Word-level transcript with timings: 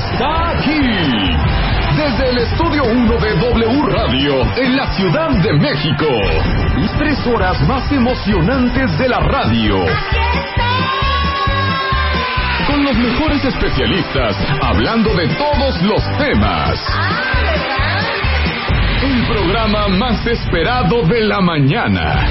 está 0.00 0.50
aquí. 0.50 0.80
Desde 1.96 2.30
el 2.30 2.38
estudio 2.38 2.84
1 2.84 3.18
de 3.18 3.34
W 3.34 3.82
Radio 3.88 4.42
en 4.56 4.76
la 4.76 4.86
Ciudad 4.94 5.30
de 5.42 5.52
México. 5.54 6.06
Tres 6.98 7.18
horas 7.26 7.60
más 7.68 7.90
emocionantes 7.92 8.98
de 8.98 9.08
la 9.08 9.18
radio. 9.18 9.76
Con 12.66 12.84
los 12.84 12.96
mejores 12.96 13.44
especialistas 13.44 14.36
hablando 14.62 15.12
de 15.14 15.28
todos 15.34 15.82
los 15.82 16.02
temas. 16.18 16.78
El 19.02 19.26
programa 19.26 19.88
más 19.88 20.26
esperado 20.26 21.02
de 21.02 21.20
la 21.22 21.40
mañana. 21.40 22.26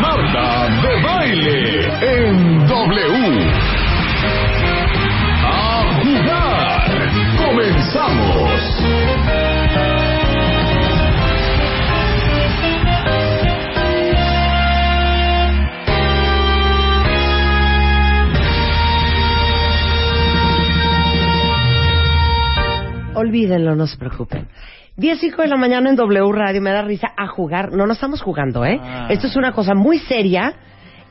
Marta 0.00 0.68
de 0.82 1.02
baile 1.02 1.90
en 2.00 2.66
W. 2.66 3.73
Comenzamos. 7.54 8.50
Olvídenlo, 23.14 23.76
no 23.76 23.86
se 23.86 23.96
preocupen. 23.98 24.48
10 24.96 25.20
5 25.20 25.42
de 25.42 25.48
la 25.48 25.56
mañana 25.56 25.90
en 25.90 25.94
W 25.94 26.32
Radio, 26.32 26.60
me 26.60 26.72
da 26.72 26.82
risa 26.82 27.12
a 27.16 27.28
jugar. 27.28 27.70
No, 27.70 27.86
no 27.86 27.92
estamos 27.92 28.20
jugando, 28.20 28.64
¿eh? 28.64 28.80
Ah. 28.82 29.06
Esto 29.10 29.28
es 29.28 29.36
una 29.36 29.52
cosa 29.52 29.74
muy 29.74 30.00
seria 30.00 30.56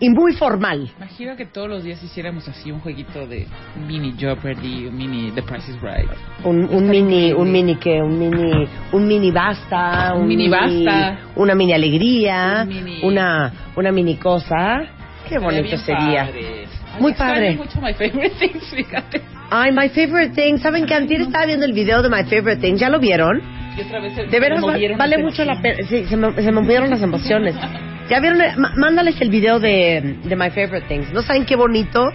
y 0.05 0.09
muy 0.09 0.33
formal. 0.33 0.89
Imagina 0.97 1.35
que 1.37 1.45
todos 1.45 1.69
los 1.69 1.83
días 1.83 2.03
hiciéramos 2.03 2.47
así 2.49 2.71
un 2.71 2.79
jueguito 2.81 3.25
de 3.25 3.47
mini 3.87 4.13
Jeopardy, 4.17 4.87
un 4.87 4.97
mini 4.97 5.31
The 5.31 5.41
Price 5.43 5.71
is 5.71 5.77
Right. 5.81 6.09
Un, 6.43 6.65
un 6.65 6.89
mini, 6.89 7.31
un 7.31 7.49
mini 7.51 7.75
que, 7.75 8.01
un 8.01 8.19
mini, 8.19 8.67
un 8.91 9.07
mini 9.07 9.31
basta, 9.31 10.13
Un 10.15 10.27
mini 10.27 10.49
basta. 10.49 11.17
una 11.35 11.55
mini 11.55 11.71
alegría, 11.73 12.63
Un 12.63 12.69
mini- 12.69 12.99
una, 13.03 13.51
una 13.77 13.91
mini 13.91 14.15
cosa. 14.17 14.81
Qué 15.29 15.39
bonito 15.39 15.77
sería. 15.77 16.25
padre. 16.25 16.65
Ay, 16.95 17.01
Muy 17.01 17.13
padre. 17.13 17.55
mucho 17.55 17.79
My 17.81 17.93
Favorite 17.93 18.35
Things, 18.39 18.65
fíjate. 18.75 19.21
Ay, 19.49 19.71
my 19.71 19.87
favorite 19.89 20.33
thing. 20.35 20.57
¿Saben 20.57 20.85
que 20.85 20.93
antes 20.93 21.21
estaba 21.21 21.45
viendo 21.45 21.65
el 21.65 21.73
video 21.73 22.01
de 22.03 22.09
my 22.09 22.23
favorite 22.25 22.57
thing? 22.57 22.75
¿Ya 22.75 22.89
lo 22.89 22.99
vieron? 22.99 23.41
Y 23.77 23.81
otra 23.81 23.99
vez 24.01 24.15
De 24.29 24.39
veras, 24.39 24.61
vale 24.97 25.17
mucho 25.19 25.45
la 25.45 25.61
pena. 25.61 25.77
Sí, 25.87 26.05
se 26.05 26.17
me, 26.17 26.33
se 26.33 26.51
me 26.51 26.61
movieron 26.61 26.89
las 26.89 27.01
emociones. 27.01 27.55
¿Ya 28.09 28.19
vieron? 28.19 28.39
má- 28.57 28.73
mándales 28.77 29.19
el 29.21 29.29
video 29.29 29.59
de, 29.59 30.17
de 30.23 30.35
My 30.35 30.49
Favorite 30.49 30.87
Things. 30.87 31.11
¿No 31.13 31.21
saben 31.21 31.45
qué 31.45 31.55
bonito 31.55 32.11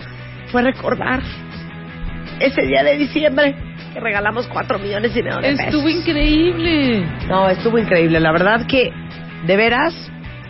fue 0.53 0.63
recordar 0.63 1.23
ese 2.41 2.63
día 2.63 2.83
de 2.83 2.97
diciembre 2.99 3.55
que 3.93 4.01
regalamos 4.01 4.47
cuatro 4.49 4.79
millones 4.79 5.17
y 5.17 5.23
medio 5.23 5.37
de 5.39 5.51
pesos? 5.57 5.67
Estuvo 5.67 5.89
increíble. 5.89 7.05
No, 7.29 7.49
estuvo 7.49 7.79
increíble. 7.79 8.21
La 8.21 8.33
verdad 8.33 8.67
que, 8.67 8.91
de 9.47 9.57
veras, 9.57 9.95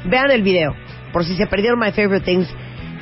vean 0.04 0.30
el 0.30 0.42
video. 0.42 0.74
Por 1.12 1.24
si 1.24 1.36
se 1.36 1.46
perdieron 1.46 1.78
My 1.78 1.92
Favorite 1.92 2.24
Things 2.24 2.48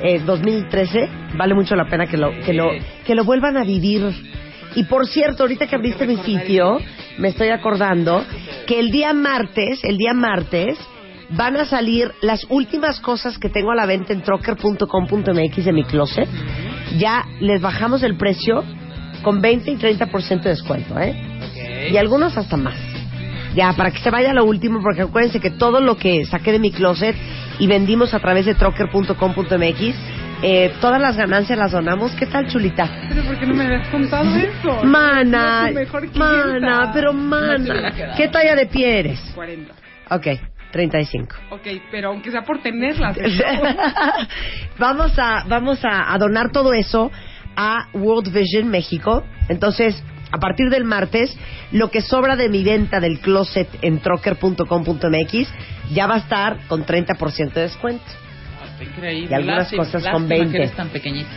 eh, 0.01 0.21
2013, 0.25 1.09
vale 1.35 1.53
mucho 1.55 1.75
la 1.75 1.85
pena 1.85 2.05
que 2.05 2.17
lo, 2.17 2.31
que 2.45 2.53
lo, 2.53 2.69
que 3.05 3.15
lo 3.15 3.23
vuelvan 3.25 3.57
a 3.57 3.63
vivir. 3.63 4.03
Y 4.75 4.83
por 4.83 5.07
cierto, 5.07 5.43
ahorita 5.43 5.65
que 5.67 5.75
abriste 5.75 6.05
mi 6.05 6.17
sitio, 6.17 6.77
me 7.17 7.29
estoy 7.29 7.49
acordando 7.49 8.23
que 8.67 8.79
el 8.79 8.91
día 8.91 9.11
martes, 9.13 9.83
el 9.83 9.97
día 9.97 10.13
martes, 10.13 10.77
van 11.29 11.57
a 11.57 11.65
salir 11.65 12.11
las 12.21 12.45
últimas 12.49 12.99
cosas 12.99 13.37
que 13.37 13.49
tengo 13.49 13.71
a 13.71 13.75
la 13.75 13.85
venta 13.85 14.13
en 14.13 14.21
trocker.com.mx 14.21 15.65
de 15.65 15.73
mi 15.73 15.83
closet. 15.83 16.29
Ya 16.97 17.25
les 17.39 17.61
bajamos 17.61 18.03
el 18.03 18.15
precio 18.17 18.63
con 19.23 19.41
20 19.41 19.71
y 19.71 19.77
30% 19.77 20.41
de 20.43 20.49
descuento, 20.49 20.99
¿eh? 20.99 21.89
Y 21.91 21.97
algunos 21.97 22.37
hasta 22.37 22.57
más. 22.57 22.75
Ya, 23.55 23.73
para 23.73 23.91
que 23.91 23.99
se 23.99 24.11
vaya 24.11 24.33
lo 24.33 24.45
último, 24.45 24.81
porque 24.81 25.01
acuérdense 25.01 25.39
que 25.39 25.49
todo 25.49 25.81
lo 25.81 25.97
que 25.97 26.25
saqué 26.25 26.51
de 26.51 26.59
mi 26.59 26.71
closet 26.71 27.15
y 27.59 27.67
vendimos 27.67 28.13
a 28.13 28.19
través 28.19 28.45
de 28.45 28.53
trocker.com.mx, 28.53 29.95
eh, 30.43 30.73
todas 30.79 31.01
las 31.01 31.17
ganancias 31.17 31.57
las 31.57 31.71
donamos. 31.71 32.11
¿Qué 32.11 32.27
tal, 32.27 32.47
chulita? 32.47 32.87
Pero 33.09 33.23
¿por 33.23 33.39
qué 33.39 33.47
no 33.47 33.55
me 33.55 33.65
habías 33.65 33.87
contado 33.87 34.35
eso? 34.35 34.83
Mana, 34.83 35.71
mejor 35.73 36.15
mana, 36.15 36.91
pero 36.93 37.13
mana. 37.13 37.93
¿Qué 38.17 38.27
talla 38.27 38.55
de 38.55 38.67
pie 38.67 38.99
eres? 38.99 39.19
40. 39.33 39.73
Ok, 40.11 40.27
35. 40.77 41.35
Ok, 41.51 41.67
pero 41.91 42.09
aunque 42.09 42.31
sea 42.31 42.43
por 42.43 42.61
tenerlas. 42.61 43.17
vamos 44.79 45.11
a, 45.17 45.43
vamos 45.47 45.79
a, 45.83 46.13
a 46.13 46.17
donar 46.17 46.51
todo 46.51 46.73
eso 46.73 47.11
a 47.55 47.87
World 47.93 48.31
Vision 48.31 48.69
México. 48.69 49.23
Entonces, 49.49 50.01
a 50.31 50.37
partir 50.39 50.69
del 50.69 50.83
martes, 50.83 51.35
lo 51.71 51.89
que 51.89 52.01
sobra 52.01 52.35
de 52.35 52.49
mi 52.49 52.63
venta 52.63 52.99
del 52.99 53.19
closet 53.19 53.67
en 53.81 53.99
trocker.com.mx 53.99 55.47
ya 55.91 56.07
va 56.07 56.15
a 56.15 56.19
estar 56.19 56.57
con 56.67 56.85
30% 56.85 57.53
de 57.53 57.61
descuento. 57.61 58.03
Ah, 58.61 58.67
Está 58.71 58.83
increíble. 58.83 59.29
Y 59.31 59.33
algunas 59.33 59.71
Lástima- 59.71 59.83
cosas 59.85 60.07
con 60.09 60.27
20. 60.27 60.51
que 60.51 60.57
eres 60.57 60.73
tan 60.75 60.89
pequeñita. 60.89 61.29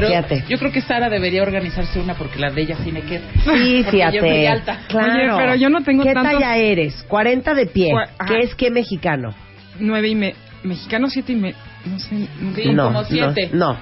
Pero 0.00 0.08
Fíjate. 0.08 0.44
yo 0.48 0.58
creo 0.58 0.70
que 0.70 0.80
Sara 0.80 1.08
debería 1.08 1.42
organizarse 1.42 1.98
una 1.98 2.14
porque 2.14 2.38
la 2.38 2.50
de 2.50 2.62
ella 2.62 2.76
tiene 2.84 3.00
que. 3.02 3.18
Sí, 3.18 3.82
Porque 3.84 3.98
yo 3.98 4.20
soy 4.20 4.30
fíjate. 4.30 4.48
alta. 4.48 4.78
Claro. 4.88 5.34
Oye, 5.36 5.42
pero 5.44 5.54
yo 5.56 5.68
no 5.70 5.82
tengo 5.82 6.04
¿Qué 6.04 6.12
tantos- 6.14 6.32
talla 6.40 6.56
eres? 6.56 7.04
40 7.08 7.54
de 7.54 7.66
pie. 7.66 7.90
Ajá. 7.94 8.26
¿Qué 8.26 8.38
es 8.44 8.54
qué 8.54 8.70
mexicano? 8.70 9.34
Nueve 9.80 10.08
y 10.08 10.14
me... 10.14 10.34
Mexicano 10.62 11.08
siete 11.08 11.32
y 11.32 11.36
me... 11.36 11.54
No 11.86 11.98
sé. 11.98 12.16
Sí, 12.54 12.72
no, 12.72 12.84
como 12.86 13.04
siete. 13.04 13.50
no, 13.52 13.72
no. 13.72 13.78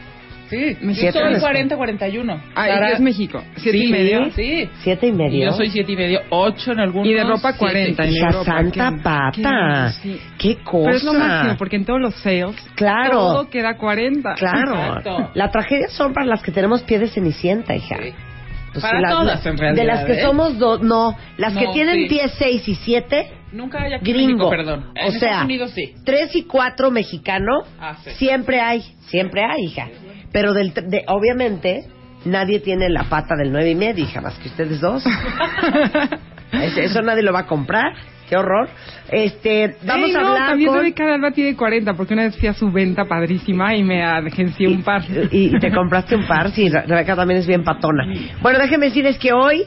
Sí, 0.49 0.77
yo 0.81 0.95
Siete 0.95 1.13
soy 1.13 1.23
eres- 1.33 1.43
40-41. 1.43 2.41
Ah, 2.55 2.67
Sara- 2.69 2.91
y 2.91 2.93
es 2.95 3.01
México. 3.01 3.43
Siete 3.57 3.79
sí, 3.79 3.85
y 3.87 3.91
medio. 3.91 4.31
Sí. 4.33 4.69
Siete 4.83 5.07
y 5.09 5.13
medio. 5.13 5.45
Yo 5.47 5.53
soy 5.53 5.71
siete 5.71 5.93
y 5.93 5.97
medio, 5.97 6.21
ocho 6.31 6.73
en 6.73 6.81
algunos. 6.81 7.09
Y 7.09 7.15
de 7.15 7.25
ropa 7.25 7.53
siete. 7.53 7.59
40. 7.59 8.05
en 8.05 8.13
Hija 8.13 8.27
Europa, 8.29 8.45
santa 8.45 8.91
¿qué- 8.95 9.03
pata. 9.03 9.93
qué- 10.03 10.09
sí. 10.09 10.21
Qué 10.39 10.57
cosa. 10.63 10.85
Pero 10.87 10.97
es 10.97 11.05
lo 11.05 11.13
máximo, 11.15 11.57
porque 11.59 11.77
en 11.77 11.85
todos 11.85 12.01
los 12.01 12.15
sales... 12.17 12.55
Claro. 12.77 13.13
Todo 13.13 13.51
queda 13.51 13.77
40. 13.77 14.35
Claro. 14.35 14.75
Exacto. 14.75 15.31
La 15.35 15.51
tragedia 15.51 15.89
son 15.89 16.13
para 16.13 16.27
las 16.27 16.43
que 16.43 16.53
tenemos 16.53 16.83
pie 16.83 16.99
de 16.99 17.09
cenicienta, 17.09 17.75
hija. 17.75 17.97
Sí. 18.03 18.11
Pues 18.73 18.85
Para 18.85 19.01
la- 19.01 19.09
todas, 19.11 19.47
en 19.47 19.57
realidad, 19.57 19.83
De 19.83 19.87
las 19.89 20.05
que 20.05 20.13
¿eh? 20.13 20.23
somos 20.23 20.59
dos, 20.59 20.83
no. 20.83 21.17
Las 21.39 21.55
que 21.57 21.65
No, 21.65 21.73
tienen 21.73 21.95
sí. 22.03 22.09
pie 22.09 22.29
6 22.29 22.69
y 22.69 22.75
7, 22.75 23.31
Nunca 23.53 23.81
hay 23.83 23.95
aquí 23.95 24.13
gringo. 24.13 24.51
México, 24.51 24.51
perdón. 24.51 24.85
O 24.89 25.07
En 25.07 25.13
sea, 25.13 25.29
Estados 25.31 25.45
Unidos 25.47 25.71
sí. 25.71 25.95
3 26.05 26.37
y 26.37 26.43
4 26.43 26.91
mexicano, 26.91 27.63
Ah, 27.81 27.97
sí. 28.05 28.11
siempre 28.17 28.61
hay, 28.61 28.83
siempre 29.07 29.41
hay, 29.45 29.65
hija. 29.65 29.89
Pero 30.37 30.53
del, 30.53 30.75
de, 30.75 31.03
obviamente, 31.09 31.87
nadie 32.27 32.61
tiene 32.61 32.91
la 32.91 33.05
pata 33.05 33.35
del 33.37 33.51
9 33.51 33.71
y 33.71 33.75
medio, 33.75 34.05
hija, 34.05 34.21
más 34.21 34.39
que 34.39 34.49
ustedes 34.49 34.83
dos. 34.83 35.03
Eso, 36.77 37.01
nadie 37.01 37.23
lo 37.23 37.33
va 37.33 37.41
a 37.41 37.47
comprar. 37.47 37.95
Qué 38.29 38.37
horror. 38.37 38.69
Este, 39.11 39.77
vamos 39.87 40.11
Ey, 40.11 40.15
a 40.15 40.21
no, 40.21 40.27
hablar 40.29 40.49
también 40.51 40.69
con... 40.69 41.07
De 41.07 41.13
Alba 41.15 41.31
tiene 41.31 41.57
40, 41.57 41.95
porque 41.95 42.13
una 42.13 42.25
vez 42.25 42.37
fui 42.37 42.49
a 42.49 42.53
su 42.53 42.71
venta 42.71 43.07
padrísima 43.07 43.75
y 43.77 43.83
me 43.83 44.05
agencié 44.05 44.69
un 44.69 44.83
par. 44.83 45.05
Y, 45.33 45.57
y 45.57 45.59
te 45.59 45.73
compraste 45.73 46.17
un 46.17 46.27
par, 46.27 46.51
sí, 46.51 46.69
Re- 46.69 46.83
Rebeca 46.83 47.17
también 47.17 47.41
es 47.41 47.47
bien 47.47 47.65
patona. 47.65 48.05
Bueno, 48.43 48.59
déjenme 48.59 48.87
decirles 48.87 49.17
que 49.17 49.33
hoy 49.33 49.63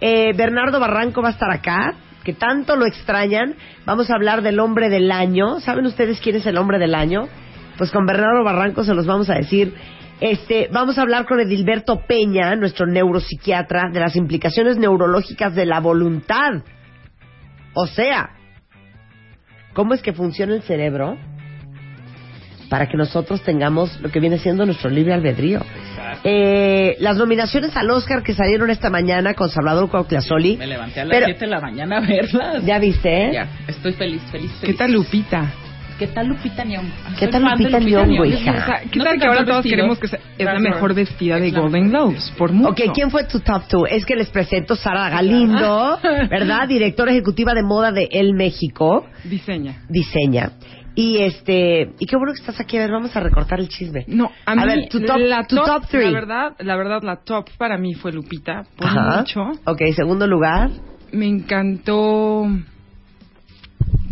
eh, 0.00 0.32
Bernardo 0.34 0.80
Barranco 0.80 1.20
va 1.20 1.28
a 1.28 1.32
estar 1.32 1.50
acá, 1.50 1.96
que 2.24 2.32
tanto 2.32 2.76
lo 2.76 2.86
extrañan. 2.86 3.56
Vamos 3.84 4.10
a 4.10 4.14
hablar 4.14 4.40
del 4.40 4.58
hombre 4.58 4.88
del 4.88 5.12
año. 5.12 5.60
¿Saben 5.60 5.84
ustedes 5.84 6.18
quién 6.20 6.36
es 6.36 6.46
el 6.46 6.56
hombre 6.56 6.78
del 6.78 6.94
año? 6.94 7.28
Pues 7.76 7.90
con 7.90 8.06
Bernardo 8.06 8.42
Barranco 8.42 8.84
se 8.84 8.94
los 8.94 9.04
vamos 9.04 9.28
a 9.28 9.34
decir. 9.34 9.74
Este, 10.20 10.68
vamos 10.72 10.96
a 10.98 11.02
hablar 11.02 11.26
con 11.26 11.40
Edilberto 11.40 12.00
Peña, 12.06 12.54
nuestro 12.56 12.86
neuropsiquiatra, 12.86 13.90
de 13.92 14.00
las 14.00 14.16
implicaciones 14.16 14.76
neurológicas 14.78 15.54
de 15.54 15.66
la 15.66 15.80
voluntad. 15.80 16.62
O 17.74 17.86
sea, 17.86 18.30
¿cómo 19.74 19.92
es 19.94 20.02
que 20.02 20.12
funciona 20.12 20.54
el 20.54 20.62
cerebro 20.62 21.18
para 22.70 22.88
que 22.88 22.96
nosotros 22.96 23.42
tengamos 23.42 24.00
lo 24.00 24.10
que 24.10 24.20
viene 24.20 24.38
siendo 24.38 24.64
nuestro 24.64 24.88
libre 24.88 25.12
albedrío? 25.14 25.60
Eh, 26.22 26.96
las 27.00 27.16
nominaciones 27.16 27.76
al 27.76 27.90
Oscar 27.90 28.22
que 28.22 28.32
salieron 28.34 28.70
esta 28.70 28.88
mañana 28.88 29.34
con 29.34 29.50
Salvador 29.50 29.90
Cuauhtlazoli. 29.90 30.56
Me 30.56 30.66
levanté 30.68 31.00
a 31.00 31.04
las 31.04 31.10
Pero- 31.12 31.26
7 31.26 31.40
de 31.40 31.50
la 31.50 31.60
mañana 31.60 31.98
a 31.98 32.00
verlas. 32.00 32.64
¿Ya 32.64 32.78
viste? 32.78 33.26
eh? 33.26 33.30
Ya, 33.34 33.48
estoy 33.66 33.92
feliz, 33.92 34.22
feliz, 34.30 34.50
¿Qué 34.60 34.66
feliz. 34.68 34.76
tal 34.78 34.92
Lupita? 34.92 35.52
¿Qué 35.98 36.08
tal 36.08 36.26
Lupita 36.26 36.64
Nyong'o? 36.64 36.90
¿Qué 37.18 37.28
tal 37.28 37.44
Lupita 37.44 37.78
Nyong'o, 37.78 38.24
hija? 38.24 38.80
¿qué 38.90 38.98
¿No 38.98 39.04
tal 39.04 39.18
que 39.18 39.26
ahora 39.26 39.44
todos 39.44 39.56
vestido? 39.58 39.76
queremos 39.76 39.98
que 39.98 40.08
sea, 40.08 40.18
es 40.36 40.44
la 40.44 40.58
mejor 40.58 40.92
vestida 40.94 41.38
de. 41.38 41.50
Golden 41.52 41.88
Globes? 41.90 42.32
Por 42.36 42.52
mucho. 42.52 42.70
Ok, 42.70 42.80
¿quién 42.94 43.10
fue 43.10 43.24
tu 43.24 43.38
top 43.40 43.68
two? 43.68 43.86
Es 43.86 44.04
que 44.04 44.16
les 44.16 44.28
presento 44.28 44.74
Sara 44.74 45.08
Galindo, 45.08 45.98
¿verdad? 46.28 46.66
Directora 46.68 47.12
ejecutiva 47.12 47.54
de 47.54 47.62
moda 47.62 47.92
de 47.92 48.08
El 48.10 48.34
México, 48.34 49.06
Diseña. 49.22 49.82
diseña. 49.88 50.50
Y 50.96 51.18
este, 51.18 51.90
y 51.98 52.06
qué 52.06 52.16
bueno 52.16 52.32
que 52.34 52.40
estás 52.40 52.60
aquí, 52.60 52.76
a 52.76 52.80
ver, 52.80 52.90
vamos 52.92 53.16
a 53.16 53.20
recortar 53.20 53.58
el 53.60 53.68
chisme. 53.68 54.04
No, 54.08 54.30
a, 54.46 54.54
mí, 54.54 54.62
ver, 54.64 54.88
tu 54.88 55.00
top, 55.00 55.16
la 55.18 55.44
tu 55.44 55.56
top 55.56 55.86
three. 55.88 56.04
La 56.06 56.10
verdad, 56.12 56.52
la 56.58 56.76
verdad, 56.76 57.02
la 57.02 57.16
top 57.24 57.48
para 57.58 57.78
mí 57.78 57.94
fue 57.94 58.12
Lupita, 58.12 58.62
por 58.76 58.86
Ajá. 58.88 59.18
mucho. 59.18 59.42
Ok, 59.66 59.80
segundo 59.94 60.26
lugar, 60.26 60.70
Me 61.12 61.26
encantó 61.26 62.46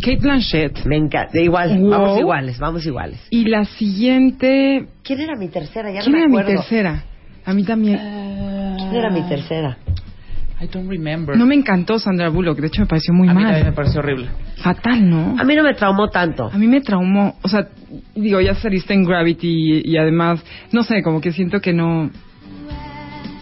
Kate 0.03 0.17
Blanchett. 0.21 0.85
me 0.85 0.97
encanta. 0.97 1.39
Igual, 1.39 1.79
Wow. 1.79 1.89
vamos 1.89 2.19
iguales, 2.19 2.59
vamos 2.59 2.85
iguales. 2.85 3.19
Y 3.29 3.45
la 3.45 3.65
siguiente, 3.65 4.87
¿Quién 5.03 5.21
era 5.21 5.35
mi 5.35 5.47
tercera? 5.47 5.91
Ya 5.91 6.01
¿quién 6.01 6.11
no 6.11 6.17
me 6.19 6.23
era 6.41 6.49
mi 6.49 6.55
tercera? 6.55 7.03
A 7.45 7.53
mí 7.53 7.63
también. 7.63 7.97
¿Quién 8.77 8.95
era 8.95 9.09
mi 9.09 9.21
tercera? 9.23 9.77
I 10.61 10.67
don't 10.67 10.89
remember. 10.89 11.35
No 11.35 11.45
me 11.45 11.55
encantó 11.55 11.99
Sandra 11.99 12.29
Bullock, 12.29 12.57
de 12.59 12.67
hecho 12.67 12.81
me 12.81 12.87
pareció 12.87 13.13
muy 13.13 13.27
a 13.27 13.33
mí 13.33 13.41
también 13.43 13.59
me 13.59 13.63
mal. 13.65 13.73
pareció 13.73 13.99
horrible. 13.99 14.27
Fatal, 14.57 15.09
¿no? 15.09 15.35
A 15.37 15.43
mí 15.43 15.55
no 15.55 15.63
me 15.63 15.73
traumó 15.73 16.07
tanto. 16.09 16.49
A 16.53 16.57
mí 16.57 16.67
me 16.67 16.79
traumó, 16.79 17.35
o 17.41 17.47
sea, 17.49 17.67
digo, 18.15 18.39
ya 18.39 18.55
saliste 18.55 18.93
en 18.93 19.03
Gravity 19.03 19.47
y, 19.83 19.91
y 19.91 19.97
además, 19.97 20.41
no 20.71 20.83
sé, 20.83 21.01
como 21.03 21.19
que 21.19 21.31
siento 21.33 21.59
que 21.59 21.73
no... 21.73 22.09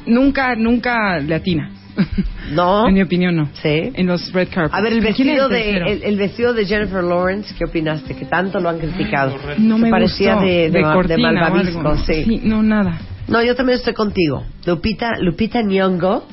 Nunca, 0.08 0.56
nunca 0.56 1.20
le 1.20 1.36
atina. 1.36 1.70
¿No? 2.52 2.88
en 2.88 2.94
mi 2.94 3.02
opinión, 3.02 3.36
no. 3.36 3.50
Sí. 3.62 3.92
En 3.94 4.08
los 4.08 4.32
red 4.34 4.48
carpets. 4.50 4.74
A 4.74 4.82
ver, 4.82 4.94
el 4.94 5.02
¿Quién 5.14 5.30
era 5.30 5.48
vestido 5.48 5.50
de 5.50 5.64
tercero? 5.64 5.86
el, 5.88 6.04
el 6.04 6.18
vestido 6.18 6.54
de 6.54 6.66
Jennifer 6.66 7.04
Lawrence, 7.04 7.54
¿qué 7.58 7.66
opinaste? 7.66 8.16
Que 8.16 8.26
tanto 8.26 8.60
lo 8.60 8.70
han 8.70 8.80
criticado. 8.80 9.36
No 9.58 9.78
me 9.78 9.90
parecía 9.90 10.34
gustó. 10.36 10.48
de, 10.48 10.54
de, 10.54 10.72
de 10.72 10.82
cortina 10.82 11.30
o 11.30 11.34
malvavisco, 11.34 11.80
algo. 11.80 11.98
sí. 12.06 12.42
no, 12.44 12.64
nada. 12.64 13.00
No, 13.28 13.42
yo 13.44 13.56
también 13.56 13.78
estoy 13.78 13.94
contigo. 13.94 14.44
Lupita, 14.66 15.18
Lupita 15.20 15.62
Nyong'o 15.62 16.24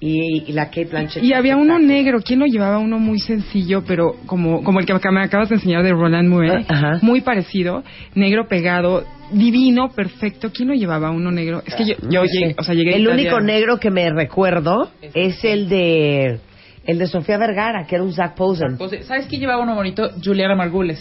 y, 0.00 0.44
y 0.48 0.52
la 0.52 0.66
Kate 0.66 0.86
Blanchett. 0.86 1.22
Y 1.22 1.32
había 1.34 1.56
uno 1.56 1.78
negro, 1.78 2.20
¿quién 2.24 2.40
lo 2.40 2.46
llevaba? 2.46 2.78
Uno 2.78 2.98
muy 2.98 3.18
sencillo, 3.20 3.84
pero 3.86 4.16
como, 4.26 4.62
como 4.64 4.80
el 4.80 4.86
que 4.86 4.94
me 5.12 5.22
acabas 5.22 5.50
de 5.50 5.56
enseñar 5.56 5.82
de 5.84 5.90
Roland 5.92 6.28
Mouet, 6.28 6.64
Ah, 6.68 6.74
ajá. 6.74 6.98
muy 7.02 7.20
parecido, 7.20 7.84
negro 8.14 8.48
pegado, 8.48 9.04
divino, 9.32 9.90
perfecto. 9.90 10.50
¿Quién 10.52 10.68
lo 10.68 10.74
llevaba? 10.74 11.10
Uno 11.10 11.30
negro. 11.30 11.62
Es 11.66 11.74
que 11.74 11.84
yo, 11.84 11.94
yo 12.08 12.20
No 12.20 12.24
llegué, 12.26 12.48
sé. 12.50 12.56
o 12.58 12.62
sea, 12.62 12.74
llegué 12.74 12.94
a 12.94 12.96
El 12.96 13.08
único 13.08 13.40
negro 13.40 13.78
que 13.78 13.90
me 13.90 14.10
recuerdo 14.10 14.90
es 15.14 15.44
el 15.44 15.68
de 15.68 16.40
el 16.86 16.98
de 16.98 17.06
Sofía 17.06 17.38
Vergara, 17.38 17.86
que 17.86 17.94
era 17.96 18.04
un 18.04 18.12
Zac 18.12 18.34
Posen. 18.34 18.78
¿Sabes 19.04 19.26
quién 19.26 19.40
llevaba 19.40 19.62
uno 19.62 19.74
bonito? 19.74 20.10
Juliana 20.24 20.54
Margules, 20.56 21.00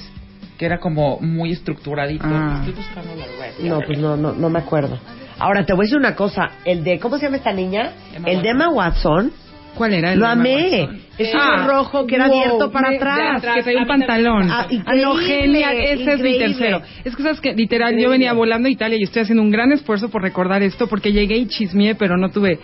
que 0.57 0.65
era 0.65 0.79
como 0.79 1.19
muy 1.19 1.51
estructuradito. 1.51 2.25
Ah. 2.27 2.63
Estoy 2.65 2.73
buscando 2.83 3.15
la 3.15 3.25
red. 3.25 3.65
No, 3.67 3.79
pues 3.81 3.97
no, 3.97 4.17
no, 4.17 4.33
no 4.33 4.49
me 4.49 4.59
acuerdo. 4.59 4.99
Ahora 5.39 5.65
te 5.65 5.71
voy 5.73 5.83
a 5.83 5.85
decir 5.85 5.97
una 5.97 6.15
cosa, 6.15 6.49
el 6.65 6.83
de 6.83 6.99
¿cómo 6.99 7.17
se 7.17 7.25
llama 7.25 7.37
esta 7.37 7.53
niña? 7.53 7.93
Emma 8.13 8.27
el 8.29 8.41
de 8.41 8.49
Emma 8.49 8.69
Watson, 8.69 9.31
¿Cuál 9.75 9.93
era? 9.93 10.11
El 10.13 10.19
lo 10.19 10.27
amé. 10.27 10.81
Watson? 10.81 10.99
Es 11.17 11.35
Ah, 11.35 11.55
uno 11.57 11.67
rojo 11.67 12.05
que 12.07 12.15
era 12.15 12.27
wow, 12.27 12.39
abierto 12.41 12.71
para 12.71 12.89
me- 12.89 12.95
atrás. 12.97 13.41
de 13.41 13.53
Que 13.53 13.63
traía 13.63 13.79
un 13.81 13.87
pantalón. 13.87 14.49
Ah, 14.51 14.67
no, 14.95 15.15
genial. 15.15 15.77
Ese 15.77 16.13
es 16.13 16.19
mi 16.21 16.37
tercero. 16.37 16.81
Es 17.03 17.15
que 17.15 17.23
sabes 17.23 17.39
que 17.41 17.53
literal 17.53 17.89
Increíble. 17.91 18.03
yo 18.03 18.09
venía 18.09 18.33
volando 18.33 18.67
a 18.67 18.71
Italia 18.71 18.97
y 18.99 19.03
estoy 19.03 19.21
haciendo 19.23 19.41
un 19.43 19.51
gran 19.51 19.71
esfuerzo 19.71 20.09
por 20.09 20.21
recordar 20.21 20.63
esto 20.63 20.87
porque 20.87 21.11
llegué 21.11 21.37
y 21.37 21.47
chismeé, 21.47 21.95
pero 21.95 22.17
no 22.17 22.29
tuve 22.29 22.59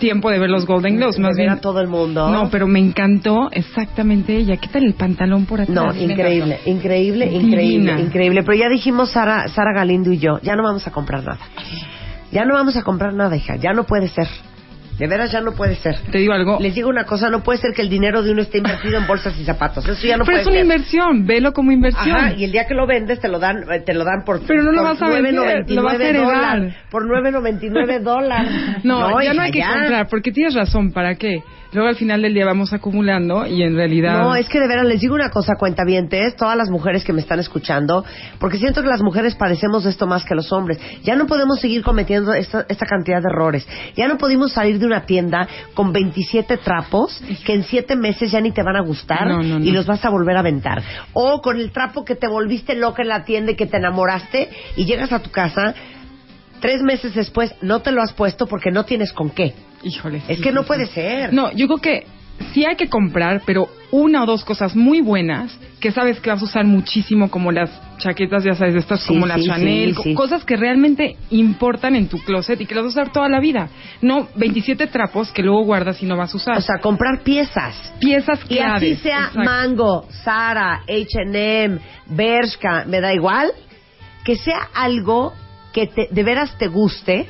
tiempo 0.00 0.30
de 0.30 0.38
ver 0.40 0.50
los 0.50 0.66
Golden 0.66 0.96
Globes. 0.96 1.18
Más 1.18 1.36
bien 1.36 1.50
a 1.50 1.60
todo 1.60 1.80
el 1.80 1.88
mundo. 1.88 2.28
No, 2.30 2.48
pero 2.50 2.66
me 2.66 2.80
encantó 2.80 3.48
exactamente 3.52 4.36
ella. 4.36 4.56
¿Qué 4.56 4.68
tal 4.68 4.84
el 4.84 4.94
pantalón 4.94 5.46
por 5.46 5.60
atrás? 5.60 5.74
No, 5.74 5.94
increíble, 5.94 6.58
increíble, 6.66 7.26
Divina. 7.26 7.46
increíble, 7.48 8.00
increíble. 8.02 8.42
Pero 8.44 8.58
ya 8.58 8.68
dijimos 8.68 9.10
Sara, 9.10 9.48
Sara 9.48 9.72
Galindo 9.74 10.12
y 10.12 10.18
yo, 10.18 10.38
ya 10.42 10.54
no 10.56 10.62
vamos 10.62 10.86
a 10.86 10.90
comprar 10.90 11.22
nada. 11.24 11.38
Ya 12.32 12.44
no 12.44 12.54
vamos 12.54 12.76
a 12.76 12.82
comprar 12.82 13.12
nada, 13.14 13.36
hija. 13.36 13.56
Ya 13.56 13.72
no 13.72 13.84
puede 13.84 14.08
ser. 14.08 14.26
De 15.02 15.08
veras 15.08 15.32
ya 15.32 15.40
no 15.40 15.50
puede 15.50 15.74
ser. 15.74 15.96
Te 16.12 16.18
digo 16.18 16.32
algo. 16.32 16.58
Les 16.60 16.76
digo 16.76 16.88
una 16.88 17.02
cosa, 17.02 17.28
no 17.28 17.42
puede 17.42 17.58
ser 17.58 17.72
que 17.74 17.82
el 17.82 17.88
dinero 17.88 18.22
de 18.22 18.30
uno 18.30 18.42
esté 18.42 18.58
invertido 18.58 18.98
en 18.98 19.06
bolsas 19.08 19.36
y 19.36 19.44
zapatos. 19.44 19.84
Eso 19.88 20.06
ya 20.06 20.16
no 20.16 20.24
pero 20.24 20.36
puede 20.36 20.40
es 20.42 20.46
una 20.46 20.54
ser. 20.54 20.62
inversión, 20.62 21.26
velo 21.26 21.52
como 21.52 21.72
inversión. 21.72 22.16
Ajá, 22.16 22.34
y 22.34 22.44
el 22.44 22.52
día 22.52 22.66
que 22.68 22.74
lo 22.74 22.86
vendes 22.86 23.18
te 23.18 23.26
lo 23.26 23.40
dan, 23.40 23.64
eh, 23.68 23.80
te 23.84 23.94
lo 23.94 24.04
dan 24.04 24.22
por 24.24 24.40
Pero 24.46 24.62
no 24.62 24.70
lo 24.70 24.84
vas 24.84 25.02
a 25.02 25.08
vender, 25.08 25.68
lo 25.72 25.82
vas 25.82 25.94
a 25.94 25.98
9.99 25.98 26.02
heredar. 26.04 26.24
dólares, 26.24 26.74
por 26.88 27.02
9.99 27.04 28.00
dólares. 28.00 28.52
No, 28.84 29.20
ya 29.20 29.34
no 29.34 29.42
hay 29.42 29.50
que 29.50 29.60
comprar, 29.60 30.06
porque 30.08 30.30
tienes 30.30 30.54
razón, 30.54 30.92
¿para 30.92 31.16
qué? 31.16 31.42
Luego 31.72 31.88
al 31.88 31.96
final 31.96 32.20
del 32.20 32.34
día 32.34 32.44
vamos 32.44 32.72
acumulando 32.74 33.46
y 33.46 33.62
en 33.62 33.74
realidad... 33.74 34.18
No, 34.18 34.34
es 34.34 34.46
que 34.48 34.60
de 34.60 34.68
veras 34.68 34.84
les 34.84 35.00
digo 35.00 35.14
una 35.14 35.30
cosa, 35.30 35.54
cuentavientes, 35.58 36.36
todas 36.36 36.54
las 36.54 36.68
mujeres 36.68 37.02
que 37.02 37.14
me 37.14 37.22
están 37.22 37.38
escuchando, 37.38 38.04
porque 38.38 38.58
siento 38.58 38.82
que 38.82 38.88
las 38.88 39.00
mujeres 39.00 39.34
padecemos 39.36 39.84
de 39.84 39.90
esto 39.90 40.06
más 40.06 40.24
que 40.24 40.34
los 40.34 40.52
hombres. 40.52 40.78
Ya 41.02 41.16
no 41.16 41.26
podemos 41.26 41.60
seguir 41.60 41.82
cometiendo 41.82 42.34
esta, 42.34 42.66
esta 42.68 42.84
cantidad 42.84 43.22
de 43.22 43.28
errores. 43.32 43.66
Ya 43.96 44.06
no 44.06 44.18
podemos 44.18 44.52
salir 44.52 44.78
de 44.78 44.84
una 44.84 45.06
tienda 45.06 45.48
con 45.72 45.92
27 45.92 46.58
trapos 46.58 47.22
que 47.46 47.54
en 47.54 47.62
7 47.62 47.96
meses 47.96 48.30
ya 48.30 48.42
ni 48.42 48.52
te 48.52 48.62
van 48.62 48.76
a 48.76 48.82
gustar 48.82 49.26
No, 49.26 49.42
no, 49.42 49.58
no. 49.58 49.64
y 49.64 49.70
los 49.70 49.86
vas 49.86 50.04
a 50.04 50.10
volver 50.10 50.36
a 50.36 50.40
aventar. 50.40 50.82
O 51.14 51.40
con 51.40 51.58
el 51.58 51.72
trapo 51.72 52.04
que 52.04 52.16
te 52.16 52.28
volviste 52.28 52.74
loca 52.74 53.00
en 53.02 53.08
la 53.08 53.24
tienda 53.24 53.52
y 53.52 53.56
que 53.56 53.66
te 53.66 53.78
enamoraste 53.78 54.50
y 54.76 54.84
llegas 54.84 55.10
a 55.12 55.20
tu 55.20 55.30
casa. 55.30 55.74
Tres 56.60 56.82
meses 56.82 57.14
después 57.14 57.54
no 57.62 57.80
te 57.80 57.90
lo 57.92 58.02
has 58.02 58.12
puesto 58.12 58.46
porque 58.46 58.70
no 58.70 58.84
tienes 58.84 59.12
con 59.12 59.30
qué. 59.30 59.54
Híjole. 59.82 60.22
Es 60.28 60.36
sí, 60.38 60.42
que 60.42 60.52
no 60.52 60.62
sí. 60.62 60.68
puede 60.68 60.86
ser. 60.86 61.32
No, 61.32 61.52
yo 61.52 61.66
creo 61.66 61.78
que 61.78 62.06
sí 62.52 62.64
hay 62.64 62.76
que 62.76 62.88
comprar, 62.88 63.42
pero 63.46 63.68
una 63.90 64.22
o 64.22 64.26
dos 64.26 64.44
cosas 64.44 64.74
muy 64.74 65.00
buenas 65.00 65.56
que 65.80 65.92
sabes 65.92 66.18
que 66.20 66.30
vas 66.30 66.40
a 66.40 66.44
usar 66.44 66.64
muchísimo, 66.64 67.30
como 67.30 67.52
las 67.52 67.70
chaquetas, 67.98 68.44
ya 68.44 68.54
sabes, 68.54 68.74
estas 68.76 69.00
Sí, 69.02 69.08
como 69.08 69.26
las 69.26 69.40
sí, 69.40 69.46
Chanel, 69.46 69.96
sí, 70.02 70.14
cosas 70.14 70.44
que 70.44 70.56
realmente 70.56 71.16
importan 71.30 71.94
en 71.94 72.08
tu 72.08 72.18
closet 72.18 72.60
y 72.60 72.66
que 72.66 72.74
las 72.74 72.84
vas 72.84 72.96
a 72.96 73.00
usar 73.02 73.12
toda 73.12 73.28
la 73.28 73.40
vida. 73.40 73.68
No 74.00 74.28
27 74.36 74.86
trapos 74.86 75.30
que 75.32 75.42
luego 75.42 75.64
guardas 75.64 76.02
y 76.02 76.06
no 76.06 76.16
vas 76.16 76.32
a 76.32 76.36
usar. 76.36 76.56
O 76.56 76.60
sea, 76.60 76.78
comprar 76.80 77.22
piezas. 77.22 77.92
piezas 78.00 78.40
Y 78.48 78.56
claves. 78.56 78.92
así 78.92 79.02
sea 79.02 79.26
Exacto. 79.26 79.40
Mango, 79.44 80.06
Zara, 80.24 80.82
H&M, 80.88 81.78
Bershka, 82.06 82.84
me 82.86 83.00
da 83.00 83.12
igual, 83.12 83.52
que 84.24 84.36
sea 84.36 84.68
algo 84.74 85.32
que 85.72 85.86
te, 85.86 86.08
de 86.10 86.22
veras 86.22 86.56
te 86.58 86.68
guste 86.68 87.26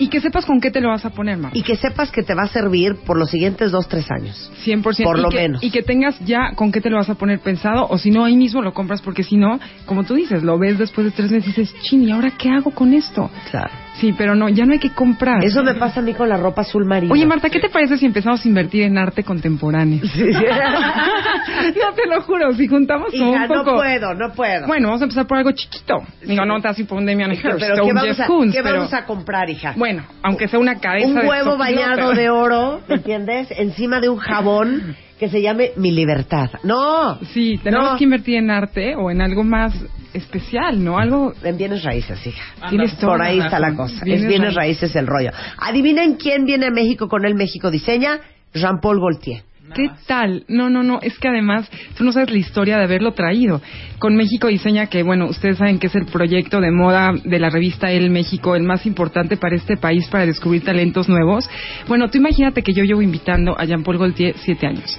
Y 0.00 0.08
que 0.08 0.20
sepas 0.20 0.46
con 0.46 0.60
qué 0.60 0.70
te 0.70 0.80
lo 0.80 0.88
vas 0.88 1.04
a 1.04 1.10
poner, 1.10 1.36
Marta. 1.36 1.56
y 1.56 1.62
que 1.62 1.76
sepas 1.76 2.10
que 2.10 2.22
te 2.22 2.34
va 2.34 2.44
a 2.44 2.48
servir 2.48 2.96
por 3.06 3.18
los 3.18 3.30
siguientes 3.30 3.70
dos, 3.70 3.86
tres 3.86 4.10
años. 4.10 4.50
100%. 4.64 4.82
Por 4.82 5.18
y 5.18 5.22
lo 5.22 5.28
que, 5.28 5.36
menos. 5.36 5.62
Y 5.62 5.70
que 5.70 5.82
tengas 5.82 6.18
ya 6.20 6.52
con 6.56 6.72
qué 6.72 6.80
te 6.80 6.90
lo 6.90 6.96
vas 6.96 7.10
a 7.10 7.14
poner 7.14 7.38
pensado, 7.40 7.86
o 7.88 7.98
si 7.98 8.10
no, 8.10 8.24
ahí 8.24 8.34
mismo 8.34 8.62
lo 8.62 8.72
compras, 8.72 9.02
porque 9.02 9.22
si 9.22 9.36
no, 9.36 9.60
como 9.86 10.04
tú 10.04 10.14
dices, 10.14 10.42
lo 10.42 10.58
ves 10.58 10.78
después 10.78 11.04
de 11.04 11.10
tres 11.12 11.30
meses 11.30 11.46
y 11.46 11.60
dices, 11.60 11.80
chin, 11.82 12.02
¿y 12.02 12.10
ahora 12.10 12.32
qué 12.36 12.48
hago 12.48 12.70
con 12.70 12.94
esto? 12.94 13.30
Claro. 13.50 13.70
Sí, 14.00 14.14
pero 14.16 14.34
no, 14.34 14.48
ya 14.48 14.64
no 14.64 14.72
hay 14.72 14.78
que 14.78 14.90
comprar. 14.90 15.44
Eso 15.44 15.62
me 15.62 15.74
pasa 15.74 16.00
a 16.00 16.02
mí 16.02 16.14
con 16.14 16.28
la 16.28 16.38
ropa 16.38 16.62
azul 16.62 16.86
marino. 16.86 17.12
Oye, 17.12 17.26
Marta, 17.26 17.50
¿qué 17.50 17.60
te 17.60 17.68
parece 17.68 17.98
si 17.98 18.06
empezamos 18.06 18.42
a 18.44 18.48
invertir 18.48 18.84
en 18.84 18.96
arte 18.96 19.22
contemporáneo? 19.22 20.00
no, 20.04 21.92
te 21.94 22.08
lo 22.08 22.22
juro, 22.22 22.52
si 22.54 22.66
juntamos 22.66 23.12
Hija, 23.12 23.24
un 23.24 23.48
poco... 23.48 23.72
no 23.72 23.76
puedo, 23.76 24.14
no 24.14 24.32
puedo. 24.32 24.66
Bueno, 24.66 24.88
vamos 24.88 25.02
a 25.02 25.04
empezar 25.04 25.26
por 25.26 25.36
algo 25.36 25.52
chiquito. 25.52 25.96
Digo, 26.22 26.46
no 26.46 26.60
te 26.60 26.68
vas 26.68 26.78
a 26.78 26.80
ir 26.80 26.86
por 26.86 26.98
un 26.98 27.06
Damian 27.06 27.30
pero 27.42 27.56
Hirst 27.56 27.72
¿qué 27.74 27.80
o 27.80 27.84
un 27.84 27.94
vamos, 27.94 28.16
Jeff 28.16 28.20
a, 28.20 28.26
Koons, 28.26 28.54
qué 28.54 28.62
pero... 28.62 28.76
vamos 28.76 28.94
a 28.94 29.04
comprar, 29.04 29.50
hija? 29.50 29.74
Bueno, 29.76 30.04
aunque 30.22 30.48
sea 30.48 30.58
una 30.58 30.76
cabeza 30.76 31.08
un 31.08 31.26
huevo 31.26 31.58
bañado 31.58 32.12
de 32.12 32.30
oro, 32.30 32.80
¿entiendes? 32.88 33.48
Encima 33.50 34.00
de 34.00 34.08
un 34.08 34.16
jabón 34.16 34.96
que 35.20 35.28
se 35.28 35.42
llame 35.42 35.72
Mi 35.76 35.92
Libertad. 35.92 36.48
No. 36.64 37.18
Sí, 37.34 37.60
tenemos 37.62 37.92
No. 37.92 37.96
que 37.98 38.04
invertir 38.04 38.36
en 38.36 38.50
arte 38.50 38.96
o 38.96 39.10
en 39.10 39.20
algo 39.20 39.44
más 39.44 39.74
especial, 40.14 40.82
¿no? 40.82 40.98
Algo... 40.98 41.34
En 41.44 41.58
bienes 41.58 41.84
raíces, 41.84 42.26
hija. 42.26 42.42
Tienes 42.70 42.96
toda 42.96 43.12
Por 43.12 43.22
ahí 43.22 43.38
está 43.38 43.60
la 43.60 43.76
cosa. 43.76 44.02
Bienes 44.02 44.22
es 44.22 44.28
bienes 44.28 44.54
raíces. 44.54 44.80
raíces 44.80 44.96
el 44.96 45.06
rollo. 45.06 45.30
Adivinen 45.58 46.14
quién 46.14 46.46
viene 46.46 46.66
a 46.66 46.70
México 46.70 47.06
con 47.08 47.26
el 47.26 47.34
México 47.34 47.70
Diseña. 47.70 48.18
Jean-Paul 48.54 48.98
Gaultier. 48.98 49.42
¿Qué 49.74 49.90
tal? 50.06 50.44
No, 50.48 50.70
no, 50.70 50.82
no, 50.82 50.98
es 51.00 51.18
que 51.18 51.28
además 51.28 51.70
tú 51.96 52.04
no 52.04 52.12
sabes 52.12 52.30
la 52.30 52.38
historia 52.38 52.76
de 52.78 52.84
haberlo 52.84 53.12
traído. 53.12 53.60
Con 53.98 54.16
México 54.16 54.48
Diseña, 54.48 54.86
que 54.86 55.02
bueno, 55.02 55.26
ustedes 55.26 55.58
saben 55.58 55.78
que 55.78 55.86
es 55.86 55.94
el 55.94 56.06
proyecto 56.06 56.60
de 56.60 56.70
moda 56.70 57.12
de 57.24 57.38
la 57.38 57.50
revista 57.50 57.90
El 57.90 58.10
México, 58.10 58.56
el 58.56 58.62
más 58.62 58.86
importante 58.86 59.36
para 59.36 59.56
este 59.56 59.76
país 59.76 60.08
para 60.08 60.26
descubrir 60.26 60.64
talentos 60.64 61.08
nuevos. 61.08 61.48
Bueno, 61.88 62.08
tú 62.10 62.18
imagínate 62.18 62.62
que 62.62 62.72
yo 62.72 62.84
llevo 62.84 63.02
invitando 63.02 63.58
a 63.58 63.64
Jean-Paul 63.64 63.98
Gaultier 63.98 64.34
siete 64.38 64.66
años. 64.66 64.98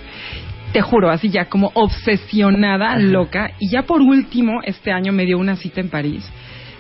Te 0.73 0.81
juro, 0.81 1.09
así 1.09 1.29
ya 1.29 1.45
como 1.45 1.71
obsesionada, 1.73 2.97
loca. 2.97 3.51
Y 3.59 3.69
ya 3.69 3.83
por 3.83 4.01
último, 4.01 4.61
este 4.63 4.91
año 4.91 5.11
me 5.11 5.25
dio 5.25 5.37
una 5.37 5.57
cita 5.57 5.81
en 5.81 5.89
París. 5.89 6.29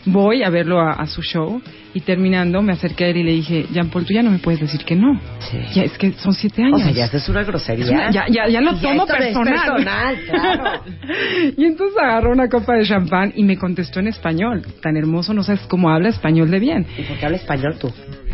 Voy 0.05 0.41
a 0.43 0.49
verlo 0.49 0.79
a, 0.79 0.93
a 0.93 1.05
su 1.07 1.21
show 1.21 1.61
y 1.93 1.99
terminando 2.01 2.61
me 2.61 2.73
acerqué 2.73 3.05
a 3.05 3.07
él 3.09 3.17
y 3.17 3.23
le 3.23 3.31
dije, 3.33 3.65
Jean-Paul, 3.71 4.05
tú 4.05 4.13
ya 4.13 4.23
no 4.23 4.31
me 4.31 4.39
puedes 4.39 4.59
decir 4.59 4.83
que 4.83 4.95
no. 4.95 5.19
Sí. 5.39 5.57
Ya, 5.75 5.83
es 5.83 5.97
que 5.97 6.11
son 6.13 6.33
siete 6.33 6.63
años. 6.63 6.81
O 6.81 6.83
sea, 6.83 6.91
ya 6.91 7.05
es 7.05 7.29
una 7.29 7.43
grosería. 7.43 7.85
Es 7.85 7.91
una- 7.91 8.11
ya, 8.11 8.25
ya, 8.29 8.47
ya 8.47 8.61
lo 8.61 8.73
Ya 8.75 8.81
tomo 8.81 9.05
personal, 9.05 10.17
claro. 10.29 10.81
y 11.57 11.65
entonces 11.65 11.97
agarró 12.01 12.31
una 12.31 12.47
copa 12.49 12.75
de 12.75 12.85
champán 12.85 13.33
y 13.35 13.43
me 13.43 13.57
contestó 13.57 13.99
en 13.99 14.07
español. 14.07 14.63
Tan 14.81 14.97
hermoso, 14.97 15.33
no 15.33 15.43
sabes 15.43 15.61
cómo 15.67 15.89
habla 15.89 16.09
español 16.09 16.49
de 16.49 16.59
bien. 16.59 16.87
¿Y 16.97 17.03
por 17.03 17.17
qué 17.17 17.25
habla 17.25 17.37
español 17.37 17.75
tú? 17.79 17.91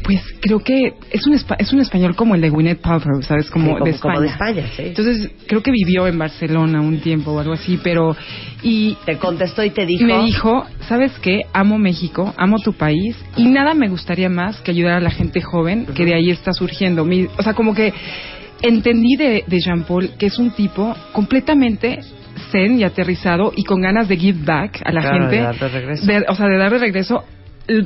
Pues 0.07 0.21
creo 0.39 0.59
que 0.59 0.93
es 1.11 1.27
un, 1.27 1.33
es 1.33 1.73
un 1.73 1.79
español 1.81 2.15
como 2.15 2.33
el 2.33 2.39
de 2.41 2.49
Gwyneth 2.49 2.79
Paltrow, 2.79 3.21
¿sabes? 3.21 3.51
Como, 3.51 3.65
Sí, 3.65 3.71
como- 3.73 3.85
de 3.85 3.91
España. 3.91 4.13
como 4.13 4.21
de 4.21 4.27
España, 4.29 4.63
sí. 4.75 4.83
Entonces 4.85 5.31
creo 5.47 5.61
que 5.61 5.71
vivió 5.71 6.07
en 6.07 6.17
Barcelona 6.17 6.79
un 6.79 6.99
tiempo 7.01 7.31
o 7.33 7.39
algo 7.39 7.51
así, 7.53 7.77
pero... 7.83 8.15
Y 8.63 8.95
Te 9.05 9.17
contestó 9.17 9.63
y 9.65 9.69
te 9.71 9.85
dijo. 9.85 10.05
me 10.05 10.23
dijo, 10.23 10.65
¿sabes 10.87 11.11
qué? 11.21 11.41
Amo 11.51 11.77
México, 11.77 12.33
amo 12.37 12.57
tu 12.59 12.71
país 12.71 13.17
y 13.35 13.45
nada 13.49 13.73
me 13.73 13.89
gustaría 13.89 14.29
más 14.29 14.61
que 14.61 14.71
ayudar 14.71 14.93
a 14.93 14.99
la 15.01 15.11
gente 15.11 15.41
joven 15.41 15.85
que 15.93 16.05
de 16.05 16.13
ahí 16.15 16.31
está 16.31 16.53
surgiendo. 16.53 17.03
Mi- 17.03 17.27
o 17.37 17.43
sea, 17.43 17.53
como 17.53 17.73
que 17.75 17.93
entendí 18.61 19.15
de, 19.17 19.43
de 19.45 19.59
Jean 19.59 19.83
Paul 19.83 20.11
que 20.17 20.27
es 20.27 20.39
un 20.39 20.51
tipo 20.51 20.95
completamente 21.11 21.99
zen 22.51 22.79
y 22.79 22.83
aterrizado 22.83 23.51
y 23.55 23.63
con 23.65 23.81
ganas 23.81 24.07
de 24.07 24.15
give 24.17 24.39
back 24.45 24.81
a 24.85 24.91
la 24.91 25.01
Claro, 25.01 25.29
gente. 25.29 26.05
de 26.07 26.19
de 26.19 26.25
o 26.29 26.35
sea, 26.35 26.47
de 26.47 26.57
darle 26.57 26.77
regreso 26.79 27.23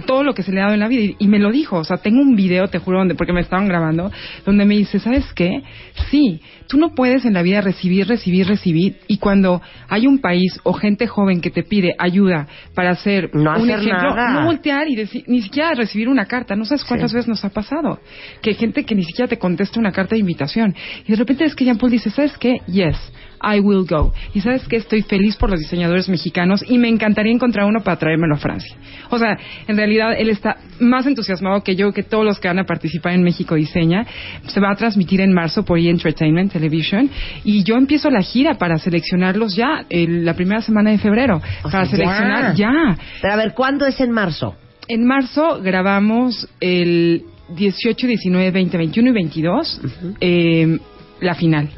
todo 0.05 0.23
lo 0.23 0.33
que 0.33 0.43
se 0.43 0.51
le 0.51 0.59
ha 0.59 0.63
dado 0.63 0.73
en 0.75 0.79
la 0.81 0.87
vida 0.87 1.01
y, 1.01 1.15
y 1.19 1.27
me 1.27 1.39
lo 1.39 1.51
dijo, 1.51 1.77
o 1.77 1.83
sea, 1.83 1.97
tengo 1.97 2.21
un 2.21 2.35
video, 2.35 2.67
te 2.67 2.79
juro, 2.79 2.99
donde, 2.99 3.15
porque 3.15 3.33
me 3.33 3.41
estaban 3.41 3.67
grabando, 3.67 4.11
donde 4.45 4.65
me 4.65 4.75
dice, 4.75 4.99
¿sabes 4.99 5.25
qué? 5.33 5.63
Sí, 6.09 6.39
tú 6.67 6.77
no 6.77 6.93
puedes 6.93 7.25
en 7.25 7.33
la 7.33 7.41
vida 7.41 7.61
recibir, 7.61 8.07
recibir, 8.07 8.47
recibir 8.47 8.97
y 9.07 9.17
cuando 9.17 9.61
hay 9.89 10.07
un 10.07 10.19
país 10.19 10.59
o 10.63 10.73
gente 10.73 11.07
joven 11.07 11.41
que 11.41 11.49
te 11.49 11.63
pide 11.63 11.95
ayuda 11.97 12.47
para 12.75 12.91
hacer 12.91 13.29
No 13.33 13.51
un 13.59 13.69
hacer 13.71 13.79
ejemplo, 13.79 14.15
nada. 14.15 14.39
no 14.41 14.45
voltear 14.45 14.87
y 14.87 14.95
decir, 14.95 15.23
ni 15.27 15.41
siquiera 15.41 15.73
recibir 15.73 16.09
una 16.09 16.25
carta, 16.25 16.55
no 16.55 16.65
sabes 16.65 16.85
cuántas 16.85 17.11
Sí. 17.11 17.15
veces 17.17 17.27
nos 17.29 17.43
ha 17.43 17.49
pasado, 17.49 17.99
que 18.41 18.51
hay 18.51 18.55
gente 18.55 18.83
que 18.85 18.95
ni 18.95 19.03
siquiera 19.03 19.27
te 19.27 19.37
contesta 19.37 19.79
una 19.79 19.91
carta 19.91 20.15
de 20.15 20.21
invitación 20.21 20.75
y 21.07 21.11
de 21.11 21.15
repente 21.17 21.43
es 21.45 21.55
que 21.55 21.65
Jean 21.65 21.77
Paul 21.77 21.91
dice, 21.91 22.09
¿sabes 22.09 22.37
qué? 22.37 22.57
Yes. 22.67 22.97
I 23.43 23.59
will 23.59 23.85
go. 23.87 24.13
Y 24.33 24.41
sabes 24.41 24.67
que 24.67 24.77
estoy 24.77 25.01
feliz 25.01 25.35
por 25.37 25.49
los 25.49 25.59
diseñadores 25.59 26.09
mexicanos 26.09 26.63
y 26.67 26.77
me 26.77 26.87
encantaría 26.89 27.31
encontrar 27.33 27.65
uno 27.65 27.81
para 27.83 27.97
traérmelo 27.97 28.35
a 28.35 28.37
Francia. 28.37 28.75
O 29.09 29.17
sea, 29.17 29.37
en 29.67 29.77
realidad 29.77 30.13
él 30.17 30.29
está 30.29 30.57
más 30.79 31.05
entusiasmado 31.07 31.63
que 31.63 31.75
yo, 31.75 31.91
que 31.91 32.03
todos 32.03 32.23
los 32.25 32.39
que 32.39 32.47
van 32.47 32.59
a 32.59 32.65
participar 32.65 33.13
en 33.13 33.23
México 33.23 33.55
Diseña. 33.55 34.05
Se 34.47 34.59
va 34.59 34.71
a 34.71 34.75
transmitir 34.75 35.21
en 35.21 35.33
marzo 35.33 35.63
por 35.65 35.79
E! 35.79 35.89
Entertainment 35.89 36.51
Television 36.51 37.09
y 37.43 37.63
yo 37.63 37.75
empiezo 37.75 38.09
la 38.09 38.21
gira 38.21 38.55
para 38.55 38.77
seleccionarlos 38.77 39.55
ya 39.55 39.85
el- 39.89 40.23
la 40.25 40.33
primera 40.35 40.61
semana 40.61 40.91
de 40.91 40.97
febrero. 40.97 41.41
O 41.63 41.69
para 41.69 41.85
sea, 41.85 41.97
seleccionar 41.97 42.55
ya. 42.55 42.71
ya. 42.71 42.97
Pero 43.21 43.33
a 43.33 43.37
ver, 43.37 43.53
¿cuándo 43.53 43.85
es 43.85 43.99
en 43.99 44.11
marzo? 44.11 44.55
En 44.87 45.05
marzo 45.05 45.59
grabamos 45.61 46.47
el 46.59 47.23
18, 47.55 48.07
19, 48.07 48.51
20, 48.51 48.77
21 48.77 49.09
y 49.09 49.13
22 49.13 49.81
eh, 50.19 50.77
la 51.19 51.35
final. 51.35 51.69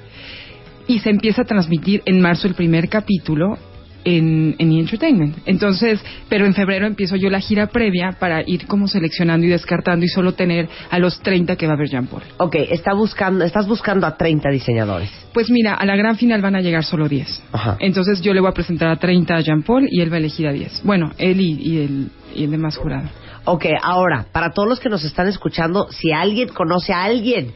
Y 0.87 0.99
se 0.99 1.09
empieza 1.09 1.43
a 1.43 1.45
transmitir 1.45 2.01
en 2.05 2.21
marzo 2.21 2.47
el 2.47 2.55
primer 2.55 2.89
capítulo 2.89 3.57
en, 4.05 4.55
en 4.57 4.71
E! 4.71 4.79
Entertainment. 4.79 5.37
Entonces, 5.45 6.03
pero 6.29 6.45
en 6.45 6.53
febrero 6.53 6.85
empiezo 6.87 7.15
yo 7.15 7.29
la 7.29 7.39
gira 7.39 7.67
previa 7.67 8.17
para 8.19 8.41
ir 8.45 8.67
como 8.67 8.87
seleccionando 8.87 9.45
y 9.45 9.49
descartando 9.49 10.05
y 10.05 10.09
solo 10.09 10.33
tener 10.33 10.67
a 10.89 10.99
los 10.99 11.19
30 11.21 11.55
que 11.55 11.67
va 11.67 11.73
a 11.73 11.77
ver 11.77 11.89
Jean 11.89 12.07
Paul. 12.07 12.23
Ok, 12.37 12.55
está 12.55 12.93
buscando, 12.93 13.45
estás 13.45 13.67
buscando 13.67 14.05
a 14.05 14.17
30 14.17 14.49
diseñadores. 14.49 15.09
Pues 15.33 15.49
mira, 15.49 15.75
a 15.75 15.85
la 15.85 15.95
gran 15.95 16.17
final 16.17 16.41
van 16.41 16.55
a 16.55 16.61
llegar 16.61 16.83
solo 16.83 17.07
10. 17.07 17.43
Ajá. 17.51 17.77
Entonces 17.79 18.21
yo 18.21 18.33
le 18.33 18.41
voy 18.41 18.49
a 18.49 18.53
presentar 18.53 18.89
a 18.89 18.97
30 18.97 19.35
a 19.35 19.41
Jean 19.41 19.63
Paul 19.63 19.87
y 19.89 20.01
él 20.01 20.11
va 20.11 20.15
a 20.15 20.19
elegir 20.19 20.47
a 20.47 20.51
10. 20.51 20.81
Bueno, 20.83 21.11
él 21.17 21.39
y, 21.39 21.53
y 21.53 21.77
el, 21.79 22.09
y 22.35 22.43
el 22.43 22.51
demás 22.51 22.77
jurado. 22.77 23.09
Ok, 23.45 23.65
ahora, 23.81 24.27
para 24.31 24.51
todos 24.51 24.69
los 24.69 24.79
que 24.79 24.89
nos 24.89 25.03
están 25.03 25.27
escuchando, 25.27 25.87
si 25.91 26.11
alguien 26.11 26.49
conoce 26.49 26.93
a 26.93 27.03
alguien 27.03 27.53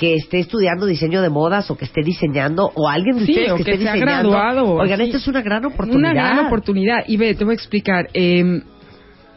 que 0.00 0.14
esté 0.14 0.38
estudiando 0.38 0.86
diseño 0.86 1.20
de 1.20 1.28
modas 1.28 1.70
o 1.70 1.76
que 1.76 1.84
esté 1.84 2.00
diseñando 2.02 2.72
o 2.74 2.88
alguien 2.88 3.18
de 3.18 3.26
Sí, 3.26 3.32
ustedes 3.32 3.52
o 3.52 3.56
que, 3.58 3.64
que 3.64 3.70
esté 3.72 3.82
se 3.84 3.88
ha 3.90 3.92
diseñando, 3.96 4.30
graduado, 4.30 4.74
oigan, 4.76 4.98
sí. 4.98 5.04
esta 5.04 5.18
es 5.18 5.28
una 5.28 5.42
gran 5.42 5.62
oportunidad. 5.66 6.12
Una 6.12 6.14
gran 6.14 6.46
oportunidad. 6.46 7.04
Y 7.06 7.18
ve, 7.18 7.34
te 7.34 7.44
voy 7.44 7.52
a 7.52 7.54
explicar. 7.56 8.08
eh, 8.14 8.62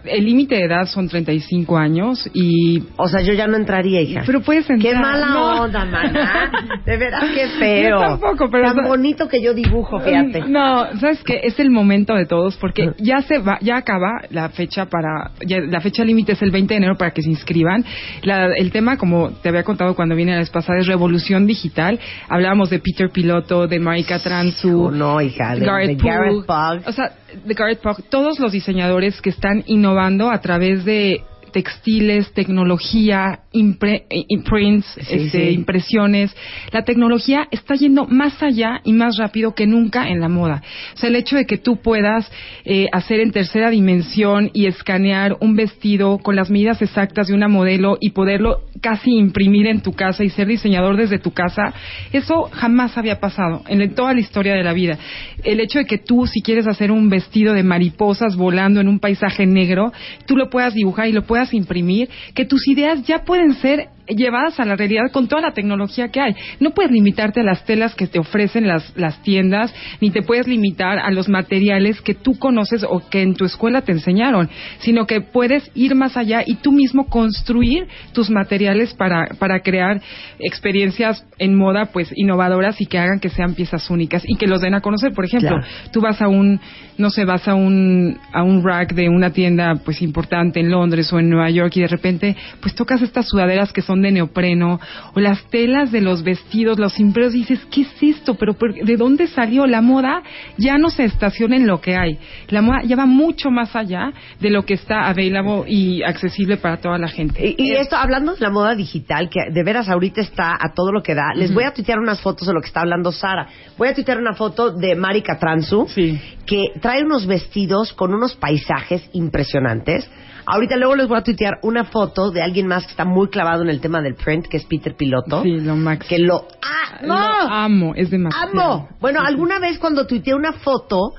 el 0.06 0.26
límite 0.26 0.56
de 0.56 0.66
edad 0.66 0.86
son 0.86 1.08
35 1.08 1.78
años 1.78 2.30
y... 2.34 2.84
O 2.98 3.08
sea, 3.08 3.22
yo 3.22 3.34
ya 3.34 3.48
no 3.48 3.58
entraría, 3.58 4.02
hija. 4.02 4.24
Pero 4.26 4.42
puedes 4.42 4.70
entrar. 4.70 4.94
Qué 4.94 5.00
mala 5.00 5.28
No. 5.28 5.62
onda, 5.64 5.86
maná. 5.86 6.52
De 6.86 6.98
veras, 6.98 7.24
qué 7.34 7.48
feo. 7.60 7.90
Yo 7.90 8.00
tampoco, 8.00 8.50
pero- 8.52 8.74
Tan 8.74 8.88
bonito 8.88 9.28
que 9.28 9.42
yo 9.42 9.54
dibujo, 9.54 10.00
fíjate. 10.00 10.42
No, 10.48 10.86
sabes 11.00 11.24
que 11.24 11.42
es 11.44 11.60
el 11.60 11.70
momento 11.72 12.14
de 12.16 12.26
todos 12.26 12.58
porque 12.58 12.92
ya 13.00 13.22
se 13.22 13.40
va, 13.40 13.58
ya 13.62 13.78
acaba 13.78 14.22
la 14.30 14.50
fecha 14.50 14.86
para, 14.88 15.32
ya- 15.46 15.60
la 15.62 15.80
fecha 15.82 16.04
límite 16.04 16.34
es 16.34 16.42
el 16.42 16.52
20 16.52 16.74
de 16.74 16.78
enero 16.78 16.96
para 16.98 17.12
que 17.12 17.22
se 17.22 17.30
inscriban. 17.30 17.84
La- 18.24 18.54
el 18.56 18.72
tema, 18.72 18.98
como 18.98 19.32
te 19.32 19.50
había 19.50 19.64
contado 19.64 19.96
cuando 19.96 20.16
vine 20.16 20.32
la 20.34 20.40
vez 20.40 20.50
pasada, 20.50 20.80
es 20.80 20.88
revolución 20.88 21.46
digital. 21.48 22.00
Hablábamos 22.30 22.70
de 22.70 22.80
Peter 22.80 23.10
Piloto, 23.12 23.68
de 23.68 23.80
Marika 23.80 24.20
Transu, 24.20 24.86
Oh, 24.88 24.92
no, 24.92 25.22
hija, 25.22 25.54
de, 25.54 25.60
de 25.62 25.66
Garrett 25.66 26.02
Garrett 26.02 26.34
Pugh. 26.34 26.46
Pugh. 26.46 26.88
O 26.90 26.92
sea, 26.92 27.12
de 27.44 27.54
Garrett 27.54 27.82
Pugh, 27.82 28.04
todos 28.10 28.40
los 28.40 28.52
diseñadores 28.52 29.22
que 29.22 29.30
están 29.30 29.64
innovando 29.66 30.30
a 30.30 30.42
través 30.42 30.86
de 30.86 31.24
textiles, 31.54 32.34
tecnología, 32.34 33.40
impre- 33.54 34.04
eh, 34.10 34.26
imprints, 34.28 34.86
Sí, 34.96 35.02
este, 35.16 35.50
sí. 35.50 35.56
impresiones. 35.56 36.36
La 36.72 36.84
tecnología 36.84 37.48
está 37.52 37.76
yendo 37.76 38.06
más 38.08 38.44
allá 38.44 38.82
y 38.84 38.92
más 38.92 39.16
rápido 39.18 39.56
que 39.56 39.66
nunca 39.68 40.10
en 40.10 40.20
la 40.20 40.28
moda. 40.28 40.62
O 40.96 40.98
sea, 40.98 41.10
el 41.10 41.16
hecho 41.16 41.38
de 41.38 41.46
que 41.46 41.58
tú 41.58 41.78
puedas 41.82 42.30
eh, 42.66 42.88
hacer 42.92 43.22
en 43.22 43.32
tercera 43.32 43.70
dimensión 43.70 44.50
y 44.54 44.66
escanear 44.66 45.38
un 45.40 45.56
vestido 45.56 46.18
con 46.18 46.36
las 46.36 46.50
medidas 46.50 46.82
exactas 46.82 47.28
de 47.28 47.34
una 47.34 47.48
modelo 47.48 47.98
y 48.02 48.10
poderlo 48.10 48.62
casi 48.82 49.12
imprimir 49.12 49.68
en 49.68 49.82
tu 49.82 49.94
casa 49.94 50.24
y 50.24 50.30
ser 50.30 50.48
diseñador 50.48 50.98
desde 50.98 51.20
tu 51.20 51.32
casa, 51.32 51.74
eso 52.12 52.50
jamás 52.52 52.98
había 52.98 53.20
pasado 53.22 53.62
en 53.68 53.94
toda 53.96 54.14
la 54.14 54.20
historia 54.20 54.56
de 54.56 54.64
la 54.64 54.74
vida. 54.74 54.98
El 55.44 55.60
hecho 55.60 55.80
de 55.80 55.86
que 55.86 55.98
tú, 56.00 56.26
si 56.26 56.42
quieres 56.42 56.68
hacer 56.68 56.92
un 56.92 57.10
vestido 57.10 57.54
de 57.54 57.64
mariposas 57.64 58.36
volando 58.36 58.82
en 58.82 58.88
un 58.88 59.00
paisaje 59.00 59.46
negro, 59.46 59.92
tú 60.26 60.36
lo 60.36 60.50
puedas 60.50 60.74
dibujar 60.74 61.08
y 61.08 61.12
lo 61.14 61.24
puedas 61.24 61.43
imprimir, 61.52 62.10
que 62.36 62.46
tus 62.46 62.68
ideas 62.68 63.04
ya 63.08 63.24
pueden 63.26 63.56
ser 63.56 63.90
llevadas 64.08 64.60
a 64.60 64.66
la 64.66 64.76
realidad 64.76 65.12
con 65.12 65.28
toda 65.28 65.42
la 65.42 65.52
tecnología 65.52 66.10
que 66.10 66.20
hay. 66.20 66.36
No 66.60 66.72
puedes 66.72 66.92
limitarte 66.92 67.42
a 67.42 67.44
las 67.44 67.66
telas 67.66 67.96
que 67.96 68.08
te 68.08 68.20
ofrecen 68.20 68.68
las, 68.68 68.94
las 68.98 69.22
tiendas, 69.24 69.74
ni 70.02 70.12
te 70.12 70.22
puedes 70.22 70.48
limitar 70.48 71.00
a 71.00 71.12
los 71.12 71.30
materiales 71.30 72.02
que 72.02 72.14
tú 72.14 72.38
conoces 72.38 72.84
o 72.88 73.02
que 73.10 73.22
en 73.22 73.36
tu 73.36 73.46
escuela 73.46 73.82
te 73.82 73.92
enseñaron, 73.92 74.50
sino 74.80 75.06
que 75.06 75.22
puedes 75.22 75.70
ir 75.76 75.96
más 75.96 76.18
allá 76.18 76.44
y 76.46 76.56
tú 76.56 76.72
mismo 76.72 77.08
construir 77.08 77.88
tus 78.14 78.30
materiales 78.30 78.94
para, 78.94 79.28
para 79.40 79.62
crear 79.62 80.02
experiencias 80.40 81.26
en 81.40 81.56
moda 81.56 81.86
pues 81.92 82.12
innovadoras 82.16 82.80
y 82.82 82.86
que 82.86 82.98
hagan 82.98 83.20
que 83.20 83.30
sean 83.30 83.54
piezas 83.56 83.90
únicas 83.90 84.24
y 84.28 84.36
que 84.36 84.48
los 84.48 84.62
den 84.62 84.74
a 84.76 84.82
conocer. 84.82 85.14
Por 85.14 85.26
ejemplo, 85.26 85.44
Claro. 85.44 85.66
tú 85.92 86.02
vas 86.02 86.22
a 86.22 86.28
un, 86.28 86.60
no 86.98 87.10
sé, 87.10 87.26
vas 87.26 87.48
a 87.48 87.56
un, 87.56 88.18
a 88.32 88.44
un 88.44 88.64
rack 88.64 88.94
de 88.94 89.10
una 89.10 89.32
tienda 89.32 89.76
pues 89.84 90.02
importante 90.02 90.60
en 90.60 90.70
Londres 90.72 91.12
o 91.12 91.20
en 91.20 91.30
Nueva 91.30 91.50
York 91.50 91.74
y 91.76 91.82
de 91.82 91.88
repente 91.88 92.36
pues 92.62 92.76
tocas 92.76 93.02
estas 93.02 93.28
sudaderas 93.28 93.74
que 93.74 93.82
son 93.82 93.93
de 94.02 94.12
neopreno 94.12 94.80
o 95.14 95.20
las 95.20 95.44
telas 95.50 95.92
de 95.92 96.02
los 96.02 96.24
vestidos, 96.24 96.80
los 96.80 97.00
impresos 97.00 97.36
y 97.36 97.40
dices, 97.40 97.60
¿qué 97.72 97.82
es 97.82 97.94
esto? 98.18 98.36
Pero 98.36 98.54
¿por- 98.54 98.74
¿de 98.74 98.98
dónde 98.98 99.28
salió? 99.28 99.66
La 99.68 99.82
moda 99.82 100.24
ya 100.58 100.78
no 100.78 100.90
se 100.90 101.04
estaciona 101.06 101.56
en 101.56 101.68
lo 101.68 101.80
que 101.82 101.96
hay. 101.96 102.18
La 102.50 102.62
moda 102.62 102.82
ya 102.84 102.96
va 102.96 103.06
mucho 103.06 103.52
más 103.52 103.76
allá 103.76 104.12
de 104.40 104.50
lo 104.50 104.64
que 104.66 104.74
está 104.74 105.08
available 105.10 105.64
y 105.68 106.04
accesible 106.04 106.58
para 106.58 106.78
toda 106.78 106.98
la 106.98 107.08
gente. 107.08 107.46
Y, 107.58 107.62
y 107.64 107.72
esto, 107.74 107.96
hablando 107.96 108.34
de 108.36 108.42
la 108.42 108.50
moda 108.50 108.76
digital, 108.76 109.30
que 109.30 109.40
de 109.52 109.64
veras 109.64 109.90
ahorita 109.90 110.22
está 110.22 110.54
a 110.60 110.74
todo 110.74 110.92
lo 110.92 111.02
que 111.04 111.16
da, 111.16 111.34
les 111.36 111.54
voy 111.54 111.64
a 111.64 111.74
tuitear 111.74 112.00
unas 112.00 112.22
fotos 112.22 112.48
de 112.48 112.54
lo 112.54 112.62
que 112.62 112.68
está 112.68 112.82
hablando 112.82 113.12
Sara. 113.12 113.48
Voy 113.78 113.88
a 113.88 113.94
tuitear 113.94 114.18
una 114.18 114.34
foto 114.34 114.72
de 114.72 114.96
Marika 114.96 115.38
Transu, 115.40 115.86
Sí. 115.90 116.20
que 116.46 116.66
trae 116.82 117.04
unos 117.04 117.26
vestidos 117.28 117.94
con 117.94 118.14
unos 118.14 118.36
paisajes 118.36 119.10
impresionantes. 119.14 120.10
Ahorita 120.46 120.76
luego 120.78 120.96
les 120.96 121.08
voy 121.08 121.18
a 121.18 121.24
tuitear 121.24 121.60
una 121.62 121.86
foto 121.86 122.32
de 122.32 122.42
alguien 122.42 122.68
más 122.68 122.86
que 122.86 122.92
está 122.92 123.06
muy 123.06 123.30
clavado 123.30 123.64
en 123.64 123.70
el 123.70 123.80
tema 123.80 124.02
del 124.02 124.16
print, 124.16 124.48
que 124.48 124.58
es 124.58 124.66
Peter 124.66 124.96
Piloto. 124.96 125.44
Sí, 125.44 125.60
lo 125.60 125.76
máximo. 125.76 126.10
Que 126.10 126.20
lo... 126.20 126.48
¡Ah! 126.62 127.00
Lo 127.02 127.14
amo, 127.14 127.94
es 127.96 128.10
demasiado. 128.10 128.52
¡Amo! 128.52 128.90
Bueno, 129.00 129.20
alguna 129.22 129.60
vez 129.60 129.78
cuando 129.80 130.06
tuiteé 130.06 130.34
una 130.36 130.54
foto 130.54 131.14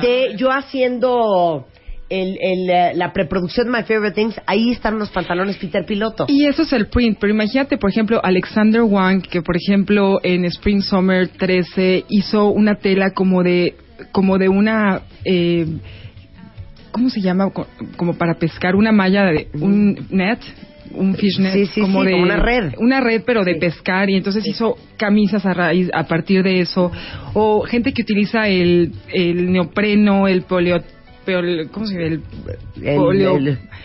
de 0.00 0.34
yo 0.36 0.50
haciendo 0.50 1.66
el, 2.12 2.36
el, 2.40 2.70
eh, 2.70 2.92
la 2.94 3.12
preproducción 3.12 3.66
de 3.66 3.72
My 3.72 3.84
Favorite 3.84 4.14
Things, 4.14 4.40
ahí 4.46 4.70
están 4.70 4.94
unos 4.94 5.10
pantalones 5.10 5.56
Peter 5.56 5.84
Piloto. 5.86 6.26
Y 6.28 6.44
eso 6.44 6.62
es 6.62 6.72
el 6.72 6.88
print, 6.88 7.18
pero 7.18 7.32
imagínate, 7.32 7.78
por 7.78 7.90
ejemplo, 7.90 8.20
Alexander 8.22 8.82
Wang, 8.82 9.22
que 9.22 9.40
por 9.40 9.56
ejemplo 9.56 10.20
en 10.22 10.44
Spring 10.44 10.82
Summer 10.82 11.28
13 11.28 12.04
hizo 12.10 12.48
una 12.48 12.74
tela 12.74 13.12
como 13.12 13.42
de, 13.42 13.76
como 14.12 14.36
de 14.36 14.48
una, 14.48 15.02
eh, 15.24 15.66
¿cómo 16.92 17.10
se 17.10 17.20
llama? 17.20 17.50
Co- 17.50 17.66
Como 17.96 18.14
para 18.14 18.34
pescar 18.34 18.76
una 18.76 18.92
malla 18.92 19.24
de 19.24 19.48
un 19.54 20.06
net. 20.10 20.38
Un 20.94 21.14
fishnet, 21.14 21.54
Sí, 21.54 21.66
sí, 21.66 21.80
como 21.80 22.00
sí, 22.02 22.06
de 22.08 22.12
como 22.12 22.24
una 22.24 22.36
red. 22.36 22.74
una 22.76 23.00
red, 23.00 23.22
pero 23.24 23.44
de 23.44 23.54
pescar, 23.54 24.10
y 24.10 24.16
entonces 24.16 24.46
hizo 24.46 24.76
camisas 24.98 25.46
a 25.46 25.54
raíz 25.54 25.88
a 25.94 26.04
partir 26.04 26.42
de 26.42 26.60
eso, 26.60 26.92
o 27.32 27.62
gente 27.62 27.94
que 27.94 28.02
utiliza 28.02 28.46
el, 28.46 28.92
el 29.10 29.50
neopreno, 29.52 30.28
el 30.28 30.42
polio 30.42 30.82
peol- 31.24 31.68
¿cómo 31.70 31.86
se 31.86 31.98
dice? 31.98 32.06
El, 32.06 32.22
El, 32.86 32.96
polio- 32.98 33.36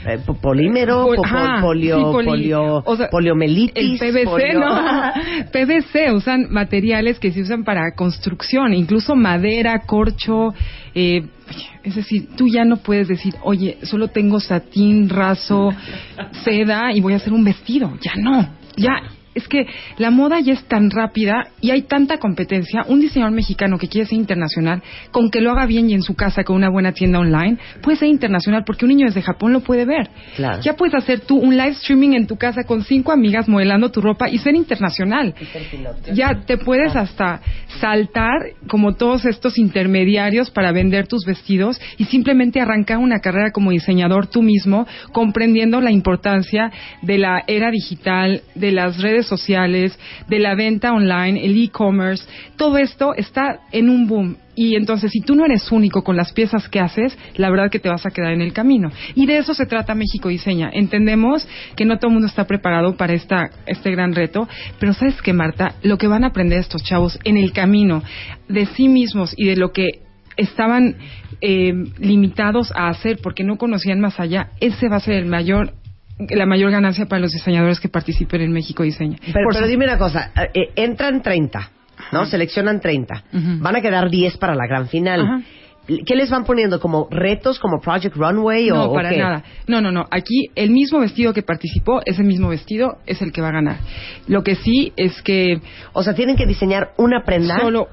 el, 0.06 0.20
po- 0.26 0.36
polímero, 0.40 1.06
Pol- 1.06 1.16
po- 1.18 1.22
po- 1.22 1.28
ajá, 1.28 1.62
polio, 1.62 1.98
sí, 1.98 2.04
poli- 2.04 2.26
polio, 2.26 2.84
o 2.86 2.96
sea, 2.96 3.10
poliomelitis. 3.10 3.76
El 3.76 3.98
PVC, 4.00 4.26
polio- 4.26 4.60
¿no? 4.60 4.82
PVC, 5.52 6.12
usan 6.14 6.48
materiales 6.50 7.20
que 7.20 7.32
se 7.32 7.42
usan 7.42 7.64
para 7.64 7.94
construcción, 7.96 8.74
incluso 8.74 9.16
madera, 9.16 9.80
corcho. 9.86 10.54
Eh, 10.96 11.24
es 11.84 11.96
decir, 11.96 12.28
tú 12.36 12.48
ya 12.48 12.66
no 12.66 12.78
puedes 12.78 13.08
decir, 13.08 13.36
oye, 13.44 13.78
solo 13.84 14.10
tengo 14.10 14.40
satín, 14.40 15.10
raso, 15.10 15.72
seda 16.44 16.92
y 16.94 17.00
voy 17.02 17.14
a 17.14 17.18
hacer 17.18 17.34
un 17.34 17.44
vestido. 17.44 17.94
Ya 18.02 18.14
no. 18.16 18.48
Ya 18.76 19.02
es 19.38 19.48
que 19.48 19.68
la 19.98 20.10
moda 20.10 20.40
ya 20.40 20.54
es 20.54 20.64
tan 20.66 20.90
rápida 20.90 21.50
y 21.62 21.72
hay 21.72 21.84
tanta 21.84 22.18
competencia. 22.18 22.84
Un 22.88 23.00
diseñador 23.00 23.34
mexicano 23.34 23.78
que 23.78 23.88
quiere 23.88 24.08
ser 24.08 24.18
internacional, 24.18 24.82
con 25.12 25.30
que 25.30 25.42
lo 25.42 25.52
haga 25.52 25.66
bien 25.66 25.90
y 25.90 25.94
en 25.94 26.02
su 26.02 26.16
casa 26.16 26.44
con 26.44 26.56
una 26.56 26.70
buena 26.70 26.92
tienda 26.92 27.20
online, 27.20 27.58
puede 27.82 27.98
ser 27.98 28.10
internacional 28.10 28.64
porque 28.66 28.86
un 28.86 28.90
niño 28.90 29.06
desde 29.06 29.22
Japón 29.22 29.54
lo 29.54 29.62
puede 29.62 29.86
ver. 29.86 30.10
Claro. 30.36 30.62
Ya 30.62 30.74
puedes 30.74 30.96
hacer 30.96 31.22
tú 31.22 31.38
un 31.38 31.56
live 31.56 31.70
streaming 31.70 32.14
en 32.14 32.26
tu 32.26 32.36
casa 32.38 32.64
con 32.64 32.84
cinco 32.84 33.12
amigas 33.12 33.48
modelando 33.48 33.92
tu 33.92 34.02
ropa 34.02 34.28
y 34.30 34.40
ser 34.40 34.56
internacional. 34.56 35.36
Ya 36.14 36.42
te 36.46 36.58
puedes 36.58 36.96
hasta 36.96 37.42
saltar 37.80 38.54
como 38.68 38.96
todos 38.96 39.26
estos 39.26 39.58
intermediarios 39.60 40.50
para 40.50 40.72
vender 40.72 41.08
tus 41.08 41.26
vestidos 41.26 41.80
y 41.98 42.06
simplemente 42.06 42.60
arrancar 42.60 42.98
una 42.98 43.20
carrera 43.20 43.52
como 43.52 43.72
diseñador 43.72 44.28
tú 44.28 44.42
mismo, 44.42 44.88
comprendiendo 45.12 45.80
la 45.80 45.92
importancia 45.92 46.72
de 47.04 47.18
la 47.20 47.44
era 47.48 47.70
digital, 47.70 48.42
de 48.56 48.72
las 48.72 49.00
redes 49.00 49.27
sociales, 49.28 49.98
de 50.28 50.40
la 50.40 50.56
venta 50.56 50.94
online, 50.94 51.44
el 51.44 51.62
e-commerce. 51.64 52.26
Todo 52.56 52.78
esto 52.78 53.14
está 53.16 53.62
en 53.72 53.90
un 53.90 54.08
boom. 54.08 54.38
Y 54.56 54.76
entonces, 54.76 55.12
si 55.12 55.22
tú 55.22 55.36
no 55.36 55.46
eres 55.46 55.72
único 55.72 56.04
con 56.04 56.16
las 56.16 56.34
piezas 56.34 56.68
que 56.68 56.80
haces, 56.80 57.16
la 57.36 57.52
verdad 57.52 57.70
que 57.70 57.78
te 57.78 57.90
vas 57.90 58.08
a 58.08 58.10
quedar 58.10 58.34
en 58.34 58.42
el 58.42 58.54
camino. 58.54 58.90
Y 59.14 59.28
de 59.28 59.38
eso 59.38 59.54
se 59.54 59.68
trata 59.68 59.94
México 59.94 60.30
Diseña. 60.30 60.72
Entendemos 60.74 61.48
que 61.76 61.86
no 61.86 61.98
todo 61.98 62.08
el 62.08 62.14
mundo 62.14 62.28
está 62.28 62.48
preparado 62.48 62.98
para 62.98 63.14
esta, 63.14 63.52
este 63.68 63.92
gran 63.92 64.16
reto, 64.16 64.48
pero 64.80 64.94
¿sabes 64.94 65.22
qué, 65.22 65.32
Marta? 65.32 65.76
Lo 65.84 66.00
que 66.00 66.08
van 66.08 66.24
a 66.24 66.28
aprender 66.28 66.58
estos 66.58 66.84
chavos 66.84 67.20
en 67.24 67.38
el 67.38 67.52
camino 67.54 68.02
de 68.50 68.66
sí 68.66 68.88
mismos 68.88 69.36
y 69.38 69.46
de 69.46 69.58
lo 69.58 69.72
que 69.72 70.02
estaban 70.38 70.96
eh, 71.42 71.74
limitados 72.00 72.72
a 72.76 72.88
hacer 72.88 73.20
porque 73.22 73.44
no 73.44 73.58
conocían 73.58 74.00
más 74.00 74.20
allá, 74.20 74.50
ese 74.60 74.90
va 74.90 74.98
a 74.98 75.02
ser 75.02 75.16
el 75.16 75.26
mayor 75.26 75.74
la 76.20 76.46
mayor 76.46 76.72
ganancia 76.72 77.06
para 77.06 77.20
los 77.22 77.32
diseñadores 77.32 77.80
que 77.80 77.90
participen 77.90 78.42
en 78.42 78.52
México 78.52 78.84
Diseña. 78.84 79.18
Pero, 79.20 79.34
Por 79.46 79.54
pero 79.54 79.66
su- 79.66 79.72
dime 79.72 79.86
una 79.86 79.98
cosa, 79.98 80.32
eh, 80.54 80.72
entran 80.76 81.22
30, 81.22 81.70
¿no? 82.12 82.26
Seleccionan 82.26 82.80
30. 82.80 83.24
Ujú. 83.34 83.60
Van 83.60 83.76
a 83.76 83.82
quedar 83.82 84.10
10 84.10 84.38
para 84.38 84.56
la 84.56 84.66
gran 84.68 84.88
final. 84.88 85.22
Ajá. 85.22 85.42
¿Qué 86.06 86.16
les 86.18 86.30
van 86.30 86.44
poniendo? 86.44 86.82
¿Como 86.82 87.08
retos, 87.10 87.60
como 87.60 87.80
Project 87.80 88.14
Runway 88.18 88.70
o 88.72 88.76
No, 88.76 88.84
o 88.88 88.94
para 88.94 89.10
qué? 89.10 89.20
nada. 89.20 89.44
No, 89.68 89.80
no, 89.80 89.90
no. 89.90 90.06
Aquí 90.12 90.48
el 90.56 90.70
mismo 90.70 91.00
vestido 91.00 91.34
que 91.34 91.44
participó, 91.44 92.02
ese 92.06 92.24
mismo 92.24 92.50
vestido 92.50 92.98
es 93.06 93.22
el 93.22 93.32
que 93.32 93.40
va 93.42 93.48
a 93.50 93.54
ganar. 93.54 93.78
Lo 94.28 94.44
que 94.44 94.56
sí 94.56 94.92
es 94.98 95.22
que 95.22 95.62
O 95.94 96.04
sea, 96.04 96.14
tienen 96.14 96.36
que 96.36 96.46
diseñar 96.46 96.92
una 96.98 97.24
prenda. 97.24 97.58
solo, 97.62 97.88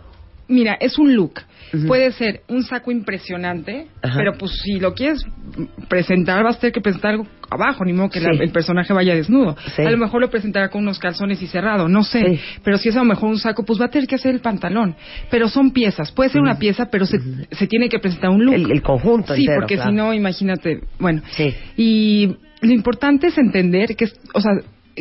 mira, 0.49 0.75
es 0.81 0.99
un 0.99 1.15
look. 1.15 1.35
Puede 1.87 2.13
ser 2.13 2.43
un 2.49 2.63
saco 2.63 2.91
impresionante, 2.91 3.87
Ajá. 4.03 4.17
pero 4.19 4.33
pues 4.39 4.53
si 4.63 4.79
lo 4.81 4.95
quieres 4.95 5.25
presentar, 5.89 6.43
vas 6.45 6.57
a 6.57 6.61
tener 6.61 6.73
que 6.73 6.81
presentar 6.81 7.13
algo 7.13 7.27
abajo, 7.51 7.85
ni 7.85 7.93
modo 7.93 8.11
que 8.11 8.21
la- 8.21 8.31
el 8.31 8.51
personaje 8.51 8.93
vaya 8.93 9.15
desnudo. 9.15 9.57
Sí. 9.77 9.83
A 9.83 9.91
lo 9.91 9.97
mejor 9.97 10.21
lo 10.21 10.31
presentará 10.31 10.69
con 10.71 10.83
unos 10.83 10.99
calzones 10.99 11.41
y 11.43 11.47
cerrado, 11.47 11.89
no 11.89 12.03
sé. 12.03 12.21
Sí. 12.37 12.41
Pero 12.63 12.79
si 12.79 12.89
es 12.89 12.97
a 12.97 13.01
lo 13.01 13.05
mejor 13.05 13.31
un 13.31 13.39
saco, 13.39 13.65
pues 13.65 13.81
va 13.81 13.87
a 13.87 13.91
tener 13.91 14.09
que 14.09 14.15
hacer 14.17 14.35
el 14.35 14.41
pantalón. 14.41 14.97
Pero 15.31 15.49
son 15.49 15.73
piezas. 15.73 16.11
Puede 16.13 16.31
ser 16.31 16.41
una 16.41 16.59
pieza, 16.59 16.87
pero 16.91 17.07
se, 17.07 17.19
se 17.53 17.67
tiene 17.67 17.89
que 17.89 17.99
presentar 17.99 18.31
un 18.31 18.45
look. 18.45 18.55
El, 18.55 18.71
el 18.73 18.83
conjunto 18.83 19.35
Sí, 19.35 19.43
entero, 19.43 19.61
porque 19.61 19.75
claro. 19.77 19.91
si 19.91 19.97
no, 19.97 20.15
imagínate, 20.15 20.81
bueno. 20.99 21.23
Sí. 21.31 21.55
Y 21.77 22.37
lo 22.63 22.73
importante 22.73 23.29
es 23.29 23.39
entender 23.39 23.95
que, 23.97 24.05
es- 24.07 24.19
o 24.33 24.41
sea, 24.41 24.53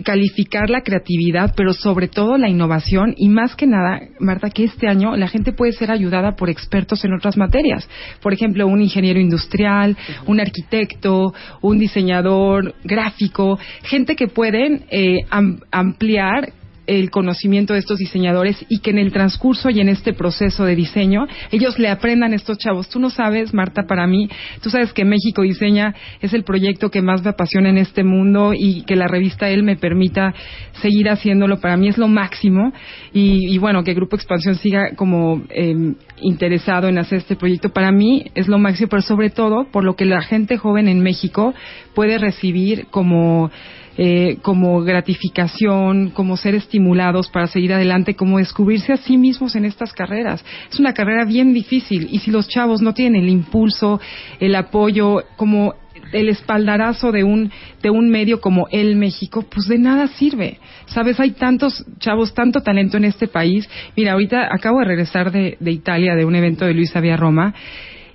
calificar 0.04 0.70
la 0.70 0.82
creatividad, 0.82 1.54
pero 1.56 1.74
sobre 1.74 2.08
todo 2.08 2.38
la 2.38 2.50
innovación 2.50 3.14
y 3.18 3.30
más 3.30 3.56
que 3.56 3.68
nada, 3.68 4.02
Marta, 4.20 4.50
que 4.50 4.64
este 4.64 4.88
año 4.88 5.16
la 5.16 5.28
gente 5.28 5.54
puede 5.54 5.74
ser 5.74 5.92
ayudada 5.92 6.36
por 6.36 6.50
expertos 6.50 7.06
en 7.06 7.14
otras 7.14 7.38
materias. 7.38 7.88
Por 8.22 8.34
ejemplo, 8.34 8.66
un 8.68 8.82
ingeniero 8.82 9.20
industrial, 9.20 9.96
un 10.26 10.40
arquitecto, 10.40 11.34
un 11.62 11.78
diseñador 11.78 12.74
gráfico, 12.84 13.60
gente 13.84 14.16
que 14.16 14.28
pueden 14.28 14.86
eh, 14.90 15.20
am- 15.30 15.60
ampliar 15.72 16.54
el 16.88 17.10
conocimiento 17.12 17.74
de 17.74 17.80
estos 17.80 18.00
diseñadores 18.00 18.66
y 18.70 18.80
que 18.80 18.92
en 18.92 19.00
el 19.00 19.12
transcurso 19.12 19.70
y 19.70 19.80
en 19.80 19.90
este 19.90 20.14
proceso 20.14 20.66
de 20.66 20.76
diseño 20.76 21.28
ellos 21.52 21.80
le 21.80 21.90
aprendan 21.90 22.34
a 22.34 22.36
estos 22.36 22.58
chavos. 22.58 22.90
Tú 22.90 23.00
no 23.00 23.10
sabes, 23.10 23.54
Marta, 23.54 23.84
para 23.88 24.08
mí, 24.08 24.30
tú 24.62 24.70
sabes 24.70 24.94
que 24.94 25.06
México 25.06 25.42
Diseña 25.42 25.94
es 26.22 26.34
el 26.34 26.44
proyecto 26.44 26.90
que 26.90 27.02
más 27.02 27.24
me 27.24 27.30
apasiona 27.30 27.70
en 27.70 27.78
este 27.78 28.04
mundo 28.04 28.54
y 28.54 28.84
que 28.84 28.96
la 28.96 29.08
revista 29.08 29.50
Él 29.50 29.64
me 29.64 29.76
permita 29.76 30.34
seguir 30.82 31.10
haciéndolo. 31.10 31.60
Para 31.60 31.78
mí 31.78 31.88
es 31.88 31.98
lo 31.98 32.08
máximo 32.08 32.74
y, 33.14 33.54
y 33.54 33.58
bueno, 33.58 33.84
que 33.84 33.94
Grupo 33.94 34.16
Expansión 34.16 34.56
siga 34.56 34.96
como 34.96 35.44
eh, 35.50 35.94
interesado 36.22 36.88
en 36.88 36.98
hacer 36.98 37.20
este 37.20 37.36
proyecto. 37.36 37.70
Para 37.70 37.92
mí 37.92 38.26
es 38.36 38.48
lo 38.48 38.58
máximo, 38.58 38.90
pero 38.90 39.02
sobre 39.02 39.30
todo 39.30 39.66
por 39.72 39.84
lo 39.84 39.96
que 39.96 40.06
la 40.06 40.22
gente 40.22 40.58
joven 40.58 40.88
en 40.88 41.02
México 41.02 41.54
puede 41.94 42.18
recibir 42.18 42.88
como 42.88 43.52
eh, 43.98 44.38
como 44.42 44.82
gratificación, 44.82 46.10
como 46.10 46.38
ser 46.38 46.56
estimulados 46.56 47.30
para 47.30 47.48
seguir 47.48 47.74
adelante, 47.74 48.16
como 48.16 48.40
descubrirse 48.40 48.94
a 48.94 48.98
sí 48.98 49.18
mismos 49.18 49.56
en 49.56 49.66
estas 49.66 49.94
carreras. 49.94 50.44
Es 50.72 50.80
una 50.80 50.94
carrera 50.94 51.26
bien 51.26 51.54
difícil 51.54 52.08
y 52.12 52.20
si 52.20 52.32
los 52.32 52.48
chavos 52.48 52.82
no 52.82 52.94
tienen 52.94 53.24
el 53.24 53.30
impulso, 53.30 54.00
el 54.40 54.56
apoyo, 54.56 55.24
como 55.36 55.76
el 56.12 56.30
espaldarazo 56.30 57.12
de 57.12 57.24
un 57.24 57.52
de 57.82 57.90
un 57.90 58.10
medio 58.10 58.40
como 58.40 58.68
el 58.72 58.96
México, 58.96 59.46
pues 59.50 59.68
de 59.68 59.78
nada 59.78 60.08
sirve. 60.08 60.60
Sabes, 60.86 61.20
hay 61.20 61.32
tantos 61.32 61.86
chavos, 62.00 62.34
tanto 62.34 62.62
talento 62.62 62.98
en 62.98 63.06
este 63.06 63.28
país. 63.28 63.70
Mira, 63.96 64.14
ahorita 64.14 64.50
acabo 64.52 64.80
de 64.80 64.86
regresar 64.86 65.32
de, 65.32 65.58
de 65.60 65.72
Italia 65.72 66.16
de 66.16 66.26
un 66.26 66.36
evento 66.36 66.66
de 66.66 66.74
Luis 66.74 66.96
Avia 66.96 67.18
Roma. 67.18 67.54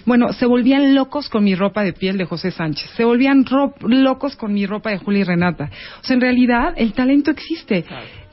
Bueno, 0.08 0.32
se 0.32 0.46
volvían 0.46 0.94
locos 0.94 1.28
con 1.28 1.44
mi 1.44 1.54
ropa 1.54 1.82
de 1.84 1.92
piel 1.92 2.16
de 2.18 2.24
José 2.24 2.50
Sánchez. 2.50 2.90
Se 2.96 3.04
volvían 3.04 3.44
ro- 3.44 3.74
locos 3.80 4.34
con 4.36 4.52
mi 4.52 4.66
ropa 4.66 4.90
de 4.90 4.98
Julia 4.98 5.20
y 5.20 5.24
Renata. 5.24 5.70
O 6.00 6.04
sea, 6.04 6.14
en 6.14 6.20
realidad, 6.22 6.72
el 6.76 6.92
talento 6.94 7.30
existe. 7.30 7.84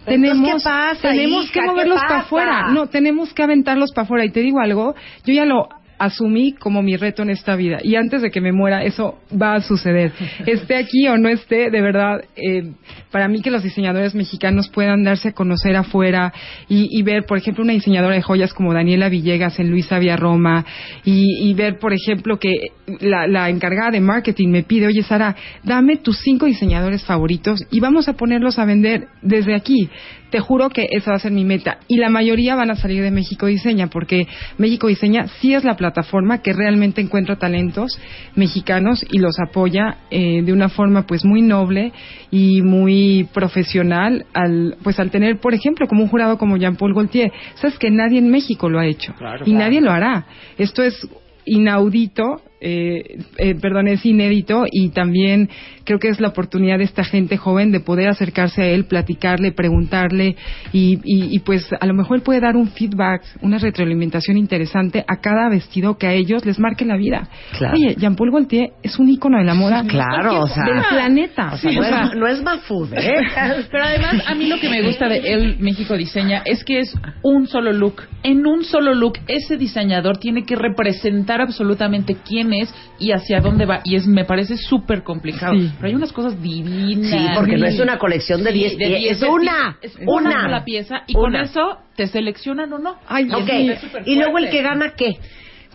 Tenemos, 0.05 0.37
Entonces, 0.37 0.63
¿qué 0.63 0.69
pasa, 0.69 1.09
tenemos 1.09 1.43
hija? 1.45 1.53
que 1.53 1.59
¿Qué 1.59 1.65
moverlos 1.65 1.99
para 2.01 2.19
afuera. 2.19 2.67
No, 2.71 2.87
tenemos 2.87 3.33
que 3.33 3.43
aventarlos 3.43 3.91
para 3.91 4.05
afuera. 4.05 4.23
Y 4.25 4.29
te 4.31 4.39
digo 4.39 4.59
algo, 4.59 4.95
yo 5.25 5.33
ya 5.33 5.45
lo 5.45 5.67
asumí 5.97 6.53
como 6.53 6.81
mi 6.81 6.97
reto 6.97 7.23
en 7.23 7.29
esta 7.29 7.55
vida. 7.55 7.79
Y 7.83 7.95
antes 7.95 8.21
de 8.21 8.31
que 8.31 8.41
me 8.41 8.51
muera, 8.51 8.83
eso 8.83 9.19
va 9.31 9.55
a 9.55 9.61
suceder. 9.61 10.11
Esté 10.45 10.75
aquí 10.75 11.07
o 11.07 11.17
no 11.17 11.29
esté, 11.29 11.69
de 11.69 11.81
verdad, 11.81 12.23
eh, 12.35 12.71
para 13.11 13.27
mí 13.27 13.41
que 13.41 13.51
los 13.51 13.63
diseñadores 13.63 14.15
mexicanos 14.15 14.69
puedan 14.69 15.03
darse 15.03 15.29
a 15.29 15.31
conocer 15.33 15.75
afuera 15.75 16.33
y, 16.67 16.87
y 16.91 17.03
ver, 17.03 17.25
por 17.25 17.37
ejemplo, 17.37 17.63
una 17.63 17.73
diseñadora 17.73 18.15
de 18.15 18.21
joyas 18.21 18.53
como 18.53 18.73
Daniela 18.73 19.09
Villegas 19.09 19.59
en 19.59 19.69
Luisa 19.69 19.99
Vía 19.99 20.17
Roma 20.17 20.65
y, 21.03 21.49
y 21.49 21.53
ver, 21.53 21.77
por 21.79 21.93
ejemplo, 21.93 22.37
que 22.39 22.53
la, 22.99 23.27
la 23.27 23.49
encargada 23.49 23.91
de 23.91 24.01
marketing 24.01 24.49
me 24.49 24.63
pide, 24.63 24.87
oye, 24.87 25.03
Sara, 25.03 25.35
dame 25.63 25.97
tus 25.97 26.19
cinco 26.19 26.45
diseñadores 26.45 27.03
favoritos 27.03 27.59
y 27.71 27.79
vamos 27.79 28.07
a 28.07 28.13
ponerlos 28.13 28.59
a 28.59 28.65
vender 28.65 29.07
desde 29.21 29.55
aquí. 29.55 29.89
Te 30.29 30.39
juro 30.39 30.69
que 30.69 30.87
esa 30.91 31.11
va 31.11 31.17
a 31.17 31.19
ser 31.19 31.31
mi 31.31 31.45
meta. 31.45 31.77
Y 31.87 31.97
la 31.97 32.09
mayoría 32.09 32.55
van 32.55 32.71
a 32.71 32.75
salir 32.75 33.03
de 33.03 33.11
México 33.11 33.45
Diseña, 33.45 33.87
porque 33.87 34.27
México 34.57 34.87
Diseña 34.87 35.27
sí 35.39 35.53
es 35.53 35.63
la 35.63 35.75
plataforma 35.75 36.41
que 36.41 36.53
realmente 36.53 37.01
encuentra 37.01 37.37
talentos 37.37 37.99
mexicanos 38.35 39.05
y 39.11 39.19
los 39.19 39.39
apoya 39.39 39.97
eh, 40.11 40.41
de 40.43 40.53
una 40.53 40.69
forma 40.69 41.05
pues 41.05 41.25
muy 41.25 41.41
noble 41.41 41.91
y 42.31 42.61
muy 42.61 43.27
profesional 43.33 44.25
al 44.33 44.77
pues 44.83 44.99
al 44.99 45.11
tener, 45.11 45.39
por 45.39 45.53
ejemplo, 45.53 45.87
como 45.87 46.03
un 46.03 46.09
jurado 46.09 46.37
como 46.37 46.57
Jean-Paul 46.57 46.93
Gaultier. 46.93 47.31
Sabes 47.55 47.77
que 47.77 47.91
nadie 47.91 48.19
en 48.19 48.29
México 48.29 48.69
lo 48.69 48.79
ha 48.79 48.85
hecho 48.85 49.13
y 49.45 49.53
nadie 49.53 49.81
lo 49.81 49.91
hará. 49.91 50.25
Esto 50.57 50.83
es 50.83 51.07
inaudito, 51.45 52.41
eh, 52.67 53.19
eh, 53.37 53.53
perdón, 53.61 53.87
es 53.87 54.03
inédito 54.03 54.65
y 54.71 54.89
también 54.89 55.49
creo 55.83 55.99
que 55.99 56.07
es 56.07 56.19
la 56.19 56.29
oportunidad 56.29 56.79
de 56.79 56.85
esta 56.85 57.03
gente 57.03 57.37
joven 57.37 57.71
de 57.71 57.79
poder 57.79 58.09
acercarse 58.09 58.63
a 58.63 58.65
él, 58.65 58.85
platicarle, 58.85 59.51
preguntarle 59.51 60.35
y, 60.73 60.95
y, 61.03 61.35
y, 61.35 61.39
pues 61.39 61.69
a 61.79 61.85
lo 61.85 61.93
mejor 61.93 62.23
puede 62.23 62.39
dar 62.39 62.55
un 62.55 62.69
feedback, 62.69 63.21
una 63.41 63.59
retroalimentación 63.59 64.35
interesante 64.35 65.05
a 65.07 65.17
cada 65.21 65.47
vestido 65.47 65.99
que 65.99 66.07
a 66.07 66.13
ellos 66.13 66.43
les 66.43 66.57
marque 66.57 66.85
la 66.85 66.97
vida. 66.97 67.29
Claro. 67.55 67.75
Oye, 67.75 67.95
Jean-Paul 67.99 68.31
Gaultier 68.31 68.71
es 68.81 68.97
un 68.97 69.09
ícono 69.09 69.37
de 69.37 69.43
la 69.43 69.53
moda 69.53 69.83
Claro, 69.87 70.41
o 70.41 70.47
sea- 70.47 70.63
del 70.65 70.81
planeta. 70.89 71.51
O 71.53 71.57
sea, 71.57 71.69
Sí, 71.69 71.75
no, 71.75 71.81
o 71.81 71.85
sea, 71.85 72.03
es, 72.05 72.15
no 72.15 72.27
es 72.27 72.41
Mafud, 72.41 72.91
¿eh? 72.93 73.13
Pero 73.71 73.83
además, 73.83 74.23
a 74.27 74.33
mí 74.33 74.47
lo 74.47 74.59
que 74.59 74.69
me 74.69 74.81
gusta 74.81 75.07
de 75.07 75.17
El 75.33 75.59
México 75.59 75.95
Diseña 75.95 76.41
es 76.45 76.63
que 76.63 76.79
es 76.79 76.93
un 77.21 77.45
solo 77.45 77.71
look. 77.71 78.01
En 78.23 78.47
un 78.47 78.63
solo 78.63 78.95
look, 78.95 79.19
ese 79.27 79.55
diseñador 79.57 80.17
tiene 80.17 80.45
que 80.45 80.55
representar 80.55 81.41
absolutamente 81.41 82.17
quién 82.27 82.53
es 82.61 82.73
y 82.99 83.11
hacia 83.11 83.39
dónde 83.41 83.65
va. 83.65 83.81
Y 83.83 83.95
es 83.95 84.07
me 84.07 84.25
parece 84.25 84.57
súper 84.57 85.03
complicado. 85.03 85.53
Sí. 85.53 85.71
Pero 85.77 85.87
hay 85.87 85.95
unas 85.95 86.11
cosas 86.13 86.41
divinas. 86.41 87.09
Sí, 87.11 87.27
porque 87.35 87.57
no 87.57 87.65
es 87.65 87.79
una 87.79 87.97
colección 87.97 88.43
de 88.43 88.51
10 88.51 88.75
piezas, 88.75 89.21
es 89.21 89.29
una, 89.29 89.77
Es 89.81 89.95
una. 90.05 90.29
una 90.29 90.41
sola 90.43 90.65
pieza 90.65 91.03
y 91.07 91.13
con 91.13 91.35
eso 91.35 91.77
te 91.95 92.07
seleccionan 92.07 92.71
o 92.73 92.79
no. 92.79 92.95
Ay, 93.07 93.27
Ok, 93.31 93.47
sí. 93.49 93.69
es 93.69 93.79
súper 93.81 94.03
y 94.07 94.15
luego 94.15 94.37
el 94.37 94.49
que 94.49 94.61
gana, 94.61 94.91
¿qué? 94.95 95.17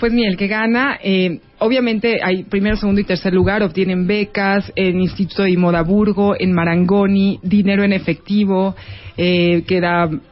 Pues 0.00 0.14
mira, 0.14 0.30
el 0.30 0.38
que 0.38 0.46
gana, 0.46 0.98
eh, 1.02 1.40
obviamente 1.58 2.20
hay 2.24 2.44
primero, 2.44 2.74
segundo 2.74 3.02
y 3.02 3.04
tercer 3.04 3.34
lugar, 3.34 3.62
obtienen 3.62 4.06
becas 4.06 4.72
en 4.74 4.98
Instituto 4.98 5.42
de 5.42 5.54
Modaburgo, 5.58 6.34
en 6.38 6.54
Marangoni, 6.54 7.38
dinero 7.42 7.84
en 7.84 7.92
efectivo, 7.92 8.74
eh, 9.18 9.62
que 9.68 9.82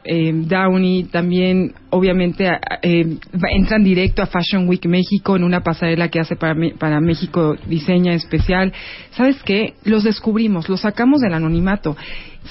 eh, 0.05 0.31
Downey, 0.33 1.03
también 1.03 1.75
obviamente 1.91 2.49
eh, 2.81 3.17
entran 3.51 3.83
directo 3.83 4.23
a 4.23 4.25
Fashion 4.25 4.67
Week 4.67 4.83
México 4.87 5.35
en 5.35 5.43
una 5.43 5.61
pasarela 5.61 6.09
que 6.09 6.19
hace 6.19 6.35
para, 6.35 6.55
para 6.79 6.99
México 6.99 7.55
Diseña 7.67 8.15
Especial. 8.15 8.73
¿Sabes 9.11 9.37
qué? 9.43 9.75
Los 9.83 10.03
descubrimos, 10.03 10.67
los 10.67 10.81
sacamos 10.81 11.21
del 11.21 11.35
anonimato. 11.35 11.95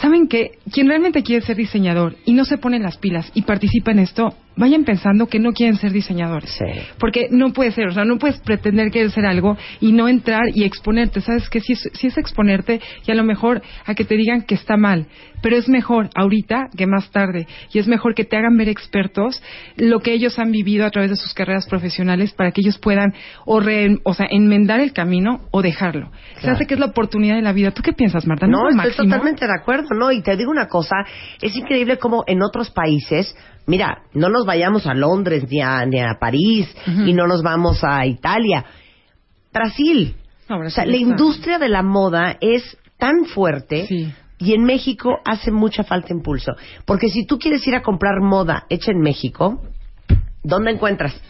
¿Saben 0.01 0.29
qué? 0.29 0.53
Quien 0.73 0.87
realmente 0.87 1.23
quiere 1.25 1.45
ser 1.45 1.57
diseñador 1.57 2.15
y 2.25 2.33
no 2.33 2.45
se 2.45 2.59
pone 2.59 2.79
las 2.79 2.99
pilas 2.99 3.31
y 3.35 3.43
participa 3.43 3.91
en 3.91 3.99
esto, 3.99 4.33
vayan 4.57 4.85
pensando 4.85 5.27
que 5.27 5.41
no 5.41 5.53
quieren 5.53 5.77
ser 5.77 5.93
diseñadores. 5.93 6.57
Porque 6.99 7.29
no 7.31 7.53
puede 7.53 7.73
ser, 7.73 7.89
o 7.89 7.93
sea, 7.93 8.05
no 8.05 8.19
puedes 8.19 8.39
pretender 8.39 8.93
querer 8.93 9.11
ser 9.11 9.27
algo 9.27 9.57
y 9.81 9.93
no 9.93 10.09
entrar 10.09 10.43
y 10.55 10.65
exponerte. 10.65 11.21
¿Sabes 11.21 11.49
qué? 11.49 11.61
Si 11.61 11.73
es, 11.73 11.91
si 11.95 12.07
es 12.07 12.17
exponerte 12.17 12.81
y 13.07 13.11
a 13.11 13.15
lo 13.15 13.25
mejor 13.25 13.61
a 13.87 13.95
que 13.95 14.05
te 14.05 14.17
digan 14.17 14.43
que 14.43 14.55
está 14.55 14.77
mal, 14.77 15.07
pero 15.43 15.57
es 15.57 15.69
mejor 15.69 16.11
ahorita 16.15 16.69
que 16.77 16.87
más 16.87 17.11
tarde 17.11 17.47
y 17.73 17.79
es 17.79 17.89
mejor 17.89 18.15
que 18.15 18.25
te 18.25 18.37
hagan 18.37 18.57
ver 18.57 18.69
expertos 18.69 19.43
lo 19.77 20.01
que 20.01 20.13
ellos 20.13 20.39
han 20.39 20.51
vivido 20.51 20.87
a 20.87 20.91
través 20.91 21.11
de 21.11 21.17
sus 21.17 21.35
carreras 21.35 21.67
profesionales 21.67 22.33
para 22.33 22.51
que 22.53 22.61
ellos 22.61 22.79
puedan 22.79 23.15
o, 23.45 23.61
o 24.05 24.15
sea, 24.15 24.27
enmendar 24.31 24.81
el 24.81 24.93
camino 24.93 25.41
o 25.51 25.63
dejarlo. 25.63 26.11
Se 26.41 26.51
hace 26.51 26.67
que 26.67 26.75
es 26.75 26.81
la 26.81 26.87
oportunidad 26.87 27.37
de 27.37 27.43
la 27.43 27.53
vida. 27.53 27.71
¿Tú 27.71 27.83
qué 27.83 27.93
piensas, 27.93 28.27
Marta? 28.27 28.47
No, 28.47 28.69
estoy 28.69 29.07
totalmente 29.07 29.47
de 29.47 29.53
acuerdo, 29.53 29.95
¿no? 29.95 30.13
Y 30.13 30.23
te 30.23 30.37
digo 30.37 30.51
una 30.51 30.67
cosa, 30.67 30.97
es 31.41 31.57
increíble 31.57 31.99
como 31.99 32.25
en 32.27 32.43
otros 32.43 32.71
países 32.71 33.35
mira, 33.67 34.03
no 34.15 34.31
nos 34.31 34.47
vayamos 34.47 34.87
a 34.87 34.95
Londres 34.95 35.45
ni 35.49 35.61
a, 35.61 35.85
ni 35.85 36.01
a 36.01 36.17
París 36.19 36.75
y 36.87 37.13
no 37.13 37.27
nos 37.27 37.43
vamos 37.43 37.85
a 37.85 38.05
Italia. 38.07 38.65
Brasil. 39.53 40.17
o 40.49 40.71
sea, 40.71 40.87
la 40.87 40.97
industria 40.97 41.59
de 41.59 41.69
la 41.69 41.83
moda 41.83 42.37
es 42.41 42.79
tan 42.99 43.27
fuerte 43.27 44.15
y 44.39 44.55
en 44.55 44.65
México 44.65 45.19
hace 45.25 45.51
mucha 45.51 45.85
falta 45.85 46.13
impulso. 46.13 46.53
Porque 46.85 47.09
si 47.09 47.27
tú 47.27 47.39
quieres 47.39 47.67
ir 47.67 47.75
a 47.75 47.83
comprar 47.83 48.21
moda 48.21 48.65
hecha 48.71 48.93
en 48.93 49.01
México, 49.01 49.63
¿dónde 50.43 50.71
encuentras? 50.71 51.21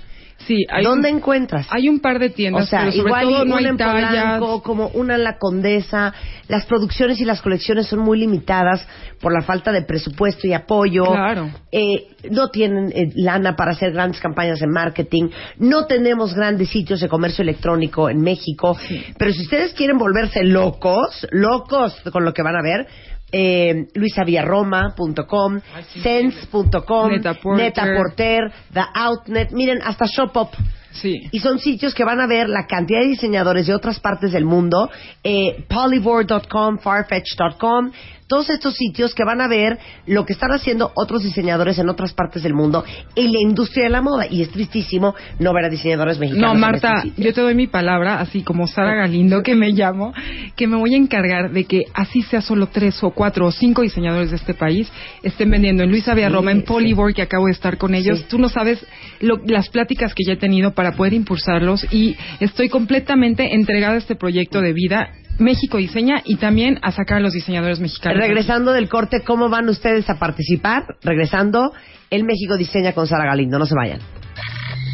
Sí, 0.47 0.65
¿Dónde 0.83 1.09
encuentras? 1.09 1.67
Hay 1.71 1.89
un 1.89 2.01
par 2.01 2.19
de 2.19 2.31
tiendas, 2.31 2.65
o 2.65 2.67
sea, 2.67 2.81
pero 2.81 2.93
sobre 2.93 3.09
igual 3.09 3.25
todo 3.25 3.45
no 3.45 3.57
hay 3.57 3.65
en 3.67 3.77
Polanco, 3.77 4.63
como 4.63 4.89
una 4.89 5.17
en 5.17 5.25
La 5.25 5.37
Condesa. 5.37 6.15
Las 6.47 6.65
producciones 6.65 7.21
y 7.21 7.25
las 7.25 7.43
colecciones 7.43 7.89
son 7.89 7.99
muy 7.99 8.19
limitadas 8.19 8.87
por 9.21 9.33
la 9.33 9.43
falta 9.43 9.73
de 9.73 9.83
presupuesto 9.83 10.47
y 10.47 10.53
apoyo. 10.53 11.07
Claro. 11.07 11.51
Eh, 11.73 12.07
no 12.31 12.49
tienen 12.49 12.93
eh, 12.95 13.11
lana 13.17 13.57
para 13.57 13.73
hacer 13.73 13.93
grandes 13.93 14.21
campañas 14.21 14.61
de 14.61 14.69
marketing. 14.69 15.29
No 15.59 15.87
tenemos 15.87 16.35
grandes 16.35 16.71
sitios 16.71 17.01
de 17.01 17.09
comercio 17.09 17.43
electrónico 17.43 18.09
en 18.09 18.21
México. 18.21 18.77
Pero 19.19 19.33
si 19.33 19.43
ustedes 19.43 19.75
quieren 19.75 19.99
volverse 19.99 20.45
locos, 20.45 21.27
locos 21.33 21.95
con 22.13 22.25
lo 22.25 22.33
que 22.33 22.43
van 22.43 22.57
a 22.57 22.63
ver, 22.63 22.87
eh, 23.33 23.87
luisavillarroma.com, 23.95 25.61
sense.com, 26.03 27.11
Netaporter, 27.57 28.53
The 28.73 28.85
Outnet, 28.95 29.53
miren, 29.53 29.81
hasta 29.83 30.07
Shopop. 30.07 30.55
Sí. 30.93 31.29
Y 31.31 31.39
son 31.39 31.59
sitios 31.59 31.95
que 31.95 32.03
van 32.03 32.21
a 32.21 32.27
ver 32.27 32.49
la 32.49 32.67
cantidad 32.67 33.01
de 33.01 33.09
diseñadores 33.09 33.67
de 33.67 33.75
otras 33.75 34.01
partes 34.01 34.33
del 34.33 34.45
mundo, 34.45 34.91
eh, 35.23 35.65
polyboard.com, 35.69 36.79
farfetch.com, 36.79 37.93
todos 38.29 38.51
estos 38.51 38.75
sitios 38.75 39.15
que 39.15 39.25
van 39.25 39.41
a 39.41 39.49
ver 39.49 39.79
lo 40.07 40.25
que 40.25 40.35
están 40.35 40.53
haciendo 40.53 40.93
otros 40.95 41.25
diseñadores 41.25 41.79
en 41.79 41.89
otras 41.89 42.13
partes 42.13 42.43
del 42.43 42.55
mundo 42.55 42.85
en 43.17 43.33
la 43.33 43.41
industria 43.41 43.85
de 43.85 43.91
la 43.91 44.03
moda. 44.03 44.27
Y 44.31 44.43
es 44.43 44.51
tristísimo 44.51 45.15
no 45.39 45.53
ver 45.53 45.65
a 45.65 45.69
diseñadores 45.69 46.19
mexicanos. 46.19 46.55
No, 46.55 46.59
Marta, 46.59 47.03
yo 47.17 47.33
te 47.33 47.41
doy 47.41 47.55
mi 47.55 47.67
palabra, 47.67 48.21
así 48.21 48.43
como 48.43 48.67
Sara 48.67 48.95
Galindo, 48.95 49.43
que 49.43 49.55
me 49.55 49.73
llamo, 49.73 50.13
que 50.55 50.67
me 50.67 50.77
voy 50.77 50.95
a 50.95 50.99
encargar 50.99 51.51
de 51.51 51.65
que 51.65 51.85
así 51.95 52.23
sea 52.23 52.43
solo 52.43 52.69
tres 52.69 53.03
o 53.03 53.11
cuatro 53.11 53.47
o 53.47 53.51
cinco 53.51 53.83
diseñadores 53.83 54.31
de 54.31 54.37
este 54.37 54.55
país 54.55 54.91
estén 55.23 55.51
vendiendo 55.51 55.83
en 55.83 55.91
Luisa 55.91 56.15
Villarroma, 56.15 56.53
en 56.53 56.63
Polyboard, 56.63 57.15
que 57.15 57.23
acabo 57.23 57.47
de 57.47 57.53
estar 57.53 57.79
con 57.79 57.95
ellos. 57.95 58.27
Tú 58.29 58.39
no 58.39 58.49
sabes 58.49 58.85
las 59.21 59.69
pláticas 59.71 60.15
que 60.15 60.25
ya 60.25 60.35
he 60.35 60.37
tenido 60.37 60.75
para 60.75 60.93
poder 60.93 61.15
impulsarlos 61.15 61.87
y 61.93 62.17
estoy 62.41 62.69
completamente 62.69 63.55
entregada 63.55 63.95
a 63.95 63.99
este 63.99 64.17
proyecto 64.17 64.61
de 64.61 64.73
vida 64.73 65.11
México 65.39 65.79
Diseña 65.79 66.23
y 66.25 66.37
también 66.37 66.79
a 66.83 66.91
sacar 66.91 67.19
a 67.19 67.21
los 67.21 67.33
diseñadores 67.33 67.81
mexicanos. 67.81 68.19
Regresando 68.19 68.73
del 68.73 68.89
corte, 68.89 69.23
¿cómo 69.25 69.49
van 69.49 69.69
ustedes 69.69 70.09
a 70.11 70.19
participar? 70.19 70.97
Regresando, 71.03 71.73
el 72.11 72.25
México 72.25 72.57
Diseña 72.57 72.93
con 72.93 73.07
Sara 73.07 73.25
Galindo. 73.25 73.59
No 73.59 73.67
se 73.67 73.75
vayan. 73.75 74.01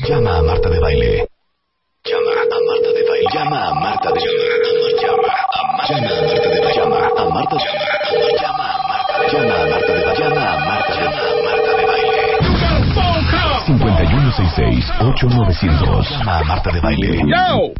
Llama 0.09 0.39
a 0.39 0.43
Marta 0.43 0.69
de 0.69 0.81
Baile. 0.81 1.27
Llama 2.05 2.31
a 2.31 2.61
Marta 2.61 2.93
de 2.93 3.05
Baile. 3.09 3.27
Llama 3.33 3.69
a 3.69 3.75
Marta 3.75 4.09
de 4.11 4.21
Baile. 4.21 4.97
Llama 5.03 5.29
a 5.33 5.73
Marta 5.79 5.99
de 5.99 6.11
Baile. 6.11 6.21
Llama 6.23 6.29
a 6.29 6.29
Marta 6.29 6.49
de 6.49 6.61
Baile. 6.61 6.75
Llama 6.75 6.99
a 6.99 7.31
Marta 7.31 7.55
de 7.55 7.61
Baile. 8.11 8.39
Llama 8.43 8.75
a 8.75 8.89
Marta 8.89 9.19
de 9.19 9.49
Baile. 9.49 9.64
5166-8900. 14.37 16.11
Llama 16.11 16.39
a 16.39 16.45
Marta 16.45 16.71
de 16.73 16.81
Baile. 16.81 17.23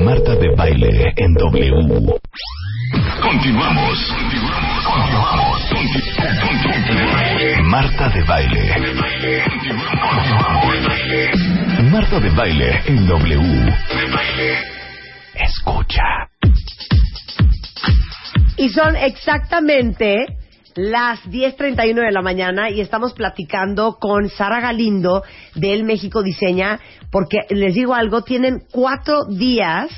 Marta 0.05 0.35
de 0.35 0.49
Baile 0.57 1.13
en 1.17 1.35
W. 1.35 1.71
Continuamos. 3.23 4.13
Continuamos. 4.83 5.73
Marta 7.65 8.09
de 8.09 8.23
Baile. 8.25 8.75
Marta 11.91 12.19
de 12.21 12.31
Baile 12.31 12.81
en 12.87 13.07
W. 13.07 13.75
Escucha. 15.35 16.03
Y 18.57 18.69
son 18.69 18.97
exactamente 18.97 20.27
las 20.77 21.21
10.31 21.25 22.07
de 22.07 22.13
la 22.13 22.23
mañana 22.23 22.71
y 22.71 22.81
estamos 22.81 23.13
platicando 23.13 23.97
con 24.01 24.29
Sara 24.29 24.61
Galindo 24.61 25.23
de 25.55 25.73
El 25.73 25.85
México 25.85 26.23
Diseña, 26.23 26.81
porque 27.11 27.39
les 27.51 27.75
digo 27.75 27.95
algo, 27.95 28.23
tienen 28.23 28.63
cuatro 28.71 29.25
días 29.25 29.91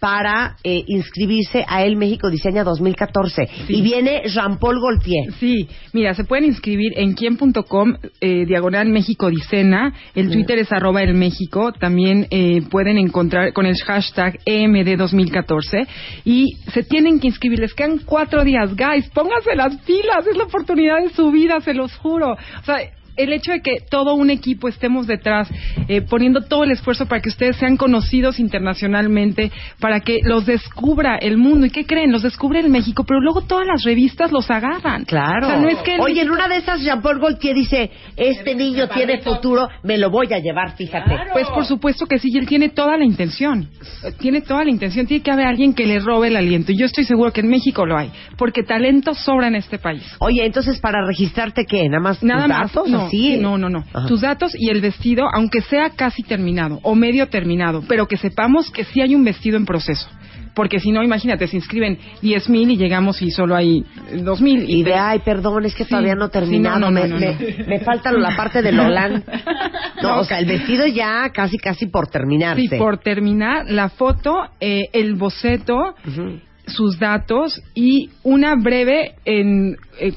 para 0.00 0.56
eh, 0.62 0.82
inscribirse 0.86 1.64
a 1.66 1.84
El 1.84 1.96
México 1.96 2.30
Diseña 2.30 2.64
2014. 2.64 3.48
Y 3.68 3.82
viene 3.82 4.22
Jean-Paul 4.26 4.80
Gaultier. 4.80 5.32
Sí, 5.38 5.68
mira, 5.92 6.14
se 6.14 6.24
pueden 6.24 6.44
inscribir 6.44 6.92
en 6.96 7.14
quien.com, 7.14 7.94
eh, 8.20 8.46
diagonal 8.46 8.88
México 8.88 9.30
Diseña. 9.30 9.92
El 10.14 10.30
Twitter 10.30 10.58
es 10.58 10.72
arroba 10.72 11.02
el 11.02 11.14
México. 11.14 11.72
También 11.72 12.26
eh, 12.30 12.62
pueden 12.70 12.98
encontrar 12.98 13.52
con 13.52 13.66
el 13.66 13.76
hashtag 13.86 14.38
EMD 14.44 14.96
2014. 14.96 15.86
Y 16.24 16.56
se 16.72 16.82
tienen 16.82 17.20
que 17.20 17.28
inscribir. 17.28 17.58
Les 17.58 17.74
quedan 17.74 17.98
cuatro 18.04 18.44
días. 18.44 18.70
Guys, 18.76 19.08
pónganse 19.10 19.54
las 19.56 19.76
pilas. 19.78 20.26
Es 20.30 20.36
la 20.36 20.44
oportunidad 20.44 21.02
de 21.02 21.10
su 21.10 21.30
vida, 21.30 21.60
se 21.60 21.74
los 21.74 21.94
juro. 21.96 22.32
O 22.32 22.64
sea, 22.64 22.78
el 23.18 23.32
hecho 23.32 23.52
de 23.52 23.60
que 23.60 23.76
todo 23.90 24.14
un 24.14 24.30
equipo 24.30 24.68
estemos 24.68 25.06
detrás, 25.06 25.48
eh, 25.88 26.00
poniendo 26.00 26.42
todo 26.42 26.64
el 26.64 26.70
esfuerzo 26.70 27.06
para 27.06 27.20
que 27.20 27.28
ustedes 27.28 27.56
sean 27.56 27.76
conocidos 27.76 28.38
internacionalmente, 28.38 29.50
para 29.80 30.00
que 30.00 30.20
los 30.22 30.46
descubra 30.46 31.16
el 31.16 31.36
mundo. 31.36 31.66
¿Y 31.66 31.70
qué 31.70 31.84
creen? 31.84 32.12
Los 32.12 32.22
descubre 32.22 32.60
el 32.60 32.70
México, 32.70 33.04
pero 33.06 33.20
luego 33.20 33.42
todas 33.42 33.66
las 33.66 33.84
revistas 33.84 34.32
los 34.32 34.50
agarran. 34.50 35.04
Claro. 35.04 35.48
Oye, 36.00 36.22
en 36.22 36.30
una 36.30 36.48
de 36.48 36.58
esas 36.58 36.80
Jean-Paul 36.80 37.18
Gaultier 37.18 37.56
dice, 37.56 37.90
este 38.16 38.54
niño 38.54 38.88
tiene 38.88 39.18
futuro, 39.18 39.68
me 39.82 39.98
lo 39.98 40.10
voy 40.10 40.32
a 40.32 40.38
llevar, 40.38 40.76
fíjate. 40.76 41.16
Pues 41.32 41.48
por 41.48 41.64
supuesto 41.64 42.06
que 42.06 42.18
sí, 42.18 42.30
él 42.36 42.46
tiene 42.46 42.68
toda 42.68 42.96
la 42.96 43.04
intención. 43.04 43.68
Tiene 44.20 44.42
toda 44.42 44.64
la 44.64 44.70
intención. 44.70 45.06
Tiene 45.06 45.22
que 45.22 45.30
haber 45.30 45.46
alguien 45.46 45.74
que 45.74 45.86
le 45.86 45.98
robe 45.98 46.28
el 46.28 46.36
aliento. 46.36 46.70
Y 46.70 46.78
yo 46.78 46.86
estoy 46.86 47.04
seguro 47.04 47.32
que 47.32 47.40
en 47.40 47.48
México 47.48 47.84
lo 47.84 47.98
hay, 47.98 48.10
porque 48.36 48.62
talento 48.62 49.14
sobra 49.14 49.48
en 49.48 49.56
este 49.56 49.78
país. 49.78 50.04
Oye, 50.20 50.46
entonces 50.46 50.78
para 50.78 51.04
registrarte, 51.04 51.64
¿qué? 51.64 51.88
¿Nada 51.88 52.02
más 52.02 52.22
Nada 52.22 52.46
más, 52.46 52.74
No, 52.86 53.07
Sí, 53.10 53.36
no, 53.38 53.58
no, 53.58 53.68
no. 53.68 53.84
Tus 54.06 54.20
datos 54.20 54.54
y 54.58 54.70
el 54.70 54.80
vestido, 54.80 55.28
aunque 55.32 55.60
sea 55.62 55.90
casi 55.90 56.22
terminado 56.22 56.80
o 56.82 56.94
medio 56.94 57.28
terminado, 57.28 57.82
pero 57.88 58.06
que 58.06 58.16
sepamos 58.16 58.70
que 58.70 58.84
sí 58.84 59.00
hay 59.00 59.14
un 59.14 59.24
vestido 59.24 59.56
en 59.56 59.66
proceso. 59.66 60.08
Porque 60.58 60.80
si 60.80 60.90
no, 60.90 61.04
imagínate, 61.04 61.46
se 61.46 61.54
inscriben 61.54 61.98
10.000 62.20 62.72
y 62.72 62.76
llegamos 62.76 63.22
y 63.22 63.30
solo 63.30 63.54
hay 63.54 63.84
2.000. 64.12 64.64
Y, 64.66 64.82
de, 64.82 64.94
ay, 64.94 65.20
perdón, 65.20 65.64
es 65.66 65.74
que 65.76 65.84
todavía 65.84 66.16
no 66.16 66.30
terminado. 66.30 66.80
no, 66.80 66.90
me, 66.90 67.06
me, 67.06 67.78
falta 67.78 68.10
la 68.10 68.36
parte 68.36 68.60
del 68.60 68.80
Holán. 68.80 69.22
No, 70.02 70.18
o 70.18 70.24
sea, 70.24 70.38
el 70.38 70.46
vestido 70.46 70.86
ya 70.86 71.30
casi, 71.32 71.58
casi 71.58 71.86
por 71.86 72.08
terminarse. 72.08 72.62
Sí, 72.62 72.68
por 72.76 72.98
terminar, 72.98 73.66
la 73.68 73.88
foto, 73.88 74.42
eh, 74.60 74.88
el 74.92 75.14
boceto, 75.14 75.94
sus 76.66 76.98
datos 76.98 77.60
y 77.74 78.10
una 78.22 78.54
breve 78.56 79.14
en... 79.24 79.76
Eh, 80.00 80.12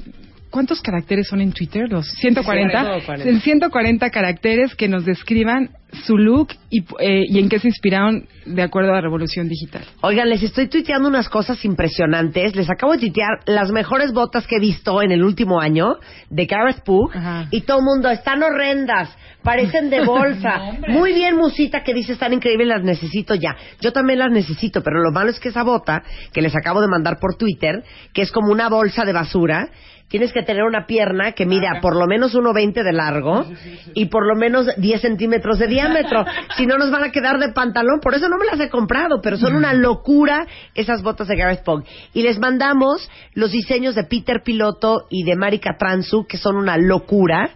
¿cuántos 0.52 0.82
caracteres 0.82 1.28
son 1.28 1.42
en 1.42 1.54
Twitter? 1.54 1.90
Los 1.90 2.08
140. 2.20 2.70
140. 2.70 3.30
En 3.30 3.42
140 3.42 4.10
caracteres 4.10 4.76
que 4.76 4.88
nos 4.88 5.06
describan 5.06 5.72
su 6.06 6.18
look 6.18 6.50
y, 6.70 6.84
eh, 7.00 7.26
y 7.28 7.40
en 7.40 7.50
qué 7.50 7.60
se 7.60 7.68
inspiraron 7.68 8.28
de 8.46 8.62
acuerdo 8.62 8.92
a 8.92 8.96
la 8.96 9.02
revolución 9.02 9.48
digital. 9.48 9.84
Oigan, 10.02 10.30
les 10.30 10.42
estoy 10.42 10.68
tuiteando 10.68 11.10
unas 11.10 11.30
cosas 11.30 11.64
impresionantes. 11.66 12.56
Les 12.56 12.70
acabo 12.70 12.94
de 12.94 13.00
tuitear 13.00 13.40
las 13.46 13.72
mejores 13.72 14.14
botas 14.14 14.48
que 14.48 14.56
he 14.56 14.60
visto 14.60 15.02
en 15.02 15.12
el 15.12 15.24
último 15.24 15.60
año 15.60 15.98
de 16.30 16.46
Gareth 16.46 16.84
Pugh. 16.84 17.12
Ajá. 17.14 17.48
Y 17.52 17.62
todo 17.62 17.80
el 17.80 17.86
mundo, 17.86 18.10
están 18.10 18.42
horrendas, 18.42 19.16
parecen 19.44 19.90
de 19.90 20.04
bolsa. 20.06 20.60
No. 20.82 21.00
Muy 21.00 21.14
bien, 21.14 21.36
Musita, 21.36 21.84
que 21.84 21.94
dice, 21.94 22.14
están 22.14 22.34
increíbles, 22.34 22.68
las 22.68 22.84
necesito 22.84 23.36
ya. 23.36 23.56
Yo 23.82 23.92
también 23.92 24.20
las 24.20 24.32
necesito, 24.32 24.82
pero 24.82 25.02
lo 25.02 25.12
malo 25.12 25.30
es 25.30 25.40
que 25.40 25.50
esa 25.50 25.64
bota, 25.64 26.02
que 26.34 26.42
les 26.42 26.56
acabo 26.56 26.82
de 26.82 26.88
mandar 26.88 27.18
por 27.20 27.36
Twitter, 27.36 27.84
que 28.14 28.22
es 28.22 28.32
como 28.32 28.52
una 28.52 28.70
bolsa 28.70 29.06
de 29.06 29.14
basura, 29.14 29.70
tienes 30.12 30.34
que 30.34 30.44
tener 30.44 30.64
una 30.64 30.86
pierna 30.86 31.32
que 31.32 31.46
mide 31.46 31.68
a 31.68 31.80
por 31.80 31.96
lo 31.96 32.06
menos 32.06 32.36
1,20 32.36 32.84
de 32.84 32.94
largo 32.94 33.46
y 33.94 34.06
por 34.08 34.28
lo 34.28 34.36
menos 34.36 34.68
10 34.78 35.02
centímetros 35.02 35.58
de 35.58 35.68
diámetro. 35.68 36.26
si 36.58 36.68
no, 36.68 36.78
nos 36.78 36.92
van 36.92 37.06
a 37.06 37.12
quedar 37.12 37.40
de 37.40 37.54
pantalón. 37.54 38.02
Por 38.02 38.14
eso 38.14 38.28
no 38.28 38.38
me 38.38 38.46
las 38.46 38.60
he 38.60 38.70
comprado, 38.70 39.22
pero 39.24 39.38
son 39.38 39.56
una 39.56 39.74
locura 39.74 40.46
esas 40.76 41.02
botas 41.02 41.30
de 41.30 41.38
Gareth 41.38 41.64
Pog. 41.64 41.84
Y 42.14 42.24
les 42.24 42.40
mandamos 42.40 43.10
los 43.34 43.52
diseños 43.52 43.96
de 43.96 44.04
Peter 44.04 44.42
Piloto 44.44 45.08
y 45.10 45.24
de 45.24 45.38
Marika 45.38 45.78
Transu, 45.80 46.26
que 46.28 46.38
son 46.38 46.58
una 46.58 46.78
locura 46.78 47.50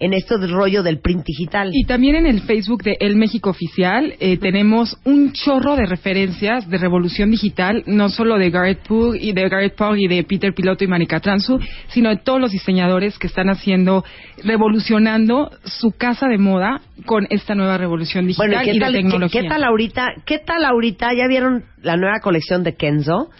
en 0.00 0.14
esto 0.14 0.38
del 0.38 0.50
rollo 0.50 0.82
del 0.82 0.98
print 1.00 1.24
digital. 1.26 1.70
Y 1.72 1.84
también 1.84 2.16
en 2.16 2.26
el 2.26 2.40
Facebook 2.40 2.82
de 2.82 2.96
El 3.00 3.16
México 3.16 3.50
Oficial 3.50 4.14
eh, 4.18 4.38
tenemos 4.38 4.98
un 5.04 5.32
chorro 5.32 5.76
de 5.76 5.84
referencias 5.86 6.68
de 6.68 6.78
revolución 6.78 7.30
digital, 7.30 7.84
no 7.86 8.08
solo 8.08 8.38
de 8.38 8.50
Garrett 8.50 8.80
Pugh 8.88 9.14
y 9.14 9.32
de 9.32 9.48
Garrett 9.48 9.76
Pugh 9.76 9.96
y 9.96 10.08
de 10.08 10.24
Peter 10.24 10.52
Piloto 10.54 10.82
y 10.84 10.86
Manika 10.88 11.20
Transu, 11.20 11.60
sino 11.88 12.08
de 12.08 12.16
todos 12.16 12.40
los 12.40 12.50
diseñadores 12.50 13.18
que 13.18 13.26
están 13.26 13.50
haciendo, 13.50 14.02
revolucionando 14.42 15.50
su 15.64 15.92
casa 15.92 16.28
de 16.28 16.38
moda 16.38 16.80
con 17.06 17.26
esta 17.30 17.54
nueva 17.54 17.78
revolución 17.78 18.26
digital 18.26 18.48
Bueno, 18.48 18.62
¿y 18.64 18.68
y 18.70 18.72
¿qué 18.72 18.78
tal, 18.80 18.92
de 18.92 18.98
qué- 18.98 19.02
tecnología. 19.04 19.42
qué 19.42 19.48
tal 19.48 19.64
ahorita? 19.64 20.06
¿Qué 20.24 20.38
tal 20.38 20.64
ahorita? 20.64 21.08
¿Ya 21.16 21.26
vieron 21.28 21.64
la 21.82 21.96
nueva 21.96 22.20
colección 22.20 22.62
de 22.62 22.74
Kenzo? 22.74 23.30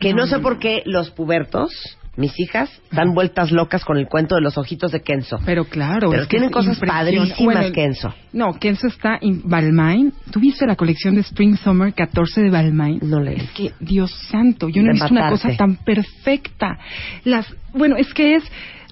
Que 0.00 0.14
no, 0.14 0.26
sé 0.26 0.38
por 0.38 0.58
qué 0.60 0.82
los 0.86 1.10
pubertos, 1.10 1.72
mis 2.18 2.38
hijas, 2.40 2.68
dan 2.90 3.14
vueltas 3.14 3.52
locas 3.52 3.84
con 3.84 3.96
el 3.96 4.06
cuento 4.08 4.34
de 4.34 4.40
los 4.40 4.58
ojitos 4.58 4.90
de 4.92 5.00
Kenzo. 5.02 5.38
Pero 5.46 5.64
claro, 5.64 6.10
Pero 6.10 6.26
tienen 6.26 6.50
cosas 6.50 6.78
padrísimas, 6.78 7.66
el- 7.66 7.72
Kenzo. 7.72 8.12
No, 8.32 8.54
Kenzo 8.54 8.88
está 8.88 9.18
en 9.20 9.48
Balmain. 9.48 10.12
¿Tuviste 10.32 10.66
la 10.66 10.74
colección 10.76 11.14
de 11.14 11.20
Spring 11.20 11.56
Summer 11.56 11.94
14 11.94 12.42
de 12.42 12.50
Balmain? 12.50 12.98
No 13.02 13.20
le 13.20 13.36
Es 13.36 13.50
que, 13.52 13.72
Dios 13.80 14.10
santo, 14.30 14.68
yo 14.68 14.82
no 14.82 14.90
he 14.90 14.94
visto 14.94 15.08
una 15.12 15.30
cosa 15.30 15.56
tan 15.56 15.76
perfecta. 15.76 16.78
Las, 17.24 17.46
bueno, 17.72 17.96
es 17.96 18.12
que 18.12 18.34
es 18.34 18.42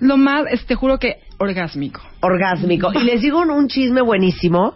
lo 0.00 0.16
más, 0.16 0.44
te 0.66 0.74
juro 0.76 0.98
que 0.98 1.16
orgásmico. 1.38 2.00
orgásmico. 2.20 2.92
Y 2.94 3.04
les 3.04 3.20
digo 3.22 3.40
un, 3.40 3.50
un 3.50 3.68
chisme 3.68 4.02
buenísimo. 4.02 4.74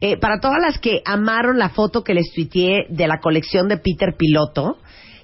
Eh, 0.00 0.16
para 0.16 0.38
todas 0.38 0.58
las 0.62 0.78
que 0.78 1.02
amaron 1.04 1.58
la 1.58 1.70
foto 1.70 2.04
que 2.04 2.14
les 2.14 2.32
tuiteé 2.32 2.86
de 2.88 3.08
la 3.08 3.18
colección 3.18 3.66
de 3.66 3.78
Peter 3.78 4.14
Piloto, 4.16 4.78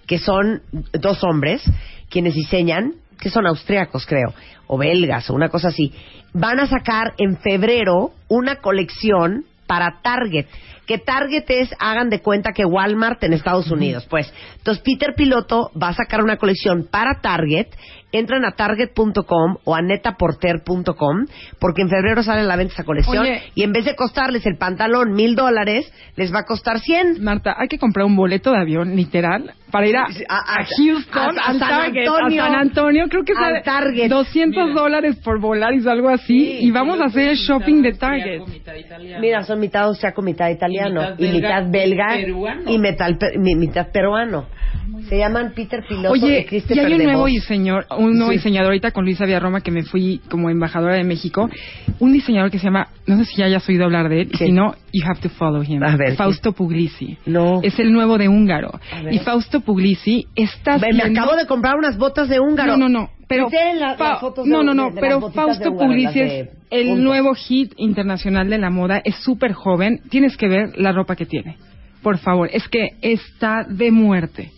que 0.08 0.18
son 0.18 0.62
dos 0.92 1.22
hombres 1.22 1.62
quienes 2.10 2.34
diseñan, 2.34 2.94
que 3.20 3.30
son 3.30 3.46
austriacos, 3.46 4.06
creo, 4.06 4.34
o 4.66 4.78
belgas, 4.78 5.30
o 5.30 5.34
una 5.34 5.48
cosa 5.48 5.68
así, 5.68 5.92
van 6.32 6.60
a 6.60 6.66
sacar 6.66 7.14
en 7.18 7.38
febrero 7.38 8.12
una 8.28 8.56
colección 8.56 9.44
para 9.66 10.00
Target. 10.02 10.46
Que 10.86 10.98
Target 10.98 11.44
es, 11.48 11.74
hagan 11.78 12.10
de 12.10 12.20
cuenta 12.20 12.52
que 12.52 12.66
Walmart 12.66 13.22
en 13.24 13.32
Estados 13.32 13.70
Unidos. 13.70 14.06
Pues, 14.10 14.30
entonces 14.58 14.82
Peter 14.84 15.14
Piloto 15.16 15.70
va 15.80 15.88
a 15.88 15.94
sacar 15.94 16.22
una 16.22 16.36
colección 16.36 16.86
para 16.90 17.20
Target. 17.22 17.68
Entran 18.12 18.44
a 18.44 18.52
target.com 18.52 19.56
o 19.64 19.74
a 19.74 19.82
netaporter.com 19.82 21.26
porque 21.58 21.82
en 21.82 21.88
febrero 21.88 22.22
sale 22.22 22.42
a 22.42 22.44
la 22.44 22.54
venta 22.54 22.74
esa 22.74 22.84
colección 22.84 23.24
Oye. 23.24 23.42
y 23.56 23.64
en 23.64 23.72
vez 23.72 23.86
de 23.86 23.96
costarles 23.96 24.46
el 24.46 24.56
pantalón 24.56 25.14
mil 25.14 25.34
dólares, 25.34 25.90
les 26.14 26.32
va 26.32 26.40
a 26.40 26.44
costar 26.44 26.78
cien. 26.78 27.24
Marta, 27.24 27.56
hay 27.58 27.66
que 27.66 27.78
comprar 27.78 28.06
un 28.06 28.14
boleto 28.14 28.52
de 28.52 28.58
avión, 28.58 28.94
literal, 28.94 29.54
para 29.74 29.88
ir 29.88 29.96
a, 29.96 30.06
Houston, 30.06 31.36
a- 31.36 31.46
San 31.46 31.58
Target, 31.58 32.06
Antonio. 32.06 32.42
a 32.44 32.46
San 32.46 32.54
Antonio. 32.54 33.04
Creo 33.08 33.24
que 33.24 33.32
Al 33.32 33.38
sale 33.44 33.62
Target. 33.62 34.08
200 34.08 34.68
Mira. 34.68 34.80
dólares 34.80 35.16
por 35.16 35.40
volar 35.40 35.74
y 35.74 35.84
algo 35.88 36.10
así. 36.10 36.58
y 36.60 36.70
vamos 36.70 37.00
a 37.00 37.06
hacer 37.06 37.30
el 37.30 37.36
shopping 37.36 37.82
de 37.82 37.92
Target. 37.94 38.40
Mira, 39.20 39.42
son 39.42 39.58
mitad 39.58 39.82
austriaco, 39.84 40.22
mitad 40.22 40.48
italiano 40.48 41.02
y 41.18 41.24
Y 41.26 41.32
mitad, 41.32 41.62
mitad 41.64 41.70
belga, 41.72 42.06
belga, 42.14 42.56
y 42.68 42.78
metal 42.78 43.18
pe- 43.18 43.36
mi- 43.36 43.56
mitad 43.56 43.88
peruano. 43.90 44.46
Se 45.08 45.18
llaman 45.18 45.52
Peter 45.56 45.82
Piloto 45.88 46.10
Oye, 46.12 46.46
y 46.50 46.56
y 46.74 46.78
hay 46.78 46.92
un 46.92 46.98
de 46.98 47.04
nuevo 47.04 47.26
diseñador, 47.26 47.86
un 47.98 48.14
nuevo 48.16 48.30
Sí. 48.30 48.36
diseñador 48.38 48.66
ahorita 48.66 48.90
con 48.92 49.04
Luisa 49.04 49.24
Villarroma 49.24 49.60
que 49.60 49.70
me 49.70 49.82
fui 49.82 50.20
como 50.30 50.50
embajadora 50.50 50.94
de 50.94 51.04
México, 51.04 51.48
un 51.98 52.12
diseñador 52.12 52.50
que 52.50 52.58
se 52.58 52.64
llama, 52.66 52.88
no 53.06 53.16
sé 53.18 53.24
si 53.24 53.36
ya 53.38 53.46
hayas 53.46 53.68
oído 53.68 53.84
hablar 53.84 54.08
de 54.08 54.22
él, 54.22 54.28
y 54.32 54.36
Sí. 54.36 54.44
si 54.46 54.52
no, 54.52 54.74
you 54.92 55.04
have 55.06 55.20
to 55.20 55.28
follow 55.30 55.62
him. 55.62 55.82
A 55.82 55.96
ver, 55.96 56.14
Fausto 56.16 56.52
Puglisi. 56.52 57.18
No. 57.26 57.60
Es 57.62 57.78
el 57.80 57.92
nuevo 57.92 58.18
de 58.18 58.28
húngaro. 58.28 58.78
Y 59.10 59.18
Fausto 59.18 59.60
Puglisi 59.64 60.26
está 60.34 60.78
me 60.78 61.02
acabo 61.02 61.36
de 61.36 61.46
comprar 61.46 61.76
unas 61.76 61.96
botas 61.98 62.28
de 62.28 62.40
húngaro. 62.40 62.76
No, 62.76 62.88
no, 62.88 63.00
no. 63.00 63.10
Pero, 63.26 63.48
la- 63.78 63.96
no, 64.44 64.62
no, 64.62 64.74
no, 64.74 64.88
de- 64.90 64.94
de 64.96 65.00
pero 65.00 65.30
Fausto 65.30 65.70
húngaro, 65.70 65.88
Puglisi 65.88 66.20
es 66.20 66.48
el 66.70 66.86
punto. 66.88 67.02
nuevo 67.02 67.34
hit 67.34 67.72
internacional 67.78 68.48
de 68.50 68.58
la 68.58 68.70
moda. 68.70 69.00
Es 69.04 69.16
súper 69.16 69.52
joven. 69.52 70.00
Tienes 70.10 70.36
que 70.36 70.48
ver 70.48 70.78
la 70.78 70.92
ropa 70.92 71.16
que 71.16 71.24
tiene. 71.26 71.56
Por 72.02 72.18
favor, 72.18 72.50
es 72.52 72.68
que 72.68 72.90
está 73.00 73.64
de 73.68 73.90
muerte. 73.90 74.50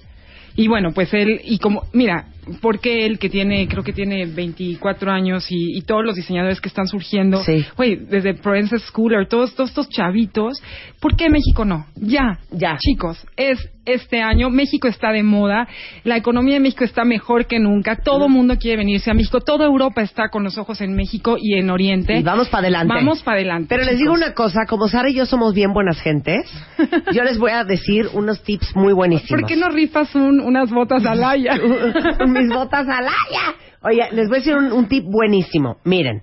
Y 0.57 0.69
bueno, 0.69 0.91
pues 0.93 1.13
él, 1.13 1.41
y 1.45 1.59
como, 1.59 1.83
mira, 1.93 2.29
porque 2.63 3.05
él 3.05 3.19
que 3.19 3.29
tiene, 3.29 3.69
creo 3.69 3.85
que 3.85 3.93
tiene 3.93 4.25
24 4.25 5.13
años 5.13 5.47
y, 5.51 5.77
y 5.77 5.83
todos 5.83 6.03
los 6.05 6.17
diseñadores 6.17 6.61
que 6.63 6.69
están 6.69 6.87
surgiendo, 6.89 7.45
Sí. 7.45 7.65
güey, 7.77 7.97
desde 7.97 8.33
Provence 8.35 8.79
Schooler, 8.79 9.29
todos, 9.29 9.55
todos 9.55 9.69
estos 9.69 9.89
chavitos, 9.91 10.63
¿por 10.99 11.15
qué 11.15 11.29
México 11.29 11.65
no? 11.67 11.85
Ya, 11.97 12.39
Ya. 12.51 12.79
chicos, 12.79 13.25
es 13.37 13.59
este 13.87 14.21
año, 14.21 14.51
México 14.51 14.89
está 14.89 15.11
de 15.13 15.23
moda, 15.23 15.67
la 16.05 16.17
economía 16.17 16.55
de 16.55 16.61
México 16.61 16.85
está 16.85 17.05
mejor 17.05 17.47
que 17.47 17.59
nunca, 17.59 17.97
todo 17.97 18.29
mundo 18.29 18.57
quiere 18.59 18.79
venirse 18.79 19.11
a 19.11 19.15
México, 19.15 19.41
toda 19.41 19.65
Europa 19.65 20.03
está 20.03 20.29
con 20.29 20.45
los 20.45 20.59
ojos 20.59 20.81
en 20.81 20.95
México 20.95 21.37
y 21.41 21.55
en 21.59 21.71
Oriente. 21.71 22.19
Y 22.19 22.23
vamos 22.23 22.49
para 22.49 22.63
adelante. 22.69 22.95
Vamos 22.95 23.23
para 23.23 23.37
adelante. 23.39 23.67
Pero 23.69 23.85
les 23.85 23.99
digo 23.99 24.13
una 24.13 24.35
cosa, 24.35 24.67
como 24.69 24.89
Sara 24.89 25.09
y 25.09 25.15
yo 25.15 25.25
somos 25.27 25.55
bien 25.55 25.73
buenas 25.73 26.01
gentes, 26.01 26.45
yo 27.15 27.23
les 27.25 27.39
voy 27.39 27.53
a 27.53 27.65
decir 27.65 28.09
unos 28.13 28.43
tips 28.43 28.75
muy 28.77 28.93
buenísimos. 28.93 29.41
¿Por 29.41 29.49
qué 29.49 29.57
no 29.57 29.69
rifas 29.69 30.15
un- 30.15 30.41
unas 30.41 30.71
botas 30.71 31.05
alaya? 31.07 31.55
Mis 32.27 32.49
botas 32.49 32.87
alaya. 32.89 33.55
Oye, 33.83 34.03
les 34.13 34.29
voy 34.29 34.37
a 34.37 34.41
decir 34.41 34.57
un, 34.57 34.73
un 34.73 34.89
tip 34.89 35.05
buenísimo. 35.05 35.77
Miren, 35.85 36.23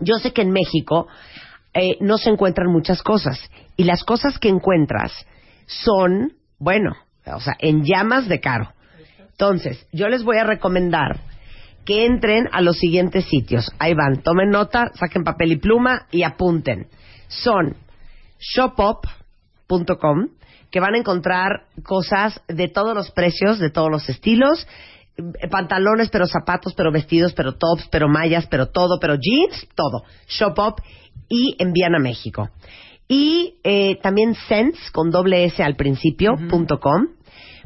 yo 0.00 0.16
sé 0.16 0.32
que 0.32 0.42
en 0.42 0.50
México 0.50 1.06
eh, 1.72 1.96
no 2.00 2.18
se 2.18 2.30
encuentran 2.30 2.72
muchas 2.72 3.02
cosas. 3.02 3.38
Y 3.76 3.84
las 3.84 4.02
cosas 4.02 4.38
que 4.38 4.48
encuentras 4.48 5.12
son, 5.66 6.32
bueno, 6.60 6.94
o 7.26 7.40
sea, 7.40 7.54
en 7.58 7.84
llamas 7.84 8.28
de 8.28 8.38
caro. 8.38 8.72
Entonces, 9.30 9.86
yo 9.92 10.08
les 10.08 10.22
voy 10.22 10.36
a 10.36 10.44
recomendar 10.44 11.20
que 11.84 12.04
entren 12.04 12.48
a 12.52 12.60
los 12.60 12.78
siguientes 12.78 13.24
sitios. 13.24 13.72
Ahí 13.78 13.94
van, 13.94 14.22
tomen 14.22 14.50
nota, 14.50 14.92
saquen 14.94 15.24
papel 15.24 15.52
y 15.52 15.56
pluma 15.56 16.06
y 16.10 16.22
apunten. 16.22 16.88
Son 17.28 17.74
shopop.com, 18.38 20.28
que 20.70 20.80
van 20.80 20.94
a 20.94 20.98
encontrar 20.98 21.64
cosas 21.82 22.40
de 22.46 22.68
todos 22.68 22.94
los 22.94 23.10
precios, 23.10 23.58
de 23.58 23.70
todos 23.70 23.90
los 23.90 24.08
estilos, 24.08 24.68
pantalones, 25.50 26.10
pero 26.10 26.26
zapatos, 26.26 26.74
pero 26.74 26.92
vestidos, 26.92 27.32
pero 27.32 27.54
tops, 27.54 27.88
pero 27.90 28.08
mallas, 28.08 28.46
pero 28.46 28.66
todo, 28.66 29.00
pero 29.00 29.14
jeans, 29.14 29.66
todo. 29.74 30.04
Shopop 30.28 30.80
y 31.28 31.56
envían 31.58 31.94
a 31.94 31.98
México. 31.98 32.50
Y 33.12 33.54
eh, 33.64 33.96
también 34.02 34.34
Sense, 34.46 34.78
con 34.92 35.10
doble 35.10 35.44
S 35.46 35.60
al 35.64 35.74
principio, 35.74 36.36
punto 36.48 36.78
com. 36.78 37.08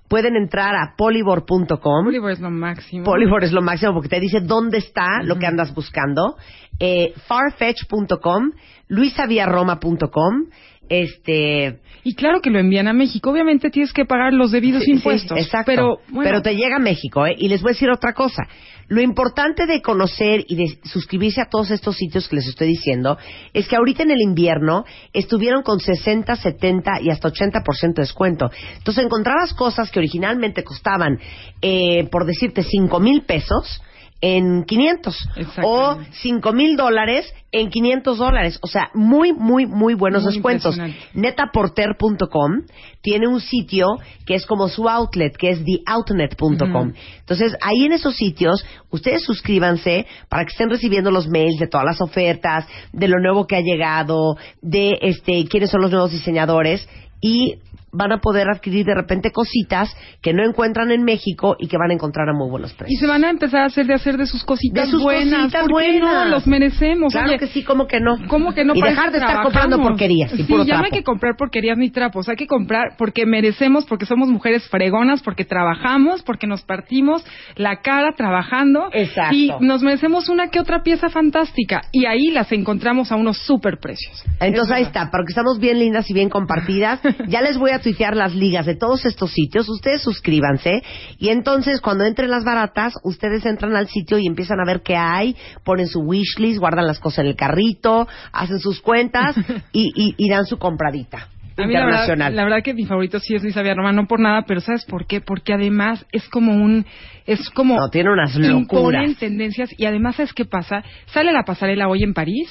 Pueden 0.08 0.36
entrar 0.36 0.74
a 0.74 0.94
polybor.com. 0.96 2.06
Oliver 2.06 2.32
es 2.32 2.40
lo 2.40 2.50
máximo. 2.50 3.04
Polybor 3.04 3.44
es 3.44 3.52
lo 3.52 3.60
máximo 3.60 3.92
porque 3.92 4.08
te 4.08 4.20
dice 4.20 4.40
dónde 4.40 4.78
está 4.78 5.22
lo 5.22 5.38
que 5.38 5.46
andas 5.46 5.74
buscando. 5.74 6.36
Eh, 6.80 7.12
farfetch.com, 7.26 8.52
luisaviarroma.com, 8.88 10.46
este... 10.88 11.80
Y 12.04 12.14
claro 12.14 12.40
que 12.40 12.50
lo 12.50 12.58
envían 12.58 12.88
a 12.88 12.92
México. 12.92 13.30
Obviamente 13.30 13.70
tienes 13.70 13.92
que 13.92 14.04
pagar 14.04 14.32
los 14.34 14.50
debidos 14.50 14.80
Sí, 14.82 14.86
sí, 14.86 14.92
impuestos. 14.92 15.38
exacto. 15.38 15.64
Pero, 15.66 15.98
bueno, 16.08 16.30
Pero 16.30 16.42
te 16.42 16.54
llega 16.54 16.76
a 16.76 16.80
México, 16.80 17.26
¿eh? 17.26 17.34
Y 17.36 17.48
les 17.48 17.62
voy 17.62 17.70
a 17.70 17.72
decir 17.72 17.90
otra 17.90 18.12
cosa. 18.12 18.42
Lo 18.88 19.00
importante 19.00 19.66
de 19.66 19.80
conocer 19.80 20.44
y 20.46 20.56
de 20.56 20.78
suscribirse 20.84 21.40
a 21.40 21.48
todos 21.48 21.70
estos 21.70 21.96
sitios 21.96 22.28
que 22.28 22.36
les 22.36 22.48
estoy 22.48 22.68
diciendo 22.68 23.16
es 23.52 23.66
que 23.66 23.76
ahorita 23.76 24.02
en 24.02 24.10
el 24.10 24.20
invierno 24.20 24.84
estuvieron 25.12 25.62
con 25.62 25.80
60, 25.80 26.36
70 26.36 27.00
y 27.02 27.10
hasta 27.10 27.28
80% 27.28 27.94
de 27.94 28.02
descuento. 28.02 28.50
Entonces 28.76 29.04
encontrabas 29.04 29.54
cosas 29.54 29.90
que 29.90 29.98
originalmente 29.98 30.62
costaban, 30.64 31.18
eh, 31.62 32.08
por 32.10 32.26
decirte, 32.26 32.62
5 32.62 33.00
mil 33.00 33.22
pesos 33.22 33.80
en 34.26 34.64
500 34.64 35.28
o 35.34 35.40
Exactamente. 35.40 36.10
5 36.22 36.52
mil 36.54 36.76
dólares 36.78 37.30
en 37.52 37.68
500 37.68 38.16
dólares. 38.16 38.58
O 38.62 38.66
sea, 38.66 38.88
muy, 38.94 39.34
muy, 39.34 39.66
muy 39.66 39.92
buenos 39.92 40.22
Muy 40.22 40.32
descuentos. 40.32 40.78
Netaporter.com 41.12 42.62
tiene 43.02 43.28
un 43.28 43.42
sitio 43.42 43.86
que 44.24 44.34
es 44.34 44.46
como 44.46 44.68
su 44.68 44.88
outlet, 44.88 45.36
que 45.36 45.50
es 45.50 45.62
theoutnet.com. 45.62 46.94
Entonces, 47.18 47.54
ahí 47.60 47.84
en 47.84 47.92
esos 47.92 48.16
sitios, 48.16 48.64
ustedes 48.88 49.24
suscríbanse 49.24 50.06
para 50.30 50.44
que 50.46 50.52
estén 50.52 50.70
recibiendo 50.70 51.10
los 51.10 51.28
mails 51.28 51.58
de 51.58 51.66
todas 51.66 51.84
las 51.84 52.00
ofertas, 52.00 52.66
de 52.94 53.08
lo 53.08 53.20
nuevo 53.20 53.46
que 53.46 53.56
ha 53.56 53.60
llegado, 53.60 54.38
de 54.62 54.98
este 55.02 55.44
quiénes 55.44 55.70
son 55.70 55.82
los 55.82 55.90
nuevos 55.90 56.12
diseñadores 56.12 56.88
y 57.20 57.58
van 57.96 58.12
a 58.12 58.18
poder 58.18 58.48
adquirir 58.48 58.84
de 58.84 58.94
repente 58.94 59.30
cositas 59.30 59.94
que 60.20 60.32
no 60.32 60.44
encuentran 60.44 60.90
en 60.90 61.04
México 61.04 61.56
y 61.58 61.68
que 61.68 61.76
van 61.78 61.90
a 61.90 61.94
encontrar 61.94 62.28
a 62.28 62.32
muy 62.32 62.50
buenos 62.50 62.72
Y 62.72 62.76
precios. 62.76 63.00
se 63.00 63.06
van 63.06 63.24
a 63.24 63.30
empezar 63.30 63.62
a 63.62 63.66
hacer 63.66 63.86
de 63.86 63.94
hacer 63.94 64.16
de 64.16 64.26
sus 64.26 64.44
cositas 64.44 64.86
De 64.86 64.90
sus 64.90 65.02
buenas. 65.02 65.40
cositas 65.52 65.60
¿Por 65.62 65.68
qué 65.68 65.72
buenas. 66.00 66.24
no? 66.26 66.30
Los 66.30 66.46
merecemos. 66.46 67.12
Claro 67.12 67.28
Oye, 67.28 67.38
que 67.38 67.46
sí, 67.48 67.62
como 67.62 67.86
que 67.86 68.00
no. 68.00 68.16
¿Cómo 68.28 68.52
que 68.52 68.64
no? 68.64 68.74
Y 68.74 68.82
dejar 68.82 69.10
de 69.12 69.18
estar 69.18 69.42
comprando 69.42 69.80
porquerías 69.80 70.32
y 70.34 70.38
Sí, 70.38 70.42
puro 70.44 70.64
ya 70.64 70.78
no 70.78 70.84
hay 70.84 70.90
que 70.90 71.02
comprar 71.02 71.36
porquerías 71.36 71.78
ni 71.78 71.90
trapos. 71.90 72.28
Hay 72.28 72.36
que 72.36 72.46
comprar 72.46 72.96
porque 72.98 73.26
merecemos, 73.26 73.84
porque 73.84 74.06
somos 74.06 74.28
mujeres 74.28 74.68
fregonas, 74.68 75.22
porque 75.22 75.44
trabajamos, 75.44 76.22
porque 76.22 76.46
nos 76.46 76.62
partimos 76.62 77.24
la 77.56 77.80
cara 77.80 78.12
trabajando. 78.16 78.88
Exacto. 78.92 79.34
Y 79.36 79.50
nos 79.60 79.82
merecemos 79.82 80.28
una 80.28 80.48
que 80.48 80.60
otra 80.60 80.82
pieza 80.82 81.08
fantástica. 81.10 81.82
Y 81.92 82.06
ahí 82.06 82.30
las 82.30 82.50
encontramos 82.52 83.12
a 83.12 83.16
unos 83.16 83.38
super 83.38 83.78
precios. 83.78 84.24
Entonces 84.40 84.72
ahí 84.74 84.82
está, 84.82 85.10
porque 85.10 85.28
estamos 85.30 85.58
bien 85.58 85.78
lindas 85.78 86.10
y 86.10 86.14
bien 86.14 86.28
compartidas. 86.28 87.00
Ya 87.28 87.40
les 87.40 87.56
voy 87.58 87.70
a 87.70 87.78
tuitear 87.84 88.16
las 88.16 88.34
ligas 88.34 88.66
de 88.66 88.74
todos 88.74 89.04
estos 89.06 89.30
sitios. 89.32 89.68
Ustedes 89.68 90.02
suscríbanse. 90.02 90.82
Y 91.18 91.28
entonces, 91.28 91.80
cuando 91.80 92.04
entren 92.04 92.30
las 92.30 92.42
baratas, 92.44 92.94
ustedes 93.04 93.46
entran 93.46 93.76
al 93.76 93.86
sitio 93.86 94.18
y 94.18 94.26
empiezan 94.26 94.58
a 94.60 94.64
ver 94.66 94.82
qué 94.82 94.96
hay, 94.96 95.36
ponen 95.62 95.86
su 95.86 96.00
wishlist, 96.00 96.58
guardan 96.58 96.86
las 96.86 96.98
cosas 96.98 97.20
en 97.20 97.26
el 97.26 97.36
carrito, 97.36 98.08
hacen 98.32 98.58
sus 98.58 98.80
cuentas 98.80 99.36
y, 99.72 99.92
y, 99.94 100.14
y 100.18 100.28
dan 100.28 100.46
su 100.46 100.58
compradita. 100.58 101.28
A 101.56 101.66
mí 101.66 101.72
la 101.72 101.86
verdad, 101.86 102.32
la 102.32 102.42
verdad 102.42 102.62
que 102.64 102.74
mi 102.74 102.84
favorito 102.84 103.20
sí 103.20 103.36
es 103.36 103.42
Luis 103.42 103.54
Roma, 103.54 103.92
no 103.92 104.06
por 104.08 104.18
nada, 104.18 104.42
pero 104.44 104.60
¿sabes 104.60 104.84
por 104.84 105.06
qué? 105.06 105.20
Porque 105.20 105.52
además 105.52 106.04
es 106.10 106.28
como 106.28 106.52
un, 106.52 106.84
es 107.26 107.48
como 107.50 107.76
No, 107.76 107.90
tiene 107.90 108.10
unas 108.12 108.34
locuras. 108.34 108.60
imponen 108.60 109.14
tendencias 109.14 109.70
y 109.78 109.86
además 109.86 110.16
¿sabes 110.16 110.32
qué 110.32 110.44
pasa? 110.46 110.82
Sale 111.06 111.30
la 111.32 111.44
pasarela 111.44 111.86
hoy 111.86 112.02
en 112.02 112.12
París, 112.12 112.48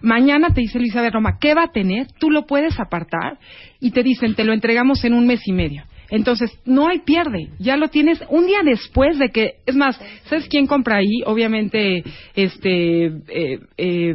mañana 0.00 0.48
te 0.54 0.60
dice 0.60 0.78
Luis 0.78 0.94
Roma, 1.12 1.38
¿qué 1.40 1.54
va 1.54 1.64
a 1.64 1.72
tener? 1.72 2.06
Tú 2.18 2.30
lo 2.30 2.46
puedes 2.46 2.78
apartar 2.80 3.38
y 3.80 3.90
te 3.90 4.02
dicen, 4.02 4.34
te 4.34 4.44
lo 4.44 4.52
entregamos 4.52 5.04
en 5.04 5.14
un 5.14 5.26
mes 5.26 5.40
y 5.46 5.52
medio. 5.52 5.84
Entonces, 6.10 6.50
no 6.64 6.88
hay 6.88 7.00
pierde, 7.00 7.48
ya 7.58 7.76
lo 7.76 7.88
tienes 7.88 8.18
un 8.30 8.46
día 8.46 8.60
después 8.64 9.18
de 9.18 9.28
que, 9.28 9.56
es 9.66 9.76
más, 9.76 10.00
¿sabes 10.24 10.48
quién 10.48 10.66
compra 10.66 10.96
ahí? 10.96 11.20
Obviamente, 11.26 12.02
este, 12.34 13.04
eh, 13.06 13.58
eh, 13.76 14.14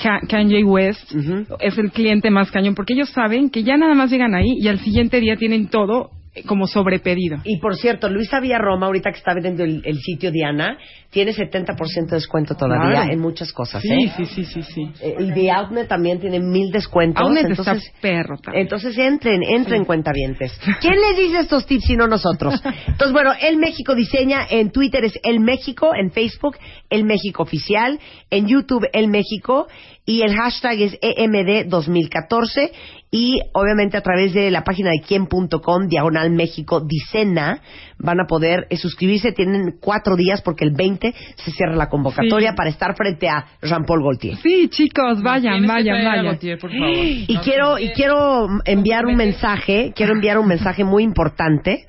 Ka- 0.00 0.20
Kanye 0.28 0.62
West 0.62 1.12
es 1.58 1.78
el 1.78 1.90
cliente 1.90 2.30
más 2.30 2.52
cañón, 2.52 2.76
porque 2.76 2.92
ellos 2.94 3.10
saben 3.10 3.50
que 3.50 3.64
ya 3.64 3.76
nada 3.76 3.94
más 3.94 4.10
llegan 4.12 4.36
ahí 4.36 4.52
y 4.60 4.68
al 4.68 4.78
siguiente 4.78 5.18
día 5.20 5.34
tienen 5.34 5.66
todo 5.68 6.10
como 6.46 6.66
sobrepedido. 6.66 7.38
Y 7.44 7.58
por 7.58 7.76
cierto, 7.76 8.08
Luisa 8.08 8.40
Villarroma, 8.40 8.86
ahorita 8.86 9.10
que 9.12 9.18
está 9.18 9.34
viendo 9.34 9.64
el, 9.64 9.82
el 9.84 9.98
sitio 9.98 10.30
Diana, 10.30 10.76
tiene 11.10 11.32
70% 11.32 11.74
de 12.08 12.16
descuento 12.16 12.54
todavía 12.54 12.90
Claro. 13.02 13.12
en 13.12 13.18
muchas 13.20 13.52
cosas. 13.52 13.82
Sí, 13.82 13.88
¿eh? 13.92 14.12
sí, 14.16 14.26
sí, 14.26 14.44
sí, 14.44 14.62
sí. 14.62 14.82
Eh, 15.02 15.16
Y 15.18 15.32
The 15.32 15.50
Outnet 15.50 15.88
también 15.88 16.20
tiene 16.20 16.38
mil 16.38 16.70
descuentos. 16.70 17.22
Outnet 17.22 17.46
entonces, 17.46 17.84
está 17.86 18.00
perro 18.00 18.36
también. 18.38 18.62
Entonces 18.62 18.96
entren, 18.96 19.42
entren 19.42 19.84
cuentavientes. 19.84 20.58
¿Quién 20.80 20.94
les 20.94 21.16
dice 21.16 21.40
estos 21.40 21.66
tips 21.66 21.84
si 21.84 21.96
no 21.96 22.06
nosotros? 22.06 22.62
Entonces, 22.86 23.12
bueno, 23.12 23.32
El 23.40 23.56
México 23.56 23.94
diseña 23.94 24.46
en 24.48 24.70
Twitter 24.70 25.04
es 25.04 25.18
El 25.24 25.40
México, 25.40 25.92
en 25.94 26.10
Facebook 26.12 26.56
El 26.88 27.04
México 27.04 27.42
Oficial, 27.42 27.98
en 28.30 28.46
YouTube 28.46 28.86
El 28.92 29.08
México 29.08 29.66
y 30.06 30.22
el 30.22 30.34
hashtag 30.34 30.80
es 30.80 30.98
E 31.02 31.24
EMD2014 31.24 32.70
y 33.12 33.40
obviamente 33.54 33.96
a 33.96 34.02
través 34.02 34.32
de 34.32 34.52
la 34.52 34.62
página 34.62 34.90
de 34.90 35.00
quien.com 35.00 35.88
diagonal 35.88 36.30
México 36.30 36.80
Dicena 36.80 37.60
van 37.98 38.20
a 38.20 38.26
poder 38.26 38.68
eh, 38.70 38.76
suscribirse. 38.76 39.32
Tienen 39.32 39.78
cuatro 39.80 40.14
días 40.14 40.42
porque 40.42 40.64
el 40.64 40.70
20 40.70 41.12
se 41.36 41.50
cierra 41.50 41.74
la 41.74 41.88
convocatoria 41.88 42.50
Sí. 42.50 42.56
para 42.56 42.70
estar 42.70 42.94
frente 42.94 43.28
a 43.28 43.46
Jean-Paul 43.62 44.02
Gaultier. 44.02 44.36
Sí, 44.36 44.68
chicos, 44.68 45.22
vayan, 45.22 45.66
vayan, 45.66 46.04
vayan. 46.04 46.38
Por 46.60 46.70
favor. 46.70 46.88
Y 46.94 47.34
No, 47.34 47.40
quiero 47.42 47.76
sí. 47.78 47.84
y 47.86 47.90
quiero 47.94 48.46
enviar 48.64 49.06
un 49.06 49.16
mensaje, 49.16 49.92
quiero 49.96 50.12
enviar 50.12 50.38
un 50.38 50.46
mensaje 50.46 50.84
muy 50.84 51.02
importante 51.02 51.86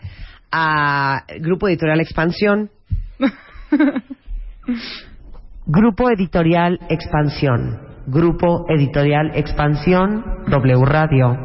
a 0.52 1.24
Grupo 1.40 1.68
Editorial 1.68 2.00
Expansión. 2.02 2.72
Grupo 5.68 6.10
Editorial 6.10 6.80
Expansión. 6.90 7.91
Grupo 8.08 8.66
Editorial 8.70 9.32
Expansión 9.36 10.24
W 10.48 10.86
Radio. 10.86 11.38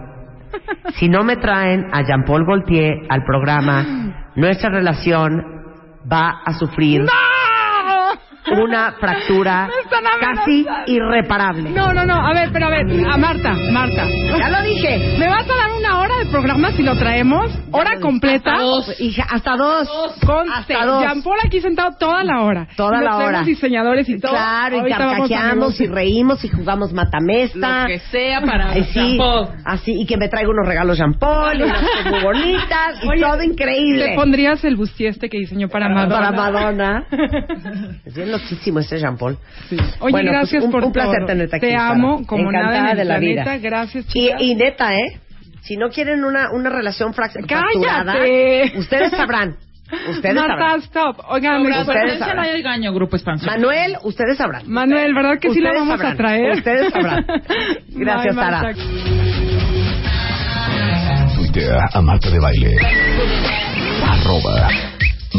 Si 0.96 1.08
no 1.08 1.22
me 1.24 1.36
traen 1.36 1.86
a 1.92 2.02
Jean-Paul 2.02 2.46
Gaultier 2.46 3.06
al 3.08 3.24
programa, 3.24 4.32
nuestra 4.36 4.70
relación 4.70 5.44
va 6.10 6.42
a 6.44 6.52
sufrir 6.54 7.04
una 8.52 8.92
fractura 9.00 9.68
casi 10.20 10.66
irreparable. 10.86 11.70
No, 11.70 11.92
no, 11.92 12.04
no, 12.04 12.14
a 12.14 12.32
ver, 12.32 12.50
pero 12.52 12.66
a 12.66 12.70
ver, 12.70 12.86
a 13.08 13.16
Marta, 13.16 13.54
Marta. 13.72 14.04
Ya 14.38 14.48
lo 14.48 14.62
dije. 14.62 15.16
¿Me 15.18 15.28
vas 15.28 15.44
a 15.48 15.54
dar 15.54 15.72
una 15.78 15.98
hora 16.00 16.14
de 16.22 16.26
programa 16.26 16.70
si 16.72 16.82
lo 16.82 16.96
traemos? 16.96 17.52
¿Hora 17.72 17.98
completa? 18.00 18.52
Hasta 18.52 18.62
dos. 18.64 19.00
Hija, 19.00 19.26
hasta 19.30 19.56
dos. 19.56 19.88
Conste, 20.24 20.74
Hasta 20.74 20.84
dos. 20.86 21.02
Jean 21.02 21.22
Paul 21.22 21.38
aquí 21.44 21.60
sentado 21.60 21.96
toda 21.98 22.24
la 22.24 22.42
hora. 22.42 22.68
Toda 22.76 23.00
Y 23.00 23.04
la 23.04 23.16
hora. 23.16 23.42
diseñadores 23.42 24.08
y 24.08 24.18
todo. 24.20 24.32
Claro, 24.32 24.76
y 24.76 24.78
Ahorita 24.80 24.98
carcajeamos 24.98 25.80
y 25.80 25.86
reímos 25.86 26.44
y 26.44 26.48
jugamos 26.48 26.92
matamesta. 26.92 27.82
Lo 27.82 27.86
que 27.88 27.98
sea 27.98 28.40
para 28.40 28.70
Ay, 28.70 28.84
sí, 28.84 28.92
Jean-Paul. 29.00 29.48
así, 29.64 29.92
y 30.00 30.06
que 30.06 30.16
me 30.16 30.28
traiga 30.28 30.50
unos 30.50 30.66
regalos 30.66 30.96
Jean 30.98 31.14
Paul, 31.14 31.58
y 31.58 31.62
unas 31.62 31.82
muy 32.10 32.22
bonitas, 32.22 33.02
y 33.02 33.08
Oye, 33.08 33.20
todo 33.22 33.42
increíble. 33.42 34.08
¿Le 34.10 34.14
pondrías 34.16 34.64
el 34.64 34.76
bustier 34.76 35.10
este 35.10 35.28
que 35.28 35.38
diseñó 35.38 35.68
para 35.68 35.88
Madonna? 35.88 36.14
Para 36.14 36.32
Madonna. 36.32 37.04
Loquísimo 38.42 38.78
este 38.80 38.98
Jean 38.98 39.16
Paul. 39.16 39.38
Sí. 39.68 39.76
Oye, 39.76 40.12
Bueno, 40.12 40.12
pues, 40.12 40.24
gracias 40.24 40.64
un, 40.64 40.70
por 40.70 40.84
un 40.84 40.92
placer 40.92 41.18
todo. 41.18 41.26
tenerte 41.26 41.56
aquí. 41.56 41.66
Te 41.66 41.72
Sara. 41.72 41.90
amo 41.90 42.26
como 42.26 42.48
Encantada 42.50 42.76
nada 42.78 42.90
en 42.90 42.96
de 42.96 43.02
el 43.02 43.08
la 43.08 43.18
planeta. 43.18 43.42
vida. 43.42 43.58
Gracias, 43.58 44.04
Y, 44.06 44.08
chicas. 44.08 44.40
y 44.42 44.54
neta, 44.54 44.94
¿eh? 44.94 45.20
Si 45.62 45.76
no 45.76 45.88
quieren 45.90 46.24
una, 46.24 46.50
una 46.52 46.70
relación 46.70 47.12
frac- 47.12 47.32
fracturada, 47.46 48.14
ustedes 48.78 49.10
sabrán. 49.10 49.56
Ustedes 50.10 50.34
Marta, 50.34 50.52
sabrán. 50.58 50.80
stop. 50.80 51.16
Oigan, 51.28 51.62
me- 51.62 51.68
ustedes 51.80 52.18
sabrán. 52.18 52.36
no 52.36 52.42
hay 52.42 52.58
engaño, 52.58 52.92
Grupo 52.92 53.14
Expansión. 53.16 53.52
Manuel, 53.54 53.96
ustedes 54.02 54.36
sabrán. 54.36 54.62
Manuel, 54.68 55.14
¿verdad 55.14 55.38
que 55.40 55.50
sí 55.52 55.60
la 55.60 55.72
vamos 55.74 55.88
sabrán. 56.00 56.12
a 56.12 56.16
traer? 56.16 56.52
Ustedes 56.56 56.92
sabrán. 56.92 57.24
Gracias, 57.88 58.34
Bye, 58.36 58.44
Sara. 58.44 58.72
Tuitea 61.36 61.88
a 61.92 62.00
Marta 62.00 62.30
de 62.30 62.38
Baile. 62.40 62.76
Arroba 64.04 64.68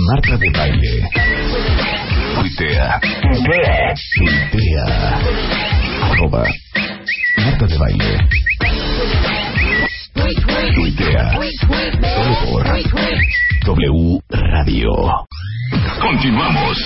Marta 0.05 0.37
de 0.37 0.49
Baile. 0.51 1.09
Tuitea. 2.35 2.99
Tuitea. 4.15 4.85
Arroba 6.03 6.43
Marta 7.37 7.65
de 7.65 7.77
Baile. 7.77 8.27
Tuitea. 10.75 11.31
Solo 12.13 12.35
por 12.45 12.67
W 13.65 14.19
Radio. 14.29 14.91
Continuamos. 15.99 16.77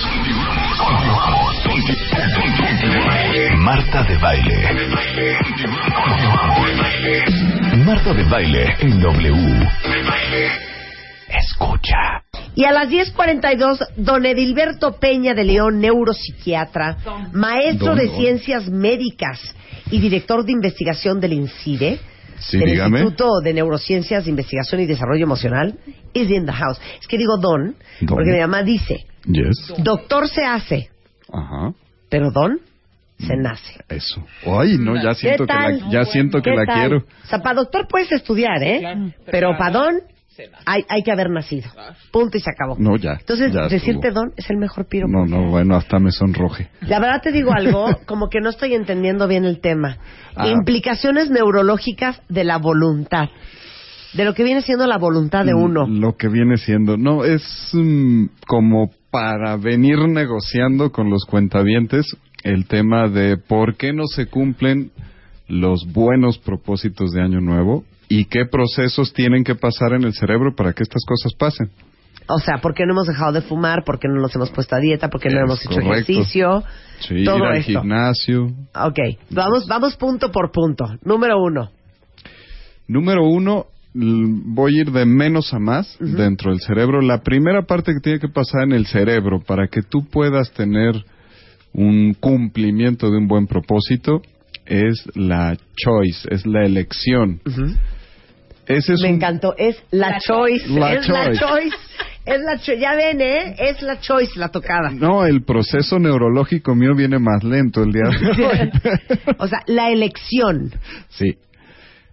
Continuamos. 0.78 1.52
Marta 3.58 4.02
de 4.04 4.16
Baile. 4.18 4.58
Marta 7.84 8.14
de 8.14 8.24
Baile 8.24 8.76
en 8.80 9.00
W. 9.00 9.68
Escucha. 11.28 12.22
Y 12.54 12.64
a 12.64 12.72
las 12.72 12.88
10.42, 12.90 13.78
don 13.96 14.26
Edilberto 14.26 14.92
Peña 14.98 15.32
de 15.34 15.44
León, 15.44 15.80
neuropsiquiatra, 15.80 16.98
maestro 17.32 17.88
Don, 17.94 17.98
de 17.98 18.08
ciencias 18.16 18.68
médicas 18.68 19.40
y 19.90 19.98
director 20.00 20.44
de 20.44 20.52
investigación 20.52 21.20
del 21.20 21.32
INCIDE, 21.34 21.98
Sí, 22.38 22.58
del 22.58 22.70
dígame. 22.72 23.00
Instituto 23.00 23.40
de 23.40 23.54
Neurociencias 23.54 24.26
Investigación 24.26 24.80
y 24.80 24.86
Desarrollo 24.86 25.22
Emocional, 25.24 25.78
is 26.12 26.28
in 26.28 26.44
the 26.44 26.52
house. 26.52 26.78
Es 27.00 27.06
que 27.06 27.16
digo 27.16 27.36
don, 27.38 27.76
Don. 28.00 28.08
porque 28.08 28.32
mi 28.32 28.38
mamá 28.40 28.62
dice, 28.62 29.06
Yes. 29.26 29.72
doctor 29.78 30.28
se 30.28 30.44
hace, 30.44 30.90
Ajá. 31.32 31.72
pero 32.10 32.30
don 32.32 32.58
se 33.18 33.36
nace. 33.36 33.78
Eso. 33.88 34.26
Ay, 34.44 34.76
no, 34.78 35.00
ya 35.00 35.14
siento 35.14 35.46
que 35.46 35.54
la, 35.54 35.88
ya 35.90 36.04
siento 36.04 36.42
que 36.42 36.50
¿Qué 36.50 36.56
la 36.56 36.66
quiero. 36.66 36.98
O 36.98 37.26
sea, 37.28 37.38
para 37.38 37.54
doctor 37.54 37.86
puedes 37.88 38.10
estudiar, 38.10 38.60
¿eh? 38.62 38.78
Claro, 38.80 39.00
pero, 39.24 39.30
pero 39.30 39.56
para 39.56 39.70
don. 39.70 39.94
Hay, 40.66 40.84
hay 40.88 41.02
que 41.02 41.12
haber 41.12 41.30
nacido. 41.30 41.68
Punto 42.10 42.36
y 42.36 42.40
se 42.40 42.50
acabó. 42.50 42.76
No, 42.78 42.96
ya. 42.96 43.12
Entonces, 43.18 43.52
ya 43.52 43.68
decirte 43.68 44.08
estuvo. 44.08 44.26
don 44.26 44.32
es 44.36 44.48
el 44.50 44.56
mejor 44.56 44.86
piropo. 44.86 45.12
No, 45.12 45.26
no, 45.26 45.50
bueno, 45.50 45.76
hasta 45.76 45.98
me 45.98 46.10
sonroje. 46.10 46.68
La 46.82 46.98
verdad 47.00 47.20
te 47.22 47.32
digo 47.32 47.52
algo, 47.52 47.86
como 48.06 48.28
que 48.28 48.40
no 48.40 48.50
estoy 48.50 48.74
entendiendo 48.74 49.28
bien 49.28 49.44
el 49.44 49.60
tema. 49.60 49.98
Ah. 50.34 50.48
Implicaciones 50.48 51.30
neurológicas 51.30 52.20
de 52.28 52.44
la 52.44 52.58
voluntad. 52.58 53.28
De 54.14 54.24
lo 54.24 54.34
que 54.34 54.44
viene 54.44 54.60
siendo 54.60 54.86
la 54.86 54.98
voluntad 54.98 55.44
de 55.44 55.54
uno. 55.54 55.86
Lo 55.86 56.16
que 56.16 56.28
viene 56.28 56.58
siendo, 56.58 56.98
no, 56.98 57.24
es 57.24 57.42
mm, 57.72 58.26
como 58.46 58.90
para 59.10 59.56
venir 59.56 59.98
negociando 60.06 60.92
con 60.92 61.08
los 61.08 61.24
cuentavientes 61.24 62.14
el 62.44 62.66
tema 62.66 63.08
de 63.08 63.38
por 63.38 63.76
qué 63.76 63.92
no 63.92 64.06
se 64.06 64.26
cumplen 64.26 64.90
los 65.48 65.86
buenos 65.92 66.38
propósitos 66.38 67.12
de 67.12 67.22
Año 67.22 67.40
Nuevo 67.40 67.84
y 68.14 68.26
qué 68.26 68.44
procesos 68.44 69.14
tienen 69.14 69.42
que 69.42 69.54
pasar 69.54 69.94
en 69.94 70.04
el 70.04 70.12
cerebro 70.12 70.54
para 70.54 70.74
que 70.74 70.82
estas 70.82 71.02
cosas 71.06 71.32
pasen. 71.38 71.70
O 72.28 72.38
sea, 72.38 72.58
¿por 72.58 72.74
qué 72.74 72.84
no 72.84 72.92
hemos 72.92 73.06
dejado 73.06 73.32
de 73.32 73.40
fumar? 73.40 73.84
¿Por 73.84 73.98
qué 73.98 74.06
no 74.06 74.20
nos 74.20 74.34
hemos 74.36 74.50
puesto 74.50 74.76
a 74.76 74.80
dieta? 74.80 75.08
¿Por 75.08 75.18
qué 75.18 75.30
no 75.30 75.38
Es 75.38 75.44
hemos 75.44 75.64
hecho 75.64 75.80
ejercicio? 75.80 76.62
Sí, 77.00 77.24
Todo 77.24 77.38
ir 77.38 77.44
al 77.44 77.56
esto. 77.56 77.80
gimnasio. 77.80 78.44
Ok, 78.74 78.98
vamos, 79.30 79.66
vamos 79.66 79.96
punto 79.96 80.30
por 80.30 80.52
punto. 80.52 80.84
Número 81.04 81.42
uno. 81.42 81.70
Número 82.86 83.24
uno, 83.24 83.66
voy 83.94 84.76
a 84.76 84.80
ir 84.82 84.92
de 84.92 85.06
menos 85.06 85.54
a 85.54 85.58
más 85.58 85.96
dentro 85.98 86.50
del 86.50 86.60
cerebro. 86.60 87.00
La 87.00 87.22
primera 87.22 87.62
parte 87.62 87.94
que 87.94 88.00
tiene 88.00 88.20
que 88.20 88.28
pasar 88.28 88.64
en 88.64 88.72
el 88.72 88.86
cerebro 88.86 89.40
para 89.40 89.68
que 89.68 89.80
tú 89.80 90.04
puedas 90.04 90.52
tener 90.52 91.02
un 91.72 92.12
cumplimiento 92.12 93.10
de 93.10 93.16
un 93.16 93.26
buen 93.26 93.46
propósito 93.46 94.20
es 94.66 95.04
la 95.14 95.56
choice, 95.76 96.28
es 96.30 96.46
la 96.46 96.64
elección. 96.64 97.40
Ese 98.66 98.94
es 98.94 99.00
Me 99.02 99.08
un- 99.08 99.14
encantó. 99.16 99.54
Es 99.56 99.76
la, 99.90 100.18
choice. 100.20 100.68
La 100.68 100.94
es 100.94 101.08
la 101.08 101.26
choice. 101.32 101.40
choice. 101.40 101.76
Es 102.24 102.40
la 102.40 102.58
cho- 102.58 102.74
Ya 102.74 102.94
ven, 102.94 103.20
¿eh? 103.20 103.56
Es 103.58 103.82
la 103.82 103.98
choice, 104.00 104.38
la 104.38 104.48
tocada. 104.50 104.90
No, 104.90 105.26
el 105.26 105.42
proceso 105.42 105.98
neurológico 105.98 106.74
mío 106.74 106.94
viene 106.94 107.18
más 107.18 107.42
lento 107.42 107.82
el 107.82 107.92
día 107.92 108.04
de 108.36 108.46
hoy. 108.46 108.70
o 109.38 109.48
sea, 109.48 109.58
la 109.66 109.90
elección. 109.90 110.70
Sí. 111.08 111.36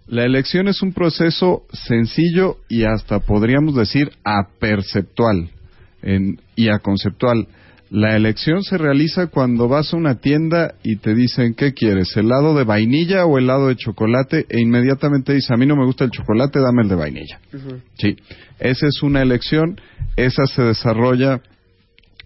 La 0.08 0.26
elección 0.26 0.68
es 0.68 0.82
un 0.82 0.92
proceso 0.94 1.62
sencillo 1.72 2.58
y 2.68 2.84
hasta 2.86 3.20
podríamos 3.20 3.76
decir 3.76 4.10
aperceptual 4.24 5.52
en, 6.02 6.42
y 6.56 6.70
aconceptual. 6.70 7.48
La 7.92 8.16
elección 8.16 8.62
se 8.62 8.78
realiza 8.78 9.28
cuando 9.28 9.68
vas 9.68 9.94
a 9.94 9.98
una 9.98 10.16
tienda 10.16 10.76
y 10.84 10.98
te 10.98 11.16
dicen, 11.16 11.56
¿qué 11.56 11.74
quieres? 11.74 12.16
¿Helado 12.16 12.56
de 12.56 12.64
vainilla 12.64 13.26
o 13.26 13.40
helado 13.40 13.68
de 13.68 13.76
chocolate? 13.76 14.46
E 14.48 14.60
inmediatamente 14.60 15.34
dices, 15.34 15.50
a 15.50 15.58
mí 15.58 15.66
no 15.66 15.76
me 15.76 15.86
gusta 15.86 16.06
el 16.06 16.12
chocolate, 16.12 16.60
dame 16.60 16.84
el 16.84 16.90
de 16.90 16.96
vainilla. 16.96 17.40
Sí, 17.98 18.16
esa 18.60 18.86
es 18.88 19.02
una 19.02 19.24
elección, 19.24 19.82
esa 20.16 20.46
se 20.46 20.62
desarrolla 20.62 21.42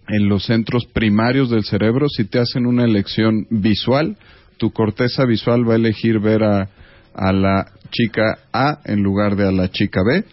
en 0.08 0.28
los 0.28 0.44
centros 0.44 0.84
primarios 0.92 1.48
del 1.48 1.64
cerebro. 1.64 2.08
Si 2.10 2.24
te 2.24 2.38
hacen 2.38 2.66
una 2.66 2.84
elección 2.84 3.46
visual, 3.48 4.18
tu 4.58 4.70
corteza 4.70 5.24
visual 5.24 5.66
va 5.66 5.72
a 5.72 5.76
elegir 5.76 6.20
ver 6.20 6.44
a, 6.44 6.68
a 7.14 7.32
la 7.32 7.72
chica 7.90 8.38
A 8.52 8.80
en 8.84 9.02
lugar 9.02 9.34
de 9.36 9.48
a 9.48 9.52
la 9.52 9.70
chica 9.70 10.00
B. 10.06 10.24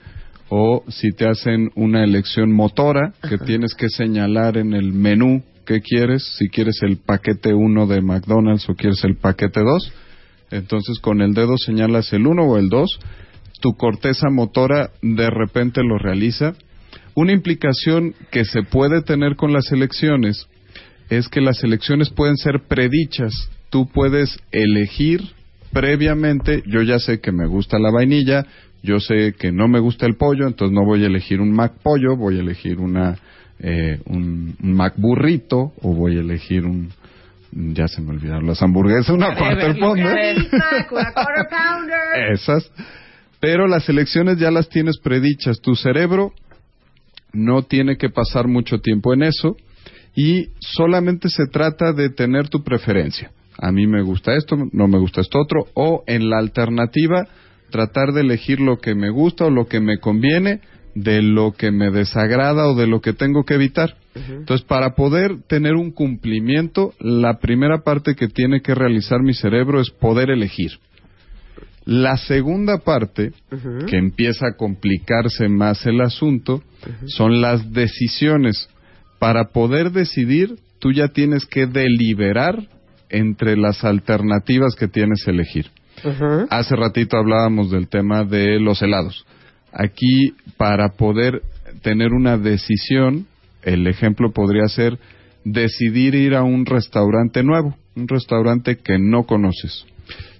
O 0.54 0.84
si 0.90 1.14
te 1.14 1.30
hacen 1.30 1.70
una 1.76 2.04
elección 2.04 2.52
motora, 2.52 3.14
que 3.28 3.38
tienes 3.38 3.74
que 3.74 3.88
señalar 3.88 4.58
en 4.58 4.74
el 4.74 4.92
menú 4.92 5.42
qué 5.66 5.80
quieres, 5.80 6.36
si 6.38 6.50
quieres 6.50 6.82
el 6.82 6.98
paquete 6.98 7.54
1 7.54 7.88
de 7.88 8.02
McDonald's 8.02 8.68
o 8.68 8.76
quieres 8.76 9.02
el 9.06 9.16
paquete 9.16 9.62
2, 9.62 9.94
entonces 10.52 11.00
con 11.00 11.22
el 11.22 11.34
dedo 11.34 11.56
señalas 11.58 12.12
el 12.12 12.28
1 12.28 12.44
o 12.44 12.58
el 12.58 12.68
2, 12.68 13.00
tu 13.62 13.78
corteza 13.78 14.28
motora 14.30 14.90
de 15.02 15.30
repente 15.30 15.84
lo 15.84 15.98
realiza. 15.98 16.54
Una 17.16 17.32
implicación 17.32 18.14
que 18.30 18.44
se 18.44 18.64
puede 18.64 19.02
tener 19.04 19.38
con 19.38 19.54
las 19.54 19.72
elecciones 19.72 20.48
es 21.10 21.30
que 21.30 21.40
las 21.40 21.64
elecciones 21.64 22.10
pueden 22.10 22.36
ser 22.36 22.64
predichas. 22.68 23.50
Tú 23.70 23.88
puedes 23.88 24.38
elegir 24.52 25.22
previamente, 25.72 26.62
yo 26.68 26.82
ya 26.82 27.00
sé 27.00 27.22
que 27.22 27.32
me 27.32 27.48
gusta 27.48 27.80
la 27.80 27.92
vainilla, 27.92 28.46
yo 28.84 29.00
sé 29.00 29.34
que 29.38 29.52
no 29.52 29.68
me 29.68 29.80
gusta 29.80 30.06
el 30.06 30.16
pollo, 30.16 30.48
entonces 30.48 30.74
no 30.74 30.86
voy 30.86 31.04
a 31.04 31.08
elegir 31.08 31.42
un 31.42 31.52
Mac 31.52 31.74
pollo, 31.84 32.16
voy 32.16 32.38
a 32.38 32.42
elegir 32.42 32.80
una 32.80 33.18
eh, 33.60 34.00
un, 34.06 34.56
un 34.62 34.74
Mac 34.74 34.96
burrito 34.98 35.74
o 35.82 35.94
voy 35.94 36.18
a 36.18 36.22
elegir 36.22 36.66
un 36.66 36.90
ya 37.54 37.88
se 37.88 38.02
me 38.02 38.12
olvidaron 38.12 38.48
las 38.48 38.62
hamburguesas, 38.62 39.10
una 39.10 39.36
quarter 39.36 39.78
pounder. 39.78 40.38
Big 40.38 40.54
Mac, 40.54 40.92
una 40.92 41.14
quarter 41.14 41.48
pounder. 41.50 42.32
Esas. 42.32 42.72
Pero 43.40 43.68
las 43.68 43.90
elecciones 43.90 44.38
ya 44.38 44.52
las 44.52 44.70
tienes 44.70 45.00
predichas. 45.00 45.60
Tu 45.60 45.76
cerebro 45.76 46.32
no 47.34 47.64
tiene 47.64 47.98
que 47.98 48.10
pasar 48.10 48.48
mucho 48.48 48.80
tiempo 48.80 49.14
en 49.14 49.24
eso 49.24 49.58
y 50.16 50.50
solamente 50.60 51.30
se 51.30 51.48
trata 51.48 51.94
de 51.94 52.10
tener 52.10 52.50
tu 52.50 52.64
preferencia. 52.64 53.32
A 53.58 53.72
mí 53.72 53.86
me 53.86 54.02
gusta 54.02 54.36
esto, 54.36 54.58
no 54.72 54.88
me 54.88 54.98
gusta 54.98 55.22
esto 55.22 55.40
otro, 55.40 55.68
o 55.74 56.04
en 56.08 56.30
la 56.30 56.38
alternativa 56.38 57.28
tratar 57.72 58.14
de 58.14 58.22
elegir 58.22 58.60
lo 58.60 58.78
que 58.78 58.94
me 58.94 59.10
gusta 59.10 59.46
o 59.46 59.50
lo 59.50 59.68
que 59.68 59.80
me 59.80 59.98
conviene 59.98 60.62
de 60.96 61.22
lo 61.22 61.54
que 61.54 61.72
me 61.72 61.90
desagrada 61.90 62.68
o 62.68 62.76
de 62.76 62.88
lo 62.88 63.02
que 63.02 63.14
tengo 63.14 63.44
que 63.44 63.56
evitar. 63.56 63.96
Entonces, 64.14 64.66
para 64.66 64.94
poder 64.94 65.42
tener 65.48 65.76
un 65.76 65.92
cumplimiento, 65.92 66.94
la 67.00 67.40
primera 67.40 67.80
parte 67.84 68.16
que 68.16 68.28
tiene 68.28 68.62
que 68.62 68.76
realizar 68.76 69.22
mi 69.22 69.34
cerebro 69.34 69.80
es 69.80 69.90
poder 69.90 70.30
elegir. 70.30 70.72
La 71.86 72.18
segunda 72.18 72.80
parte, 72.80 73.32
que 73.88 73.98
empieza 73.98 74.48
a 74.48 74.58
complicarse 74.58 75.48
más 75.48 75.86
el 75.86 76.02
asunto, 76.02 76.62
son 77.08 77.42
las 77.42 77.72
decisiones. 77.72 78.70
Para 79.18 79.46
poder 79.46 79.92
decidir, 79.92 80.56
tú 80.80 80.92
ya 80.92 81.08
tienes 81.08 81.46
que 81.46 81.66
deliberar 81.68 82.68
entre 83.10 83.58
las 83.58 83.84
alternativas 83.84 84.76
que 84.76 84.88
tienes 84.88 85.24
que 85.24 85.32
elegir. 85.32 85.72
Hace 86.50 86.76
ratito 86.76 87.18
hablábamos 87.18 87.72
del 87.72 87.88
tema 87.88 88.24
de 88.24 88.60
los 88.60 88.82
helados. 88.82 89.26
Aquí, 89.72 90.34
para 90.58 90.90
poder 90.90 91.42
tener 91.82 92.12
una 92.14 92.38
decisión, 92.38 93.28
el 93.64 93.88
ejemplo 93.88 94.32
podría 94.32 94.68
ser 94.68 94.98
decidir 95.44 96.16
ir 96.16 96.36
a 96.36 96.44
un 96.44 96.66
restaurante 96.66 97.44
nuevo, 97.44 97.76
un 97.96 98.08
restaurante 98.08 98.78
que 98.78 98.98
no 99.00 99.24
conoces. 99.24 99.86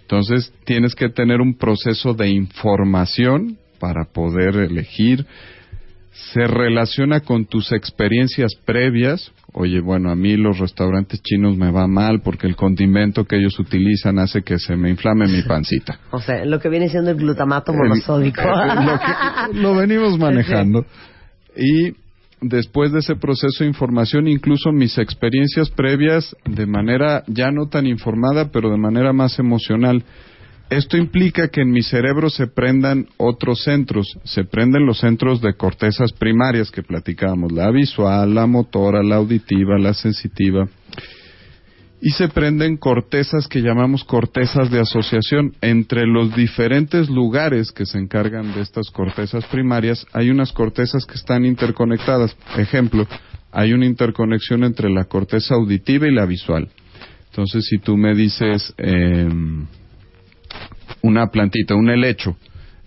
Entonces, 0.02 0.54
tienes 0.66 0.96
que 0.96 1.10
tener 1.10 1.40
un 1.40 1.56
proceso 1.58 2.14
de 2.14 2.30
información 2.30 3.58
para 3.80 4.06
poder 4.06 4.58
elegir. 4.58 5.26
Se 6.12 6.46
relaciona 6.46 7.22
con 7.22 7.46
tus 7.46 7.72
experiencias 7.72 8.52
previas. 8.66 9.32
Oye, 9.54 9.80
bueno, 9.82 10.12
a 10.12 10.16
mí 10.16 10.36
los 10.38 10.60
restaurantes 10.60 11.22
chinos 11.22 11.58
me 11.58 11.72
va 11.72 11.88
mal 11.88 12.22
porque 12.22 12.48
el 12.48 12.56
condimento 12.56 13.26
que 13.26 13.38
ellos 13.38 13.58
utilizan 13.60 14.20
hace 14.20 14.42
que 14.44 14.60
se 14.60 14.76
me 14.76 14.90
inflame 14.90 15.28
mi 15.28 15.42
pancita. 15.44 16.00
O 16.12 16.20
sea, 16.20 16.46
lo 16.46 16.60
que 16.60 16.70
viene 16.70 16.90
siendo 16.90 17.12
el 17.12 17.18
glutamato 17.18 17.74
monosódico. 17.74 18.42
El- 18.42 18.86
lo, 18.86 19.00
que- 19.00 19.54
lo 19.60 19.76
venimos 19.76 20.18
manejando. 20.20 20.86
Y 21.56 21.94
después 22.42 22.92
de 22.92 23.00
ese 23.00 23.16
proceso 23.16 23.64
de 23.64 23.70
información, 23.70 24.28
incluso 24.28 24.72
mis 24.72 24.98
experiencias 24.98 25.70
previas, 25.70 26.36
de 26.46 26.66
manera 26.66 27.24
ya 27.28 27.52
no 27.52 27.68
tan 27.68 27.88
informada, 27.88 28.52
pero 28.52 28.70
de 28.70 28.78
manera 28.78 29.14
más 29.14 29.38
emocional. 29.40 30.04
Esto 30.72 30.96
implica 30.96 31.50
que 31.50 31.62
en 31.62 31.70
mi 31.70 31.84
cerebro 31.84 32.30
se 32.30 32.48
prendan 32.48 33.06
otros 33.18 33.62
centros, 33.64 34.08
se 34.24 34.46
prenden 34.46 34.86
los 34.86 35.00
centros 35.00 35.42
de 35.42 35.54
cortezas 35.54 36.14
primarias 36.14 36.72
que 36.72 36.82
platicábamos, 36.82 37.52
la 37.52 37.70
visual, 37.72 38.34
la 38.34 38.48
motora, 38.48 39.04
la 39.04 39.18
auditiva, 39.18 39.78
la 39.78 39.94
sensitiva 39.94 40.68
y 42.02 42.10
se 42.12 42.30
prenden 42.30 42.78
cortezas 42.78 43.48
que 43.48 43.62
llamamos 43.62 44.04
cortezas 44.04 44.72
de 44.72 44.80
asociación. 44.80 45.54
Entre 45.62 46.08
los 46.08 46.36
diferentes 46.36 47.10
lugares 47.10 47.72
que 47.72 47.86
se 47.86 48.00
encargan 48.00 48.54
de 48.56 48.62
estas 48.62 48.90
cortezas 48.90 49.46
primarias, 49.46 50.08
hay 50.12 50.32
unas 50.32 50.52
cortezas 50.52 51.06
que 51.06 51.14
están 51.14 51.46
interconectadas. 51.46 52.36
Ejemplo, 52.58 53.08
hay 53.52 53.74
una 53.74 53.86
interconexión 53.86 54.64
entre 54.64 54.90
la 54.90 55.06
corteza 55.06 55.54
auditiva 55.54 56.08
y 56.08 56.16
la 56.16 56.26
visual. 56.26 56.70
Entonces, 57.30 57.66
si 57.70 57.78
tú 57.78 57.96
me 57.96 58.16
dices 58.16 58.74
em, 58.78 59.68
una 61.04 61.28
plantita, 61.28 61.76
un 61.76 61.90
helecho, 61.90 62.36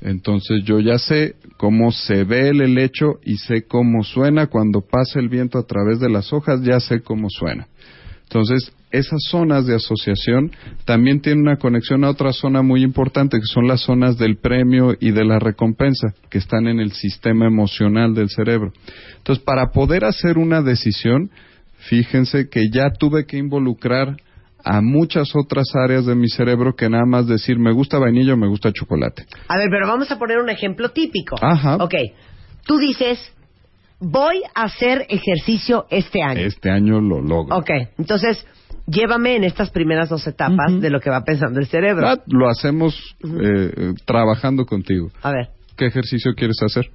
entonces 0.05 0.63
yo 0.65 0.81
ya 0.81 0.99
sé 0.99 1.37
cómo 1.57 1.91
se 1.91 2.25
ve 2.25 2.51
el 2.51 2.61
helecho 2.61 3.21
y 3.25 3.37
sé 3.37 3.63
cómo 3.63 4.05
suena 4.05 4.49
cuando 4.49 4.83
pasa 4.83 5.19
el 5.19 5.31
viento 5.31 5.59
a 5.59 5.67
través 5.67 5.99
de 5.99 6.11
las 6.11 6.31
hojas, 6.33 6.61
ya 6.63 6.79
sé 6.79 7.01
cómo 7.01 7.29
suena. 7.31 7.69
Entonces, 8.25 8.71
esas 8.91 9.23
zonas 9.31 9.67
de 9.67 9.75
asociación 9.75 10.53
también 10.85 11.21
tienen 11.21 11.43
una 11.43 11.57
conexión 11.57 12.05
a 12.05 12.11
otra 12.11 12.33
zona 12.33 12.61
muy 12.61 12.83
importante, 12.83 13.39
que 13.39 13.47
son 13.47 13.67
las 13.67 13.81
zonas 13.81 14.19
del 14.19 14.37
premio 14.37 14.95
y 15.01 15.11
de 15.11 15.25
la 15.25 15.39
recompensa, 15.39 16.15
que 16.29 16.39
están 16.39 16.69
en 16.69 16.81
el 16.81 16.93
sistema 16.93 17.47
emocional 17.47 18.15
del 18.15 18.29
cerebro. 18.29 18.73
Entonces, 19.17 19.43
para 19.43 19.71
poder 19.71 20.05
hacer 20.05 20.37
una 20.37 20.61
decisión, 20.61 21.31
fíjense 21.89 22.49
que 22.51 22.69
ya 22.71 22.91
tuve 22.91 23.25
que 23.25 23.39
involucrar 23.39 24.17
a 24.65 24.81
muchas 24.81 25.31
otras 25.37 25.67
áreas 25.75 26.07
de 26.07 26.15
mi 26.15 26.29
cerebro 26.29 26.75
que 26.75 26.89
nada 26.89 27.05
más 27.07 27.27
decir 27.27 27.59
me 27.59 27.73
gusta 27.73 27.99
vainilla 27.99 28.35
o 28.35 28.37
me 28.37 28.49
gusta 28.49 28.73
chocolate. 28.73 29.27
A 29.49 29.59
ver, 29.59 29.69
pero 29.71 29.87
vamos 29.87 30.11
a 30.11 30.19
poner 30.19 30.39
un 30.39 30.49
ejemplo 30.51 30.89
típico. 30.91 31.37
Ajá. 31.41 31.77
Ok, 31.77 31.95
tú 32.67 32.79
dices, 32.79 33.19
voy 34.01 34.43
a 34.55 34.63
hacer 34.65 35.07
ejercicio 35.09 35.87
este 35.91 36.23
año. 36.23 36.41
Este 36.41 36.71
año 36.71 37.01
lo 37.01 37.21
logro. 37.21 37.57
Ok, 37.57 37.71
entonces, 37.99 38.47
llévame 38.87 39.37
en 39.37 39.45
estas 39.45 39.71
primeras 39.71 40.09
dos 40.09 40.27
etapas 40.27 40.81
de 40.81 40.91
lo 40.91 41.01
que 41.01 41.11
va 41.11 41.23
pensando 41.25 41.61
el 41.61 41.67
cerebro. 41.67 42.09
Ah, 42.09 42.17
Lo 42.27 42.49
hacemos 42.49 42.95
eh, 43.23 43.29
eh, 43.77 43.93
trabajando 44.07 44.65
contigo. 44.65 45.11
A 45.23 45.31
ver, 45.31 45.49
¿Qué 45.77 45.87
ejercicio 45.87 46.33
quieres 46.37 46.63
hacer? 46.63 46.89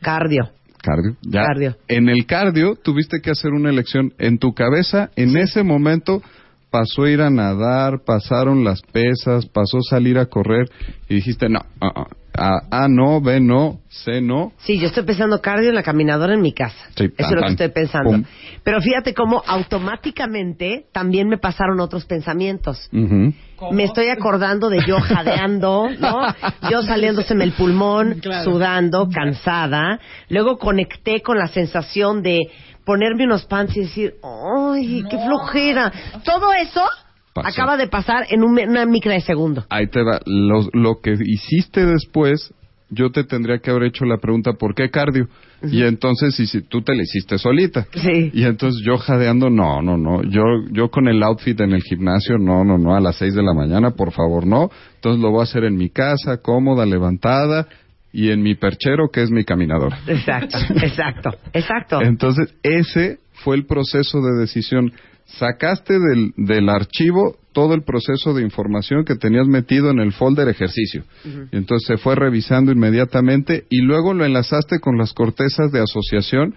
cardio. 0.00 0.50
Cardio. 0.82 1.16
Ya. 1.22 1.44
Cardio. 1.44 1.76
En 1.88 2.08
el 2.08 2.26
cardio 2.26 2.74
tuviste 2.76 3.20
que 3.20 3.30
hacer 3.30 3.52
una 3.52 3.70
elección. 3.70 4.12
En 4.18 4.38
tu 4.38 4.52
cabeza, 4.54 5.10
en 5.16 5.36
ese 5.36 5.62
momento, 5.62 6.22
pasó 6.70 7.04
a 7.04 7.10
ir 7.10 7.20
a 7.20 7.30
nadar, 7.30 8.02
pasaron 8.04 8.64
las 8.64 8.80
pesas, 8.82 9.46
pasó 9.46 9.80
salir 9.82 10.18
a 10.18 10.26
correr 10.26 10.70
y 11.08 11.16
dijiste, 11.16 11.48
no, 11.48 11.60
ah, 11.80 11.92
ah, 11.94 12.06
A, 12.36 12.84
A 12.84 12.88
no, 12.88 13.20
B 13.20 13.40
no, 13.40 13.80
C 13.88 14.20
no. 14.20 14.52
Sí, 14.58 14.78
yo 14.78 14.86
estoy 14.86 15.04
pensando 15.04 15.40
cardio 15.40 15.68
en 15.68 15.74
la 15.74 15.82
caminadora 15.82 16.34
en 16.34 16.40
mi 16.40 16.52
casa. 16.52 16.76
Sí, 16.96 17.04
Eso 17.16 17.28
es 17.28 17.34
lo 17.34 17.42
que 17.42 17.52
estoy 17.52 17.68
pensando. 17.68 18.10
Pum. 18.10 18.24
Pero 18.62 18.80
fíjate 18.80 19.14
cómo 19.14 19.42
automáticamente 19.46 20.86
también 20.92 21.28
me 21.28 21.38
pasaron 21.38 21.80
otros 21.80 22.04
pensamientos. 22.06 22.88
Me 22.92 23.84
estoy 23.84 24.08
acordando 24.08 24.70
de 24.70 24.80
yo 24.86 25.00
jadeando, 25.00 25.88
¿no? 25.98 26.22
Yo 26.70 26.82
saliéndoseme 26.82 27.44
el 27.44 27.52
pulmón, 27.52 28.20
sudando, 28.44 29.08
cansada. 29.08 29.98
Luego 30.28 30.58
conecté 30.58 31.20
con 31.20 31.38
la 31.38 31.48
sensación 31.48 32.22
de 32.22 32.38
ponerme 32.84 33.24
unos 33.24 33.44
pants 33.44 33.76
y 33.76 33.80
decir, 33.80 34.14
¡ay, 34.22 35.04
qué 35.08 35.18
flojera! 35.18 35.92
Todo 36.24 36.52
eso 36.52 36.84
Pasó. 37.32 37.48
acaba 37.48 37.76
de 37.76 37.86
pasar 37.86 38.26
en 38.30 38.42
un, 38.42 38.58
una 38.58 38.86
micra 38.86 39.12
de 39.12 39.20
segundo. 39.20 39.64
Ahí 39.70 39.86
te 39.86 40.02
va. 40.02 40.20
Lo, 40.26 40.68
lo 40.72 41.00
que 41.00 41.14
hiciste 41.24 41.86
después, 41.86 42.52
yo 42.88 43.10
te 43.10 43.24
tendría 43.24 43.58
que 43.58 43.70
haber 43.70 43.84
hecho 43.84 44.04
la 44.04 44.18
pregunta, 44.18 44.54
¿por 44.54 44.74
qué 44.74 44.90
cardio? 44.90 45.28
Y 45.62 45.82
entonces, 45.82 46.38
y 46.40 46.46
si 46.46 46.62
tú 46.62 46.82
te 46.82 46.94
la 46.94 47.02
hiciste 47.02 47.38
solita. 47.38 47.86
Sí. 47.92 48.30
Y 48.32 48.44
entonces 48.44 48.82
yo 48.84 48.96
jadeando, 48.96 49.50
no, 49.50 49.82
no, 49.82 49.96
no. 49.96 50.22
Yo, 50.22 50.42
yo 50.72 50.90
con 50.90 51.06
el 51.06 51.22
outfit 51.22 51.60
en 51.60 51.72
el 51.72 51.82
gimnasio, 51.82 52.38
no, 52.38 52.64
no, 52.64 52.78
no, 52.78 52.96
a 52.96 53.00
las 53.00 53.16
seis 53.16 53.34
de 53.34 53.42
la 53.42 53.52
mañana, 53.52 53.90
por 53.90 54.12
favor, 54.12 54.46
no. 54.46 54.70
Entonces 54.94 55.22
lo 55.22 55.30
voy 55.30 55.40
a 55.40 55.44
hacer 55.44 55.64
en 55.64 55.76
mi 55.76 55.90
casa, 55.90 56.38
cómoda, 56.38 56.86
levantada, 56.86 57.68
y 58.12 58.30
en 58.30 58.42
mi 58.42 58.54
perchero, 58.54 59.08
que 59.12 59.22
es 59.22 59.30
mi 59.30 59.44
caminadora. 59.44 60.00
Exacto, 60.06 60.58
exacto, 60.82 61.30
exacto. 61.52 62.02
Entonces, 62.02 62.54
ese 62.62 63.18
fue 63.44 63.56
el 63.56 63.66
proceso 63.66 64.20
de 64.20 64.40
decisión. 64.40 64.92
Sacaste 65.38 65.94
del, 65.98 66.32
del 66.36 66.68
archivo 66.68 67.36
todo 67.52 67.74
el 67.74 67.82
proceso 67.82 68.32
de 68.34 68.42
información 68.42 69.04
que 69.04 69.16
tenías 69.16 69.46
metido 69.46 69.90
en 69.90 69.98
el 69.98 70.12
folder 70.12 70.48
ejercicio. 70.48 71.02
Y 71.24 71.56
entonces 71.56 71.86
se 71.86 71.96
fue 71.96 72.14
revisando 72.14 72.70
inmediatamente 72.72 73.64
y 73.70 73.82
luego 73.82 74.14
lo 74.14 74.24
enlazaste 74.24 74.78
con 74.80 74.96
las 74.96 75.12
cortezas 75.12 75.72
de 75.72 75.80
asociación. 75.80 76.54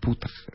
Puta. 0.00 0.26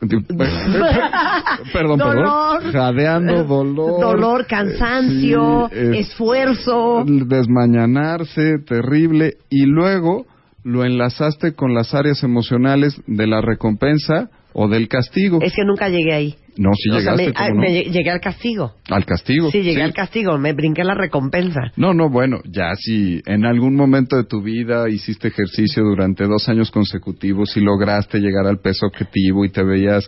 perdón, 1.72 1.98
Dolor. 1.98 2.58
perdón. 2.60 2.72
Jadeando, 2.72 3.44
dolor. 3.44 4.00
Dolor, 4.00 4.46
cansancio, 4.46 5.68
Sí, 5.72 5.76
eh, 5.78 6.00
esfuerzo. 6.00 7.04
desmañanarse, 7.06 8.58
terrible, 8.66 9.34
y 9.48 9.66
luego 9.66 10.26
lo 10.62 10.84
enlazaste 10.84 11.54
con 11.54 11.74
las 11.74 11.94
áreas 11.94 12.22
emocionales 12.22 13.00
de 13.06 13.26
la 13.26 13.40
recompensa 13.40 14.30
o 14.52 14.68
del 14.68 14.88
castigo. 14.88 15.38
Es 15.42 15.52
que 15.54 15.64
nunca 15.64 15.88
llegué 15.88 16.12
ahí. 16.12 16.34
No, 16.56 16.70
sí 16.74 16.90
O 16.90 17.00
sea, 17.00 17.14
llegaste, 17.14 17.26
me, 17.26 17.32
¿cómo 17.32 17.44
ah, 17.46 17.50
no? 17.50 17.60
me 17.60 17.68
lle- 17.68 17.90
llegué 17.90 18.10
al 18.10 18.20
castigo. 18.20 18.74
al 18.90 19.04
castigo. 19.06 19.50
Sí, 19.50 19.62
llegué 19.62 19.82
al 19.82 19.92
castigo, 19.94 20.36
me 20.38 20.52
brinqué 20.52 20.84
la 20.84 20.94
recompensa. 20.94 21.60
No, 21.76 21.94
no, 21.94 22.10
bueno, 22.10 22.40
ya 22.44 22.74
si 22.76 23.22
en 23.26 23.44
algún 23.46 23.76
momento 23.76 24.16
de 24.16 24.24
tu 24.24 24.42
vida 24.42 24.88
hiciste 24.90 25.28
ejercicio 25.28 25.82
durante 25.84 26.24
dos 26.24 26.48
años 26.48 26.70
consecutivos 26.70 27.56
y 27.56 27.60
lograste 27.60 28.18
llegar 28.18 28.46
al 28.46 28.58
peso 28.60 28.86
objetivo 28.86 29.44
y 29.44 29.50
te 29.50 29.62
veías 29.62 30.06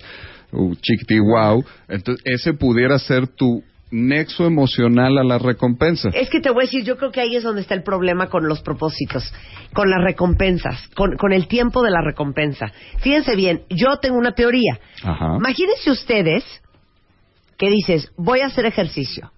uh, 0.52 0.74
chiquiti 0.74 1.18
wow, 1.20 1.64
entonces 1.88 2.22
ese 2.26 2.52
pudiera 2.54 2.98
ser 2.98 3.28
tu 3.28 3.62
nexo 3.92 4.46
emocional 4.46 5.18
a 5.18 5.22
la 5.22 5.38
recompensa. 5.38 6.08
Es 6.14 6.30
que 6.30 6.40
te 6.40 6.50
voy 6.50 6.64
a 6.64 6.66
decir, 6.66 6.82
yo 6.82 6.96
creo 6.96 7.12
que 7.12 7.20
ahí 7.20 7.36
es 7.36 7.44
donde 7.44 7.60
está 7.60 7.74
el 7.74 7.82
problema 7.82 8.28
con 8.28 8.48
los 8.48 8.62
propósitos, 8.62 9.32
con 9.74 9.90
las 9.90 10.02
recompensas, 10.02 10.88
con, 10.96 11.16
con 11.16 11.32
el 11.32 11.46
tiempo 11.46 11.82
de 11.82 11.90
la 11.90 12.00
recompensa. 12.00 12.72
Fíjense 13.00 13.36
bien, 13.36 13.64
yo 13.68 13.98
tengo 13.98 14.16
una 14.16 14.32
teoría. 14.32 14.80
Ajá. 15.04 15.36
Imagínense 15.36 15.90
ustedes 15.90 16.44
que 17.58 17.68
dices, 17.68 18.10
voy 18.16 18.40
a 18.40 18.46
hacer 18.46 18.64
ejercicio, 18.64 19.30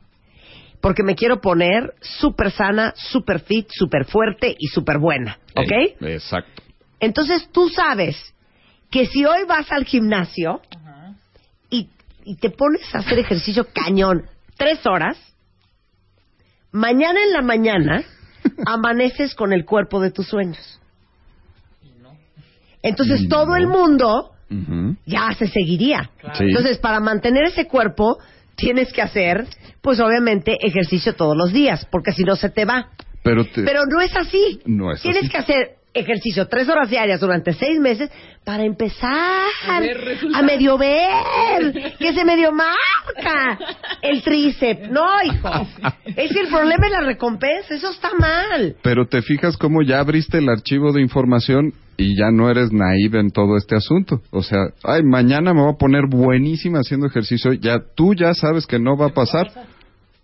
porque 0.81 1.03
me 1.03 1.17
quiero 1.17 1.41
poner 1.41 1.93
súper 2.01 2.53
sana, 2.53 2.95
súper 2.97 3.41
fit, 3.41 3.67
súper 3.71 4.05
fuerte 4.05 4.55
y 4.57 4.69
súper 4.69 4.99
buena, 4.99 5.39
¿ok? 5.57 5.73
Eh, 5.73 5.97
exacto. 6.01 6.63
Entonces 7.01 7.49
tú 7.51 7.69
sabes 7.69 8.17
que 8.89 9.07
si 9.07 9.25
hoy 9.25 9.45
vas 9.49 9.71
al 9.73 9.85
gimnasio 9.85 10.61
y 12.27 12.37
te 12.37 12.49
pones 12.49 12.83
a 12.95 13.01
hacer 13.01 13.19
ejercicio 13.19 13.67
cañón 13.75 14.23
tres 14.57 14.85
horas, 14.87 15.17
mañana 16.73 17.21
en 17.23 17.33
la 17.33 17.43
mañana 17.43 18.03
amaneces 18.67 19.35
con 19.35 19.53
el 19.53 19.65
cuerpo 19.65 20.01
de 20.01 20.11
tus 20.11 20.27
sueños. 20.29 20.81
Entonces 22.83 23.29
todo 23.29 23.57
el 23.57 23.67
mundo 23.67 24.31
ya 25.07 25.33
se 25.39 25.47
seguiría. 25.49 26.11
Sí. 26.35 26.45
Entonces, 26.45 26.79
para 26.79 27.01
mantener 27.01 27.45
ese 27.45 27.67
cuerpo, 27.67 28.19
tienes 28.57 28.93
que 28.93 29.03
hacer, 29.03 29.47
pues 29.81 29.99
obviamente, 30.01 30.57
ejercicio 30.61 31.15
todos 31.15 31.37
los 31.37 31.53
días, 31.53 31.87
porque 31.91 32.13
si 32.13 32.23
no 32.25 32.37
se 32.37 32.51
te 32.51 32.65
va. 32.65 32.91
Pero, 33.23 33.45
te- 33.47 33.63
Pero 33.63 33.81
no 33.87 34.01
es 34.03 34.15
así. 34.15 34.61
No 34.67 34.93
es 34.93 35.01
Tienes 35.01 35.23
así. 35.23 35.31
que 35.31 35.39
hacer 35.39 35.69
ejercicio 35.95 36.47
tres 36.49 36.69
horas 36.69 36.91
diarias 36.91 37.21
durante 37.21 37.53
seis 37.53 37.79
meses 37.81 38.11
para 38.45 38.65
empezar 38.65 39.47
A 39.69 39.81
ver 39.81 39.97
a, 39.97 40.01
resultados. 40.05 40.45
medio 40.47 40.77
ver 40.77 41.95
que 41.99 42.13
se 42.13 42.25
medio 42.25 42.53
marca 42.53 43.59
el 44.03 44.23
tríceps. 44.23 44.91
No, 44.91 45.05
hijo. 45.25 45.49
Es 46.05 46.31
que 46.33 46.41
el 46.41 46.49
problema 46.49 46.87
es 46.87 46.93
la 46.93 47.01
recompensa. 47.01 47.75
Eso 47.75 47.91
está 47.91 48.11
mal. 48.19 48.77
pero 48.83 49.07
te 49.07 49.23
fijas 49.23 49.57
cómo 49.57 49.83
ya 49.83 50.01
abriste 50.01 50.39
el 50.39 50.49
archivo 50.49 50.93
de 50.93 51.01
información 51.01 51.73
y 51.97 52.19
ya 52.19 52.31
no 52.33 52.51
eres 52.51 52.73
naive 52.73 53.21
en 53.21 53.31
todo 53.31 53.57
este 53.57 53.77
asunto. 53.77 54.21
O 54.31 54.43
sea, 54.43 54.59
ay, 54.83 55.03
mañana 55.05 55.55
me 55.55 55.63
voy 55.63 55.73
a 55.75 55.79
poner 55.79 56.03
buenísima 56.09 56.81
haciendo 56.81 57.07
ejercicio. 57.07 57.53
Ya 57.53 57.79
tú 57.95 58.15
ya 58.15 58.35
sabes 58.35 58.67
que 58.67 58.79
no 58.81 58.97
va 58.97 59.07
a 59.07 59.15
pasar. 59.15 59.49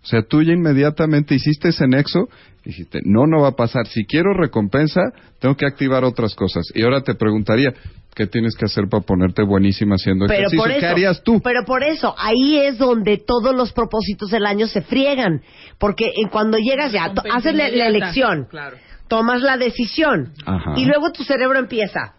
O 0.03 0.05
sea, 0.05 0.23
tú 0.23 0.41
ya 0.41 0.53
inmediatamente 0.53 1.35
hiciste 1.35 1.69
ese 1.69 1.87
nexo 1.87 2.27
dijiste, 2.63 2.99
no, 3.03 3.25
no 3.27 3.41
va 3.41 3.49
a 3.49 3.55
pasar. 3.55 3.87
Si 3.87 4.05
quiero 4.05 4.33
recompensa, 4.33 5.01
tengo 5.39 5.55
que 5.55 5.65
activar 5.65 6.03
otras 6.03 6.35
cosas. 6.35 6.65
Y 6.75 6.83
ahora 6.83 7.01
te 7.01 7.15
preguntaría, 7.15 7.73
¿qué 8.15 8.27
tienes 8.27 8.55
que 8.55 8.65
hacer 8.65 8.85
para 8.89 9.03
ponerte 9.03 9.43
buenísima 9.43 9.95
haciendo 9.95 10.25
Pero 10.27 10.39
ejercicio? 10.47 10.59
por 10.61 10.71
eso, 10.71 10.79
¿Qué 10.79 10.85
harías 10.85 11.23
tú? 11.23 11.41
Pero 11.43 11.63
por 11.65 11.83
eso, 11.83 12.13
ahí 12.17 12.57
es 12.57 12.77
donde 12.77 13.17
todos 13.17 13.55
los 13.55 13.73
propósitos 13.73 14.29
del 14.29 14.45
año 14.45 14.67
se 14.67 14.81
friegan. 14.81 15.41
Porque 15.79 16.11
en 16.15 16.29
cuando 16.29 16.57
llegas 16.57 16.91
ya, 16.91 17.11
haces 17.33 17.55
la, 17.55 17.69
la 17.69 17.87
elección, 17.87 18.45
Claro. 18.49 18.77
tomas 19.07 19.41
la 19.41 19.57
decisión 19.57 20.33
Ajá. 20.45 20.73
y 20.77 20.85
luego 20.85 21.11
tu 21.11 21.23
cerebro 21.23 21.57
empieza. 21.59 22.13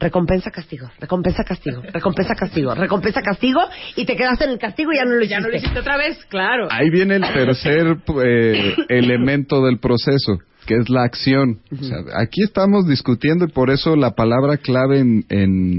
Recompensa 0.00 0.50
castigo, 0.50 0.90
recompensa 0.98 1.44
castigo, 1.44 1.82
recompensa 1.92 2.34
castigo, 2.34 2.74
recompensa 2.74 3.20
castigo 3.20 3.60
y 3.96 4.06
te 4.06 4.16
quedaste 4.16 4.44
en 4.44 4.50
el 4.52 4.58
castigo 4.58 4.92
y 4.92 4.96
ya 4.96 5.04
no 5.04 5.10
lo 5.10 5.20
hiciste. 5.20 5.34
Ya 5.34 5.40
no 5.40 5.48
lo 5.48 5.56
hiciste 5.56 5.78
otra 5.78 5.98
vez, 5.98 6.24
claro. 6.26 6.68
Ahí 6.70 6.88
viene 6.88 7.16
el 7.16 7.22
tercer 7.22 7.98
eh, 8.24 8.76
elemento 8.88 9.62
del 9.62 9.78
proceso, 9.78 10.38
que 10.64 10.76
es 10.76 10.88
la 10.88 11.04
acción. 11.04 11.60
O 11.70 11.84
sea, 11.84 11.98
aquí 12.16 12.42
estamos 12.42 12.88
discutiendo 12.88 13.44
y 13.44 13.48
por 13.48 13.68
eso 13.68 13.94
la 13.94 14.12
palabra 14.12 14.56
clave 14.56 15.00
en, 15.00 15.24
en, 15.28 15.76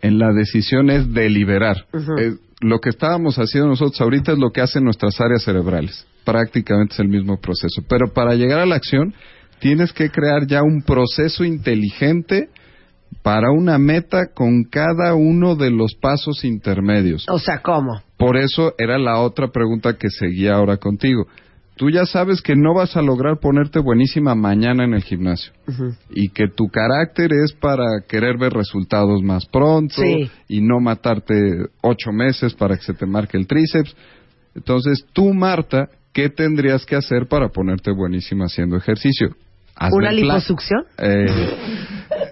en 0.00 0.18
la 0.18 0.32
decisión 0.32 0.88
es 0.88 1.12
deliberar. 1.12 1.84
Eh, 2.18 2.32
lo 2.60 2.80
que 2.80 2.88
estábamos 2.88 3.36
haciendo 3.36 3.68
nosotros 3.68 4.00
ahorita 4.00 4.32
es 4.32 4.38
lo 4.38 4.52
que 4.52 4.62
hacen 4.62 4.84
nuestras 4.84 5.20
áreas 5.20 5.44
cerebrales. 5.44 6.06
Prácticamente 6.24 6.94
es 6.94 7.00
el 7.00 7.08
mismo 7.08 7.38
proceso. 7.38 7.82
Pero 7.88 8.12
para 8.14 8.34
llegar 8.34 8.60
a 8.60 8.66
la 8.66 8.76
acción, 8.76 9.12
tienes 9.60 9.92
que 9.92 10.10
crear 10.10 10.46
ya 10.46 10.62
un 10.62 10.82
proceso 10.82 11.44
inteligente 11.44 12.48
para 13.22 13.50
una 13.50 13.78
meta 13.78 14.28
con 14.34 14.64
cada 14.64 15.14
uno 15.14 15.54
de 15.56 15.70
los 15.70 15.94
pasos 15.94 16.44
intermedios. 16.44 17.26
O 17.28 17.38
sea, 17.38 17.60
¿cómo? 17.62 18.00
Por 18.16 18.36
eso 18.36 18.74
era 18.78 18.98
la 18.98 19.20
otra 19.20 19.48
pregunta 19.48 19.96
que 19.96 20.08
seguía 20.10 20.54
ahora 20.54 20.76
contigo. 20.76 21.26
Tú 21.76 21.90
ya 21.90 22.06
sabes 22.06 22.42
que 22.42 22.56
no 22.56 22.74
vas 22.74 22.96
a 22.96 23.02
lograr 23.02 23.38
ponerte 23.38 23.78
buenísima 23.78 24.34
mañana 24.34 24.82
en 24.84 24.94
el 24.94 25.02
gimnasio 25.04 25.52
y 26.10 26.30
que 26.30 26.48
tu 26.48 26.66
carácter 26.68 27.30
es 27.32 27.52
para 27.52 27.84
querer 28.08 28.36
ver 28.36 28.52
resultados 28.52 29.22
más 29.22 29.46
pronto 29.46 29.94
Sí. 30.02 30.28
y 30.48 30.60
no 30.60 30.80
matarte 30.80 31.34
ocho 31.82 32.10
meses 32.12 32.54
para 32.54 32.76
que 32.76 32.82
se 32.82 32.94
te 32.94 33.06
marque 33.06 33.36
el 33.36 33.46
tríceps. 33.46 33.94
Entonces, 34.56 35.06
tú, 35.12 35.32
Marta, 35.32 35.88
¿qué 36.12 36.28
tendrías 36.30 36.84
que 36.84 36.96
hacer 36.96 37.28
para 37.28 37.50
ponerte 37.50 37.92
buenísima 37.92 38.46
haciendo 38.46 38.76
ejercicio? 38.76 39.36
¿Una 39.92 40.12
liposucción? 40.12 40.84
Eh, 40.98 41.26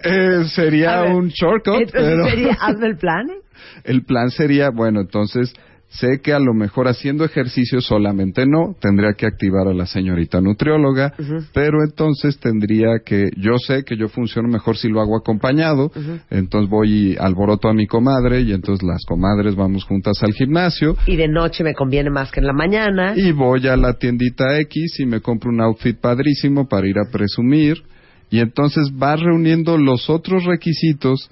eh, 0.03 0.43
sería 0.55 1.01
ver, 1.01 1.13
un 1.13 1.29
shortcut, 1.29 1.91
pero... 1.91 2.27
sería, 2.27 2.57
hazme 2.59 2.87
el 2.87 2.97
plan. 2.97 3.27
El 3.83 4.03
plan 4.03 4.29
sería, 4.29 4.69
bueno, 4.69 5.01
entonces 5.01 5.53
sé 5.89 6.19
que 6.21 6.33
a 6.33 6.39
lo 6.39 6.53
mejor 6.53 6.87
haciendo 6.87 7.23
ejercicio 7.23 7.81
solamente 7.81 8.45
no, 8.45 8.75
tendría 8.79 9.13
que 9.13 9.25
activar 9.25 9.67
a 9.67 9.73
la 9.73 9.85
señorita 9.85 10.41
nutrióloga, 10.41 11.13
pero 11.53 11.83
entonces 11.83 12.37
tendría 12.39 12.99
que, 13.05 13.29
yo 13.37 13.57
sé 13.57 13.83
que 13.83 13.97
yo 13.97 14.09
funciono 14.09 14.49
mejor 14.49 14.77
si 14.77 14.89
lo 14.89 15.01
hago 15.01 15.17
acompañado, 15.17 15.91
entonces 16.29 16.69
voy 16.69 16.87
y 16.87 17.15
alboroto 17.17 17.69
a 17.69 17.73
mi 17.73 17.87
comadre 17.87 18.41
y 18.41 18.51
entonces 18.53 18.85
las 18.85 19.03
comadres 19.05 19.55
vamos 19.55 19.83
juntas 19.85 20.17
al 20.21 20.33
gimnasio 20.33 20.95
Y 21.05 21.15
de 21.15 21.27
noche 21.27 21.63
me 21.63 21.73
conviene 21.73 22.09
más 22.09 22.31
que 22.31 22.39
en 22.39 22.47
la 22.47 22.53
mañana. 22.53 23.13
y 23.15 23.31
voy 23.31 23.67
a 23.67 23.75
la 23.75 23.93
tiendita 23.93 24.59
X 24.61 24.99
y 24.99 25.05
me 25.05 25.21
compro 25.21 25.49
un 25.49 25.61
outfit 25.61 25.97
padrísimo 25.97 26.67
para 26.67 26.87
ir 26.87 26.97
a 26.97 27.09
presumir 27.11 27.83
y 28.29 28.39
entonces 28.39 28.89
vas 28.93 29.19
reuniendo 29.19 29.77
los 29.77 30.09
otros 30.09 30.43
requisitos 30.43 31.29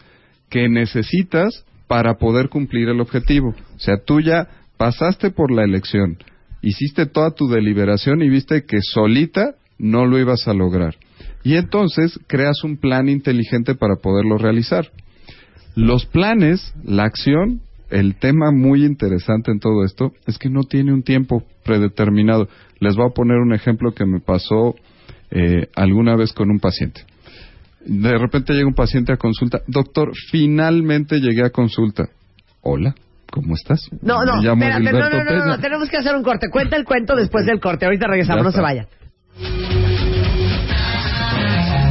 que 0.49 0.70
necesitas 0.70 1.66
para 1.88 2.16
poder 2.16 2.49
cumplir 2.49 2.89
el 2.89 3.01
objetivo. 3.01 3.53
O 3.76 3.80
sea, 3.80 3.95
tú 4.05 4.21
ya 4.21 4.47
pasaste 4.78 5.32
por 5.32 5.51
la 5.51 5.63
elección, 5.63 6.17
hiciste 6.61 7.05
toda 7.05 7.32
tu 7.32 7.47
deliberación 7.47 8.21
y 8.21 8.30
viste 8.30 8.65
que 8.65 8.80
solita 8.82 9.55
no 9.78 10.05
lo 10.05 10.19
ibas 10.19 10.47
a 10.47 10.53
lograr. 10.53 10.95
Y 11.43 11.55
entonces 11.55 12.19
creas 12.28 12.63
un 12.63 12.78
plan 12.78 13.07
inteligente 13.07 13.76
para 13.76 13.97
poderlo 13.97 14.38
realizar. 14.38 14.91
Los 15.76 16.05
planes, 16.05 16.73
la 16.84 17.03
acción, 17.03 17.61
el 17.89 18.15
tema 18.15 18.51
muy 18.51 18.84
interesante 18.84 19.51
en 19.51 19.59
todo 19.59 19.84
esto 19.84 20.11
es 20.26 20.38
que 20.38 20.49
no 20.49 20.63
tiene 20.63 20.93
un 20.93 21.03
tiempo 21.03 21.43
predeterminado. 21.63 22.47
Les 22.80 22.95
voy 22.95 23.07
a 23.07 23.13
poner 23.13 23.38
un 23.38 23.53
ejemplo 23.53 23.93
que 23.93 24.05
me 24.05 24.19
pasó 24.19 24.76
eh, 25.32 25.67
alguna 25.76 26.15
vez 26.15 26.34
con 26.34 26.49
un 26.49 26.59
paciente. 26.59 27.01
De 27.86 28.17
repente 28.17 28.53
llega 28.53 28.67
un 28.67 28.73
paciente 28.73 29.13
a 29.13 29.17
consulta. 29.17 29.61
Doctor, 29.67 30.11
finalmente 30.32 31.19
llegué 31.19 31.43
a 31.43 31.51
consulta. 31.51 32.09
Hola, 32.61 32.95
¿cómo 33.36 33.53
estás? 33.53 33.89
No, 34.01 34.23
no, 34.23 34.41
espérate, 34.41 34.91
no, 34.91 35.09
no, 35.09 35.09
no, 35.09 35.23
no, 35.23 35.45
no, 35.45 35.59
tenemos 35.59 35.89
que 35.89 35.97
hacer 35.97 36.15
un 36.15 36.23
corte. 36.23 36.47
Cuenta 36.49 36.77
el 36.77 36.86
cuento 36.86 37.15
después 37.15 37.45
del 37.45 37.59
corte. 37.59 37.86
Ahorita 37.86 38.07
regresamos, 38.07 38.39
Ya 38.39 38.43
no 38.45 38.51
se 38.51 38.61
vayan. 38.61 38.88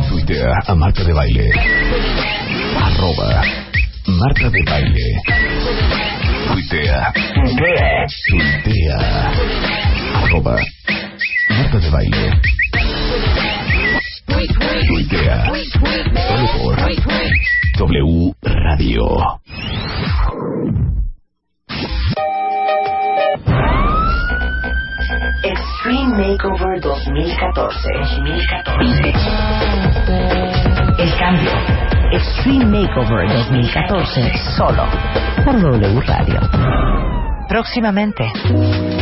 Tuitea 0.09 0.53
a 0.67 0.75
Marta 0.75 1.05
de 1.05 1.13
Baile. 1.13 1.51
Arroba 2.79 3.43
Marta 4.07 4.49
de 4.51 4.63
Baile. 4.65 5.21
Tuitea. 6.49 7.13
Tuitea. 8.31 9.33
Arroba 10.15 10.57
Marta 11.51 11.79
de 11.79 11.91
Baile. 11.91 12.41
Tuitea. 14.89 15.45
Solo 16.29 16.47
por 16.59 16.77
W 17.77 18.35
Radio. 18.43 19.05
Extreme 25.43 26.17
Makeover 26.17 26.81
2014. 26.81 27.89
2014. 28.01 29.13
El 30.99 31.19
cambio. 31.19 31.51
Extreme 32.13 32.65
Makeover 32.65 33.29
2014. 33.29 34.33
Solo 34.57 34.85
por 35.45 35.61
W 35.61 36.01
Radio. 36.01 36.41
Próximamente. 37.49 38.25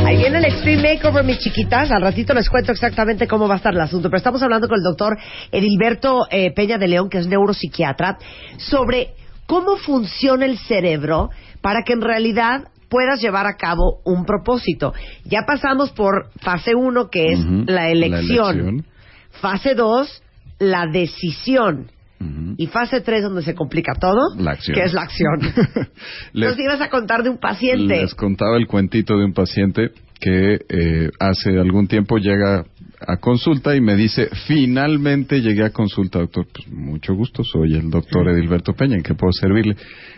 Ahí 0.05 0.16
viene 0.16 0.39
el 0.39 0.45
Extreme 0.47 0.95
Makeover, 0.95 1.25
mis 1.25 1.39
chiquitas. 1.39 1.93
Al 1.93 2.03
ratito 2.03 2.35
les 2.35 2.51
cuento 2.51 2.73
exactamente 2.73 3.29
cómo 3.29 3.47
va 3.47 3.55
a 3.55 3.57
estar 3.59 3.73
el 3.73 3.81
asunto. 3.81 4.09
Pero 4.09 4.18
estamos 4.18 4.43
hablando 4.43 4.66
con 4.66 4.79
el 4.79 4.83
doctor 4.83 5.16
Edilberto 5.53 6.27
eh, 6.31 6.53
Peña 6.53 6.79
de 6.79 6.89
León, 6.89 7.09
que 7.09 7.18
es 7.18 7.29
neuropsiquiatra, 7.29 8.18
sobre 8.57 9.14
cómo 9.53 9.76
funciona 9.76 10.46
el 10.46 10.57
cerebro 10.57 11.28
para 11.61 11.82
que 11.82 11.92
en 11.92 12.00
realidad 12.00 12.68
puedas 12.88 13.20
llevar 13.20 13.46
a 13.46 13.57
cabo 13.59 14.00
un 14.07 14.24
propósito. 14.24 14.94
Ya 15.24 15.40
pasamos 15.46 15.90
por 15.90 16.30
fase 16.40 16.74
1, 16.74 17.11
que 17.11 17.32
es 17.32 17.38
Ujú, 17.40 17.64
la 17.66 17.90
elección. 17.90 18.50
elección. 18.59 18.86
Fase 19.42 19.74
2, 19.74 20.22
la 20.59 20.86
decisión. 20.86 21.90
Y 22.57 22.68
fase 22.68 23.00
3, 23.03 23.24
donde 23.24 23.42
se 23.42 23.55
complica 23.55 23.94
todo, 24.00 24.20
La 24.38 24.53
acción. 24.53 24.74
que 24.76 24.84
es 24.84 24.92
la 24.94 25.03
acción. 25.03 25.40
Les- 26.32 26.50
Nos 26.50 26.59
ibas 26.59 26.80
a 26.80 26.88
contar 26.88 27.22
de 27.22 27.28
un 27.30 27.38
paciente. 27.38 28.00
Les 28.00 28.14
contaba 28.14 28.57
el 28.57 28.66
cuentito 28.66 29.18
de 29.18 29.24
un 29.26 29.34
paciente 29.34 29.90
que 30.20 30.61
eh, 30.68 31.11
hace 31.18 31.50
algún 31.59 31.88
tiempo 31.88 32.16
llega 32.16 32.64
a 33.07 33.16
consulta 33.18 33.74
y 33.76 33.80
me 33.80 33.96
dice, 33.96 34.28
finalmente 34.46 35.40
llegué 35.40 35.64
a 35.64 35.70
consulta, 35.70 36.18
doctor. 36.18 36.46
Pues 36.53 36.68
mucho 36.68 37.14
gusto, 37.14 37.42
soy 37.44 37.74
el 37.74 37.90
doctor 37.90 38.28
Edilberto 38.28 38.74
Peña, 38.74 38.96
¿en 38.96 39.03
qué 39.03 39.14
puedo 39.14 39.32
servirle? 39.32 39.76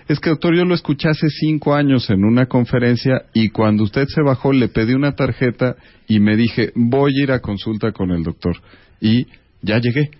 Es 0.08 0.20
que, 0.20 0.30
doctor, 0.30 0.56
yo 0.56 0.64
lo 0.64 0.74
escuché 0.74 1.08
hace 1.08 1.28
cinco 1.28 1.74
años 1.74 2.10
en 2.10 2.24
una 2.24 2.46
conferencia 2.46 3.26
y 3.32 3.48
cuando 3.48 3.84
usted 3.84 4.06
se 4.08 4.22
bajó 4.22 4.52
le 4.52 4.68
pedí 4.68 4.94
una 4.94 5.12
tarjeta 5.12 5.76
y 6.06 6.20
me 6.20 6.36
dije, 6.36 6.72
voy 6.74 7.12
a 7.18 7.22
ir 7.24 7.32
a 7.32 7.40
consulta 7.40 7.92
con 7.92 8.10
el 8.10 8.22
doctor. 8.22 8.56
Y 9.00 9.26
ya 9.62 9.78
llegué. 9.78 10.10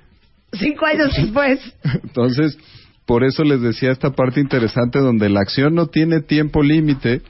Cinco 0.52 0.86
años 0.86 1.14
después. 1.16 1.60
Entonces, 2.02 2.58
por 3.06 3.24
eso 3.24 3.44
les 3.44 3.60
decía 3.60 3.90
esta 3.90 4.10
parte 4.10 4.40
interesante 4.40 4.98
donde 4.98 5.28
la 5.28 5.40
acción 5.40 5.74
no 5.74 5.88
tiene 5.88 6.20
tiempo 6.20 6.62
límite, 6.62 7.22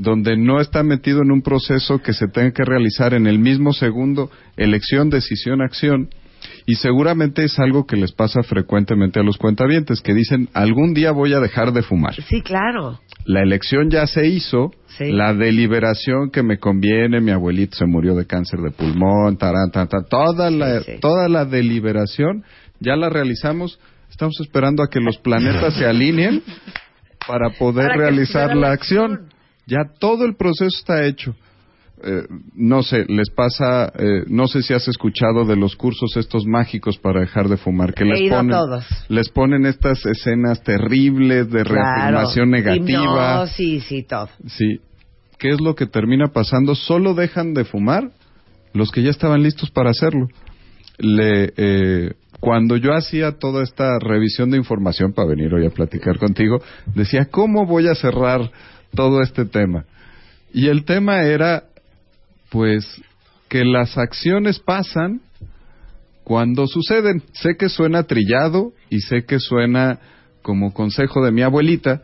donde 0.00 0.36
no 0.36 0.60
está 0.60 0.82
metido 0.82 1.20
en 1.22 1.30
un 1.30 1.42
proceso 1.42 1.98
que 1.98 2.14
se 2.14 2.26
tenga 2.26 2.52
que 2.52 2.64
realizar 2.64 3.12
en 3.12 3.26
el 3.26 3.38
mismo 3.38 3.72
segundo, 3.74 4.30
elección, 4.56 5.10
decisión, 5.10 5.60
acción. 5.60 6.08
Y 6.64 6.76
seguramente 6.76 7.44
es 7.44 7.58
algo 7.58 7.86
que 7.86 7.96
les 7.96 8.12
pasa 8.12 8.42
frecuentemente 8.42 9.20
a 9.20 9.22
los 9.22 9.36
cuentavientes, 9.36 10.00
que 10.00 10.14
dicen, 10.14 10.48
algún 10.54 10.94
día 10.94 11.10
voy 11.12 11.34
a 11.34 11.40
dejar 11.40 11.72
de 11.72 11.82
fumar. 11.82 12.14
Sí, 12.14 12.40
claro. 12.40 12.98
La 13.26 13.42
elección 13.42 13.90
ya 13.90 14.06
se 14.06 14.26
hizo, 14.26 14.70
Sí. 14.96 15.12
la 15.12 15.34
deliberación 15.34 16.30
que 16.30 16.42
me 16.42 16.58
conviene, 16.58 17.20
mi 17.20 17.30
abuelito 17.30 17.76
se 17.76 17.84
murió 17.86 18.14
de 18.14 18.26
cáncer 18.26 18.60
de 18.60 18.70
pulmón, 18.70 19.36
tarán, 19.36 19.70
tarán, 19.70 19.88
tarán, 19.88 20.06
toda, 20.08 20.50
la, 20.50 20.80
sí. 20.80 20.92
toda 21.00 21.28
la 21.28 21.44
deliberación 21.44 22.44
ya 22.80 22.96
la 22.96 23.10
realizamos. 23.10 23.78
Estamos 24.10 24.34
esperando 24.40 24.82
a 24.82 24.88
que 24.88 25.00
los 25.00 25.18
planetas 25.18 25.74
se 25.74 25.84
alineen 25.86 26.42
para 27.26 27.50
poder 27.50 27.88
Para 27.88 27.98
realizar 27.98 28.56
la 28.56 28.72
acción. 28.72 29.12
acción. 29.12 29.39
Ya 29.70 29.84
todo 29.98 30.24
el 30.24 30.34
proceso 30.34 30.76
está 30.76 31.06
hecho. 31.06 31.34
Eh, 32.02 32.22
no 32.54 32.82
sé, 32.82 33.04
les 33.08 33.28
pasa, 33.30 33.92
eh, 33.98 34.24
no 34.26 34.48
sé 34.48 34.62
si 34.62 34.72
has 34.72 34.88
escuchado 34.88 35.44
de 35.44 35.54
los 35.54 35.76
cursos 35.76 36.16
estos 36.16 36.46
mágicos 36.46 36.96
para 36.96 37.20
dejar 37.20 37.48
de 37.48 37.58
fumar, 37.58 37.92
que 37.92 38.06
les 38.06 38.30
ponen, 38.30 38.50
todos. 38.50 38.86
les 39.08 39.28
ponen 39.28 39.66
estas 39.66 40.04
escenas 40.06 40.62
terribles 40.62 41.50
de 41.50 41.62
reafirmación 41.62 42.50
negativa. 42.50 43.46
sí, 43.48 43.80
sí, 43.80 44.02
todo. 44.02 44.30
Sí. 44.46 44.80
¿Qué 45.38 45.50
es 45.50 45.60
lo 45.60 45.74
que 45.74 45.86
termina 45.86 46.28
pasando? 46.28 46.74
Solo 46.74 47.14
dejan 47.14 47.54
de 47.54 47.64
fumar 47.64 48.10
los 48.72 48.90
que 48.90 49.02
ya 49.02 49.10
estaban 49.10 49.42
listos 49.42 49.70
para 49.70 49.90
hacerlo. 49.90 50.28
Le, 50.98 51.52
eh, 51.56 52.12
cuando 52.40 52.76
yo 52.76 52.94
hacía 52.94 53.32
toda 53.32 53.62
esta 53.62 53.98
revisión 53.98 54.50
de 54.50 54.56
información 54.56 55.12
para 55.12 55.28
venir 55.28 55.52
hoy 55.54 55.66
a 55.66 55.70
platicar 55.70 56.18
contigo, 56.18 56.62
decía, 56.94 57.26
¿cómo 57.26 57.66
voy 57.66 57.86
a 57.86 57.94
cerrar 57.94 58.50
todo 58.94 59.22
este 59.22 59.44
tema? 59.44 59.84
Y 60.52 60.68
el 60.68 60.84
tema 60.84 61.22
era, 61.22 61.64
pues, 62.50 63.00
que 63.48 63.64
las 63.64 63.98
acciones 63.98 64.58
pasan 64.58 65.20
cuando 66.24 66.66
suceden. 66.66 67.22
Sé 67.32 67.56
que 67.58 67.68
suena 67.68 68.04
trillado 68.04 68.72
y 68.88 69.00
sé 69.00 69.24
que 69.24 69.38
suena 69.38 69.98
como 70.42 70.72
consejo 70.72 71.22
de 71.22 71.32
mi 71.32 71.42
abuelita, 71.42 72.02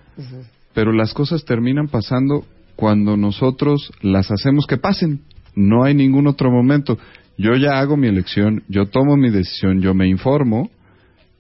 pero 0.74 0.93
las 0.93 1.14
cosas 1.14 1.45
terminan 1.45 1.89
pasando 1.89 2.45
cuando 2.76 3.16
nosotros 3.16 3.91
las 4.03 4.30
hacemos 4.30 4.66
que 4.66 4.76
pasen. 4.76 5.22
No 5.55 5.84
hay 5.84 5.95
ningún 5.95 6.26
otro 6.26 6.51
momento. 6.51 6.99
Yo 7.39 7.55
ya 7.55 7.78
hago 7.78 7.97
mi 7.97 8.09
elección, 8.09 8.64
yo 8.68 8.87
tomo 8.87 9.16
mi 9.16 9.30
decisión, 9.30 9.80
yo 9.80 9.93
me 9.95 10.09
informo, 10.09 10.70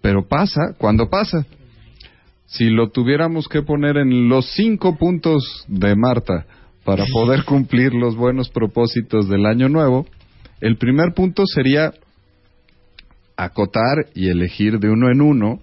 pero 0.02 0.28
pasa 0.28 0.74
cuando 0.78 1.08
pasa. 1.08 1.46
Si 2.46 2.70
lo 2.70 2.90
tuviéramos 2.90 3.48
que 3.48 3.62
poner 3.62 3.96
en 3.96 4.28
los 4.28 4.46
cinco 4.54 4.96
puntos 4.96 5.64
de 5.68 5.96
Marta 5.96 6.46
para 6.84 7.04
poder 7.12 7.44
cumplir 7.44 7.94
los 7.94 8.14
buenos 8.14 8.50
propósitos 8.50 9.28
del 9.28 9.46
año 9.46 9.68
nuevo, 9.68 10.06
el 10.60 10.76
primer 10.76 11.12
punto 11.14 11.44
sería 11.46 11.92
acotar 13.36 14.06
y 14.14 14.28
elegir 14.28 14.78
de 14.78 14.90
uno 14.90 15.10
en 15.10 15.20
uno 15.20 15.60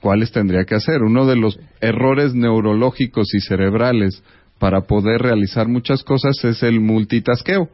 cuáles 0.00 0.30
tendría 0.32 0.64
que 0.64 0.74
hacer. 0.74 1.02
Uno 1.02 1.26
de 1.26 1.36
los 1.36 1.58
errores 1.80 2.34
neurológicos 2.34 3.32
y 3.34 3.40
cerebrales 3.40 4.22
para 4.58 4.82
poder 4.82 5.22
realizar 5.22 5.68
muchas 5.68 6.02
cosas 6.02 6.36
es 6.44 6.62
el 6.62 6.80
multitasqueo. 6.80 7.68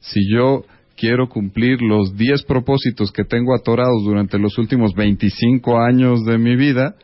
Si 0.00 0.20
yo 0.30 0.64
quiero 0.96 1.28
cumplir 1.28 1.82
los 1.82 2.16
10 2.16 2.44
propósitos 2.44 3.12
que 3.12 3.24
tengo 3.24 3.54
atorados 3.54 4.04
durante 4.04 4.38
los 4.38 4.58
últimos 4.58 4.94
25 4.94 5.78
años 5.78 6.24
de 6.24 6.38
mi 6.38 6.56
vida, 6.56 6.96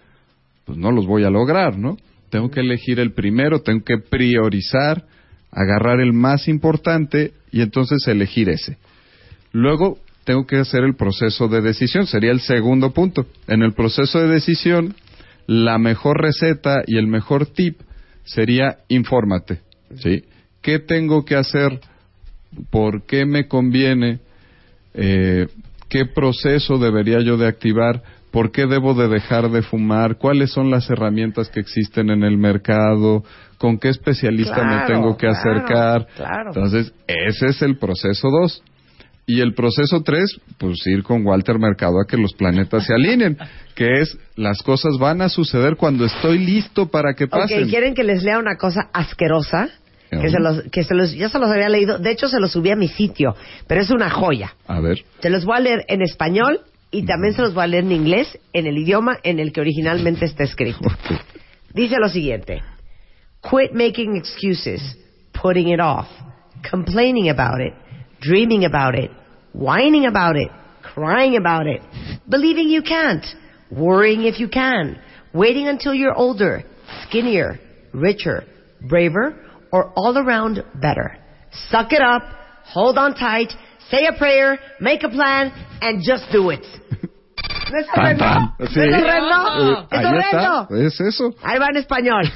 pues 0.65 0.79
no 0.79 0.91
los 0.91 1.07
voy 1.07 1.25
a 1.25 1.31
lograr, 1.31 1.79
¿no? 1.79 1.97
Tengo 2.31 2.51
que 2.51 2.61
elegir 2.61 2.99
el 2.99 3.13
primero, 3.13 3.61
tengo 3.61 3.85
que 3.85 3.99
priorizar, 3.99 5.05
agarrar 5.51 6.01
el 6.01 6.13
más 6.13 6.49
importante 6.49 7.33
y 7.51 7.61
entonces 7.61 8.07
elegir 8.09 8.49
ese. 8.49 8.79
Luego 9.53 9.99
tengo 10.25 10.47
que 10.47 10.57
hacer 10.57 10.85
el 10.85 10.95
proceso 10.95 11.49
de 11.49 11.61
decisión, 11.61 12.07
sería 12.07 12.31
el 12.31 12.41
segundo 12.41 12.93
punto. 12.93 13.27
En 13.49 13.63
el 13.63 13.75
proceso 13.75 14.21
de 14.21 14.29
decisión, 14.29 14.95
la 15.47 15.79
mejor 15.79 16.23
receta 16.23 16.83
y 16.87 16.97
el 16.97 17.07
mejor 17.07 17.47
tip 17.47 17.81
sería 18.25 18.79
infórmate, 18.89 19.61
¿sí? 19.97 20.25
¿Qué 20.63 20.79
tengo 20.79 21.25
que 21.25 21.35
hacer? 21.35 21.81
¿Por 22.71 23.07
qué 23.07 23.25
me 23.25 23.49
conviene? 23.49 24.21
Eh, 24.95 25.47
¿Qué 25.89 26.07
proceso 26.07 26.79
debería 26.79 27.21
yo 27.21 27.37
de 27.37 27.47
activar? 27.47 28.03
¿Por 28.31 28.51
qué 28.51 28.67
debo 28.67 28.95
de 28.95 29.09
dejar 29.09 29.51
de 29.51 29.63
fumar? 29.63 30.17
¿Cuáles 30.17 30.51
son 30.53 30.71
las 30.71 30.89
herramientas 30.89 31.51
que 31.51 31.61
existen 31.61 32.09
en 32.09 32.23
el 32.25 32.39
mercado? 32.39 33.25
¿Con 33.59 33.79
qué 33.79 33.91
especialista 33.91 34.65
me 34.65 34.87
tengo 34.87 35.17
que 35.17 35.27
claro, 35.27 35.39
acercar? 35.39 36.07
claro. 36.17 36.49
Entonces, 36.49 36.95
ese 37.07 37.47
es 37.47 37.63
el 37.63 37.77
proceso 37.77 38.29
2. 38.31 38.63
Y 39.25 39.41
el 39.41 39.55
proceso 39.55 40.03
tres, 40.03 40.37
pues 40.59 40.85
ir 40.87 41.05
con 41.05 41.25
Walter 41.25 41.59
Mercado 41.59 42.01
a 42.01 42.07
que 42.09 42.17
los 42.17 42.35
planetas 42.35 42.85
se 42.85 42.93
alineen, 42.93 43.39
que 43.77 44.01
es 44.01 44.19
las 44.35 44.63
cosas 44.63 44.99
van 44.99 45.23
a 45.23 45.29
suceder 45.29 45.77
cuando 45.77 46.05
estoy 46.05 46.39
listo 46.39 46.91
para 46.91 47.15
que 47.15 47.29
pasen. 47.29 47.65
Ok, 47.65 47.71
¿quieren 47.71 47.95
que 47.95 48.03
les 48.03 48.25
lea 48.25 48.39
una 48.39 48.57
cosa 48.57 48.91
asquerosa? 48.93 49.69
Que 50.21 50.31
se 50.31 50.39
los, 50.39 50.63
que 50.71 50.85
se 50.85 50.95
los, 50.95 51.13
yo 51.13 51.31
se 51.31 51.39
los 51.39 51.51
había 51.51 51.71
leído, 51.71 51.99
de 51.99 52.11
hecho 52.11 52.29
se 52.29 52.39
los 52.39 52.53
subí 52.53 52.71
a 52.71 52.77
mi 52.77 52.89
sitio, 52.89 53.35
pero 53.67 53.81
es 53.81 53.91
una 53.91 54.11
joya. 54.11 54.55
A 54.67 54.79
ver. 54.81 54.99
Se 55.21 55.31
los 55.31 55.47
voy 55.47 55.57
a 55.57 55.61
leer 55.61 55.85
en 55.89 56.03
español 56.03 56.61
y 56.91 57.07
también 57.07 57.33
se 57.33 57.41
los 57.41 57.55
voy 57.55 57.65
a 57.65 57.67
leer 57.67 57.85
en 57.85 57.93
inglés, 57.93 58.39
en 58.53 58.67
el 58.67 58.77
idioma 58.77 59.19
en 59.23 59.39
el 59.39 59.53
que 59.53 59.63
originalmente 59.63 60.27
está 60.27 60.45
escrito. 60.45 60.81
Dice 61.73 61.97
lo 61.99 62.09
siguiente. 62.11 62.63
Quit 63.43 63.73
making 63.73 64.17
excuses, 64.17 64.99
putting 65.33 65.69
it 65.69 65.81
off, 65.81 66.07
complaining 66.71 67.31
about 67.31 67.61
it, 67.61 67.73
dreaming 68.21 68.67
about 68.67 68.95
it, 68.95 69.11
whining 69.55 70.07
about 70.07 70.37
it, 70.37 70.51
crying 70.95 71.37
about 71.37 71.67
it, 71.67 71.81
believing 72.29 72.69
you 72.69 72.83
can't, 72.83 73.25
worrying 73.71 74.25
if 74.25 74.39
you 74.39 74.49
can, 74.49 75.01
waiting 75.33 75.69
until 75.69 75.95
you're 75.95 76.15
older, 76.15 76.63
skinnier, 77.05 77.59
richer, 77.93 78.45
braver, 78.89 79.35
or 79.73 79.93
all 79.97 80.17
around 80.19 80.63
better. 80.81 81.19
Suck 81.71 81.93
it 81.93 82.01
up, 82.01 82.23
hold 82.65 82.97
on 82.99 83.15
tight, 83.15 83.51
say 83.91 84.07
a 84.07 84.13
prayer, 84.17 84.59
make 84.81 85.03
a 85.03 85.09
plan, 85.09 85.53
and 85.81 86.03
just 86.03 86.31
do 86.33 86.51
it. 86.51 86.65
¿No 87.71 87.79
es 87.79 87.87
horrendo? 87.97 88.25
tan. 88.25 88.55
¿No 88.59 88.67
Sí. 88.67 88.81
es 88.81 89.03
horrendo? 89.03 89.37
Eh, 89.81 89.87
¿Es 89.91 90.05
horrendo? 90.05 90.87
es 90.87 91.01
eso. 91.01 91.35
Ahí 91.43 91.59
va 91.59 91.69
en 91.69 91.77
español. 91.77 92.31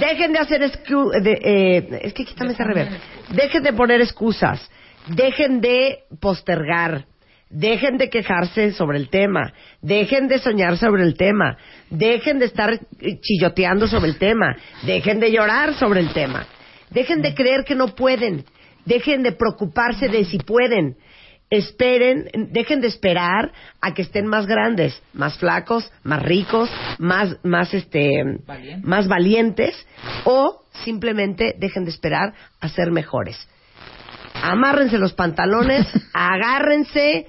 Dejen 0.00 0.32
de 0.32 0.38
hacer 0.40 0.62
excu 0.62 1.10
de, 1.22 1.32
eh, 1.32 2.00
es 2.02 2.12
que 2.12 2.24
quítame 2.24 2.52
ese 2.52 2.64
reverb. 2.64 2.90
Dejen 3.30 3.62
de 3.62 3.72
poner 3.72 4.00
excusas. 4.00 4.68
Dejen 5.06 5.60
de 5.60 5.98
postergar. 6.20 7.04
Dejen 7.50 7.98
de 7.98 8.10
quejarse 8.10 8.72
sobre 8.72 8.98
el 8.98 9.10
tema. 9.10 9.52
Dejen 9.80 10.26
de 10.26 10.38
soñar 10.40 10.76
sobre 10.76 11.04
el 11.04 11.16
tema. 11.16 11.56
Dejen 11.90 12.40
de 12.40 12.46
estar 12.46 12.72
eh, 12.72 13.20
chilloteando 13.20 13.86
sobre 13.86 14.08
el 14.08 14.18
tema. 14.18 14.56
Dejen 14.82 15.20
de 15.20 15.30
llorar 15.30 15.74
sobre 15.74 16.00
el 16.00 16.12
tema. 16.12 16.46
Dejen 16.94 17.22
de 17.22 17.34
creer 17.34 17.64
que 17.64 17.74
no 17.74 17.94
pueden. 17.94 18.44
Dejen 18.86 19.22
de 19.22 19.32
preocuparse 19.32 20.08
de 20.08 20.24
si 20.24 20.38
pueden. 20.38 20.96
Esperen, 21.50 22.30
dejen 22.52 22.80
de 22.80 22.88
esperar 22.88 23.52
a 23.80 23.92
que 23.94 24.02
estén 24.02 24.26
más 24.26 24.46
grandes, 24.46 25.00
más 25.12 25.36
flacos, 25.38 25.90
más 26.02 26.22
ricos, 26.22 26.70
más, 26.98 27.36
más 27.44 27.72
este, 27.74 28.10
Valientes. 28.46 28.84
más 28.84 29.06
valientes, 29.08 29.86
o 30.24 30.62
simplemente 30.84 31.54
dejen 31.58 31.84
de 31.84 31.90
esperar 31.90 32.32
a 32.60 32.68
ser 32.68 32.90
mejores. 32.90 33.36
Amárrense 34.42 34.98
los 34.98 35.12
pantalones, 35.12 35.86
agárrense, 36.12 37.26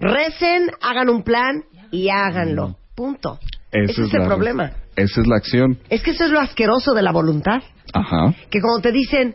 recen, 0.00 0.70
hagan 0.80 1.08
un 1.10 1.22
plan 1.22 1.64
y 1.90 2.08
háganlo. 2.08 2.76
Punto. 2.94 3.38
Esa 3.70 3.92
Ese 3.92 4.02
es 4.04 4.14
el 4.14 4.20
la- 4.20 4.26
problema. 4.26 4.72
Esa 4.96 5.20
es 5.20 5.26
la 5.26 5.36
acción. 5.36 5.78
Es 5.90 6.02
que 6.02 6.12
eso 6.12 6.24
es 6.24 6.30
lo 6.30 6.40
asqueroso 6.40 6.94
de 6.94 7.02
la 7.02 7.12
voluntad. 7.12 7.62
Ajá. 7.92 8.34
Que 8.50 8.60
cuando 8.60 8.80
te 8.80 8.92
dicen, 8.92 9.34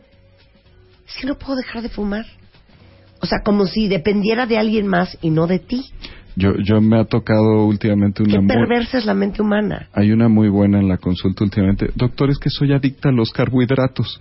es 1.08 1.16
que 1.20 1.28
no 1.28 1.36
puedo 1.36 1.56
dejar 1.56 1.82
de 1.82 1.90
fumar. 1.90 2.26
O 3.22 3.26
sea, 3.26 3.40
como 3.44 3.66
si 3.66 3.88
dependiera 3.88 4.46
de 4.46 4.58
alguien 4.58 4.88
más 4.88 5.18
y 5.22 5.30
no 5.30 5.48
de 5.48 5.60
ti. 5.60 5.86
Yo, 6.36 6.56
yo 6.58 6.82
me 6.82 7.00
ha 7.00 7.06
tocado 7.06 7.66
últimamente 7.66 8.24
Qué 8.24 8.32
una 8.38 8.42
muy, 8.42 8.48
perversa 8.48 8.98
es 8.98 9.06
la 9.06 9.14
mente 9.14 9.42
humana. 9.42 9.88
hay 9.94 10.12
una 10.12 10.28
muy 10.30 10.50
buena 10.50 10.80
en 10.80 10.88
la 10.90 10.98
consulta 10.98 11.44
últimamente. 11.44 11.90
Doctor, 11.96 12.32
es 12.32 12.40
que 12.40 12.50
soy 12.50 12.74
adicta 12.74 13.10
a 13.10 13.12
los 13.12 13.30
carbohidratos. 13.30 14.20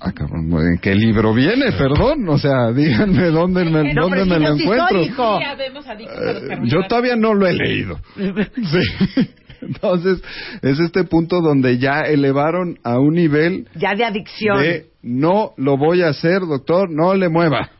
Ah, 0.00 0.12
cabrón, 0.12 0.50
¿en 0.52 0.78
qué 0.78 0.94
libro 0.94 1.34
viene? 1.34 1.72
Perdón, 1.72 2.28
o 2.28 2.38
sea, 2.38 2.72
díganme 2.74 3.26
dónde 3.26 3.64
me, 3.64 3.92
No, 3.92 4.02
dónde 4.02 4.24
me 4.24 4.38
lo 4.38 4.54
encuentro. 4.54 5.02
Eh, 5.02 5.12
carbohidratos. 5.16 6.70
yo 6.70 6.86
todavía 6.88 7.16
no 7.16 7.34
lo 7.34 7.46
he 7.46 7.52
leído. 7.52 7.98
Sí. 8.16 9.28
Entonces, 9.62 10.22
es 10.62 10.78
este 10.78 11.04
punto 11.04 11.40
donde 11.40 11.78
ya 11.78 12.02
elevaron 12.02 12.78
a 12.84 12.98
un 12.98 13.14
nivel 13.14 13.68
Ya 13.74 13.94
de 13.94 14.04
adicción. 14.04 14.60
de 14.62 14.86
no 15.02 15.52
lo 15.56 15.76
voy 15.76 16.02
a 16.02 16.08
hacer, 16.08 16.40
doctor, 16.40 16.90
no 16.90 17.14
le 17.14 17.28
mueva. 17.28 17.70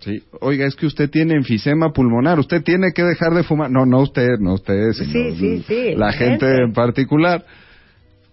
Sí, 0.00 0.20
oiga, 0.40 0.66
es 0.66 0.74
que 0.74 0.86
usted 0.86 1.08
tiene 1.10 1.34
enfisema 1.34 1.92
pulmonar, 1.92 2.38
usted 2.40 2.62
tiene 2.64 2.92
que 2.92 3.04
dejar 3.04 3.34
de 3.34 3.44
fumar. 3.44 3.70
No, 3.70 3.86
no 3.86 4.00
usted, 4.00 4.26
no 4.40 4.54
usted, 4.54 4.92
sino 4.92 5.12
Sí, 5.12 5.36
sí, 5.38 5.64
sí, 5.66 5.94
la 5.94 6.06
la 6.06 6.12
gente 6.12 6.46
gente. 6.46 6.62
en 6.64 6.72
particular. 6.72 7.44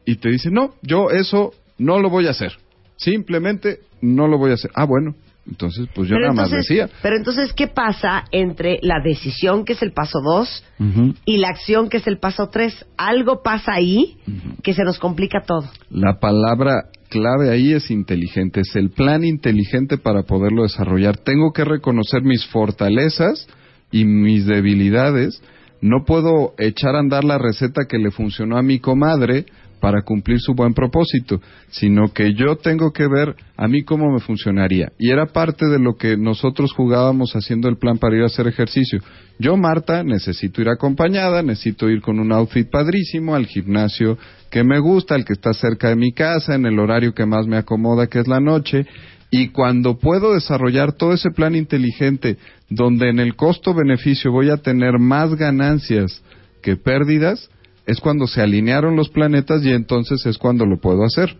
Y 0.05 0.15
te 0.15 0.29
dice, 0.29 0.49
no, 0.49 0.73
yo 0.81 1.11
eso 1.11 1.53
no 1.77 1.99
lo 1.99 2.09
voy 2.09 2.25
a 2.25 2.31
hacer. 2.31 2.53
Simplemente 2.97 3.79
no 4.01 4.27
lo 4.27 4.37
voy 4.39 4.51
a 4.51 4.55
hacer. 4.55 4.71
Ah, 4.73 4.85
bueno, 4.85 5.13
entonces 5.49 5.87
pues 5.93 6.07
yo 6.07 6.15
pero 6.15 6.27
nada 6.27 6.33
más 6.33 6.51
entonces, 6.51 6.69
decía. 6.69 6.89
Pero 7.01 7.17
entonces, 7.17 7.53
¿qué 7.53 7.67
pasa 7.67 8.25
entre 8.31 8.79
la 8.81 9.01
decisión, 9.03 9.65
que 9.65 9.73
es 9.73 9.81
el 9.81 9.91
paso 9.91 10.19
dos, 10.23 10.63
Ujú. 10.79 11.15
y 11.25 11.37
la 11.37 11.49
acción, 11.49 11.89
que 11.89 11.97
es 11.97 12.07
el 12.07 12.19
paso 12.19 12.49
tres? 12.51 12.85
Algo 12.97 13.41
pasa 13.43 13.73
ahí 13.73 14.17
que 14.63 14.73
se 14.73 14.83
nos 14.83 14.99
complica 14.99 15.41
todo. 15.45 15.69
La 15.89 16.19
palabra 16.19 16.85
clave 17.09 17.49
ahí 17.49 17.73
es 17.73 17.89
inteligente, 17.91 18.61
es 18.61 18.75
el 18.75 18.91
plan 18.91 19.23
inteligente 19.23 19.97
para 19.97 20.23
poderlo 20.23 20.63
desarrollar. 20.63 21.17
Tengo 21.17 21.51
que 21.51 21.65
reconocer 21.65 22.21
mis 22.21 22.45
fortalezas 22.45 23.47
y 23.91 24.05
mis 24.05 24.45
debilidades. 24.45 25.41
No 25.81 26.03
puedo 26.05 26.53
echar 26.57 26.95
a 26.95 26.99
andar 26.99 27.23
la 27.23 27.37
receta 27.37 27.85
que 27.89 27.97
le 27.97 28.11
funcionó 28.11 28.57
a 28.57 28.61
mi 28.61 28.79
comadre 28.79 29.45
para 29.79 30.01
cumplir 30.01 30.39
su 30.39 30.53
buen 30.53 30.73
propósito, 30.73 31.41
sino 31.69 32.13
que 32.13 32.33
yo 32.33 32.57
tengo 32.57 32.91
que 32.91 33.07
ver 33.07 33.35
a 33.57 33.67
mí 33.67 33.83
cómo 33.83 34.11
me 34.11 34.19
funcionaría. 34.19 34.91
Y 34.97 35.11
era 35.11 35.27
parte 35.27 35.65
de 35.67 35.79
lo 35.79 35.95
que 35.95 36.17
nosotros 36.17 36.73
jugábamos 36.73 37.35
haciendo 37.35 37.69
el 37.69 37.77
plan 37.77 37.97
para 37.97 38.15
ir 38.15 38.23
a 38.23 38.27
hacer 38.27 38.47
ejercicio. 38.47 38.99
Yo, 39.39 39.55
Marta, 39.57 40.03
necesito 40.03 40.61
ir 40.61 40.69
acompañada, 40.69 41.41
necesito 41.41 41.89
ir 41.89 42.01
con 42.01 42.19
un 42.19 42.31
outfit 42.31 42.69
padrísimo 42.69 43.35
al 43.35 43.45
gimnasio 43.45 44.17
que 44.49 44.63
me 44.63 44.79
gusta, 44.79 45.15
el 45.15 45.25
que 45.25 45.33
está 45.33 45.53
cerca 45.53 45.89
de 45.89 45.95
mi 45.95 46.11
casa, 46.11 46.55
en 46.55 46.65
el 46.65 46.79
horario 46.79 47.13
que 47.13 47.25
más 47.25 47.47
me 47.47 47.57
acomoda, 47.57 48.07
que 48.07 48.19
es 48.19 48.27
la 48.27 48.39
noche. 48.39 48.85
Y 49.31 49.49
cuando 49.49 49.99
puedo 49.99 50.33
desarrollar 50.33 50.93
todo 50.93 51.13
ese 51.13 51.29
plan 51.29 51.55
inteligente, 51.55 52.37
donde 52.69 53.09
en 53.09 53.19
el 53.19 53.35
costo-beneficio 53.35 54.31
voy 54.31 54.49
a 54.49 54.57
tener 54.57 54.97
más 54.97 55.35
ganancias 55.35 56.23
que 56.61 56.75
pérdidas, 56.75 57.49
es 57.89 57.99
cuando 57.99 58.27
se 58.27 58.39
alinearon 58.39 58.95
los 58.95 59.09
planetas 59.09 59.65
y 59.65 59.71
entonces 59.71 60.23
es 60.27 60.37
cuando 60.37 60.63
lo 60.63 60.77
puedo 60.77 61.03
hacer. 61.03 61.35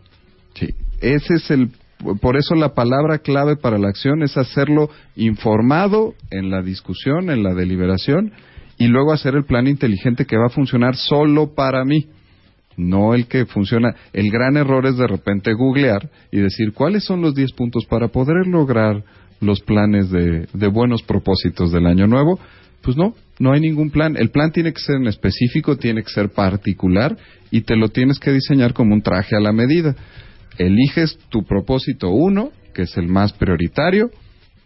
Sí, 0.56 0.74
ese 1.00 1.36
es 1.36 1.52
el 1.52 1.70
por 2.22 2.38
eso 2.38 2.56
la 2.56 2.74
palabra 2.74 3.20
clave 3.20 3.56
para 3.56 3.78
la 3.78 3.90
acción 3.90 4.24
es 4.24 4.36
hacerlo 4.36 4.90
informado 5.16 6.16
en 6.32 6.50
la 6.50 6.64
discusión, 6.64 7.30
en 7.30 7.44
la 7.44 7.54
deliberación 7.54 8.32
y 8.80 8.88
luego 8.88 9.12
hacer 9.12 9.36
el 9.36 9.46
plan 9.46 9.68
inteligente 9.68 10.26
que 10.26 10.38
va 10.38 10.48
a 10.48 10.50
funcionar 10.50 10.96
solo 10.96 11.54
para 11.54 11.86
mí, 11.86 12.08
no 12.78 13.14
el 13.14 13.28
que 13.28 13.46
funciona. 13.46 13.94
El 14.12 14.32
gran 14.32 14.58
error 14.58 14.88
es 14.88 14.98
de 14.98 15.08
repente 15.08 15.54
googlear 15.54 16.10
y 16.32 16.40
decir 16.40 16.74
cuáles 16.74 17.04
son 17.04 17.22
los 17.22 17.36
10 17.36 17.52
puntos 17.52 17.86
para 17.86 18.08
poder 18.08 18.48
lograr 18.48 19.04
los 19.40 19.62
planes 19.62 20.10
de, 20.10 20.48
de 20.52 20.68
buenos 20.68 21.04
propósitos 21.04 21.72
del 21.72 21.86
año 21.86 22.08
nuevo. 22.08 22.40
Pues 22.82 22.96
no, 22.98 23.14
no 23.40 23.54
hay 23.54 23.60
ningún 23.60 23.90
plan. 23.90 24.16
El 24.18 24.30
plan 24.30 24.52
tiene 24.52 24.74
que 24.74 24.80
ser 24.80 24.98
en 24.98 25.08
específico, 25.08 25.78
tiene 25.78 26.04
que 26.04 26.10
ser 26.10 26.30
particular 26.30 27.18
y 27.52 27.62
te 27.62 27.76
lo 27.76 27.90
tienes 27.90 28.20
que 28.20 28.32
diseñar 28.32 28.74
como 28.74 28.94
un 28.94 29.02
traje 29.02 29.36
a 29.36 29.40
la 29.40 29.52
medida. 29.52 29.96
Eliges 30.58 31.18
tu 31.30 31.44
propósito 31.44 32.10
uno, 32.10 32.52
que 32.74 32.84
es 32.84 32.98
el 32.98 33.08
más 33.08 33.34
prioritario, 33.34 34.10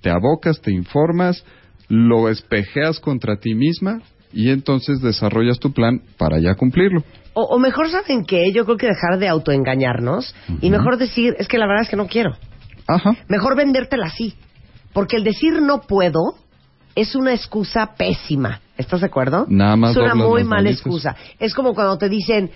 te 0.02 0.10
abocas, 0.10 0.62
te 0.62 0.72
informas, 0.72 1.44
lo 1.88 2.30
espejeas 2.30 3.00
contra 3.00 3.38
ti 3.38 3.56
misma 3.56 4.02
y 4.32 4.50
entonces 4.50 5.02
desarrollas 5.02 5.60
tu 5.60 5.72
plan 5.72 6.02
para 6.18 6.40
ya 6.40 6.56
cumplirlo. 6.56 7.04
O, 7.34 7.44
o 7.44 7.60
mejor, 7.60 7.90
¿saben 7.90 8.26
qué? 8.26 8.52
Yo 8.52 8.66
creo 8.66 8.78
que 8.78 8.88
dejar 8.88 9.20
de 9.20 9.28
autoengañarnos 9.28 10.36
y 10.62 10.70
mejor 10.70 10.98
decir, 10.98 11.36
es 11.38 11.48
que 11.48 11.58
la 11.58 11.68
verdad 11.68 11.84
es 11.84 11.90
que 11.90 11.96
no 11.96 12.08
quiero. 12.08 12.36
Ajá. 12.88 13.16
Mejor 13.28 13.56
vendértela 13.56 14.08
así. 14.08 14.36
Porque 14.94 15.16
el 15.16 15.24
decir 15.24 15.62
no 15.62 15.82
puedo 15.82 16.36
es 16.96 17.16
una 17.16 17.34
excusa 17.34 17.96
pésima. 17.96 18.62
¿Estás 18.78 19.02
de 19.02 19.08
acuerdo? 19.08 19.46
Nada 19.50 19.76
más 19.76 19.92
Es 19.92 19.98
una 19.98 20.16
muy 20.16 20.44
mala 20.44 20.70
excusa. 20.70 21.16
Es 21.40 21.54
como 21.54 21.74
cuando 21.74 21.98
te 21.98 22.10
dicen, 22.10 22.52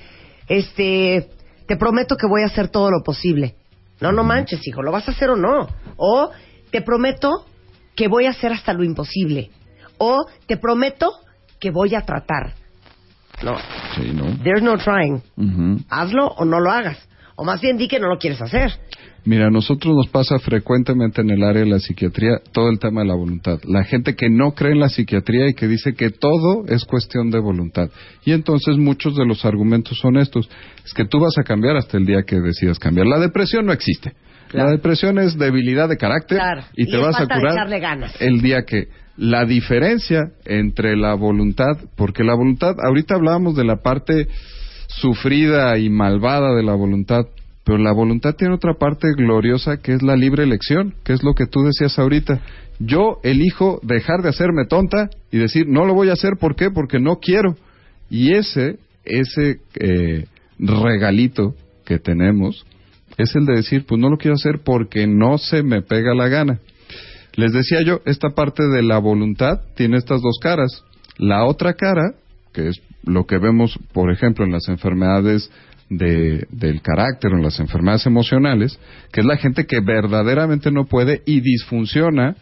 este, 0.47 1.29
te 1.67 1.77
prometo 1.77 2.15
que 2.17 2.27
voy 2.27 2.43
a 2.43 2.47
hacer 2.47 2.69
todo 2.69 2.89
lo 2.89 3.03
posible. 3.03 3.55
No, 3.99 4.11
no 4.11 4.23
manches, 4.23 4.65
hijo, 4.67 4.81
¿lo 4.81 4.91
vas 4.91 5.07
a 5.07 5.11
hacer 5.11 5.29
o 5.29 5.35
no? 5.35 5.67
O 5.95 6.31
te 6.71 6.81
prometo 6.81 7.45
que 7.95 8.07
voy 8.07 8.25
a 8.25 8.31
hacer 8.31 8.51
hasta 8.51 8.73
lo 8.73 8.83
imposible. 8.83 9.49
O 9.97 10.25
te 10.45 10.57
prometo 10.57 11.11
que 11.59 11.71
voy 11.71 11.95
a 11.95 12.01
tratar. 12.01 12.53
No, 13.43 13.57
Sí, 13.95 14.11
¿no? 14.13 14.25
there's 14.43 14.61
no 14.63 14.77
trying. 14.77 15.21
Hazlo 15.89 16.27
o 16.27 16.45
no 16.45 16.59
lo 16.59 16.71
hagas. 16.71 16.97
O 17.35 17.43
más 17.43 17.61
bien 17.61 17.77
di 17.77 17.87
que 17.87 17.99
no 17.99 18.07
lo 18.07 18.17
quieres 18.17 18.41
hacer. 18.41 18.71
Mira, 19.27 19.47
a 19.47 19.49
nosotros 19.51 19.93
nos 19.93 20.07
pasa 20.07 20.39
frecuentemente 20.39 21.19
en 21.19 21.29
el 21.31 21.43
área 21.43 21.61
de 21.63 21.69
la 21.69 21.79
psiquiatría 21.79 22.39
todo 22.53 22.69
el 22.69 22.79
tema 22.79 23.01
de 23.01 23.07
la 23.07 23.13
voluntad. 23.15 23.59
La 23.65 23.83
gente 23.83 24.15
que 24.15 24.29
no 24.29 24.51
cree 24.53 24.71
en 24.71 24.79
la 24.79 24.87
psiquiatría 24.87 25.49
y 25.49 25.53
que 25.53 25.67
dice 25.67 25.95
que 25.95 26.11
todo 26.11 26.63
es 26.69 26.85
cuestión 26.85 27.29
de 27.29 27.39
voluntad. 27.39 27.89
Y 28.23 28.31
entonces 28.31 28.77
muchos 28.77 29.17
de 29.17 29.25
los 29.25 29.43
argumentos 29.43 29.97
son 29.97 30.15
estos. 30.15 30.49
Es 30.85 30.93
que 30.93 31.03
tú 31.03 31.19
vas 31.19 31.37
a 31.37 31.43
cambiar 31.43 31.75
hasta 31.75 31.97
el 31.97 32.05
día 32.05 32.23
que 32.23 32.39
decidas 32.39 32.79
cambiar. 32.79 33.05
La 33.05 33.19
depresión 33.19 33.65
no 33.65 33.73
existe. 33.73 34.13
Claro. 34.47 34.69
La 34.69 34.75
depresión 34.77 35.19
es 35.19 35.37
debilidad 35.37 35.89
de 35.89 35.97
carácter 35.97 36.37
Claro. 36.37 36.61
y 36.73 36.89
te 36.89 36.95
vas 36.95 37.19
a 37.19 37.25
curar 37.27 37.69
ganas. 37.81 38.15
el 38.21 38.39
día 38.39 38.63
que 38.63 38.87
la 39.17 39.43
diferencia 39.43 40.31
entre 40.45 40.95
la 40.95 41.15
voluntad, 41.15 41.75
porque 41.97 42.23
la 42.23 42.33
voluntad, 42.33 42.77
ahorita 42.81 43.15
hablábamos 43.15 43.57
de 43.57 43.65
la 43.65 43.81
parte 43.81 44.29
sufrida 44.87 45.77
y 45.77 45.89
malvada 45.89 46.55
de 46.55 46.63
la 46.63 46.75
voluntad, 46.75 47.25
pero 47.67 47.79
la 47.79 47.91
voluntad 47.91 48.33
tiene 48.35 48.53
otra 48.53 48.75
parte 48.75 49.09
gloriosa 49.17 49.81
que 49.81 49.91
es 49.91 50.01
la 50.01 50.15
libre 50.15 50.43
elección, 50.43 50.95
que 51.03 51.11
es 51.11 51.21
lo 51.21 51.33
que 51.33 51.47
tú 51.47 51.63
decías 51.63 51.99
ahorita. 51.99 52.39
Yo 52.79 53.19
elijo 53.23 53.81
dejar 53.83 54.21
de 54.21 54.29
hacerme 54.29 54.65
tonta 54.69 55.09
y 55.33 55.37
decir, 55.37 55.67
no 55.67 55.83
lo 55.83 55.93
voy 55.93 56.07
a 56.07 56.13
hacer, 56.13 56.37
¿por 56.39 56.55
qué? 56.55 56.71
Porque 56.71 56.97
no 56.97 57.17
quiero. 57.17 57.57
Y 58.09 58.31
ese, 58.31 58.79
ese 59.03 59.59
eh, 59.81 60.27
regalito 60.57 61.55
que 61.83 61.99
tenemos 61.99 62.65
es 63.17 63.35
el 63.35 63.45
de 63.45 63.55
decir, 63.55 63.85
pues 63.85 63.99
no 63.99 64.09
lo 64.09 64.17
quiero 64.17 64.35
hacer 64.35 64.61
porque 64.63 65.05
no 65.05 65.37
se 65.37 65.61
me 65.61 65.81
pega 65.81 66.15
la 66.15 66.29
gana. 66.29 66.61
Les 67.35 67.51
decía 67.51 67.81
yo, 67.81 67.99
esta 68.05 68.29
parte 68.29 68.63
de 68.63 68.81
la 68.81 68.97
voluntad 68.97 69.59
tiene 69.75 69.97
estas 69.97 70.21
dos 70.21 70.39
caras. 70.41 70.85
La 71.17 71.43
otra 71.43 71.73
cara, 71.73 72.13
que 72.53 72.69
es 72.69 72.81
lo 73.03 73.25
que 73.25 73.39
vemos, 73.39 73.77
por 73.91 74.09
ejemplo, 74.09 74.45
en 74.45 74.53
las 74.53 74.69
enfermedades 74.69 75.51
de- 75.89 76.45
del 76.51 76.81
carácter, 76.81 77.31
en 77.31 77.43
las 77.43 77.59
enfermedades 77.59 78.05
emocionales, 78.05 78.79
que 79.11 79.21
es 79.21 79.25
la 79.25 79.37
gente 79.37 79.65
que 79.65 79.79
verdaderamente 79.79 80.71
no 80.71 80.85
puede 80.85 81.21
y 81.25 81.39
disfunciona 81.41 82.35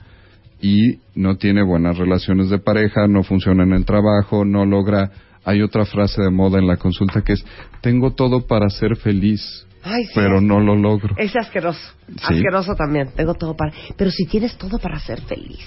y 0.61 0.99
no 1.15 1.37
tiene 1.37 1.63
buenas 1.63 1.97
relaciones 1.97 2.49
de 2.49 2.57
pareja, 2.59 3.07
no 3.07 3.23
funciona 3.23 3.63
en 3.63 3.73
el 3.73 3.85
trabajo, 3.85 4.45
no 4.45 4.65
logra... 4.65 5.11
Hay 5.47 5.61
otra 5.61 5.85
frase 5.85 6.23
de 6.23 6.31
moda 6.31 6.57
en 6.57 6.65
la 6.65 6.77
consulta 6.77 7.21
que 7.21 7.33
es, 7.33 7.45
tengo 7.81 8.13
todo 8.15 8.47
para 8.47 8.67
ser 8.69 8.95
feliz, 8.95 9.67
Ay, 9.83 10.05
sí, 10.05 10.11
pero 10.15 10.41
no 10.41 10.59
lo 10.59 10.75
logro. 10.75 11.13
Es 11.19 11.35
asqueroso. 11.35 11.79
Sí. 12.07 12.15
Asqueroso 12.23 12.73
también. 12.73 13.09
Tengo 13.15 13.35
todo 13.35 13.55
para. 13.55 13.71
Pero 13.95 14.09
si 14.09 14.25
tienes 14.25 14.57
todo 14.57 14.79
para 14.79 14.97
ser 14.97 15.21
feliz. 15.21 15.59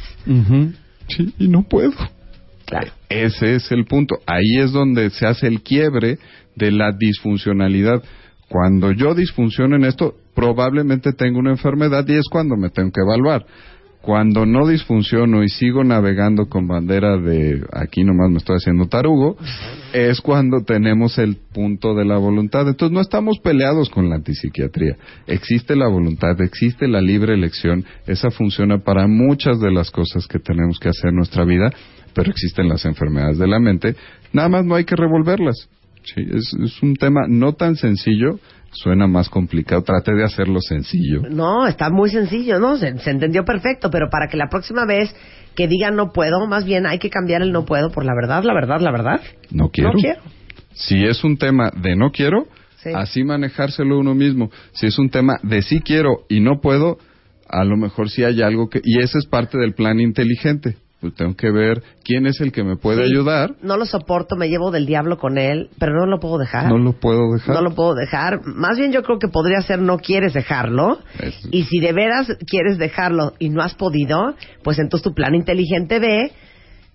Sí, 1.06 1.32
y 1.38 1.46
no 1.46 1.62
puedo. 1.62 1.92
Claro. 2.66 2.90
Ese 3.08 3.54
es 3.54 3.70
el 3.70 3.84
punto. 3.84 4.16
Ahí 4.26 4.58
es 4.58 4.72
donde 4.72 5.10
se 5.10 5.24
hace 5.28 5.46
el 5.46 5.62
quiebre 5.62 6.18
de 6.58 6.72
la 6.72 6.92
disfuncionalidad. 6.92 8.02
Cuando 8.48 8.92
yo 8.92 9.14
disfunciono 9.14 9.76
en 9.76 9.84
esto, 9.84 10.14
probablemente 10.34 11.12
tengo 11.12 11.38
una 11.38 11.50
enfermedad 11.50 12.04
y 12.08 12.14
es 12.14 12.28
cuando 12.30 12.56
me 12.56 12.70
tengo 12.70 12.90
que 12.90 13.00
evaluar. 13.00 13.46
Cuando 14.00 14.46
no 14.46 14.66
disfunciono 14.66 15.42
y 15.42 15.48
sigo 15.48 15.82
navegando 15.82 16.46
con 16.48 16.68
bandera 16.68 17.18
de 17.18 17.62
aquí 17.72 18.04
nomás 18.04 18.30
me 18.30 18.38
estoy 18.38 18.56
haciendo 18.56 18.86
tarugo, 18.86 19.36
es 19.92 20.20
cuando 20.20 20.62
tenemos 20.62 21.18
el 21.18 21.36
punto 21.52 21.94
de 21.94 22.04
la 22.04 22.16
voluntad. 22.16 22.66
Entonces 22.68 22.94
no 22.94 23.00
estamos 23.00 23.38
peleados 23.40 23.90
con 23.90 24.08
la 24.08 24.14
antipsiquiatría. 24.14 24.96
Existe 25.26 25.74
la 25.74 25.88
voluntad, 25.88 26.40
existe 26.40 26.86
la 26.86 27.00
libre 27.00 27.34
elección. 27.34 27.84
Esa 28.06 28.30
funciona 28.30 28.78
para 28.78 29.08
muchas 29.08 29.58
de 29.60 29.72
las 29.72 29.90
cosas 29.90 30.26
que 30.28 30.38
tenemos 30.38 30.78
que 30.78 30.90
hacer 30.90 31.10
en 31.10 31.16
nuestra 31.16 31.44
vida, 31.44 31.70
pero 32.14 32.30
existen 32.30 32.68
las 32.68 32.84
enfermedades 32.84 33.38
de 33.38 33.48
la 33.48 33.58
mente. 33.58 33.96
Nada 34.32 34.48
más 34.48 34.64
no 34.64 34.76
hay 34.76 34.84
que 34.84 34.96
revolverlas. 34.96 35.68
Sí, 36.04 36.22
es, 36.30 36.54
es 36.62 36.82
un 36.82 36.94
tema 36.96 37.22
no 37.28 37.52
tan 37.54 37.76
sencillo, 37.76 38.38
suena 38.72 39.06
más 39.06 39.28
complicado. 39.28 39.82
Trate 39.82 40.12
de 40.14 40.24
hacerlo 40.24 40.60
sencillo. 40.60 41.22
No, 41.30 41.66
está 41.66 41.90
muy 41.90 42.10
sencillo, 42.10 42.58
¿no? 42.58 42.76
Se, 42.76 42.96
se 42.98 43.10
entendió 43.10 43.44
perfecto, 43.44 43.90
pero 43.90 44.08
para 44.10 44.28
que 44.28 44.36
la 44.36 44.48
próxima 44.48 44.84
vez 44.86 45.14
que 45.54 45.66
digan 45.68 45.96
no 45.96 46.12
puedo, 46.12 46.46
más 46.46 46.64
bien 46.64 46.86
hay 46.86 46.98
que 46.98 47.10
cambiar 47.10 47.42
el 47.42 47.52
no 47.52 47.64
puedo 47.64 47.90
por 47.90 48.04
la 48.04 48.14
verdad, 48.14 48.42
la 48.44 48.54
verdad, 48.54 48.80
la 48.80 48.92
verdad. 48.92 49.20
No 49.50 49.70
quiero. 49.70 49.92
No 49.92 49.98
quiero. 49.98 50.20
Si 50.74 51.04
es 51.04 51.24
un 51.24 51.36
tema 51.36 51.70
de 51.76 51.96
no 51.96 52.10
quiero, 52.12 52.46
Sí. 52.76 52.90
así 52.94 53.24
manejárselo 53.24 53.98
uno 53.98 54.14
mismo. 54.14 54.50
Si 54.72 54.86
es 54.86 54.98
un 55.00 55.10
tema 55.10 55.38
de 55.42 55.62
sí 55.62 55.80
quiero 55.80 56.24
y 56.28 56.38
no 56.38 56.60
puedo, 56.60 56.98
a 57.48 57.64
lo 57.64 57.76
mejor 57.76 58.08
sí 58.08 58.22
hay 58.22 58.40
algo 58.40 58.68
que... 58.68 58.80
Y 58.84 59.00
ese 59.00 59.18
es 59.18 59.26
parte 59.26 59.58
del 59.58 59.74
plan 59.74 59.98
inteligente. 59.98 60.76
Pues 61.00 61.14
tengo 61.14 61.36
que 61.36 61.50
ver 61.52 61.80
quién 62.02 62.26
es 62.26 62.40
el 62.40 62.50
que 62.50 62.64
me 62.64 62.76
puede 62.76 63.04
Sí. 63.04 63.12
ayudar. 63.12 63.54
No 63.62 63.76
lo 63.76 63.86
soporto, 63.86 64.34
me 64.34 64.48
llevo 64.48 64.72
del 64.72 64.84
diablo 64.84 65.16
con 65.16 65.38
él, 65.38 65.70
pero 65.78 65.92
no 65.94 66.06
lo 66.06 66.18
puedo 66.18 66.38
dejar. 66.38 66.66
No 66.68 66.76
lo 66.76 66.92
puedo 66.94 67.32
dejar. 67.34 67.54
No 67.54 67.62
lo 67.62 67.74
puedo 67.74 67.94
dejar. 67.94 68.40
Más 68.44 68.76
bien 68.78 68.90
yo 68.90 69.02
creo 69.04 69.18
que 69.20 69.28
podría 69.28 69.60
ser 69.62 69.78
no 69.80 69.98
quieres 69.98 70.32
dejarlo. 70.34 70.98
Es- 71.20 71.48
Y 71.52 71.62
si 71.64 71.78
de 71.78 71.92
veras 71.92 72.26
quieres 72.48 72.78
dejarlo 72.78 73.34
y 73.38 73.48
no 73.50 73.62
has 73.62 73.74
podido, 73.76 74.34
pues 74.64 74.80
entonces 74.80 75.04
tu 75.04 75.14
plan 75.14 75.36
inteligente 75.36 76.00
ve, 76.00 76.32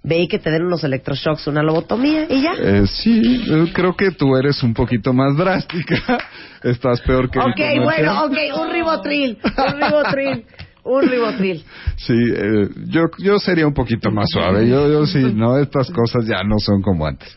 ve 0.03 0.19
y 0.19 0.27
que 0.27 0.37
te 0.37 0.51
den 0.51 0.63
unos 0.65 0.83
electroshocks, 0.83 1.47
una 1.47 1.63
lobotomía 1.63 2.25
y 2.29 2.41
ya. 2.41 2.55
Eh, 2.59 2.85
sí, 2.87 3.45
yo 3.45 3.71
creo 3.71 3.95
que 3.95 4.11
tú 4.11 4.35
eres 4.35 4.61
un 4.63 4.73
poquito 4.73 5.13
más 5.13 5.37
drástica. 5.37 5.95
Estás 6.61 6.99
peor 7.01 7.29
que 7.31 7.39
ok, 7.39 7.83
bueno, 7.85 8.25
ok, 8.25 8.37
un 8.59 8.69
ribotril, 8.69 9.37
un 9.45 9.81
ribotril, 9.81 10.45
un 10.83 11.07
ribotril. 11.07 11.63
Sí, 11.95 12.13
eh, 12.13 12.69
yo, 12.87 13.03
yo 13.19 13.39
sería 13.39 13.67
un 13.67 13.73
poquito 13.73 14.11
más 14.11 14.25
suave. 14.29 14.67
Yo, 14.67 14.91
yo 14.91 15.05
sí, 15.05 15.21
no, 15.33 15.57
estas 15.57 15.89
cosas 15.91 16.25
ya 16.25 16.43
no 16.43 16.55
son 16.57 16.81
como 16.81 17.05
antes. 17.05 17.29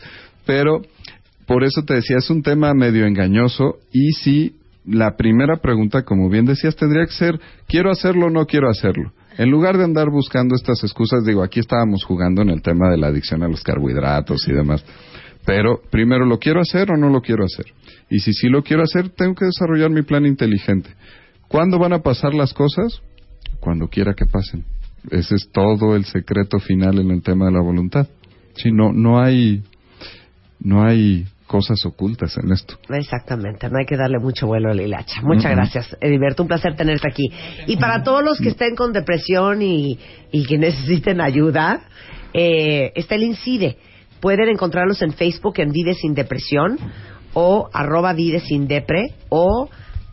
Pero, 0.44 0.80
por 1.46 1.62
eso 1.62 1.82
te 1.86 1.94
decía, 1.94 2.16
es 2.18 2.30
un 2.30 2.42
tema 2.42 2.72
medio 2.74 3.06
engañoso 3.06 3.76
y 3.92 4.12
sí, 4.12 4.56
la 4.86 5.16
primera 5.16 5.58
pregunta, 5.58 6.02
como 6.02 6.28
bien 6.28 6.46
decías, 6.46 6.74
tendría 6.74 7.04
que 7.04 7.12
ser, 7.12 7.40
¿quiero 7.68 7.90
hacerlo 7.90 8.26
o 8.26 8.30
no 8.30 8.46
quiero 8.46 8.68
hacerlo? 8.68 9.12
En 9.38 9.50
lugar 9.50 9.76
de 9.76 9.84
andar 9.84 10.08
buscando 10.10 10.54
estas 10.54 10.82
excusas, 10.82 11.24
digo, 11.24 11.42
aquí 11.42 11.60
estábamos 11.60 12.04
jugando 12.04 12.42
en 12.42 12.48
el 12.48 12.62
tema 12.62 12.88
de 12.90 12.96
la 12.96 13.08
adicción 13.08 13.42
a 13.42 13.48
los 13.48 13.62
carbohidratos 13.62 14.48
y 14.48 14.52
demás. 14.52 14.84
Pero 15.44 15.80
primero, 15.90 16.24
¿lo 16.24 16.38
quiero 16.38 16.60
hacer 16.60 16.90
o 16.90 16.96
no 16.96 17.10
lo 17.10 17.20
quiero 17.20 17.44
hacer? 17.44 17.66
Y 18.08 18.20
si 18.20 18.32
sí 18.32 18.48
lo 18.48 18.62
quiero 18.62 18.82
hacer, 18.82 19.10
tengo 19.10 19.34
que 19.34 19.44
desarrollar 19.44 19.90
mi 19.90 20.02
plan 20.02 20.24
inteligente. 20.24 20.90
¿Cuándo 21.48 21.78
van 21.78 21.92
a 21.92 22.02
pasar 22.02 22.34
las 22.34 22.54
cosas? 22.54 23.02
Cuando 23.66 23.88
quiera 23.88 24.14
que 24.14 24.26
pasen. 24.26 24.64
Ese 25.10 25.34
es 25.34 25.50
todo 25.50 25.96
el 25.96 26.04
secreto 26.04 26.60
final 26.60 27.00
en 27.00 27.10
el 27.10 27.20
tema 27.20 27.46
de 27.46 27.50
la 27.50 27.60
voluntad. 27.60 28.06
Sí, 28.54 28.70
no, 28.70 28.92
no 28.92 29.20
hay, 29.20 29.64
no 30.60 30.84
hay 30.84 31.26
cosas 31.48 31.84
ocultas 31.84 32.38
en 32.38 32.52
esto. 32.52 32.78
Exactamente, 32.90 33.68
no 33.68 33.78
hay 33.80 33.84
que 33.84 33.96
darle 33.96 34.20
mucho 34.20 34.46
vuelo 34.46 34.70
a 34.70 34.74
la 34.74 34.84
hilacha. 34.84 35.20
Muchas 35.22 35.50
Mm-mm. 35.50 35.56
gracias, 35.56 35.96
Heriberto, 36.00 36.44
un 36.44 36.48
placer 36.48 36.76
tenerte 36.76 37.08
aquí. 37.10 37.24
Y 37.66 37.76
para 37.76 38.04
todos 38.04 38.22
los 38.22 38.38
que 38.38 38.50
estén 38.50 38.76
con 38.76 38.92
depresión 38.92 39.60
y, 39.60 39.98
y 40.30 40.46
que 40.46 40.58
necesiten 40.58 41.20
ayuda, 41.20 41.88
eh, 42.34 42.92
está 42.94 43.16
el 43.16 43.24
INCIDE. 43.24 43.78
Pueden 44.20 44.48
encontrarlos 44.48 45.02
en 45.02 45.12
Facebook 45.12 45.54
en 45.56 45.72
Vive 45.72 45.94
Sin 45.94 46.14
Depresión 46.14 46.78
o 47.34 47.68
arroba 47.72 48.12
Vive 48.12 48.38
Sin 48.38 48.68
Depre 48.68 49.12
o 49.28 49.68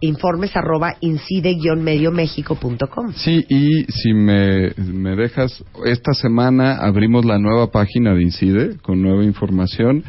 informes 0.07 0.55
arroba 0.55 0.95
incide-mediomexico.com. 1.01 3.13
Sí, 3.15 3.43
y 3.47 3.83
si 3.91 4.13
me, 4.13 4.71
me 4.77 5.15
dejas, 5.15 5.63
esta 5.85 6.13
semana 6.13 6.77
abrimos 6.77 7.25
la 7.25 7.39
nueva 7.39 7.71
página 7.71 8.13
de 8.13 8.21
Incide 8.23 8.77
con 8.81 9.01
nueva 9.01 9.23
información. 9.23 10.03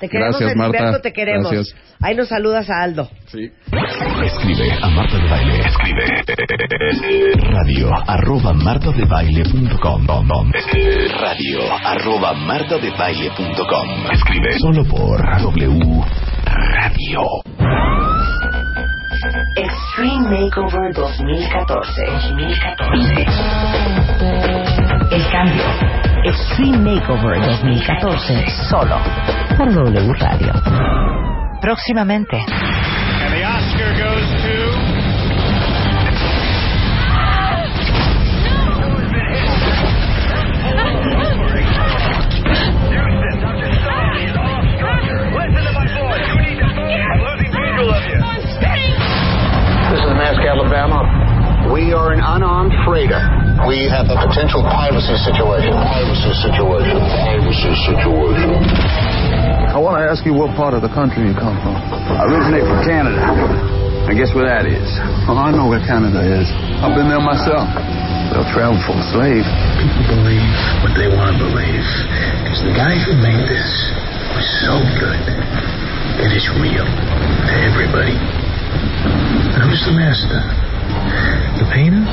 Te 0.00 0.08
queremos, 0.08 0.38
Gracias, 0.38 0.56
Marta. 0.56 1.00
te 1.00 1.12
queremos. 1.12 1.50
Gracias. 1.50 1.76
Ahí 2.00 2.14
nos 2.14 2.28
saludas 2.28 2.70
a 2.70 2.82
Aldo. 2.84 3.08
Sí. 3.26 3.50
Escribe 4.24 4.72
a 4.80 4.88
Marta 4.90 5.16
de 5.18 5.28
Baile. 5.28 5.58
Escribe 5.66 6.04
radio 7.50 7.90
arroba 8.06 8.52
martadebaile.com 8.54 10.06
radio 11.20 11.60
arroba 11.84 12.32
martadebaile.com 12.34 14.10
Escribe 14.12 14.58
solo 14.60 14.84
por 14.84 15.20
W 15.42 16.04
Radio. 16.44 17.22
Extreme 19.56 20.44
Makeover 20.44 20.94
2014. 20.94 22.06
2014. 22.06 23.26
El 25.10 25.22
cambio. 25.30 26.07
Extreme 26.24 26.78
Makeover 26.82 27.34
2014. 27.62 28.44
Solo 28.68 28.98
por 29.56 29.72
W 29.72 30.12
Radio. 30.14 30.52
Próximamente. 31.60 32.36
And 32.36 33.32
the 33.32 33.44
Oscar 33.44 33.94
goes 33.98 34.28
to. 34.42 34.98
This 49.88 50.00
is 50.00 50.12
Mask, 50.18 50.42
Alabama. 50.42 51.70
We 51.72 51.92
are 51.92 52.12
an 52.12 52.20
unarmed 52.20 52.72
freighter. 52.84 53.47
We 53.66 53.90
have 53.90 54.06
a 54.06 54.14
potential 54.14 54.62
privacy 54.62 55.18
situation. 55.26 55.74
Privacy 55.74 56.32
situation. 56.46 56.94
Privacy 56.94 57.72
situation. 57.90 58.54
I 59.74 59.78
want 59.82 59.98
to 59.98 60.06
ask 60.06 60.22
you 60.22 60.30
what 60.30 60.54
part 60.54 60.78
of 60.78 60.86
the 60.86 60.92
country 60.94 61.26
you 61.26 61.34
come 61.34 61.58
from. 61.58 61.74
I 61.74 62.22
originate 62.30 62.62
from 62.62 62.80
Canada. 62.86 63.18
I 64.06 64.14
guess 64.14 64.30
where 64.32 64.46
that 64.46 64.64
is. 64.64 64.86
Oh, 65.26 65.36
I 65.36 65.50
know 65.50 65.68
where 65.68 65.82
Canada 65.82 66.22
is. 66.22 66.46
I've 66.80 66.94
been 66.94 67.10
there 67.10 67.20
myself. 67.20 67.66
They'll 68.30 68.46
travel 68.54 68.78
for 68.86 68.94
a 68.94 69.04
slave. 69.10 69.44
People 69.44 70.06
believe 70.16 70.54
what 70.86 70.94
they 70.94 71.10
want 71.10 71.36
to 71.36 71.44
believe. 71.50 71.88
Because 72.46 72.62
the 72.62 72.72
guy 72.78 72.94
who 72.94 73.18
made 73.18 73.42
this 73.42 73.70
was 74.38 74.46
so 74.64 74.80
good 75.02 75.20
that 76.24 76.30
it's 76.30 76.48
real 76.62 76.86
to 76.86 77.54
everybody. 77.68 78.14
And 78.14 79.60
who's 79.66 79.82
the 79.82 79.92
master? 79.92 80.40
The 81.58 81.66
painter 81.74 82.06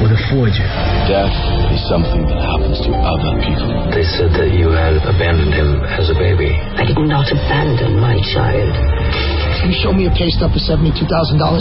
or 0.00 0.08
the 0.08 0.20
forger? 0.30 0.68
Death 1.10 1.34
is 1.74 1.82
something 1.90 2.22
that 2.26 2.40
happens 2.40 2.78
to 2.86 2.90
other 2.94 3.32
people. 3.42 3.70
They 3.90 4.06
said 4.06 4.30
that 4.38 4.50
you 4.54 4.70
had 4.70 5.02
abandoned 5.02 5.54
him 5.54 5.82
as 5.84 6.10
a 6.10 6.16
baby. 6.16 6.54
I 6.54 6.86
did 6.86 6.98
not 7.02 7.26
abandon 7.30 7.98
my 7.98 8.16
child. 8.34 8.72
You 9.66 9.74
show 9.74 9.92
me 9.92 10.06
a 10.06 10.12
pay 10.14 10.30
stub 10.30 10.54
for 10.54 10.62
$72,000 10.62 11.02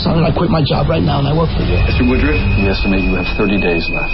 on 0.05 0.21
it, 0.21 0.23
I 0.23 0.31
quit 0.31 0.53
my 0.53 0.61
job 0.61 0.87
right 0.87 1.01
now 1.01 1.19
and 1.19 1.27
I 1.27 1.33
work 1.33 1.49
for 1.49 1.65
you. 1.65 1.77
Mr. 1.81 2.05
Woodruff, 2.05 2.37
we 2.61 2.69
estimate 2.69 3.01
you 3.01 3.17
have 3.17 3.25
30 3.37 3.57
days 3.57 3.89
left. 3.89 4.13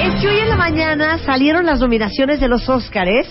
Es 0.00 0.14
que 0.20 0.28
hoy 0.28 0.38
en 0.38 0.48
la 0.48 0.56
mañana 0.56 1.18
salieron 1.18 1.66
las 1.66 1.80
nominaciones 1.80 2.40
de 2.40 2.48
los 2.48 2.68
Óscares 2.68 3.26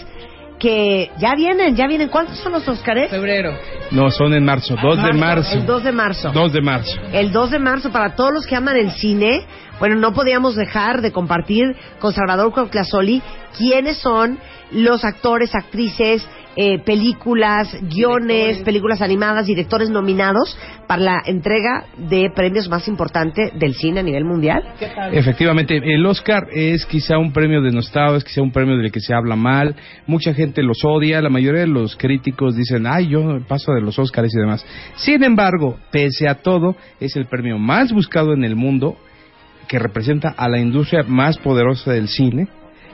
que 0.60 1.12
ya 1.18 1.36
vienen, 1.36 1.76
ya 1.76 1.88
vienen. 1.88 2.10
¿Cuántos 2.10 2.38
son 2.40 2.52
los 2.52 2.68
Óscares? 2.68 3.10
Febrero. 3.10 3.58
No, 3.92 4.12
son 4.12 4.34
en 4.34 4.44
marzo, 4.44 4.76
2 4.82 5.04
de 5.04 5.14
marzo. 5.14 5.54
El 5.54 5.66
2 5.66 5.84
de 5.84 5.92
marzo. 5.92 6.32
2 6.32 6.54
de 6.54 6.62
marzo. 6.62 7.02
El 7.12 7.32
2 7.32 7.52
de 7.52 7.60
marzo, 7.60 7.92
para 7.92 8.16
todos 8.16 8.34
los 8.34 8.46
que 8.46 8.56
aman 8.56 8.76
el 8.76 8.92
cine, 8.92 9.46
bueno, 9.80 9.96
no 9.96 10.14
podíamos 10.14 10.56
dejar 10.56 11.02
de 11.02 11.12
compartir 11.12 11.76
con 12.00 12.14
Salvador 12.14 12.52
Cuauhtlazoli 12.54 13.22
quiénes 13.58 13.98
son 13.98 14.38
los 14.72 15.04
actores, 15.04 15.56
actrices, 15.56 16.28
eh, 16.56 16.80
películas, 16.80 17.76
guiones, 17.84 18.64
películas 18.64 19.02
animadas, 19.02 19.46
directores 19.46 19.90
nominados 19.90 20.58
para 20.88 21.02
la 21.02 21.22
entrega 21.26 21.86
de 21.98 22.32
premios 22.36 22.68
más 22.70 22.88
importante 22.88 23.52
del 23.56 23.76
cine 23.76 24.00
a 24.00 24.04
nivel 24.04 24.26
mundial. 24.26 24.64
Efectivamente, 25.12 25.78
el 25.78 26.06
Oscar 26.06 26.48
es 26.52 26.86
quizá 26.86 27.18
un 27.18 27.32
premio 27.32 27.62
denostado, 27.62 28.16
es 28.16 28.24
quizá 28.24 28.42
un 28.42 28.52
premio 28.52 28.78
del 28.78 28.92
que 28.92 29.00
se 29.00 29.14
habla 29.14 29.36
mal, 29.36 29.76
mucha 30.08 30.34
gente 30.34 30.64
los 30.64 30.84
odia, 30.84 31.22
la 31.22 31.30
mayoría 31.30 31.62
de 31.62 31.68
los 31.68 31.96
críticos 31.96 32.56
dicen, 32.56 32.88
ay, 32.88 33.10
yo 33.10 33.40
paso 33.48 33.72
de 33.74 33.82
los 33.82 33.98
Oscars 34.00 34.34
y 34.34 34.40
demás. 34.40 34.66
Sin 34.96 35.24
embargo, 35.24 35.78
pese 35.92 36.28
a 36.28 36.36
todo, 36.36 36.76
es 37.00 37.16
el 37.16 37.26
premio 37.26 37.58
más 37.58 37.94
buscado 37.94 38.34
en 38.34 38.44
el 38.44 38.56
mundo, 38.56 38.98
que 39.68 39.78
representa 39.78 40.34
a 40.36 40.50
la 40.50 40.60
industria 40.60 41.04
más 41.04 41.38
poderosa 41.38 41.92
del 41.92 42.08
cine, 42.08 42.48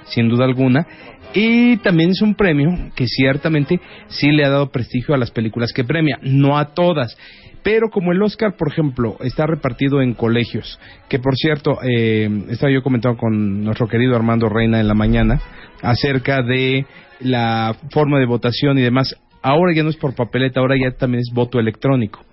sin 0.06 0.30
duda 0.30 0.46
alguna, 0.46 0.86
y 1.34 1.78
también 1.78 2.12
es 2.12 2.22
un 2.22 2.36
premio 2.36 2.72
que 2.96 3.08
ciertamente 3.08 3.80
sí 4.08 4.32
le 4.32 4.46
ha 4.46 4.50
dado 4.50 4.72
prestigio 4.72 5.14
a 5.14 5.18
las 5.18 5.32
películas 5.32 5.74
que 5.74 5.84
premia, 5.84 6.18
no 6.22 6.58
a 6.58 6.74
todas. 6.74 7.18
Pero 7.62 7.90
como 7.90 8.12
el 8.12 8.22
Oscar, 8.22 8.56
por 8.56 8.72
ejemplo, 8.72 9.18
está 9.22 9.46
repartido 9.48 10.02
en 10.02 10.14
colegios, 10.14 10.80
que 11.10 11.20
por 11.20 11.36
cierto, 11.36 11.80
eh, 11.84 12.30
estaba 12.50 12.72
yo 12.72 12.84
comentando 12.84 13.18
con 13.18 13.64
nuestro 13.64 13.88
querido 13.88 14.16
Armando 14.16 14.48
Reina 14.50 14.80
en 14.80 14.88
la 14.88 14.94
mañana 14.94 15.42
acerca 15.82 16.42
de 16.42 16.86
la 17.20 17.76
forma 17.92 18.20
de 18.20 18.28
votación 18.28 18.78
y 18.78 18.82
demás. 18.82 19.16
Ahora 19.42 19.74
ya 19.76 19.84
no 19.84 19.90
es 19.90 19.98
por 19.98 20.16
papeleta, 20.16 20.60
ahora 20.60 20.76
ya 20.78 20.92
también 20.92 21.22
es 21.22 21.34
voto 21.34 21.60
electrónico. 21.60 22.25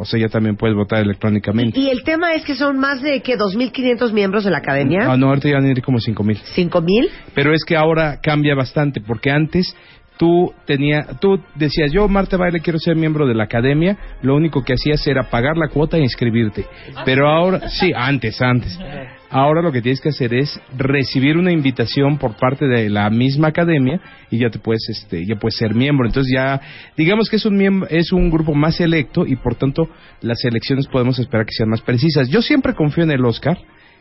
O 0.00 0.04
sea, 0.06 0.18
ya 0.18 0.28
también 0.28 0.56
puedes 0.56 0.74
votar 0.74 1.00
electrónicamente. 1.02 1.78
Y 1.78 1.90
el 1.90 2.02
tema 2.04 2.32
es 2.32 2.42
que 2.44 2.54
son 2.54 2.78
más 2.78 3.02
de 3.02 3.20
que 3.20 3.36
2.500 3.36 4.12
miembros 4.12 4.44
de 4.44 4.50
la 4.50 4.58
academia. 4.58 5.12
Ah, 5.12 5.16
no, 5.18 5.28
ahorita 5.28 5.48
ya 5.48 5.56
van 5.56 5.66
a 5.66 5.70
ir 5.70 5.82
como 5.82 5.98
5.000. 5.98 6.40
¿5.000? 6.56 7.08
Pero 7.34 7.52
es 7.52 7.64
que 7.64 7.76
ahora 7.76 8.18
cambia 8.22 8.54
bastante, 8.54 9.02
porque 9.02 9.30
antes 9.30 9.76
tú 10.20 10.52
tenía, 10.66 11.06
tú 11.18 11.40
decías, 11.54 11.90
yo 11.92 12.06
Marta 12.06 12.36
Baile 12.36 12.60
quiero 12.60 12.78
ser 12.78 12.94
miembro 12.94 13.26
de 13.26 13.34
la 13.34 13.44
academia, 13.44 13.96
lo 14.20 14.36
único 14.36 14.62
que 14.62 14.74
hacías 14.74 15.06
era 15.06 15.30
pagar 15.30 15.56
la 15.56 15.68
cuota 15.68 15.96
e 15.96 16.02
inscribirte. 16.02 16.66
Pero 17.06 17.26
ahora, 17.26 17.70
sí, 17.70 17.90
antes, 17.96 18.40
antes. 18.42 18.78
Ahora 19.32 19.62
lo 19.62 19.70
que 19.70 19.80
tienes 19.80 20.00
que 20.00 20.08
hacer 20.08 20.34
es 20.34 20.60
recibir 20.76 21.36
una 21.36 21.52
invitación 21.52 22.18
por 22.18 22.34
parte 22.34 22.66
de 22.66 22.90
la 22.90 23.08
misma 23.10 23.46
academia 23.46 24.00
y 24.28 24.38
ya 24.38 24.50
te 24.50 24.58
puedes, 24.58 24.88
este, 24.88 25.24
ya 25.24 25.36
puedes 25.36 25.56
ser 25.56 25.72
miembro. 25.72 26.04
Entonces 26.04 26.32
ya, 26.34 26.60
digamos 26.96 27.30
que 27.30 27.36
es 27.36 27.46
un 27.46 27.56
miembro, 27.56 27.88
es 27.90 28.10
un 28.10 28.28
grupo 28.28 28.54
más 28.54 28.74
selecto 28.74 29.24
y 29.24 29.36
por 29.36 29.54
tanto 29.54 29.88
las 30.20 30.44
elecciones 30.44 30.88
podemos 30.88 31.16
esperar 31.20 31.46
que 31.46 31.54
sean 31.54 31.68
más 31.68 31.80
precisas. 31.80 32.28
Yo 32.28 32.42
siempre 32.42 32.74
confío 32.74 33.04
en 33.04 33.12
el 33.12 33.24
Oscar, 33.24 33.56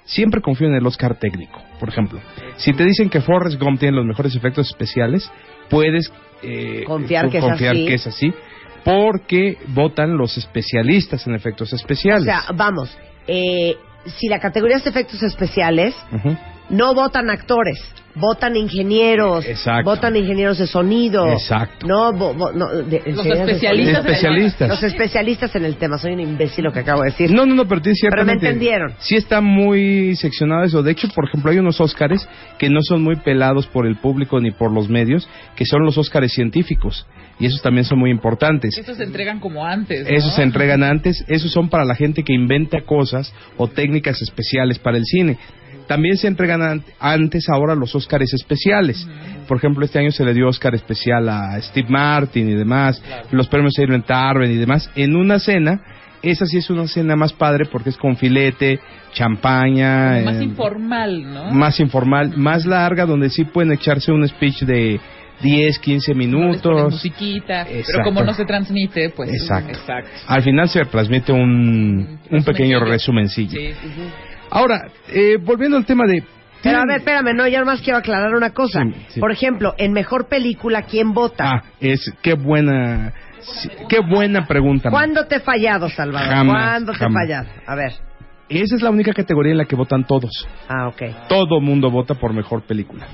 siempre 0.06 0.41
confío 0.41 0.68
en 0.68 0.76
el 0.76 0.86
Oscar 0.86 1.18
técnico. 1.20 1.62
Por 1.80 1.89
ejemplo, 1.89 2.20
si 2.58 2.74
te 2.74 2.84
dicen 2.84 3.10
que 3.10 3.22
Forrest 3.22 3.60
Gump 3.62 3.80
tiene 3.80 3.97
los 3.97 4.06
mejores 4.06 4.36
efectos 4.36 4.68
especiales, 4.68 5.32
puedes 5.70 6.12
eh, 6.41 6.84
Confiar 6.86 7.30
que 7.30 7.38
es 7.38 7.43
confiar 7.43 7.76
así. 7.76 7.86
que 7.86 7.93
es 7.93 8.08
así, 8.08 8.34
porque 8.84 9.58
votan 9.68 10.18
los 10.18 10.38
especialistas 10.38 11.26
en 11.28 11.36
efectos 11.36 11.74
especiales. 11.74 12.22
O 12.22 12.26
sea, 12.26 12.43
vamos, 12.56 12.97
eh, 13.28 13.76
si 14.06 14.28
la 14.28 14.39
categoría 14.39 14.78
es 14.78 14.88
efectos 14.88 15.22
especiales, 15.24 15.95
no 16.70 16.93
votan 16.93 17.30
actores, 17.30 17.80
votan 18.20 18.55
ingenieros, 18.55 19.45
Exacto. 19.45 19.89
votan 19.89 20.15
ingenieros 20.15 20.57
de 20.57 20.67
sonido. 20.67 21.28
Exacto. 21.32 21.88
No, 21.88 22.11
vo- 22.13 22.53
no, 22.53 22.67
de- 22.84 23.01
¿en 23.05 23.15
Los 23.15 23.26
especialistas 23.26 24.05
en 24.05 24.05
el- 24.05 24.11
Especialistas. 24.11 24.70
Los 24.70 24.84
especialistas 24.84 25.55
en 25.55 25.65
el 25.65 25.76
tema. 25.78 25.97
Soy 25.97 26.13
un 26.13 26.20
imbécil 26.20 26.63
lo 26.65 26.72
que 26.72 26.80
acabo 26.80 27.01
de 27.01 27.11
decir. 27.11 27.32
No, 27.32 27.45
no, 27.45 27.55
no, 27.55 27.67
pero 27.67 27.82
tienes 27.82 27.99
Pero 28.09 28.26
me 28.26 28.34
entendieron. 28.34 28.93
Sí 28.99 29.15
está 29.15 29.41
muy 29.41 30.15
seccionado 30.15 30.63
eso. 30.63 30.84
De 30.84 30.91
hecho, 30.91 31.07
por 31.15 31.28
ejemplo, 31.28 31.51
hay 31.51 31.57
unos 31.59 31.80
Óscares 31.82 32.28
que 32.57 32.70
no 32.70 32.80
son 32.82 33.01
muy 33.03 33.15
pelados 33.15 33.67
por 33.67 33.88
el 33.88 33.95
público 33.97 34.39
ni 34.39 34.51
por 34.51 34.72
los 34.72 34.89
medios, 34.89 35.28
que 35.55 35.65
son 35.65 35.84
los 35.84 35.97
Óscares 35.97 36.32
científicos. 36.34 37.07
Y 37.39 37.45
esos 37.45 37.61
también 37.61 37.86
son 37.86 37.99
muy 37.99 38.11
importantes. 38.11 38.78
Estos 38.78 38.97
se 38.97 39.03
entregan 39.03 39.39
como 39.39 39.65
antes. 39.65 40.03
¿no? 40.03 40.09
Esos 40.09 40.36
se 40.36 40.43
entregan 40.43 40.84
antes, 40.84 41.24
esos 41.30 41.51
son 41.51 41.70
para 41.70 41.86
la 41.86 41.95
gente 41.95 42.24
que 42.24 42.34
inventa 42.34 42.82
cosas 42.82 43.34
o 43.55 43.67
técnicas 43.70 44.22
especiales 44.22 44.78
para 44.78 44.97
el 44.97 45.05
cine. 45.05 45.38
También 45.90 46.18
se 46.18 46.28
entregan 46.28 46.62
an- 46.62 46.84
antes 47.00 47.50
ahora 47.50 47.74
los 47.74 47.96
Óscares 47.96 48.32
especiales. 48.34 49.08
Por 49.48 49.58
ejemplo, 49.58 49.84
este 49.84 49.98
año 49.98 50.12
se 50.12 50.24
le 50.24 50.36
dio 50.36 50.48
Óscar 50.48 50.76
especial 50.76 51.28
a 51.28 51.60
Steve 51.62 51.90
Martin 51.90 52.48
y 52.48 52.54
demás, 52.54 53.02
los 53.32 53.48
premios 53.48 53.78
Irving 53.80 54.04
Tarven 54.04 54.52
y 54.52 54.56
demás, 54.56 54.88
en 54.96 55.16
una 55.16 55.40
cena. 55.40 55.82
Esa 56.22 56.46
sí 56.46 56.58
es 56.58 56.70
una 56.70 56.86
cena 56.88 57.16
más 57.16 57.34
padre 57.34 57.66
porque 57.72 57.90
es 57.90 57.98
con 57.98 58.16
filete, 58.18 58.80
champaña, 59.14 60.22
más 60.24 60.36
eh, 60.36 60.44
informal, 60.44 61.34
¿no? 61.34 61.52
más 61.52 61.80
informal, 61.80 62.34
más 62.38 62.66
larga, 62.66 63.06
donde 63.06 63.30
sí 63.30 63.46
pueden 63.46 63.72
echarse 63.72 64.12
un 64.12 64.28
speech 64.28 64.62
de 64.64 65.00
10, 65.42 65.80
15 65.80 66.14
Les 66.14 66.18
ponen 66.18 66.18
minutos. 66.42 66.92
musiquita, 66.94 67.64
pero 67.66 67.80
Exacto. 67.80 68.02
como 68.04 68.22
no 68.24 68.34
se 68.34 68.46
transmite, 68.46 69.10
pues... 69.12 69.30
Exacto. 69.32 69.72
Exacto. 69.72 70.10
Al 70.28 70.44
final 70.44 70.68
se 70.70 70.84
transmite 70.86 71.32
un, 71.32 72.20
un 72.30 72.44
pequeño 72.44 72.80
resumencillo. 72.82 73.58
Sí. 73.58 73.70
Ahora, 74.52 74.88
eh, 75.08 75.38
volviendo 75.41 75.78
al 75.78 75.86
tema 75.86 76.06
de... 76.06 76.24
Pero 76.62 76.80
a 76.80 76.86
ver, 76.86 76.97
espérame, 76.97 77.34
no, 77.36 77.47
yo 77.47 77.64
más 77.64 77.82
quiero 77.82 78.00
aclarar 78.00 78.34
una 78.36 78.50
cosa. 78.50 78.84
Sí, 78.84 79.06
sí. 79.10 79.20
Por 79.22 79.32
ejemplo, 79.32 79.76
en 79.78 79.93
mejor 79.93 80.28
película, 80.28 80.82
¿quién 80.84 81.14
vota? 81.14 81.45
Ah, 81.50 81.64
es 81.80 82.14
qué 82.22 82.34
buena, 82.34 83.14
sí, 83.39 83.70
qué 83.88 84.00
buena 84.02 84.45
pregunta. 84.45 84.89
¿Cuándo 84.89 85.26
te 85.26 85.38
he 85.38 85.39
fallado, 85.39 85.88
Salvador? 85.89 86.28
Jamás, 86.28 86.64
¿Cuándo 86.64 86.91
te 86.91 86.97
he 86.97 87.00
jamás. 87.00 87.24
fallado? 87.24 87.50
A 87.66 87.76
ver. 87.76 87.93
Esa 88.50 88.76
es 88.76 88.82
la 88.82 88.89
única 88.89 89.14
categoría 89.14 89.52
en 89.54 89.58
la 89.60 89.66
que 89.66 89.76
votan 89.76 90.06
todos. 90.06 90.47
Ah, 90.68 90.88
ok. 90.89 91.28
Todo 91.30 91.62
mundo 91.62 91.89
vota 91.91 92.16
por 92.16 92.34
mejor 92.34 92.64
película. 92.64 93.06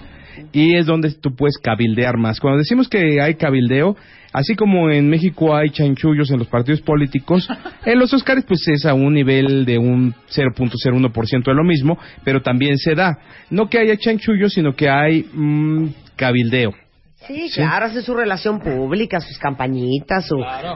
Y 0.52 0.76
es 0.76 0.86
donde 0.86 1.12
tú 1.14 1.36
puedes 1.36 1.58
cabildear 1.58 2.18
más. 2.18 2.40
Cuando 2.40 2.60
decimos 2.60 2.88
que 2.88 3.22
hay 3.22 3.36
cabildeo, 3.36 3.96
así 4.34 4.56
como 4.56 4.90
en 4.90 5.10
México 5.10 5.56
hay 5.56 5.70
chanchullos 5.70 6.32
en 6.32 6.40
los 6.40 6.48
partidos 6.48 6.82
políticos, 6.82 7.48
en 7.86 8.00
los 8.00 8.14
Oscars 8.14 8.44
pues 8.48 8.68
es 8.68 8.86
a 8.86 8.94
un 8.94 9.14
nivel 9.14 9.66
de 9.66 9.78
un 9.78 10.14
0.01% 10.30 11.44
de 11.44 11.54
lo 11.54 11.64
mismo, 11.64 11.98
pero 12.24 12.42
también 12.42 12.78
se 12.78 12.96
da. 12.96 13.18
No 13.50 13.70
que 13.70 13.80
haya 13.80 13.98
chanchullos, 13.98 14.54
sino 14.54 14.76
que 14.76 14.90
hay 14.90 15.26
mm, 15.34 15.88
cabildeo. 16.16 16.85
Sí, 17.28 17.50
Sí. 17.50 17.56
claro, 17.62 17.86
hace 17.88 18.02
su 18.02 18.14
relación 18.14 18.60
pública, 18.60 19.20
sus 19.20 19.38
campañitas, 19.40 20.28
su... 20.28 20.36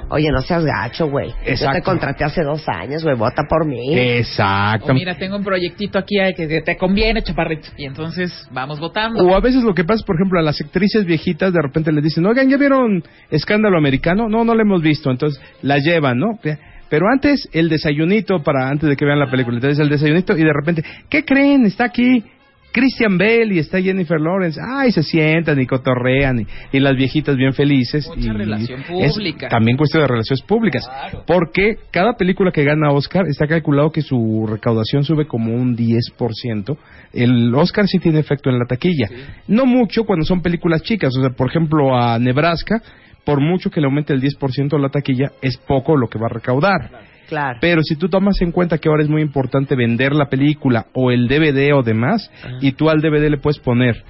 Oye, 0.09 0.29
no 0.31 0.41
seas 0.41 0.65
gacho, 0.65 1.07
güey. 1.07 1.29
Yo 1.29 1.35
te 1.43 1.51
Exacto. 1.51 1.83
contraté 1.83 2.23
hace 2.23 2.43
dos 2.43 2.63
años, 2.67 3.03
güey, 3.03 3.15
vota 3.15 3.43
por 3.47 3.67
mí. 3.67 3.97
Exacto. 3.97 4.91
O 4.91 4.93
mira, 4.93 5.15
tengo 5.15 5.37
un 5.37 5.43
proyectito 5.43 5.99
aquí 5.99 6.19
eh, 6.19 6.33
que 6.35 6.61
te 6.61 6.77
conviene, 6.77 7.21
chaparrito. 7.21 7.69
Y 7.77 7.85
entonces 7.85 8.47
vamos 8.51 8.79
votando. 8.79 9.23
O 9.23 9.35
a 9.35 9.39
veces 9.39 9.63
lo 9.63 9.73
que 9.73 9.83
pasa, 9.83 10.03
por 10.05 10.15
ejemplo, 10.15 10.39
a 10.39 10.43
las 10.43 10.59
actrices 10.61 11.05
viejitas 11.05 11.53
de 11.53 11.61
repente 11.61 11.91
les 11.91 12.03
dicen, 12.03 12.25
oigan, 12.25 12.49
¿ya 12.49 12.57
vieron 12.57 13.03
Escándalo 13.29 13.77
Americano? 13.77 14.27
No, 14.29 14.43
no 14.43 14.55
lo 14.55 14.61
hemos 14.61 14.81
visto. 14.81 15.11
Entonces 15.11 15.41
la 15.61 15.77
llevan, 15.77 16.17
¿no? 16.17 16.39
Pero 16.89 17.05
antes 17.07 17.47
el 17.53 17.69
desayunito 17.69 18.41
para 18.41 18.67
antes 18.69 18.89
de 18.89 18.95
que 18.95 19.05
vean 19.05 19.19
la 19.19 19.29
película. 19.29 19.57
Entonces 19.57 19.79
el 19.79 19.89
desayunito 19.89 20.35
y 20.35 20.43
de 20.43 20.53
repente, 20.53 20.83
¿qué 21.09 21.23
creen? 21.23 21.65
Está 21.65 21.85
aquí 21.85 22.23
Christian 22.71 23.17
Bell 23.17 23.51
y 23.51 23.59
está 23.59 23.81
Jennifer 23.81 24.19
Lawrence. 24.19 24.59
Ay, 24.63 24.91
se 24.91 25.03
sientan 25.03 25.59
y 25.59 25.65
cotorrean 25.65 26.41
y, 26.41 26.47
y 26.71 26.79
las 26.79 26.95
viejitas 26.95 27.35
bien 27.35 27.53
felices. 27.53 28.07
Mucha 28.07 28.21
y 28.21 28.29
relación 28.29 28.81
es 28.81 29.13
pública. 29.13 29.49
también 29.49 29.77
cuestión 29.77 30.03
de 30.03 30.07
relaciones 30.07 30.41
públicas. 30.43 30.89
Porque 31.25 31.77
cada 31.91 32.13
película 32.13 32.51
que 32.51 32.63
gana 32.63 32.91
Oscar 32.91 33.25
está 33.27 33.47
calculado 33.47 33.91
que 33.91 34.01
su 34.01 34.47
recaudación 34.47 35.03
sube 35.03 35.25
como 35.25 35.53
un 35.53 35.75
10%. 35.75 36.77
El 37.13 37.53
Oscar 37.55 37.87
sí 37.87 37.99
tiene 37.99 38.19
efecto 38.19 38.49
en 38.49 38.59
la 38.59 38.65
taquilla. 38.65 39.09
No 39.47 39.65
mucho 39.65 40.03
cuando 40.03 40.25
son 40.25 40.41
películas 40.41 40.83
chicas. 40.83 41.11
O 41.17 41.21
sea, 41.21 41.31
por 41.31 41.49
ejemplo, 41.49 41.97
a 41.97 42.19
Nebraska 42.19 42.81
por 43.29 43.41
mucho 43.41 43.69
que 43.69 43.79
le 43.79 43.85
aumente 43.85 44.11
el 44.11 44.21
10% 44.21 44.73
a 44.73 44.79
la 44.79 44.89
taquilla, 44.89 45.33
es 45.41 45.57
poco 45.57 45.95
lo 45.95 46.07
que 46.07 46.17
va 46.17 46.25
a 46.27 46.33
recaudar. 46.33 46.89
Claro. 46.89 47.08
Pero 47.61 47.81
si 47.83 47.95
tú 47.95 48.09
tomas 48.09 48.41
en 48.41 48.51
cuenta 48.51 48.77
que 48.77 48.89
ahora 48.89 49.03
es 49.03 49.09
muy 49.09 49.21
importante 49.21 49.75
vender 49.75 50.13
la 50.13 50.29
película 50.29 50.87
o 50.93 51.11
el 51.11 51.27
DVD 51.27 51.73
o 51.73 51.83
demás, 51.83 52.29
y 52.61 52.73
tú 52.73 52.89
al 52.89 53.01
DVD 53.01 53.29
le 53.29 53.37
puedes 53.37 53.59
poner 53.59 54.03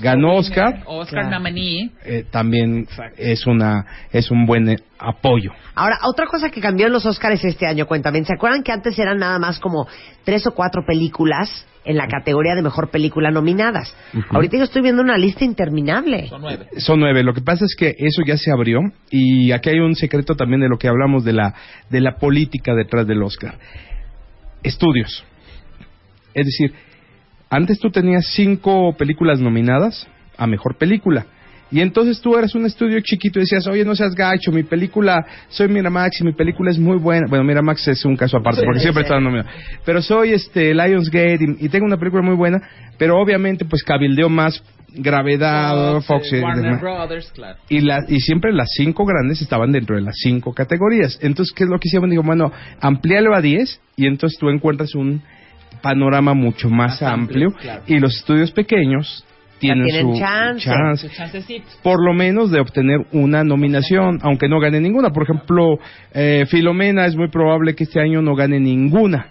ganó 0.00 0.36
Oscar, 0.36 0.82
Oscar 0.86 1.30
nominee. 1.30 1.90
eh, 2.04 2.24
también 2.30 2.86
es 3.16 3.46
una 3.46 3.86
es 4.12 4.30
un 4.30 4.46
buen 4.46 4.68
eh, 4.68 4.76
apoyo. 4.98 5.52
Ahora, 5.74 5.98
otra 6.04 6.26
cosa 6.26 6.50
que 6.50 6.60
cambió 6.60 6.86
en 6.86 6.92
los 6.92 7.06
Oscars 7.06 7.44
este 7.44 7.66
año, 7.66 7.86
cuéntame. 7.86 8.22
¿Se 8.24 8.34
acuerdan 8.34 8.62
que 8.62 8.72
antes 8.72 8.98
eran 8.98 9.18
nada 9.18 9.38
más 9.38 9.58
como 9.58 9.86
tres 10.24 10.46
o 10.46 10.52
cuatro 10.52 10.82
películas 10.86 11.66
en 11.84 11.96
la 11.96 12.06
categoría 12.06 12.54
de 12.54 12.62
mejor 12.62 12.90
película 12.90 13.30
nominadas? 13.30 13.94
Ahorita 14.30 14.58
yo 14.58 14.64
estoy 14.64 14.82
viendo 14.82 15.02
una 15.02 15.16
lista 15.16 15.44
interminable. 15.44 16.28
Son 16.76 17.00
nueve. 17.00 17.22
Lo 17.22 17.32
que 17.32 17.40
pasa 17.40 17.64
es 17.64 17.74
que 17.74 17.94
eso 17.98 18.22
ya 18.26 18.36
se 18.36 18.52
abrió 18.52 18.80
y 19.10 19.52
aquí 19.52 19.70
hay 19.70 19.78
un 19.80 19.94
secreto 19.94 20.34
también 20.34 20.60
de 20.60 20.68
lo 20.68 20.76
que 20.76 20.88
hablamos 20.88 21.24
de 21.24 21.32
la 21.32 21.54
de 21.88 22.00
la 22.00 22.16
política 22.16 22.74
detrás 22.74 23.06
del 23.06 23.22
Oscar. 23.22 23.58
Estudios. 24.62 25.24
Es 26.34 26.44
decir, 26.46 26.74
antes 27.50 27.78
tú 27.78 27.90
tenías 27.90 28.26
cinco 28.32 28.94
películas 28.96 29.40
nominadas 29.40 30.06
a 30.38 30.46
mejor 30.46 30.76
película. 30.76 31.26
Y 31.72 31.80
entonces 31.80 32.20
tú 32.20 32.36
eras 32.36 32.54
un 32.56 32.66
estudio 32.66 32.98
chiquito 33.00 33.38
y 33.38 33.42
decías, 33.42 33.66
oye, 33.68 33.84
no 33.84 33.94
seas 33.94 34.14
gacho, 34.14 34.50
mi 34.50 34.64
película, 34.64 35.24
soy 35.48 35.68
Miramax 35.68 36.20
y 36.20 36.24
mi 36.24 36.32
película 36.32 36.70
es 36.70 36.78
muy 36.78 36.98
buena. 36.98 37.26
Bueno, 37.28 37.44
Miramax 37.44 37.86
es 37.88 38.04
un 38.04 38.16
caso 38.16 38.38
aparte, 38.38 38.62
porque 38.64 38.80
sí, 38.80 38.84
siempre 38.84 39.04
sí. 39.04 39.06
está 39.08 39.20
nominado. 39.20 39.48
Pero 39.84 40.02
soy 40.02 40.32
este 40.32 40.74
Lionsgate 40.74 41.38
y, 41.60 41.66
y 41.66 41.68
tengo 41.68 41.86
una 41.86 41.96
película 41.96 42.22
muy 42.22 42.34
buena, 42.34 42.60
pero 42.98 43.20
obviamente 43.20 43.64
pues 43.64 43.84
cabildeo 43.84 44.28
más 44.28 44.62
gravedad, 44.92 46.00
Fox, 46.00 46.32
y 46.32 46.40
Warner 46.40 46.64
demás. 46.64 46.80
Brothers, 46.80 47.32
claro. 47.32 47.58
Y, 47.68 47.80
la, 47.80 48.00
y 48.08 48.18
siempre 48.20 48.52
las 48.52 48.68
cinco 48.76 49.04
grandes 49.04 49.40
estaban 49.40 49.70
dentro 49.70 49.96
de 49.96 50.02
las 50.02 50.16
cinco 50.20 50.52
categorías. 50.52 51.18
Entonces, 51.22 51.54
¿qué 51.54 51.64
es 51.64 51.70
lo 51.70 51.78
que 51.78 51.88
hicieron? 51.88 52.10
Digo, 52.10 52.22
bueno, 52.24 52.50
amplíalo 52.80 53.34
a 53.34 53.40
10 53.40 53.80
y 53.96 54.06
entonces 54.06 54.38
tú 54.38 54.48
encuentras 54.48 54.94
un 54.94 55.22
panorama 55.82 56.34
mucho 56.34 56.68
más, 56.70 57.02
amplio, 57.02 57.50
claro. 57.52 57.82
y 57.86 57.98
los 57.98 58.16
estudios 58.16 58.50
pequeños 58.52 59.24
tienen, 59.58 59.86
tienen 59.86 60.14
su 60.14 60.18
chance. 60.18 60.64
chance, 60.64 61.08
Su 61.08 61.14
chancecito. 61.14 61.66
por 61.82 62.04
lo 62.04 62.14
menos 62.14 62.50
de 62.50 62.60
obtener 62.60 63.06
una 63.12 63.44
nominación, 63.44 64.18
aunque 64.22 64.48
no 64.48 64.58
gane 64.58 64.80
ninguna. 64.80 65.10
Por 65.10 65.24
ejemplo, 65.24 65.78
eh, 66.12 66.46
Filomena 66.48 67.06
es 67.06 67.14
muy 67.14 67.28
probable 67.28 67.74
que 67.74 67.84
este 67.84 68.00
año 68.00 68.22
no 68.22 68.34
gane 68.34 68.58
ninguna, 68.58 69.26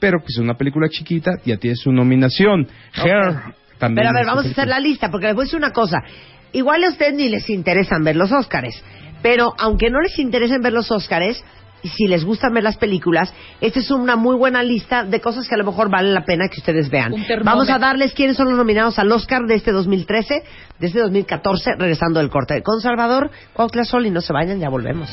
pero 0.00 0.18
pues 0.18 0.34
es 0.36 0.38
una 0.42 0.54
película 0.54 0.88
chiquita, 0.88 1.30
ya 1.44 1.56
tiene 1.56 1.76
su 1.76 1.92
nominación. 1.92 2.66
Hair 2.94 3.54
también. 3.78 4.06
Pero 4.06 4.10
a 4.10 4.12
ver, 4.12 4.26
vamos 4.26 4.46
a 4.46 4.50
hacer 4.50 4.68
la 4.68 4.80
lista, 4.80 5.10
porque 5.10 5.26
les 5.26 5.34
voy 5.34 5.42
a 5.42 5.46
decir 5.46 5.58
una 5.58 5.70
cosa. 5.70 5.98
Igual 6.52 6.84
a 6.84 6.90
ustedes 6.90 7.14
ni 7.14 7.28
les 7.28 7.48
interesan 7.48 8.02
ver 8.04 8.16
los 8.16 8.30
Óscares, 8.32 8.82
pero 9.22 9.54
aunque 9.58 9.90
no 9.90 10.00
les 10.00 10.18
interesen 10.18 10.60
ver 10.60 10.72
los 10.72 10.90
Óscares, 10.90 11.42
y 11.82 11.88
si 11.88 12.06
les 12.06 12.24
gustan 12.24 12.54
ver 12.54 12.62
las 12.62 12.76
películas, 12.76 13.32
esta 13.60 13.78
es 13.78 13.90
una 13.90 14.16
muy 14.16 14.36
buena 14.36 14.62
lista 14.62 15.04
de 15.04 15.20
cosas 15.20 15.48
que 15.48 15.54
a 15.54 15.58
lo 15.58 15.64
mejor 15.64 15.90
vale 15.90 16.12
la 16.12 16.24
pena 16.24 16.48
que 16.48 16.60
ustedes 16.60 16.90
vean. 16.90 17.14
Vamos 17.44 17.70
a 17.70 17.78
darles 17.78 18.12
quiénes 18.12 18.36
son 18.36 18.48
los 18.48 18.56
nominados 18.56 18.98
al 18.98 19.10
Oscar 19.10 19.42
de 19.46 19.54
este 19.54 19.72
2013, 19.72 20.42
de 20.78 20.86
este 20.86 21.00
2014, 21.00 21.72
regresando 21.78 22.20
del 22.20 22.30
corte. 22.30 22.62
Con 22.62 22.80
Salvador, 22.80 23.30
Cuautla 23.52 23.84
Sol, 23.84 24.06
y 24.06 24.10
no 24.10 24.20
se 24.20 24.32
vayan, 24.32 24.60
ya 24.60 24.68
volvemos. 24.68 25.10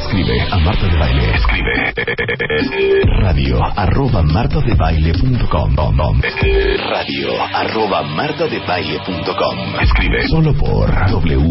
Escribe 0.00 0.40
a 0.50 0.58
Marta 0.58 0.86
de 0.86 0.96
Baile. 0.96 1.34
Escribe 1.34 1.92
radio 3.20 3.58
arroba 3.76 4.22
martadebaile.com 4.22 5.74
radio 6.90 7.42
arroba 7.54 8.02
martadebaile.com 8.02 9.80
Escribe 9.82 10.28
solo 10.28 10.54
por 10.54 10.90
W 11.10 11.48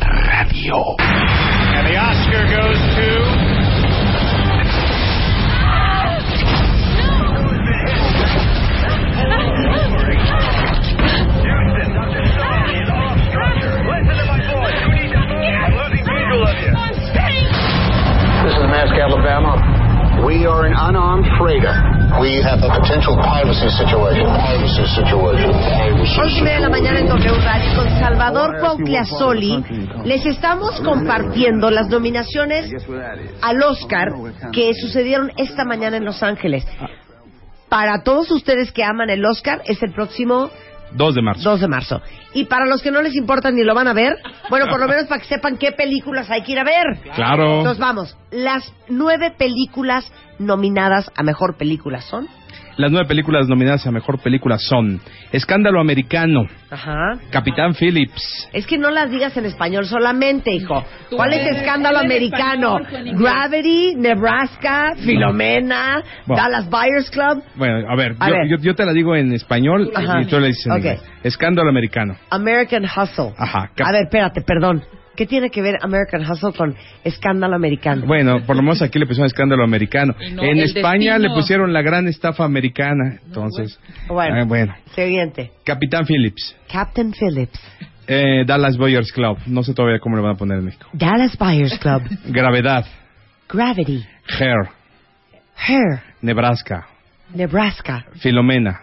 Radio. 0.00 0.96
And 0.98 1.86
the 1.86 1.96
Oscar 1.96 2.44
goes 2.56 2.78
to. 2.96 3.55
Mask, 18.66 18.94
Alabama. 18.94 19.86
We 20.24 20.46
are 20.46 20.64
an 20.64 20.72
unarmed 20.72 21.26
freighter. 21.38 21.74
We 22.20 22.40
have 22.42 22.58
a 22.64 22.70
potential 22.80 23.14
piracy 23.20 23.68
situation. 23.68 24.24
Piracy 24.24 24.84
situation. 24.96 25.52
Piracy 25.52 26.20
Once 26.20 26.38
y 26.38 26.42
media 26.42 26.54
de 26.56 26.60
la 26.62 26.68
mañana 26.70 27.00
en 27.00 27.08
W 27.08 27.38
Radio 27.44 27.76
con 27.76 27.88
Salvador 28.00 28.58
Cuauhtliazoli. 28.58 29.62
Les 30.04 30.24
estamos 30.24 30.80
compartiendo 30.80 31.70
las 31.70 31.88
nominaciones 31.88 32.72
al 33.42 33.62
Oscar 33.62 34.08
que 34.52 34.72
sucedieron 34.74 35.32
esta 35.36 35.64
mañana 35.64 35.98
en 35.98 36.04
Los 36.04 36.22
Ángeles. 36.22 36.66
Para 37.68 38.02
todos 38.02 38.30
ustedes 38.30 38.72
que 38.72 38.84
aman 38.84 39.10
el 39.10 39.24
Oscar, 39.24 39.62
es 39.66 39.82
el 39.82 39.92
próximo 39.92 40.50
2 40.92 41.14
de 41.14 41.22
marzo. 41.22 41.50
2 41.50 41.60
de 41.60 41.68
marzo. 41.68 42.02
Y 42.34 42.44
para 42.44 42.66
los 42.66 42.82
que 42.82 42.90
no 42.90 43.02
les 43.02 43.14
importa 43.14 43.50
ni 43.50 43.62
lo 43.62 43.74
van 43.74 43.88
a 43.88 43.92
ver, 43.92 44.16
bueno, 44.50 44.66
por 44.68 44.80
lo 44.80 44.88
menos 44.88 45.06
para 45.06 45.20
que 45.20 45.28
sepan 45.28 45.56
qué 45.56 45.72
películas 45.72 46.30
hay 46.30 46.42
que 46.42 46.52
ir 46.52 46.58
a 46.58 46.64
ver. 46.64 47.12
Claro. 47.14 47.58
Entonces 47.58 47.78
vamos, 47.78 48.16
las 48.30 48.72
nueve 48.88 49.32
películas 49.36 50.10
nominadas 50.38 51.10
a 51.16 51.22
mejor 51.22 51.56
película 51.56 52.00
son. 52.00 52.28
Las 52.76 52.90
nueve 52.92 53.08
películas 53.08 53.48
nominadas 53.48 53.86
a 53.86 53.90
mejor 53.90 54.18
película 54.20 54.58
son 54.58 55.00
Escándalo 55.32 55.80
Americano, 55.80 56.42
Ajá. 56.70 57.14
Capitán 57.30 57.74
Phillips, 57.74 58.48
Es 58.52 58.66
que 58.66 58.76
no 58.76 58.90
las 58.90 59.10
digas 59.10 59.34
en 59.36 59.46
español 59.46 59.86
solamente, 59.86 60.52
hijo. 60.52 60.84
¿Cuál 61.10 61.32
es 61.32 61.40
eres- 61.46 61.56
escándalo 61.62 61.98
americano? 61.98 62.78
Gravity, 63.14 63.94
Nebraska, 63.96 64.94
Filomena, 64.98 66.02
Bueno. 66.26 66.42
Dallas 66.42 66.68
Buyers 66.68 67.10
Club, 67.10 67.42
Bueno, 67.56 67.90
a 67.90 67.96
ver, 67.96 68.14
A 68.18 68.28
yo, 68.28 68.34
ver. 68.34 68.48
yo- 68.48 68.56
yo 68.58 68.74
te 68.74 68.84
la 68.84 68.92
digo 68.92 69.16
en 69.16 69.32
español 69.32 69.90
Ajá. 69.94 70.20
y 70.20 70.26
tú 70.26 70.38
le 70.38 70.48
dices 70.48 70.66
en 70.66 70.76
inglés. 70.76 71.02
Escándalo 71.22 71.70
americano. 71.70 72.16
American 72.30 72.84
Hustle. 72.84 73.32
Ajá. 73.38 73.70
Cap- 73.74 73.88
A 73.88 73.92
ver, 73.92 74.02
espérate, 74.04 74.42
perdón. 74.42 74.82
¿Qué 75.16 75.26
tiene 75.26 75.50
que 75.50 75.62
ver 75.62 75.76
American 75.82 76.30
Hustle 76.30 76.52
con 76.52 76.74
escándalo 77.04 77.56
americano? 77.56 78.06
Bueno, 78.06 78.44
por 78.46 78.54
lo 78.56 78.62
menos 78.62 78.82
aquí 78.82 78.98
le 78.98 79.06
pusieron 79.06 79.26
escándalo 79.26 79.64
americano. 79.64 80.14
No 80.32 80.42
en 80.42 80.58
España 80.58 81.14
destino. 81.14 81.18
le 81.34 81.40
pusieron 81.40 81.72
la 81.72 81.82
gran 81.82 82.06
estafa 82.08 82.44
americana. 82.44 83.18
Entonces, 83.26 83.78
Bueno. 84.08 84.42
eh, 84.42 84.44
bueno. 84.46 84.74
Siguiente. 84.94 85.50
Capitán 85.64 86.04
Phillips, 86.06 86.54
Captain 86.70 87.12
Phillips. 87.12 87.58
eh, 88.06 88.44
Dallas 88.46 88.76
Boyers 88.76 89.10
Club. 89.12 89.38
No 89.46 89.62
sé 89.62 89.74
todavía 89.74 89.98
cómo 89.98 90.16
le 90.16 90.22
van 90.22 90.34
a 90.34 90.36
poner 90.38 90.58
en 90.58 90.66
México. 90.66 90.86
Dallas 90.92 91.36
Buyers 91.38 91.78
Club. 91.78 92.02
Gravedad, 92.26 92.84
Gravity. 93.48 94.04
Hair, 94.38 94.68
Hair. 95.56 96.00
Nebraska, 96.20 96.86
Nebraska. 97.34 98.04
Filomena 98.20 98.80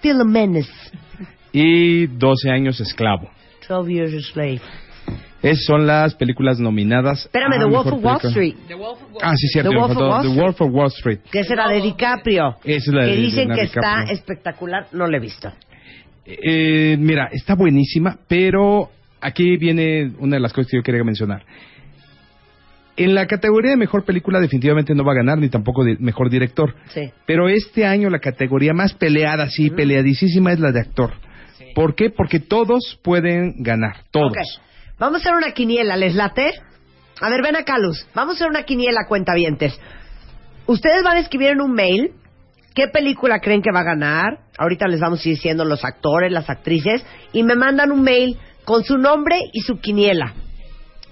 Philomenes. 0.00 0.68
y 1.52 2.06
12 2.06 2.50
años 2.50 2.80
esclavo. 2.80 3.30
12 3.68 3.92
Years 3.92 4.14
a 4.14 4.20
Slave. 4.32 4.60
Esas 5.44 5.64
son 5.66 5.86
las 5.86 6.14
películas 6.14 6.58
nominadas. 6.58 7.26
Espérame, 7.26 7.52
a 7.52 7.58
The 7.58 7.64
Wolf 7.66 7.92
of 7.92 8.04
Wall. 8.04 8.18
Street. 8.22 8.54
Ah, 9.20 9.34
sí, 9.36 9.48
cierto. 9.48 9.70
The 9.70 9.76
Wolf 9.76 9.90
of 9.90 10.22
The 10.22 10.28
Street. 10.28 10.42
Wolf 10.42 10.60
of 10.62 10.70
Wall 10.72 10.86
Street. 10.86 11.18
Que 11.30 11.40
es 11.40 11.50
la 11.50 11.68
de 11.68 11.80
DiCaprio. 11.82 12.56
Es 12.64 12.86
la 12.86 13.04
de 13.04 13.14
que 13.14 13.20
dicen 13.20 13.50
que 13.50 13.62
está 13.62 14.04
espectacular. 14.04 14.86
No 14.92 15.06
la 15.06 15.18
he 15.18 15.20
visto. 15.20 15.52
Eh, 16.24 16.96
mira, 16.98 17.28
está 17.30 17.54
buenísima, 17.54 18.18
pero 18.26 18.88
aquí 19.20 19.58
viene 19.58 20.12
una 20.18 20.36
de 20.36 20.40
las 20.40 20.52
cosas 20.52 20.70
que 20.70 20.78
yo 20.78 20.82
quería 20.82 21.04
mencionar. 21.04 21.44
En 22.96 23.14
la 23.14 23.26
categoría 23.26 23.72
de 23.72 23.76
mejor 23.76 24.04
película 24.04 24.40
definitivamente 24.40 24.94
no 24.94 25.04
va 25.04 25.12
a 25.12 25.16
ganar, 25.16 25.38
ni 25.38 25.48
tampoco 25.48 25.84
de 25.84 25.96
mejor 25.98 26.30
director. 26.30 26.74
Sí. 26.88 27.10
Pero 27.26 27.48
este 27.48 27.84
año 27.84 28.08
la 28.08 28.20
categoría 28.20 28.72
más 28.72 28.94
peleada, 28.94 29.50
sí, 29.50 29.68
peleadísima, 29.68 30.52
es 30.52 30.60
la 30.60 30.72
de 30.72 30.80
actor. 30.80 31.12
¿Por 31.74 31.94
qué? 31.96 32.10
Porque 32.10 32.38
todos 32.38 32.98
pueden 33.02 33.62
ganar, 33.62 34.04
todos. 34.10 34.60
Vamos 34.98 35.16
a 35.16 35.18
hacer 35.22 35.34
una 35.34 35.52
quiniela, 35.52 35.96
¿les 35.96 36.14
late? 36.14 36.52
A 37.20 37.28
ver, 37.28 37.42
ven 37.42 37.56
acá, 37.56 37.78
Luz. 37.78 38.06
Vamos 38.14 38.34
a 38.34 38.36
hacer 38.36 38.48
una 38.48 38.62
quiniela, 38.62 39.06
cuentavientes. 39.08 39.78
Ustedes 40.66 41.02
van 41.02 41.16
a 41.16 41.20
escribir 41.20 41.50
en 41.50 41.60
un 41.60 41.72
mail 41.72 42.12
qué 42.74 42.88
película 42.88 43.40
creen 43.40 43.60
que 43.60 43.72
va 43.72 43.80
a 43.80 43.84
ganar. 43.84 44.38
Ahorita 44.56 44.86
les 44.86 45.00
vamos 45.00 45.24
a 45.24 45.28
ir 45.28 45.34
diciendo 45.34 45.64
los 45.64 45.84
actores, 45.84 46.32
las 46.32 46.48
actrices. 46.48 47.04
Y 47.32 47.42
me 47.42 47.56
mandan 47.56 47.90
un 47.90 48.02
mail 48.02 48.38
con 48.64 48.84
su 48.84 48.96
nombre 48.96 49.38
y 49.52 49.62
su 49.62 49.80
quiniela. 49.80 50.32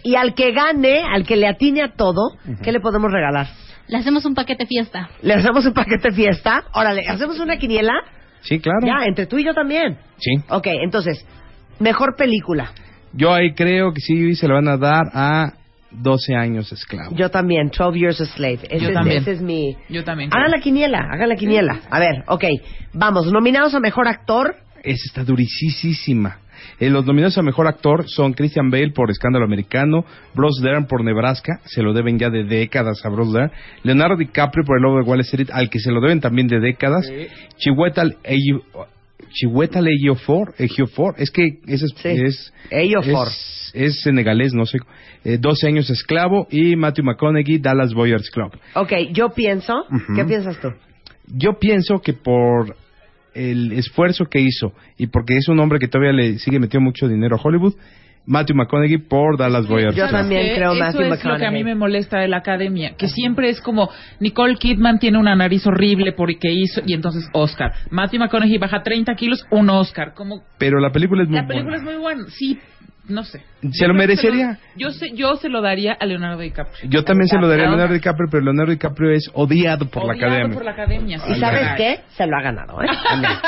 Y 0.04 0.14
al 0.14 0.34
que 0.34 0.52
gane, 0.52 1.02
al 1.02 1.24
que 1.24 1.36
le 1.36 1.48
atine 1.48 1.82
a 1.82 1.92
todo, 1.94 2.36
¿qué 2.62 2.72
le 2.72 2.80
podemos 2.80 3.10
regalar? 3.10 3.48
Le 3.88 3.98
hacemos 3.98 4.24
un 4.24 4.34
paquete 4.34 4.66
fiesta. 4.66 5.10
¿Le 5.22 5.34
hacemos 5.34 5.66
un 5.66 5.74
paquete 5.74 6.12
fiesta? 6.12 6.64
Órale, 6.72 7.06
¿hacemos 7.08 7.38
una 7.40 7.56
quiniela? 7.56 7.92
Sí, 8.42 8.58
claro. 8.58 8.78
Ya, 8.84 9.06
entre 9.06 9.26
tú 9.26 9.38
y 9.38 9.44
yo 9.44 9.54
también. 9.54 9.98
Sí. 10.18 10.30
Ok, 10.48 10.66
entonces, 10.82 11.24
mejor 11.78 12.16
película. 12.16 12.72
Yo 13.12 13.32
ahí 13.32 13.52
creo 13.52 13.92
que 13.92 14.00
sí 14.00 14.34
se 14.34 14.46
le 14.48 14.54
van 14.54 14.68
a 14.68 14.76
dar 14.76 15.04
a 15.12 15.52
12 15.90 16.34
años 16.34 16.72
esclavo. 16.72 17.14
Yo 17.14 17.30
también, 17.30 17.70
12 17.76 17.98
Years 17.98 18.20
a 18.20 18.26
Slave. 18.26 18.60
Ese, 18.70 18.80
Yo 18.80 18.88
es, 18.88 18.94
también. 18.94 19.18
ese 19.18 19.32
es 19.32 19.42
mi... 19.42 19.76
Yo 19.88 20.04
también. 20.04 20.30
Hagan 20.32 20.50
la 20.50 20.60
quiniela, 20.60 20.98
hagan 21.10 21.28
la 21.28 21.36
quiniela. 21.36 21.80
A 21.90 21.98
ver, 21.98 22.24
ok. 22.26 22.44
Vamos, 22.94 23.30
nominados 23.30 23.74
a 23.74 23.80
Mejor 23.80 24.08
Actor. 24.08 24.56
Esa 24.82 25.04
está 25.06 25.24
durisísima. 25.24 26.38
Eh, 26.78 26.90
los 26.90 27.04
nominados 27.04 27.38
a 27.38 27.42
mejor 27.42 27.66
actor 27.66 28.04
son 28.08 28.32
Christian 28.32 28.70
Bale 28.70 28.92
por 28.92 29.10
Escándalo 29.10 29.44
Americano, 29.44 30.04
Bruce 30.34 30.62
Dern 30.62 30.86
por 30.86 31.04
Nebraska, 31.04 31.60
se 31.64 31.82
lo 31.82 31.92
deben 31.92 32.18
ya 32.18 32.30
de 32.30 32.44
décadas 32.44 33.04
a 33.04 33.08
Bruce 33.08 33.32
Dern, 33.32 33.50
Leonardo 33.82 34.16
DiCaprio 34.16 34.64
por 34.64 34.76
El 34.76 34.82
Lobo 34.82 34.98
de 34.98 35.02
Wall 35.02 35.20
Street, 35.20 35.48
al 35.52 35.70
que 35.70 35.78
se 35.80 35.90
lo 35.90 36.00
deben 36.00 36.20
también 36.20 36.48
de 36.48 36.60
décadas, 36.60 37.10
Chiwetel 37.56 38.16
Chiwetel 39.30 39.88
Ejiofor, 39.88 40.54
Ejiofor, 40.58 41.14
es 41.18 41.30
que 41.30 41.60
ese 41.66 41.86
es, 41.86 41.94
es, 42.04 42.52
Ejiofor. 42.70 43.28
es, 43.28 43.70
es 43.74 44.00
senegalés, 44.02 44.52
no 44.54 44.66
sé, 44.66 44.78
eh, 45.24 45.38
12 45.38 45.66
años 45.66 45.90
esclavo, 45.90 46.46
y 46.50 46.76
Matthew 46.76 47.04
McConaughey, 47.04 47.58
Dallas 47.58 47.94
Boyers 47.94 48.30
Club. 48.30 48.52
Ok, 48.74 48.92
yo 49.12 49.30
pienso... 49.30 49.84
¿Qué 50.14 50.24
piensas 50.24 50.60
tú? 50.60 50.68
Yo 51.26 51.58
pienso 51.58 52.00
que 52.00 52.12
por 52.12 52.76
el 53.34 53.72
esfuerzo 53.72 54.26
que 54.26 54.40
hizo 54.40 54.72
y 54.98 55.06
porque 55.06 55.36
es 55.36 55.48
un 55.48 55.58
hombre 55.60 55.78
que 55.78 55.88
todavía 55.88 56.12
le 56.12 56.38
sigue 56.38 56.58
metiendo 56.58 56.84
mucho 56.84 57.08
dinero 57.08 57.36
a 57.36 57.40
Hollywood, 57.42 57.74
Matthew 58.24 58.54
McConaughey 58.56 58.98
por 58.98 59.36
Dallas 59.36 59.66
Boyers 59.66 59.96
Yo 59.96 60.04
Club. 60.06 60.12
también 60.20 60.46
que 60.46 60.54
creo 60.54 60.72
eso 60.72 60.80
Matthew 60.84 61.00
es 61.02 61.08
lo 61.08 61.16
que 61.16 61.22
a 61.22 61.30
McConaughey. 61.32 61.50
mí 61.58 61.64
me 61.64 61.74
molesta 61.74 62.18
de 62.20 62.28
la 62.28 62.36
academia, 62.38 62.94
que 62.96 63.08
siempre 63.08 63.48
es 63.48 63.60
como 63.60 63.90
Nicole 64.20 64.56
Kidman 64.56 64.98
tiene 64.98 65.18
una 65.18 65.34
nariz 65.34 65.66
horrible 65.66 66.12
porque 66.12 66.52
hizo 66.52 66.80
y 66.86 66.94
entonces 66.94 67.28
Oscar. 67.32 67.72
Matthew 67.90 68.20
McConaughey 68.20 68.58
baja 68.58 68.82
30 68.82 69.14
kilos, 69.14 69.44
un 69.50 69.70
Oscar. 69.70 70.14
Como 70.14 70.42
Pero 70.58 70.78
la 70.78 70.90
película 70.92 71.22
es 71.24 71.28
muy 71.28 71.40
la 71.40 71.46
película 71.46 71.76
buena. 71.78 71.90
es 71.90 71.94
muy 71.94 72.02
buena, 72.02 72.24
sí, 72.30 72.58
no 73.12 73.22
sé. 73.24 73.40
Se 73.70 73.86
lo 73.86 73.94
Yo 73.94 73.98
merecería. 73.98 74.54
se 74.54 74.60
lo- 74.62 74.76
yo 74.76 74.90
sé, 74.90 75.10
yo 75.14 75.36
se 75.36 75.48
lo 75.48 75.60
daría 75.62 75.92
a 75.92 76.06
Leonardo 76.06 76.40
DiCaprio. 76.40 76.88
Yo 76.90 77.04
también 77.04 77.28
se 77.28 77.36
lo 77.38 77.46
daría 77.48 77.66
a. 77.66 77.68
Leonardo 77.68 77.94
DiCaprio, 77.94 78.28
pero 78.30 78.42
Leonardo 78.44 78.72
DiCaprio 78.72 79.10
es 79.10 79.30
odiado 79.34 79.86
por 79.86 80.04
la 80.06 80.12
Odiado 80.14 80.32
academia. 80.32 80.54
por 80.54 80.64
la 80.64 80.70
academia. 80.72 81.18
sí, 81.20 81.32
¿Y 81.32 81.38
sabes 81.40 81.68
qué? 81.76 82.00
Se 82.16 82.26
lo 82.26 82.36
ha 82.36 82.42
ganado, 82.42 82.82
¿eh? 82.82 82.86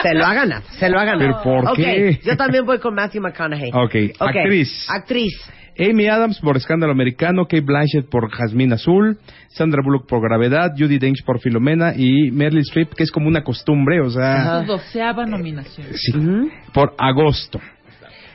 Se 0.03 0.15
lo 0.15 0.25
ha 0.25 0.35
ganado, 0.35 0.63
se 0.79 0.89
lo 0.89 0.99
ha 1.01 1.05
ganado. 1.05 1.41
¿Pero 1.43 1.63
por 1.65 1.77
qué? 1.77 2.21
yo 2.25 2.37
también 2.37 2.65
voy 2.65 2.79
con 2.79 2.95
Matthew 2.95 3.23
McConaughey. 3.23 3.71
Ok, 3.73 4.17
actriz. 4.21 4.87
Actriz. 4.89 5.33
Amy 5.77 6.07
Adams 6.07 6.39
por 6.39 6.57
Escándalo 6.57 6.93
Americano, 6.93 7.47
Kate 7.47 7.61
Blanchett 7.61 8.09
por 8.09 8.31
Jazmín 8.31 8.73
Azul, 8.73 9.19
Sandra 9.49 9.83
Bullock 9.85 10.07
por 10.09 10.23
Gravedad, 10.23 10.71
Judy 10.79 10.99
Dench 10.99 11.25
por 11.25 11.41
Filomena 11.41 11.95
y 11.97 12.31
Meryl 12.31 12.61
Streep, 12.61 12.95
que 12.95 13.03
es 13.03 13.11
como 13.11 13.27
una 13.27 13.43
costumbre, 13.43 14.01
o 14.01 14.09
sea, 14.09 14.61
Su 14.61 14.67
doceava 14.67 15.27
nominación. 15.27 15.89
sí, 15.95 16.13
por 16.73 16.95
agosto. 16.97 17.61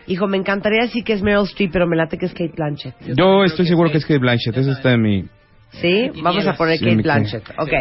Hijo, 0.09 0.27
me 0.27 0.37
encantaría 0.37 0.81
decir 0.81 1.03
que 1.03 1.13
es 1.13 1.21
Meryl 1.21 1.43
Streep, 1.43 1.71
pero 1.71 1.87
me 1.87 1.95
late 1.95 2.17
que 2.17 2.25
es 2.25 2.33
Kate 2.33 2.53
Blanchett. 2.55 2.95
Yo, 3.15 3.43
estoy 3.43 3.67
seguro 3.67 3.91
que 3.91 3.99
es 3.99 4.05
Kate 4.05 4.19
Blanchett, 4.19 4.57
eso 4.57 4.71
está 4.71 4.93
en 4.93 5.01
mi... 5.01 5.25
¿Sí? 5.73 6.09
Vamos 6.23 6.47
a 6.47 6.53
poner 6.53 6.79
Sí, 6.79 6.85
Kate 6.85 7.01
Blanchett. 7.03 7.43
Ok. 7.59 7.73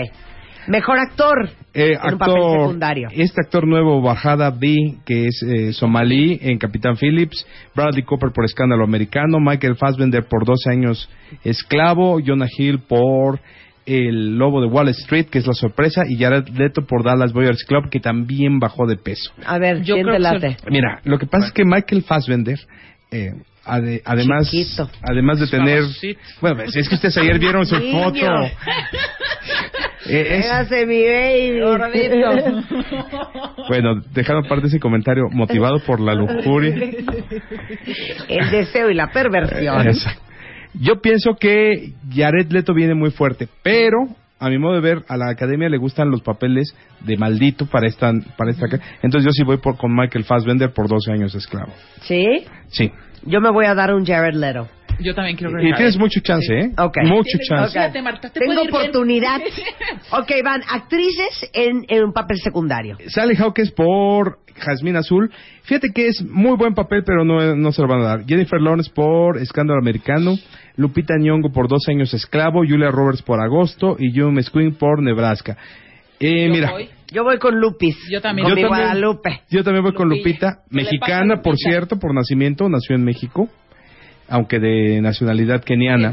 Mejor 0.66 0.98
actor. 0.98 1.48
Eh, 1.72 1.92
en 1.92 2.12
un 2.12 2.18
papel 2.18 2.34
actor, 2.34 2.60
secundario. 2.60 3.08
este 3.12 3.40
actor 3.42 3.66
nuevo, 3.66 4.02
Bajada 4.02 4.50
B, 4.50 4.96
que 5.06 5.26
es 5.26 5.42
eh, 5.42 5.72
somalí 5.72 6.38
en 6.42 6.58
Capitán 6.58 6.96
Phillips, 6.96 7.46
Bradley 7.74 8.02
Cooper 8.02 8.30
por 8.34 8.44
Escándalo 8.44 8.84
Americano, 8.84 9.40
Michael 9.40 9.76
Fassbender 9.76 10.24
por 10.28 10.44
12 10.44 10.70
años 10.70 11.08
esclavo, 11.44 12.20
Jonah 12.24 12.48
Hill 12.58 12.80
por 12.80 13.40
El 13.88 14.36
Lobo 14.36 14.60
de 14.60 14.66
Wall 14.68 14.88
Street, 14.88 15.26
que 15.30 15.38
es 15.38 15.46
la 15.46 15.54
sorpresa, 15.54 16.02
y 16.06 16.18
Jared 16.18 16.46
Leto 16.48 16.82
por 16.86 17.02
Dallas 17.04 17.32
Boyers 17.32 17.64
Club, 17.64 17.88
que 17.90 18.00
también 18.00 18.58
bajó 18.58 18.86
de 18.86 18.96
peso. 18.96 19.32
A 19.46 19.58
ver, 19.58 19.82
Yo 19.82 19.94
¿quién 19.94 20.06
creo 20.06 20.16
te 20.16 20.22
que 20.40 20.46
late? 20.48 20.56
Mira, 20.70 21.00
lo 21.04 21.18
que 21.18 21.26
pasa 21.26 21.46
es 21.46 21.52
que 21.52 21.64
Michael 21.64 22.02
Fassbender, 22.02 22.58
eh, 23.10 23.30
ade- 23.64 24.02
además, 24.04 24.50
Chiquito. 24.50 24.90
además 25.02 25.40
de 25.40 25.46
tener, 25.46 25.84
bueno, 26.42 26.62
si 26.70 26.78
es 26.80 26.88
que 26.88 26.96
ustedes 26.96 27.16
ayer 27.16 27.38
vieron 27.38 27.64
su 27.66 27.76
foto. 27.76 28.20
Eh, 30.10 30.38
es- 30.40 30.70
mi 30.86 31.02
baby. 31.04 31.60
Bueno, 33.68 34.00
dejando 34.14 34.46
aparte 34.46 34.68
ese 34.68 34.80
comentario 34.80 35.24
motivado 35.30 35.80
por 35.80 36.00
la 36.00 36.14
lujuria. 36.14 36.74
El 38.28 38.50
deseo 38.50 38.90
y 38.90 38.94
la 38.94 39.10
perversión. 39.10 39.86
Exacto. 39.86 40.22
Yo 40.74 41.00
pienso 41.00 41.36
que 41.38 41.92
Jared 42.12 42.50
Leto 42.50 42.74
viene 42.74 42.94
muy 42.94 43.10
fuerte, 43.10 43.48
pero 43.62 44.06
a 44.40 44.48
mi 44.48 44.58
modo 44.58 44.74
de 44.74 44.80
ver, 44.80 45.04
a 45.08 45.16
la 45.16 45.30
academia 45.30 45.68
le 45.68 45.78
gustan 45.78 46.10
los 46.10 46.22
papeles 46.22 46.74
de 47.00 47.16
maldito 47.16 47.66
para 47.66 47.88
esta, 47.88 48.12
para 48.36 48.50
esta. 48.50 48.66
Entonces 49.02 49.24
yo 49.24 49.32
sí 49.32 49.42
voy 49.42 49.58
por, 49.58 49.76
con 49.76 49.94
Michael 49.94 50.24
Fassbender 50.24 50.72
por 50.72 50.88
12 50.88 51.12
años 51.12 51.34
esclavo. 51.34 51.72
¿Sí? 52.02 52.44
Sí. 52.68 52.92
Yo 53.24 53.40
me 53.40 53.50
voy 53.50 53.66
a 53.66 53.74
dar 53.74 53.94
un 53.94 54.04
Jared 54.04 54.34
Leto. 54.34 54.68
Yo 55.00 55.14
también 55.14 55.36
quiero 55.36 55.52
Y 55.62 55.72
tienes 55.74 55.96
mucho 55.96 56.20
chance, 56.20 56.52
¿eh? 56.52 56.72
Ok. 56.76 56.96
Mucho 57.04 57.38
chance. 57.48 57.72
Fíjate, 57.72 58.02
Marta, 58.02 58.30
te 58.30 58.40
Tengo 58.40 58.54
puede 58.54 58.64
ir 58.64 58.70
bien. 58.72 58.80
oportunidad. 58.82 59.40
ok, 60.10 60.30
van 60.44 60.62
actrices 60.68 61.48
en, 61.52 61.84
en 61.88 62.04
un 62.04 62.12
papel 62.12 62.38
secundario. 62.38 62.96
Sally 63.06 63.36
Hawkins 63.36 63.70
por 63.70 64.38
Jazmín 64.56 64.96
Azul. 64.96 65.30
Fíjate 65.62 65.92
que 65.94 66.08
es 66.08 66.20
muy 66.22 66.56
buen 66.56 66.74
papel, 66.74 67.04
pero 67.06 67.24
no, 67.24 67.54
no 67.54 67.70
se 67.72 67.80
lo 67.80 67.86
van 67.86 68.00
a 68.00 68.04
dar. 68.04 68.24
Jennifer 68.26 68.60
Lawrence 68.60 68.90
por 68.92 69.38
Escándalo 69.38 69.78
Americano. 69.78 70.34
Lupita 70.76 71.14
Nyong'o 71.16 71.52
por 71.52 71.68
Dos 71.68 71.88
Años 71.88 72.12
Esclavo. 72.12 72.64
Julia 72.66 72.90
Roberts 72.90 73.22
por 73.22 73.40
Agosto. 73.40 73.94
Y 74.00 74.12
June 74.18 74.32
Mesquin 74.32 74.74
por 74.74 75.00
Nebraska. 75.00 75.56
Eh, 76.18 76.48
mira, 76.48 76.72
voy. 76.72 76.88
Yo 77.12 77.24
voy 77.24 77.38
con 77.38 77.58
Lupis. 77.58 77.96
Yo 78.10 78.20
también. 78.20 78.46
Con 78.48 78.54
mi 78.54 78.62
Yo 78.62 78.68
también. 78.68 78.86
Guadalupe. 78.88 79.42
yo 79.50 79.64
también 79.64 79.82
voy 79.84 79.94
con 79.94 80.08
Lupita. 80.08 80.24
Lupita. 80.24 80.62
¿Qué 80.70 80.76
le 80.76 80.98
pasa 80.98 81.16
a 81.16 81.24
Mexicana, 81.24 81.42
por 81.42 81.56
cierto, 81.56 81.98
por 81.98 82.14
nacimiento. 82.14 82.68
Nació 82.68 82.96
en 82.96 83.04
México. 83.04 83.48
Aunque 84.28 84.58
de 84.58 85.00
nacionalidad 85.00 85.62
keniana. 85.64 86.10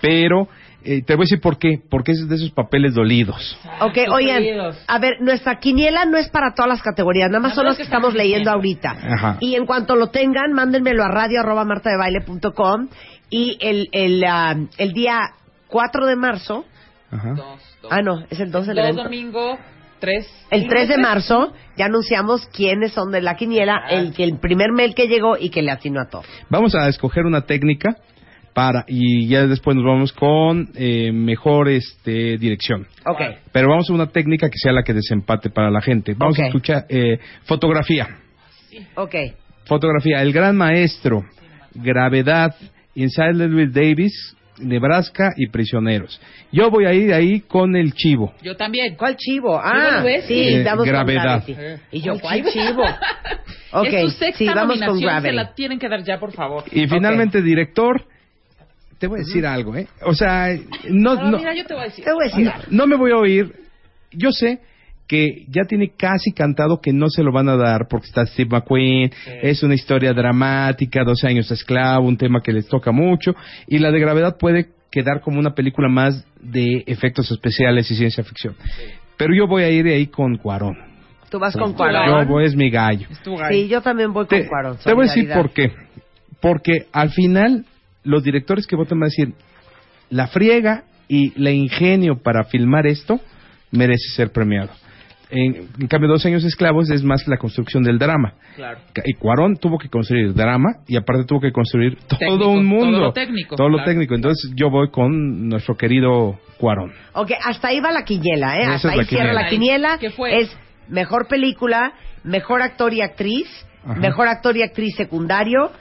Pero 0.00 0.48
eh, 0.84 1.02
te 1.02 1.14
voy 1.14 1.22
a 1.22 1.26
decir 1.26 1.40
por 1.40 1.58
qué. 1.58 1.80
Porque 1.88 2.12
es 2.12 2.28
de 2.28 2.34
esos 2.34 2.50
papeles 2.50 2.94
dolidos. 2.94 3.56
Ok, 3.80 3.98
oigan, 4.10 4.42
a 4.88 4.98
ver, 4.98 5.20
nuestra 5.20 5.58
quiniela 5.60 6.04
no 6.04 6.16
es 6.18 6.28
para 6.30 6.52
todas 6.54 6.68
las 6.68 6.82
categorías, 6.82 7.28
nada 7.28 7.40
más 7.40 7.50
Nada 7.50 7.54
son 7.56 7.64
las 7.66 7.76
que 7.76 7.82
que 7.82 7.84
estamos 7.84 8.14
leyendo 8.14 8.50
ahorita. 8.50 8.90
Ajá. 8.90 9.36
Y 9.40 9.54
en 9.54 9.66
cuanto 9.66 9.94
lo 9.96 10.08
tengan, 10.08 10.52
mándenmelo 10.52 11.04
a 11.04 11.08
radio 11.08 11.40
arroba 11.40 11.64
martadebaile.com 11.64 12.88
y 13.30 13.56
el, 13.60 13.88
el, 13.92 14.24
ah, 14.24 14.56
el 14.78 14.92
día 14.92 15.20
4 15.68 16.06
de 16.06 16.16
marzo, 16.16 16.64
Ajá. 17.10 17.30
Dos, 17.34 17.76
dos. 17.82 17.92
ah 17.92 18.02
no, 18.02 18.24
es 18.30 18.38
el 18.40 18.50
2 18.50 18.66
del 18.66 18.76
Dos 18.76 18.84
evento. 18.84 19.02
domingo, 19.04 19.58
El 20.50 20.68
3 20.68 20.88
de 20.88 20.98
marzo 20.98 21.52
ya 21.76 21.86
anunciamos 21.86 22.46
quiénes 22.48 22.92
son 22.92 23.10
de 23.10 23.20
la 23.22 23.34
quiniela, 23.36 23.82
Ah. 23.84 23.90
el, 23.90 24.12
que 24.12 24.24
el 24.24 24.38
primer 24.38 24.72
mail 24.72 24.94
que 24.94 25.06
llegó 25.08 25.36
y 25.38 25.50
que 25.50 25.62
le 25.62 25.70
atinó 25.70 26.00
a 26.00 26.08
todo. 26.08 26.22
Vamos 26.50 26.74
a 26.74 26.88
escoger 26.88 27.24
una 27.24 27.42
técnica 27.42 27.96
para 28.54 28.84
y 28.88 29.26
ya 29.28 29.46
después 29.46 29.76
nos 29.76 29.84
vamos 29.84 30.12
con 30.12 30.70
eh, 30.76 31.12
mejor 31.12 31.68
este 31.68 32.38
dirección. 32.38 32.86
Ok. 33.04 33.20
Pero 33.52 33.68
vamos 33.68 33.90
a 33.90 33.92
una 33.92 34.06
técnica 34.08 34.48
que 34.48 34.58
sea 34.58 34.72
la 34.72 34.82
que 34.82 34.94
desempate 34.94 35.50
para 35.50 35.70
la 35.70 35.80
gente. 35.82 36.14
Vamos 36.16 36.38
Ok. 36.38 36.44
a 36.44 36.46
escuchar 36.46 36.84
eh, 36.88 37.18
fotografía. 37.44 38.08
Ok. 38.94 39.14
Fotografía. 39.64 40.22
El 40.22 40.32
gran 40.32 40.56
maestro. 40.56 41.24
Gravedad. 41.74 42.54
Inside 42.94 43.34
Llewellyn 43.34 43.72
Davis. 43.72 44.35
Nebraska 44.58 45.32
y 45.36 45.48
Prisioneros. 45.48 46.20
Yo 46.52 46.70
voy 46.70 46.86
a 46.86 46.92
ir 46.92 47.12
ahí 47.12 47.40
con 47.40 47.76
el 47.76 47.92
chivo. 47.94 48.34
Yo 48.42 48.56
también. 48.56 48.96
¿Cuál 48.96 49.16
chivo? 49.16 49.60
Ah, 49.62 50.02
sí, 50.26 50.34
Eh, 50.34 50.62
vamos 50.64 50.84
con 50.84 50.88
Gravedad. 50.88 51.42
Gravity. 51.46 51.82
Y 51.92 52.00
yo, 52.00 52.18
¿Cuál 52.18 52.42
¿cuál 52.42 52.52
chivo? 52.52 52.82
Ok, 53.72 53.88
es 53.92 54.02
su 54.12 54.18
sexta 54.18 54.38
sí, 54.38 54.46
vamos 54.46 54.78
con 54.78 54.86
nominación, 54.86 55.00
se 55.00 55.04
Gravity. 55.28 55.34
la 55.36 55.54
tienen 55.54 55.78
que 55.78 55.88
dar 55.88 56.02
ya, 56.02 56.18
por 56.18 56.32
favor. 56.32 56.64
Y 56.72 56.86
finalmente, 56.86 57.42
director. 57.42 58.04
Te 58.98 59.06
voy 59.08 59.20
a 59.20 59.24
decir 59.24 59.44
algo, 59.44 59.76
¿eh? 59.76 59.86
O 60.02 60.14
sea, 60.14 60.56
no, 60.88 61.14
no, 61.16 61.36
mira, 61.36 61.54
yo 61.54 61.66
te 61.66 61.74
voy 61.74 61.82
a 61.82 61.86
decir. 61.86 62.04
Te 62.04 62.12
voy 62.12 62.24
a 62.24 62.28
decir 62.30 62.48
algo. 62.48 62.66
no 62.70 62.86
me 62.86 62.96
voy 62.96 63.10
a 63.12 63.16
oír. 63.16 63.52
Yo 64.12 64.30
sé 64.32 64.60
que 65.06 65.44
ya 65.48 65.64
tiene 65.64 65.92
casi 65.96 66.32
cantado 66.32 66.80
que 66.80 66.92
no 66.92 67.08
se 67.08 67.22
lo 67.22 67.32
van 67.32 67.48
a 67.48 67.56
dar 67.56 67.86
porque 67.88 68.06
está 68.06 68.26
Steve 68.26 68.50
McQueen, 68.50 69.10
es 69.42 69.62
una 69.62 69.74
historia 69.74 70.12
dramática, 70.12 71.04
12 71.04 71.26
años 71.28 71.48
de 71.48 71.54
esclavo, 71.54 72.06
un 72.06 72.16
tema 72.16 72.40
que 72.42 72.52
les 72.52 72.66
toca 72.66 72.90
mucho, 72.92 73.34
y 73.68 73.78
la 73.78 73.90
de 73.90 74.00
gravedad 74.00 74.36
puede 74.38 74.68
quedar 74.90 75.20
como 75.20 75.38
una 75.38 75.54
película 75.54 75.88
más 75.88 76.26
de 76.40 76.82
efectos 76.86 77.30
especiales 77.30 77.90
y 77.90 77.96
ciencia 77.96 78.24
ficción. 78.24 78.54
Pero 79.16 79.34
yo 79.34 79.46
voy 79.46 79.62
a 79.62 79.70
ir 79.70 79.86
ahí 79.86 80.06
con 80.06 80.36
Cuarón. 80.36 80.76
Tú 81.30 81.38
vas 81.38 81.54
con 81.54 81.70
Yo 81.72 81.76
Cuarón. 81.76 82.28
voy, 82.28 82.44
es 82.44 82.54
mi 82.56 82.70
gallo. 82.70 83.06
Estuvo 83.10 83.42
ahí. 83.42 83.62
Sí, 83.62 83.68
yo 83.68 83.80
también 83.82 84.12
voy 84.12 84.26
con 84.26 84.38
Te, 84.38 84.48
Cuarón. 84.48 84.76
te 84.82 84.92
voy 84.92 85.06
a 85.06 85.08
decir 85.08 85.28
por 85.32 85.50
qué. 85.50 85.72
Porque 86.40 86.86
al 86.92 87.10
final 87.10 87.64
los 88.04 88.22
directores 88.22 88.66
que 88.66 88.76
votan 88.76 89.00
van 89.00 89.08
a 89.08 89.10
decir, 89.10 89.34
la 90.10 90.28
friega 90.28 90.84
y 91.08 91.32
la 91.40 91.50
ingenio 91.50 92.18
para 92.22 92.44
filmar 92.44 92.86
esto 92.86 93.20
merece 93.70 94.08
ser 94.14 94.30
premiado. 94.30 94.70
En, 95.30 95.68
en 95.80 95.86
cambio, 95.88 96.08
Dos 96.08 96.24
años 96.24 96.44
esclavos 96.44 96.88
es 96.90 97.02
más 97.02 97.26
la 97.26 97.36
construcción 97.36 97.82
del 97.82 97.98
drama. 97.98 98.34
Claro. 98.54 98.78
Y 99.04 99.14
Cuarón 99.14 99.56
tuvo 99.56 99.76
que 99.78 99.88
construir 99.88 100.32
drama 100.34 100.68
y 100.86 100.96
aparte 100.96 101.24
tuvo 101.24 101.40
que 101.40 101.50
construir 101.52 101.96
todo 102.06 102.18
Técnico, 102.18 102.48
un 102.50 102.64
mundo. 102.66 102.92
todo 102.92 103.00
lo 103.06 103.12
técnico, 103.12 103.56
Todo 103.56 103.68
lo 103.68 103.84
técnico. 103.84 104.14
Entonces 104.14 104.52
yo 104.54 104.70
voy 104.70 104.88
con 104.90 105.48
nuestro 105.48 105.76
querido 105.76 106.38
Cuarón. 106.58 106.92
Ok, 107.14 107.32
hasta 107.44 107.68
ahí 107.68 107.80
va 107.80 107.90
la 107.90 108.04
quiniela, 108.04 108.56
¿eh? 108.58 108.62
Esa 108.62 108.74
hasta 108.74 108.90
ahí 108.90 108.98
la 108.98 109.04
cierra 109.04 109.32
la 109.32 109.48
quiniela. 109.48 109.98
¿Qué 109.98 110.10
fue? 110.10 110.38
Es 110.40 110.56
mejor 110.88 111.26
película, 111.28 111.92
mejor 112.22 112.62
actor 112.62 112.92
y 112.94 113.02
actriz, 113.02 113.48
Ajá. 113.84 113.94
mejor 113.98 114.28
actor 114.28 114.56
y 114.56 114.62
actriz 114.62 114.94
secundario, 114.96 115.72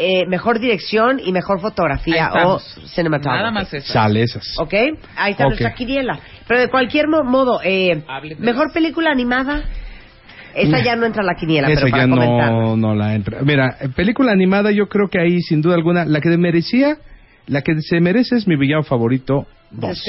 eh, 0.00 0.26
mejor 0.26 0.58
dirección 0.60 1.20
y 1.24 1.30
mejor 1.32 1.60
fotografía 1.60 2.30
o 2.46 2.58
cinematography. 2.58 3.38
Nada 3.42 3.50
más 3.52 3.72
eso. 3.74 3.92
Sale 3.92 4.22
esas. 4.22 4.58
¿Ok? 4.58 4.74
Ahí 5.16 5.32
está 5.32 5.44
Ok. 5.44 5.50
nuestra 5.50 5.74
quiniela. 5.74 6.18
Pero 6.48 6.60
de 6.60 6.68
cualquier 6.68 7.06
mo- 7.08 7.22
modo, 7.24 7.60
eh, 7.62 8.02
mejor 8.38 8.72
película 8.72 9.10
animada. 9.10 9.62
Esa 10.54 10.82
ya 10.82 10.96
no 10.96 11.06
entra 11.06 11.22
a 11.22 11.26
la 11.26 11.34
quiniela, 11.36 11.68
Esa 11.68 11.82
pero 11.82 11.90
para 11.92 12.04
ya 12.04 12.10
comentar. 12.10 12.50
no, 12.52 12.76
no 12.76 12.94
la 12.94 13.14
entra. 13.14 13.38
Mira, 13.42 13.76
eh, 13.80 13.88
película 13.94 14.32
animada 14.32 14.72
yo 14.72 14.88
creo 14.88 15.08
que 15.08 15.20
ahí 15.20 15.40
sin 15.42 15.62
duda 15.62 15.76
alguna, 15.76 16.04
la 16.04 16.20
que 16.20 16.36
merecía, 16.36 16.96
la 17.46 17.62
que 17.62 17.80
se 17.80 18.00
merece 18.00 18.34
es 18.36 18.48
mi 18.48 18.56
villano 18.56 18.82
favorito, 18.82 19.46
dos. 19.70 20.02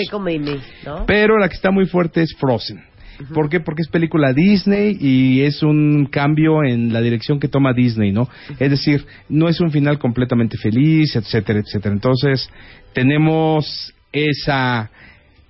Pero 1.06 1.38
la 1.38 1.48
que 1.48 1.54
está 1.56 1.70
muy 1.70 1.86
fuerte 1.86 2.24
es 2.24 2.34
Frozen. 2.40 2.84
¿Por 3.34 3.50
qué? 3.50 3.60
Porque 3.60 3.82
es 3.84 3.88
película 3.88 4.34
Disney 4.34 4.98
y 5.00 5.42
es 5.42 5.62
un 5.64 6.08
cambio 6.12 6.64
en 6.64 6.92
la 6.92 7.02
dirección 7.02 7.40
que 7.40 7.48
toma 7.48 7.74
Disney, 7.74 8.12
¿no? 8.12 8.28
Es 8.60 8.70
decir, 8.72 9.06
no 9.30 9.48
es 9.48 9.60
un 9.62 9.72
final 9.72 10.00
completamente 10.00 10.58
feliz, 10.58 11.16
etcétera, 11.16 11.60
etcétera. 11.60 11.94
Entonces, 11.94 12.50
tenemos 12.94 13.94
esa, 14.12 14.90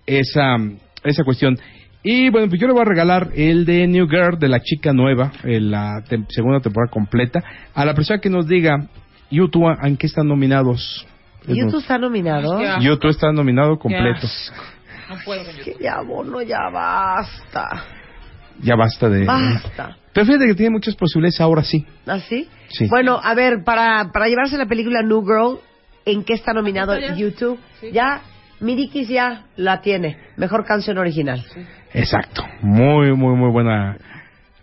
esa, 0.06 0.58
esa 1.04 1.24
cuestión. 1.24 1.58
Y 2.04 2.30
bueno, 2.30 2.48
pues 2.50 2.60
yo 2.60 2.68
le 2.68 2.74
voy 2.74 2.82
a 2.82 2.86
regalar 2.86 3.30
el 3.36 3.66
de 3.66 3.88
New 3.88 4.08
Girl, 4.08 4.40
de 4.40 4.48
la 4.50 4.60
chica 4.60 4.92
nueva, 4.92 5.32
en 5.44 5.70
la 5.72 6.04
tem- 6.10 6.26
segunda 6.30 6.60
temporada 6.60 6.92
completa, 6.92 7.44
a 7.74 7.86
la 7.86 7.94
persona 7.94 8.20
que 8.20 8.30
nos 8.30 8.48
diga, 8.48 8.88
YouTube, 9.30 9.68
¿en 9.84 9.98
qué 9.98 10.08
están 10.08 10.28
nominados? 10.28 11.06
YouTube 11.48 11.80
está 11.80 11.98
nominado. 11.98 12.60
YouTube 12.82 13.10
está 13.12 13.32
nominado 13.32 13.78
completo. 13.80 14.28
No 15.12 15.18
puedo 15.26 15.44
con 15.44 15.56
Que 15.56 15.76
ya, 15.78 16.02
bono, 16.02 16.42
ya 16.42 16.70
basta. 16.72 17.84
Ya 18.62 18.76
basta 18.76 19.10
de... 19.10 19.26
Basta. 19.26 19.98
Pero 20.14 20.26
fíjate 20.26 20.46
que 20.48 20.56
tiene 20.56 20.72
muchas 20.72 20.96
posibilidades 20.96 21.42
ahora 21.42 21.64
sí. 21.64 21.86
¿Así? 22.06 22.50
Sí. 22.70 22.88
Bueno, 22.90 23.20
a 23.22 23.34
ver, 23.34 23.64
para, 23.66 24.12
para 24.14 24.28
llevarse 24.28 24.58
la 24.58 24.68
película 24.68 25.02
New 25.02 25.24
Girl, 25.24 25.60
¿en 26.06 26.24
qué 26.24 26.34
está 26.34 26.54
nominado 26.54 26.94
está 26.94 27.14
ya. 27.14 27.16
YouTube? 27.16 27.60
Ya, 27.92 28.22
Mirikis 28.62 29.10
ya 29.10 29.48
la 29.58 29.82
tiene. 29.82 30.18
Mejor 30.38 30.64
canción 30.66 30.98
original. 30.98 31.44
Exacto. 31.94 32.46
Muy, 32.62 33.14
muy, 33.14 33.36
muy 33.36 33.52
buena... 33.52 33.98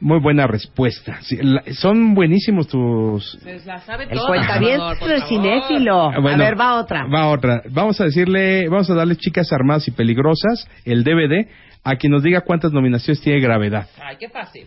Muy 0.01 0.21
buena 0.21 0.47
respuesta. 0.47 1.19
Sí, 1.23 1.37
la- 1.41 1.63
son 1.73 2.15
buenísimos 2.15 2.69
tus... 2.69 3.39
Se 3.43 3.59
la 3.67 3.79
sabe 3.79 4.07
El 4.09 4.19
cuentaviento 4.21 4.93
es 5.13 5.25
cinéfilo. 5.29 6.13
Bueno, 6.23 6.45
a 6.45 6.47
ver, 6.47 6.61
va 6.61 6.75
otra. 6.81 7.07
Va 7.13 7.29
otra. 7.29 7.63
Vamos 7.71 8.01
a 8.01 8.05
decirle, 8.05 8.69
vamos 8.69 8.89
a 8.91 8.95
darle 8.95 9.17
Chicas 9.17 9.53
Armadas 9.53 9.89
y 9.89 9.91
Peligrosas, 9.91 10.69
el 10.85 11.03
DVD, 11.03 11.49
a 11.85 11.97
quien 11.97 12.13
nos 12.13 12.23
diga 12.23 12.43
cuántas 12.43 12.73
nominaciones 12.73 13.21
tiene 13.23 13.41
Gravedad. 13.41 13.89
Ay, 14.01 14.17
qué 14.21 14.29
fácil. 14.29 14.67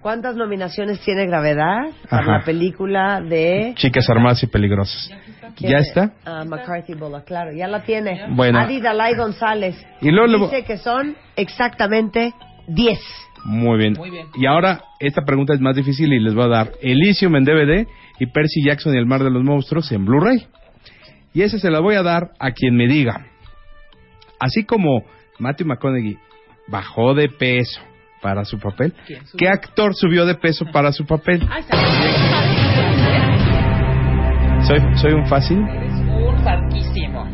¿Cuántas 0.00 0.34
nominaciones 0.34 1.00
tiene 1.00 1.26
Gravedad 1.26 1.78
para 2.10 2.22
Ajá. 2.22 2.32
la 2.38 2.44
película 2.44 3.20
de... 3.20 3.72
Chicas 3.76 4.08
Armadas 4.10 4.42
y 4.42 4.46
Peligrosas. 4.48 5.10
¿Quién 5.56 5.72
¿Ya 5.72 5.78
es? 5.78 5.88
está? 5.88 6.12
Ah, 6.24 6.44
McCarthy 6.44 6.94
Bullock, 6.94 7.24
claro, 7.24 7.52
ya 7.52 7.68
la 7.68 7.82
tiene. 7.82 8.26
Bueno. 8.30 8.58
Adi 8.58 8.80
Dalai 8.80 9.14
González. 9.16 9.76
Y 10.00 10.10
luego 10.10 10.46
Dice 10.46 10.64
que 10.64 10.76
son 10.78 11.14
exactamente 11.36 12.32
10. 12.66 12.98
Muy 13.44 13.78
bien. 13.78 13.96
Y 14.34 14.46
ahora, 14.46 14.82
esta 15.00 15.22
pregunta 15.24 15.54
es 15.54 15.60
más 15.60 15.76
difícil 15.76 16.12
y 16.12 16.20
les 16.20 16.34
voy 16.34 16.44
a 16.44 16.48
dar 16.48 16.72
Elysium 16.80 17.36
en 17.36 17.44
DVD 17.44 17.86
y 18.18 18.26
Percy 18.26 18.64
Jackson 18.64 18.94
y 18.94 18.98
el 18.98 19.06
Mar 19.06 19.22
de 19.24 19.30
los 19.30 19.42
Monstruos 19.42 19.90
en 19.92 20.04
Blu-ray. 20.04 20.46
Y 21.34 21.42
esa 21.42 21.58
se 21.58 21.70
la 21.70 21.80
voy 21.80 21.94
a 21.96 22.02
dar 22.02 22.32
a 22.38 22.52
quien 22.52 22.76
me 22.76 22.86
diga. 22.86 23.26
Así 24.38 24.64
como 24.64 25.04
Matthew 25.38 25.66
McConaughey 25.66 26.18
bajó 26.68 27.14
de 27.14 27.28
peso 27.28 27.80
para 28.20 28.44
su 28.44 28.58
papel. 28.58 28.94
¿qué 29.36 29.48
actor 29.48 29.94
subió 29.94 30.24
de 30.24 30.34
peso 30.36 30.66
para 30.72 30.92
su 30.92 31.04
papel? 31.04 31.46
Ay, 31.50 31.60
está 31.60 31.76
¿Soy, 34.66 34.78
soy 34.96 35.12
un 35.12 35.26
fácil? 35.26 35.58
Eres 35.58 35.92
un 35.92 36.44
barquísimo. 36.44 37.26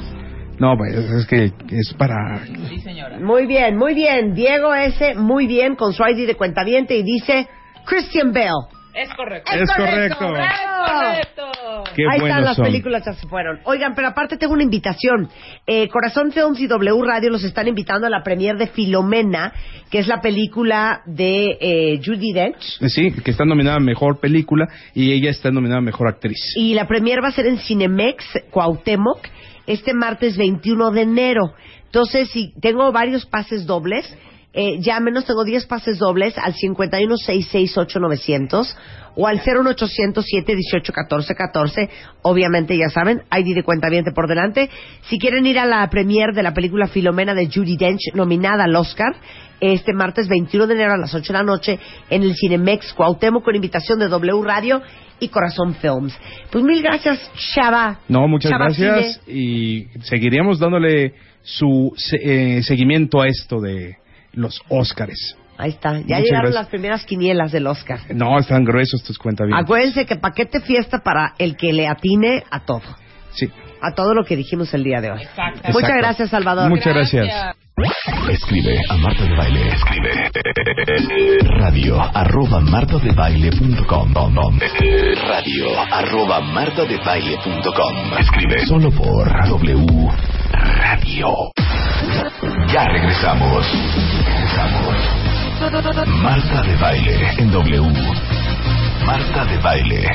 No, 0.58 0.76
pues 0.76 0.94
es 0.94 1.26
que 1.26 1.52
es 1.70 1.94
para... 1.94 2.44
Sí, 2.68 2.80
señora. 2.80 3.18
Muy 3.20 3.46
bien, 3.46 3.76
muy 3.76 3.94
bien. 3.94 4.34
Diego 4.34 4.74
S. 4.74 5.14
muy 5.14 5.46
bien 5.46 5.76
con 5.76 5.92
su 5.92 6.02
ID 6.04 6.26
de 6.26 6.34
cuentaviente 6.34 6.96
y 6.96 7.02
dice 7.02 7.48
Christian 7.84 8.32
Bale. 8.32 8.78
Es 8.94 9.14
correcto. 9.14 9.52
Es 9.52 9.70
correcto. 9.76 10.18
correcto. 10.18 11.42
Qué 11.94 12.02
Ahí 12.10 12.18
están 12.20 12.44
las 12.44 12.56
son. 12.56 12.64
películas 12.64 13.04
ya 13.04 13.12
se 13.12 13.28
fueron. 13.28 13.60
Oigan, 13.64 13.94
pero 13.94 14.08
aparte 14.08 14.36
tengo 14.36 14.54
una 14.54 14.64
invitación. 14.64 15.28
Eh, 15.66 15.88
Corazón 15.88 16.32
Films 16.32 16.58
y 16.58 16.66
W 16.66 17.02
Radio 17.06 17.30
los 17.30 17.44
están 17.44 17.68
invitando 17.68 18.08
a 18.08 18.10
la 18.10 18.22
premier 18.24 18.56
de 18.56 18.66
Filomena, 18.66 19.52
que 19.90 20.00
es 20.00 20.08
la 20.08 20.20
película 20.20 21.02
de 21.06 21.56
eh, 21.60 22.00
Judy 22.04 22.32
Dench. 22.32 22.78
Sí, 22.88 23.12
que 23.24 23.30
está 23.30 23.44
nominada 23.44 23.76
a 23.76 23.80
Mejor 23.80 24.18
Película 24.18 24.66
y 24.94 25.12
ella 25.12 25.30
está 25.30 25.52
nominada 25.52 25.78
a 25.78 25.82
Mejor 25.82 26.08
Actriz. 26.08 26.38
Y 26.56 26.74
la 26.74 26.88
premier 26.88 27.22
va 27.22 27.28
a 27.28 27.32
ser 27.32 27.46
en 27.46 27.58
Cinemex 27.58 28.24
Cuauhtémoc 28.50 29.20
este 29.68 29.94
martes 29.94 30.36
21 30.36 30.90
de 30.90 31.02
enero. 31.02 31.54
Entonces, 31.84 32.28
si 32.30 32.52
tengo 32.60 32.90
varios 32.90 33.24
pases 33.26 33.66
dobles, 33.66 34.12
eh, 34.54 34.80
llámenos, 34.80 35.26
tengo 35.26 35.44
10 35.44 35.66
pases 35.66 35.98
dobles 35.98 36.38
al 36.38 36.54
51668900 36.54 38.74
o 39.14 39.26
al 39.26 39.36
01800 39.36 40.24
718 40.24 40.92
1414 40.92 41.90
Obviamente, 42.22 42.74
ya 42.76 42.88
saben, 42.88 43.22
ID 43.30 43.54
de 43.54 43.62
cuenta 43.62 43.88
por 44.14 44.26
delante. 44.26 44.70
Si 45.02 45.18
quieren 45.18 45.44
ir 45.46 45.58
a 45.58 45.66
la 45.66 45.86
premier 45.90 46.32
de 46.34 46.42
la 46.42 46.54
película 46.54 46.88
Filomena 46.88 47.34
de 47.34 47.46
Judy 47.46 47.76
Dench, 47.76 48.14
nominada 48.14 48.64
al 48.64 48.74
Oscar, 48.74 49.14
este 49.60 49.92
martes 49.92 50.28
21 50.28 50.66
de 50.66 50.74
enero 50.74 50.94
a 50.94 50.98
las 50.98 51.14
8 51.14 51.32
de 51.32 51.38
la 51.38 51.44
noche 51.44 51.78
en 52.08 52.22
el 52.22 52.34
Cinemex 52.34 52.94
Cuauhtémoc 52.94 53.44
con 53.44 53.54
invitación 53.54 53.98
de 53.98 54.08
W 54.08 54.42
Radio 54.44 54.80
y 55.20 55.28
Corazón 55.28 55.74
Films. 55.74 56.14
Pues 56.50 56.64
mil 56.64 56.82
gracias, 56.82 57.18
Chava. 57.54 58.00
No, 58.08 58.26
muchas 58.28 58.50
Chava 58.50 58.66
gracias 58.66 59.20
y 59.26 59.86
seguiríamos 60.02 60.58
dándole 60.58 61.14
su 61.42 61.92
eh, 62.22 62.62
seguimiento 62.62 63.20
a 63.20 63.26
esto 63.28 63.60
de 63.60 63.96
los 64.32 64.60
Óscares. 64.68 65.36
Ahí 65.56 65.70
está. 65.70 65.94
Ya 65.94 65.98
Muchas 65.98 66.20
llegaron 66.20 66.42
gracias. 66.42 66.54
las 66.54 66.68
primeras 66.68 67.04
quinielas 67.04 67.50
del 67.50 67.66
Oscar. 67.66 67.98
No, 68.14 68.38
están 68.38 68.64
gruesos 68.64 69.02
tus 69.02 69.18
cuentas 69.18 69.48
Acuérdense 69.52 70.06
que 70.06 70.14
paquete 70.16 70.60
fiesta 70.60 71.00
para 71.00 71.34
el 71.38 71.56
que 71.56 71.72
le 71.72 71.88
atine 71.88 72.44
a 72.50 72.60
todo. 72.64 72.82
Sí. 73.32 73.50
A 73.80 73.92
todo 73.94 74.14
lo 74.14 74.24
que 74.24 74.36
dijimos 74.36 74.72
el 74.74 74.84
día 74.84 75.00
de 75.00 75.10
hoy. 75.10 75.22
Exacto. 75.22 75.60
Muchas 75.68 75.74
Exacto. 75.90 75.96
gracias, 75.98 76.30
Salvador. 76.30 76.68
Muchas 76.68 76.94
gracias. 76.94 77.56
Escribe 78.30 78.76
a 78.88 78.96
Marta 78.96 79.24
de 79.24 79.36
Baile. 79.36 79.68
Escribe 79.68 81.38
radio 81.58 82.00
arroba 82.14 82.60
martadebaile.com 82.60 84.58
radio 85.38 85.80
arroba 85.92 86.40
martadebaile.com 86.40 88.18
Escribe 88.18 88.66
solo 88.66 88.90
por 88.90 89.28
W 89.48 90.08
Radio. 90.50 91.28
Ya 92.72 92.84
regresamos. 92.86 93.64
Regresamos. 94.26 94.96
Marta 96.22 96.62
de 96.64 96.76
Baile 96.76 97.30
en 97.38 97.52
W. 97.52 97.82
Marta 99.06 99.44
de 99.44 99.58
Baile. 99.58 100.08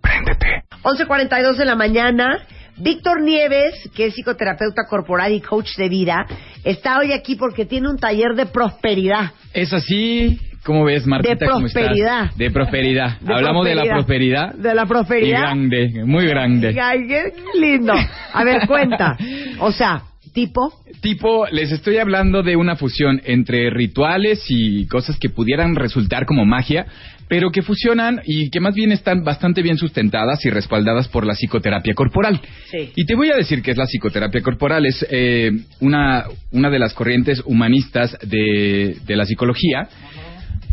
Préndete. 0.00 0.64
11.42 0.82 1.56
de 1.56 1.64
la 1.64 1.76
mañana. 1.76 2.46
Víctor 2.78 3.22
Nieves, 3.22 3.74
que 3.94 4.06
es 4.06 4.14
psicoterapeuta 4.14 4.82
corporal 4.88 5.32
y 5.32 5.40
coach 5.40 5.76
de 5.76 5.88
vida, 5.88 6.26
está 6.64 6.98
hoy 6.98 7.12
aquí 7.12 7.36
porque 7.36 7.64
tiene 7.64 7.88
un 7.88 7.96
taller 7.96 8.34
de 8.34 8.46
prosperidad. 8.46 9.32
Es 9.54 9.72
así, 9.72 10.38
¿cómo 10.66 10.84
ves, 10.84 11.06
Martita? 11.06 11.36
De 11.46 11.50
¿Cómo 11.50 11.66
estás? 11.66 11.82
prosperidad. 11.84 12.30
De 12.34 12.50
prosperidad. 12.50 13.20
De 13.20 13.32
Hablamos 13.34 13.64
de 13.64 13.74
la 13.76 13.84
prosperidad. 13.84 14.54
De 14.54 14.74
la 14.74 14.82
Y 14.82 14.86
prosperidad. 14.86 15.40
grande, 15.40 16.02
muy 16.04 16.26
grande. 16.26 16.76
Ay, 16.78 17.06
qué 17.08 17.32
lindo. 17.58 17.94
A 18.32 18.44
ver, 18.44 18.66
cuenta. 18.66 19.16
O 19.60 19.72
sea, 19.72 20.02
tipo. 20.34 20.72
Tipo, 21.00 21.46
les 21.50 21.70
estoy 21.72 21.98
hablando 21.98 22.42
de 22.42 22.56
una 22.56 22.74
fusión 22.76 23.20
entre 23.24 23.70
rituales 23.70 24.44
y 24.48 24.86
cosas 24.88 25.18
que 25.18 25.28
pudieran 25.28 25.76
resultar 25.76 26.26
como 26.26 26.44
magia, 26.44 26.86
pero 27.28 27.50
que 27.50 27.62
fusionan 27.62 28.20
y 28.24 28.50
que 28.50 28.60
más 28.60 28.74
bien 28.74 28.92
están 28.92 29.22
bastante 29.22 29.62
bien 29.62 29.76
sustentadas 29.78 30.44
y 30.44 30.50
respaldadas 30.50 31.08
por 31.08 31.26
la 31.26 31.34
psicoterapia 31.34 31.94
corporal. 31.94 32.40
Sí. 32.70 32.92
Y 32.96 33.04
te 33.04 33.14
voy 33.14 33.30
a 33.30 33.36
decir 33.36 33.62
que 33.62 33.72
es 33.72 33.76
la 33.76 33.86
psicoterapia 33.86 34.42
corporal. 34.42 34.86
Es 34.86 35.06
eh, 35.10 35.52
una, 35.80 36.24
una 36.52 36.70
de 36.70 36.78
las 36.78 36.94
corrientes 36.94 37.42
humanistas 37.44 38.16
de, 38.22 38.96
de 39.06 39.16
la 39.16 39.26
psicología 39.26 39.88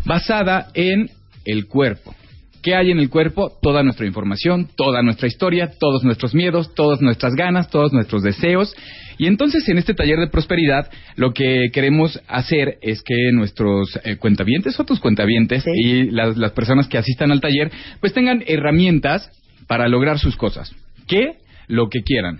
basada 0.06 0.68
en 0.74 1.10
el 1.46 1.68
cuerpo. 1.68 2.16
¿Qué 2.64 2.76
hay 2.76 2.92
en 2.92 3.00
el 3.00 3.10
cuerpo? 3.10 3.52
Toda 3.62 3.84
nuestra 3.84 4.06
información, 4.06 4.70
toda 4.78 5.02
nuestra 5.02 5.28
historia, 5.28 5.72
todos 5.78 6.06
nuestros 6.06 6.34
miedos, 6.34 6.74
todas 6.74 7.02
nuestras 7.02 7.36
ganas, 7.36 7.70
todos 7.70 7.92
nuestros 7.92 8.24
deseos. 8.24 8.74
Y 9.18 9.28
entonces 9.28 9.68
en 9.68 9.78
este 9.78 9.94
taller 9.94 10.18
de 10.18 10.30
prosperidad 10.30 10.90
lo 11.18 11.34
que 11.34 11.70
queremos 11.74 12.22
hacer 12.30 12.78
es 12.82 13.04
que 13.04 13.32
nuestros 13.34 14.00
eh, 14.06 14.16
cuentavientes 14.16 14.80
o 14.80 14.86
tus 14.86 15.02
cuentavientes 15.02 15.66
y 15.76 16.10
las, 16.10 16.38
las 16.38 16.54
personas 16.54 16.88
que 16.88 16.98
asistan 16.98 17.32
al 17.34 17.42
taller 17.42 17.70
pues 18.00 18.14
tengan 18.14 18.42
herramientas 18.48 19.30
para 19.68 19.90
lograr 19.90 20.18
sus 20.18 20.38
cosas. 20.38 20.74
¿Qué? 21.06 21.34
Lo 21.68 21.90
que 21.90 22.02
quieran. 22.02 22.40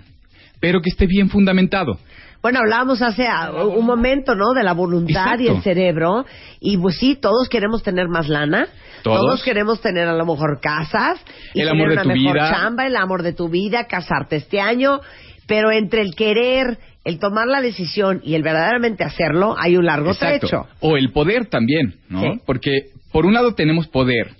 Pero 0.58 0.80
que 0.80 0.88
esté 0.88 1.06
bien 1.06 1.28
fundamentado. 1.28 1.98
Bueno, 2.44 2.58
hablábamos 2.58 3.00
hace 3.00 3.26
un 3.74 3.86
momento, 3.86 4.34
¿no? 4.34 4.52
De 4.52 4.62
la 4.62 4.74
voluntad 4.74 5.38
y 5.38 5.48
el 5.48 5.62
cerebro. 5.62 6.26
Y 6.60 6.76
pues 6.76 6.98
sí, 6.98 7.16
todos 7.16 7.48
queremos 7.48 7.82
tener 7.82 8.06
más 8.08 8.28
lana. 8.28 8.68
Todos. 9.02 9.42
queremos 9.42 9.80
tener 9.80 10.06
a 10.06 10.12
lo 10.12 10.26
mejor 10.26 10.60
casas. 10.60 11.18
Y 11.54 11.62
El 11.62 11.68
tener 11.68 11.72
amor 11.72 11.88
de 11.88 11.94
una 11.94 12.02
tu 12.02 12.08
mejor 12.10 12.34
vida. 12.34 12.50
chamba, 12.50 12.86
el 12.86 12.96
amor 12.96 13.22
de 13.22 13.32
tu 13.32 13.48
vida, 13.48 13.86
casarte 13.86 14.36
este 14.36 14.60
año. 14.60 15.00
Pero 15.46 15.72
entre 15.72 16.02
el 16.02 16.14
querer, 16.14 16.76
el 17.06 17.18
tomar 17.18 17.46
la 17.46 17.62
decisión 17.62 18.20
y 18.22 18.34
el 18.34 18.42
verdaderamente 18.42 19.04
hacerlo, 19.04 19.56
hay 19.58 19.78
un 19.78 19.86
largo 19.86 20.10
Exacto. 20.10 20.46
trecho. 20.46 20.66
O 20.80 20.98
el 20.98 21.12
poder 21.12 21.46
también, 21.46 21.94
¿no? 22.10 22.20
Sí. 22.20 22.40
Porque 22.44 22.88
por 23.10 23.24
un 23.24 23.32
lado 23.32 23.54
tenemos 23.54 23.88
poder, 23.88 24.32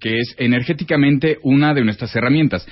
que 0.00 0.18
es 0.18 0.34
energéticamente 0.36 1.38
una 1.42 1.72
de 1.72 1.82
nuestras 1.82 2.14
herramientas. 2.14 2.66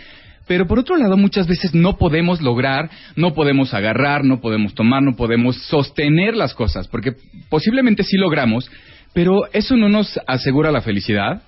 Pero 0.47 0.67
por 0.67 0.79
otro 0.79 0.97
lado, 0.97 1.17
muchas 1.17 1.47
veces 1.47 1.75
no 1.75 1.97
podemos 1.99 2.41
lograr, 2.41 2.89
no 3.17 3.35
podemos 3.35 3.75
agarrar, 3.75 4.25
no 4.25 4.41
podemos 4.41 4.75
tomar, 4.75 5.03
no 5.03 5.17
podemos 5.17 5.57
sostener 5.67 6.37
las 6.37 6.55
cosas, 6.55 6.87
porque 6.89 7.15
posiblemente 7.49 8.05
sí 8.05 8.17
logramos, 8.17 8.71
pero 9.13 9.53
eso 9.53 9.77
no 9.77 9.89
nos 9.89 10.21
asegura 10.27 10.71
la 10.71 10.83
felicidad, 10.83 11.43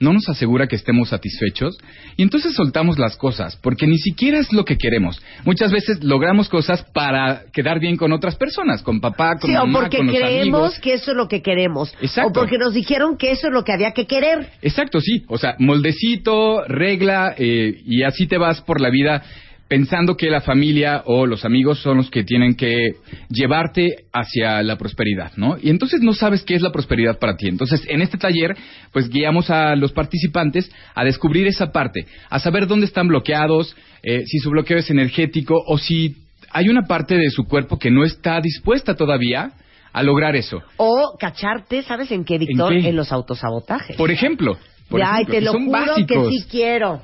no 0.00 0.12
nos 0.12 0.28
asegura 0.28 0.66
que 0.66 0.76
estemos 0.76 1.08
satisfechos, 1.08 1.76
y 2.16 2.22
entonces 2.22 2.54
soltamos 2.54 2.98
las 2.98 3.16
cosas, 3.16 3.56
porque 3.56 3.86
ni 3.86 3.98
siquiera 3.98 4.38
es 4.38 4.52
lo 4.52 4.64
que 4.64 4.76
queremos. 4.76 5.20
Muchas 5.44 5.72
veces 5.72 6.02
logramos 6.04 6.48
cosas 6.48 6.84
para 6.92 7.42
quedar 7.52 7.80
bien 7.80 7.96
con 7.96 8.12
otras 8.12 8.36
personas, 8.36 8.82
con 8.82 9.00
papá, 9.00 9.36
con 9.38 9.50
Sí, 9.50 9.56
o 9.56 9.60
mamá, 9.66 9.80
porque 9.80 9.98
con 9.98 10.06
los 10.06 10.16
creemos 10.16 10.60
amigos. 10.60 10.78
que 10.80 10.94
eso 10.94 11.10
es 11.12 11.16
lo 11.16 11.28
que 11.28 11.42
queremos. 11.42 11.92
Exacto. 12.00 12.30
O 12.30 12.32
porque 12.32 12.58
nos 12.58 12.74
dijeron 12.74 13.16
que 13.16 13.32
eso 13.32 13.48
es 13.48 13.52
lo 13.52 13.64
que 13.64 13.72
había 13.72 13.92
que 13.92 14.06
querer. 14.06 14.50
Exacto, 14.62 15.00
sí. 15.00 15.24
O 15.28 15.38
sea, 15.38 15.56
moldecito, 15.58 16.64
regla, 16.66 17.34
eh, 17.36 17.80
y 17.84 18.02
así 18.02 18.26
te 18.26 18.38
vas 18.38 18.60
por 18.60 18.80
la 18.80 18.90
vida 18.90 19.22
pensando 19.68 20.16
que 20.16 20.30
la 20.30 20.40
familia 20.40 21.02
o 21.04 21.26
los 21.26 21.44
amigos 21.44 21.80
son 21.80 21.98
los 21.98 22.10
que 22.10 22.24
tienen 22.24 22.54
que 22.54 22.94
llevarte 23.28 24.06
hacia 24.12 24.62
la 24.62 24.78
prosperidad, 24.78 25.32
¿no? 25.36 25.58
Y 25.62 25.68
entonces 25.68 26.00
no 26.00 26.14
sabes 26.14 26.42
qué 26.42 26.54
es 26.54 26.62
la 26.62 26.72
prosperidad 26.72 27.18
para 27.18 27.36
ti. 27.36 27.48
Entonces, 27.48 27.84
en 27.88 28.00
este 28.00 28.16
taller, 28.16 28.56
pues 28.92 29.10
guiamos 29.10 29.50
a 29.50 29.76
los 29.76 29.92
participantes 29.92 30.70
a 30.94 31.04
descubrir 31.04 31.46
esa 31.46 31.70
parte, 31.70 32.06
a 32.30 32.38
saber 32.38 32.66
dónde 32.66 32.86
están 32.86 33.08
bloqueados, 33.08 33.76
eh, 34.02 34.24
si 34.26 34.38
su 34.38 34.50
bloqueo 34.50 34.78
es 34.78 34.90
energético 34.90 35.62
o 35.66 35.76
si 35.76 36.16
hay 36.50 36.68
una 36.70 36.82
parte 36.86 37.16
de 37.16 37.30
su 37.30 37.44
cuerpo 37.44 37.78
que 37.78 37.90
no 37.90 38.04
está 38.04 38.40
dispuesta 38.40 38.94
todavía 38.94 39.52
a 39.92 40.02
lograr 40.02 40.34
eso. 40.34 40.62
O 40.78 41.16
cacharte, 41.18 41.82
¿sabes 41.82 42.10
en 42.10 42.24
qué, 42.24 42.38
Víctor? 42.38 42.72
¿En 42.72 42.96
los 42.96 43.12
autosabotajes. 43.12 43.96
Por 43.96 44.10
ejemplo, 44.10 44.56
por 44.88 45.02
ay, 45.02 45.24
ejemplo, 45.24 45.34
te 45.34 45.40
lo 45.42 45.52
son 45.52 45.66
juro 45.66 45.80
básicos. 45.80 46.28
que 46.28 46.38
sí 46.38 46.46
quiero. 46.50 47.02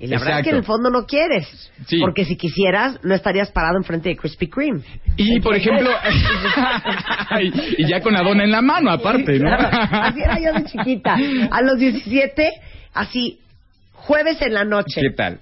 Y 0.00 0.06
la 0.06 0.18
verdad 0.18 0.38
es 0.38 0.44
que 0.44 0.50
en 0.50 0.56
el 0.56 0.64
fondo 0.64 0.90
no 0.90 1.06
quieres. 1.06 1.72
Sí. 1.86 1.98
Porque 1.98 2.24
si 2.24 2.36
quisieras, 2.36 3.00
no 3.02 3.14
estarías 3.14 3.50
parado 3.50 3.76
enfrente 3.78 4.08
de 4.08 4.16
Krispy 4.16 4.48
Kreme. 4.48 4.80
Y 5.16 5.40
por 5.40 5.56
ejemplo, 5.56 5.90
y, 7.40 7.82
y 7.82 7.88
ya 7.88 8.00
con 8.00 8.12
la 8.12 8.22
dona 8.22 8.44
en 8.44 8.52
la 8.52 8.62
mano 8.62 8.92
aparte, 8.92 9.38
¿no? 9.40 9.50
Así 9.52 10.20
era 10.20 10.38
yo 10.38 10.52
de 10.52 10.64
chiquita. 10.64 11.16
A 11.50 11.62
los 11.62 11.78
17, 11.78 12.50
así, 12.94 13.40
jueves 13.92 14.40
en 14.40 14.54
la 14.54 14.64
noche. 14.64 15.00
¿Qué 15.00 15.16
tal? 15.16 15.40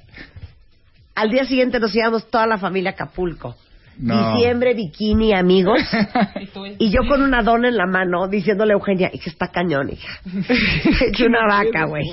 Al 1.14 1.30
día 1.30 1.44
siguiente 1.44 1.78
nos 1.78 1.94
íbamos 1.94 2.30
toda 2.30 2.46
la 2.46 2.56
familia 2.56 2.90
a 2.90 2.94
Acapulco. 2.94 3.56
No. 3.98 4.34
Diciembre, 4.34 4.74
bikini, 4.74 5.32
amigos. 5.32 5.80
y 6.78 6.90
yo 6.90 7.00
con 7.08 7.22
una 7.22 7.42
dona 7.42 7.68
en 7.68 7.76
la 7.76 7.86
mano 7.86 8.28
diciéndole 8.28 8.72
a 8.72 8.74
Eugenia, 8.74 9.10
hija, 9.12 9.30
está 9.30 9.48
cañón, 9.48 9.90
hija. 9.90 10.20
He 11.00 11.08
hecho 11.08 11.26
una 11.26 11.46
vaca, 11.46 11.84
güey. 11.86 12.04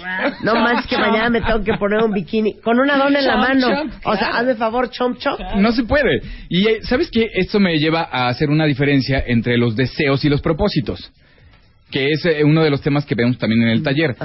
No 0.43 0.55
manches 0.55 0.88
que 0.88 0.97
mañana 0.97 1.30
me 1.30 1.41
tengo 1.41 1.64
que 1.64 1.73
poner 1.73 2.03
un 2.03 2.11
bikini. 2.11 2.60
Con 2.61 2.80
una 2.80 2.97
dona 2.97 3.19
en 3.19 3.27
la 3.27 3.38
mano. 3.38 3.68
O 4.05 4.15
sea, 4.15 4.30
hazme 4.30 4.55
favor, 4.55 4.89
chomp, 4.89 5.18
chomp. 5.18 5.39
No 5.57 5.72
se 5.72 5.84
puede. 5.84 6.22
Y 6.49 6.68
eh, 6.68 6.80
¿sabes 6.84 7.10
qué? 7.11 7.30
Esto 7.34 7.60
me 7.60 7.77
lleva 7.77 8.07
a 8.11 8.27
hacer 8.27 8.49
una 8.49 8.65
diferencia 8.65 9.23
entre 9.26 9.57
los 9.57 9.76
deseos 9.76 10.23
y 10.23 10.30
los 10.30 10.41
propósitos, 10.41 11.11
que 11.91 12.11
es 12.11 12.26
eh, 12.26 12.43
uno 12.43 12.64
de 12.64 12.69
los 12.69 12.81
temas 12.81 13.05
que 13.05 13.15
vemos 13.15 13.38
también 13.38 13.64
en 13.64 13.69
el 13.69 13.84
taller. 13.84 14.15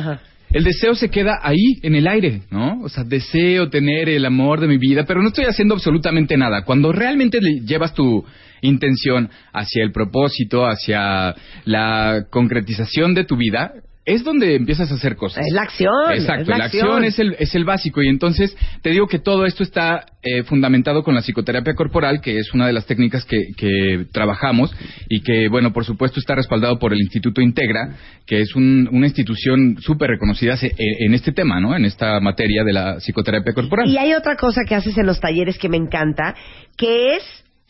El 0.50 0.64
deseo 0.64 0.94
se 0.94 1.10
queda 1.10 1.40
ahí, 1.42 1.78
en 1.82 1.94
el 1.94 2.06
aire, 2.06 2.42
¿no? 2.50 2.80
O 2.82 2.88
sea, 2.88 3.04
deseo 3.04 3.68
tener 3.68 4.08
el 4.08 4.24
amor 4.24 4.60
de 4.60 4.66
mi 4.66 4.78
vida, 4.78 5.04
pero 5.04 5.20
no 5.20 5.28
estoy 5.28 5.44
haciendo 5.44 5.74
absolutamente 5.74 6.36
nada. 6.38 6.64
Cuando 6.64 6.90
realmente 6.90 7.40
le 7.40 7.60
llevas 7.60 7.92
tu 7.92 8.24
intención 8.62 9.28
hacia 9.52 9.84
el 9.84 9.92
propósito, 9.92 10.66
hacia 10.66 11.34
la 11.64 12.26
concretización 12.30 13.14
de 13.14 13.24
tu 13.24 13.36
vida, 13.36 13.74
es 14.14 14.24
donde 14.24 14.56
empiezas 14.56 14.90
a 14.90 14.94
hacer 14.94 15.16
cosas. 15.16 15.44
Es 15.47 15.52
la 15.52 15.62
acción. 15.62 16.12
Exacto, 16.12 16.43
es 16.43 16.48
la 16.48 16.59
la 16.59 16.64
acción 16.64 17.05
es 17.05 17.18
el, 17.18 17.36
es 17.39 17.55
el 17.55 17.64
básico 17.64 18.02
y 18.02 18.09
entonces 18.09 18.56
te 18.82 18.90
digo 18.90 19.06
que 19.06 19.18
todo 19.18 19.44
esto 19.44 19.62
está 19.62 20.06
eh, 20.22 20.43
fundamentado 20.44 21.02
con 21.02 21.14
la 21.14 21.20
psicoterapia 21.22 21.74
corporal, 21.74 22.20
que 22.20 22.39
es 22.39 22.52
una 22.55 22.66
de 22.66 22.72
las 22.72 22.86
técnicas 22.86 23.24
que, 23.24 23.48
que 23.56 24.06
trabajamos 24.12 24.74
y 25.09 25.20
que, 25.20 25.48
bueno, 25.48 25.72
por 25.72 25.85
supuesto 25.85 26.20
está 26.20 26.35
respaldado 26.35 26.78
por 26.78 26.93
el 26.93 27.01
Instituto 27.01 27.40
Integra, 27.40 27.94
que 28.26 28.40
es 28.40 28.55
un- 28.56 28.89
una 28.93 29.06
institución 29.06 29.76
súper 29.80 30.10
reconocida 30.10 30.56
se- 30.56 30.74
en, 30.76 31.06
en 31.09 31.14
este 31.14 31.32
tema, 31.32 31.60
¿no? 31.60 31.76
En 31.76 31.85
esta 31.85 32.18
materia 32.20 32.64
de 32.64 32.72
la 32.72 32.97
psicoterapia 33.01 33.52
corporal. 33.52 33.89
Y 33.89 33.98
hay 33.98 34.14
otra 34.14 34.36
cosa 34.36 34.62
que 34.68 34.74
haces 34.74 34.97
en 34.98 35.06
los 35.06 35.20
talleres 35.20 35.59
que 35.59 35.68
me 35.68 35.76
encanta, 35.76 36.35
que 36.76 37.16
es, 37.16 37.22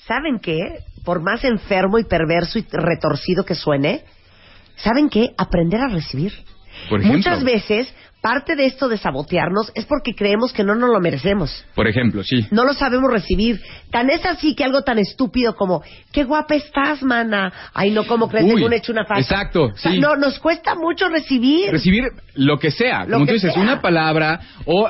¿saben 0.07 0.39
qué? 0.41 0.59
Por 1.05 1.23
más 1.23 1.45
enfermo 1.45 1.99
y 1.99 2.05
perverso 2.05 2.59
y 2.59 2.65
retorcido 2.71 3.45
que 3.45 3.55
suene, 3.55 4.03
¿saben 4.79 5.09
qué? 5.09 5.31
Aprender 5.37 5.81
a 5.81 5.89
recibir. 5.89 6.33
Por 6.89 7.01
ejemplo. 7.01 7.19
Muchas 7.19 7.43
veces, 7.45 7.93
parte 8.21 8.55
de 8.55 8.67
esto 8.67 8.89
de 8.89 8.99
sabotearnos 8.99 9.73
es 9.75 9.85
porque 9.85 10.15
creemos 10.15 10.53
que 10.53 10.63
no 10.63 10.75
nos 10.77 10.91
lo 10.91 11.01
merecemos. 11.01 11.65
Por 11.75 11.89
ejemplo, 11.89 12.23
sí. 12.23 12.47
No 12.53 12.65
lo 12.65 12.73
sabemos 12.73 13.11
recibir. 13.11 13.61
Tan 13.91 14.11
es 14.11 14.25
así 14.25 14.55
que 14.55 14.63
algo 14.65 14.83
tan 14.83 14.99
estúpido 14.99 15.55
como, 15.57 15.83
qué 16.13 16.23
guapa 16.25 16.55
estás, 16.55 17.03
mana. 17.03 17.53
Ay, 17.75 17.91
no, 17.91 18.05
como 18.07 18.29
crees, 18.29 18.45
Uy, 18.47 18.57
según 18.59 18.73
he 18.73 18.77
hecho 18.77 18.93
una 18.93 19.05
falta. 19.05 19.21
exacto, 19.23 19.65
O 19.65 19.77
sea, 19.77 19.91
sí. 19.93 19.99
no, 19.99 20.15
nos 20.17 20.39
cuesta 20.39 20.75
mucho 20.77 21.09
recibir. 21.09 21.71
recibir 21.73 22.05
lo 22.35 22.59
que 22.59 22.71
sea, 22.71 23.05
Lo 23.05 23.15
como 23.15 23.27
que 23.27 23.33
tú 23.33 23.35
dices, 23.35 23.55
sea. 23.55 23.63
una 23.63 23.81
palabra 23.83 24.41
o 24.65 24.89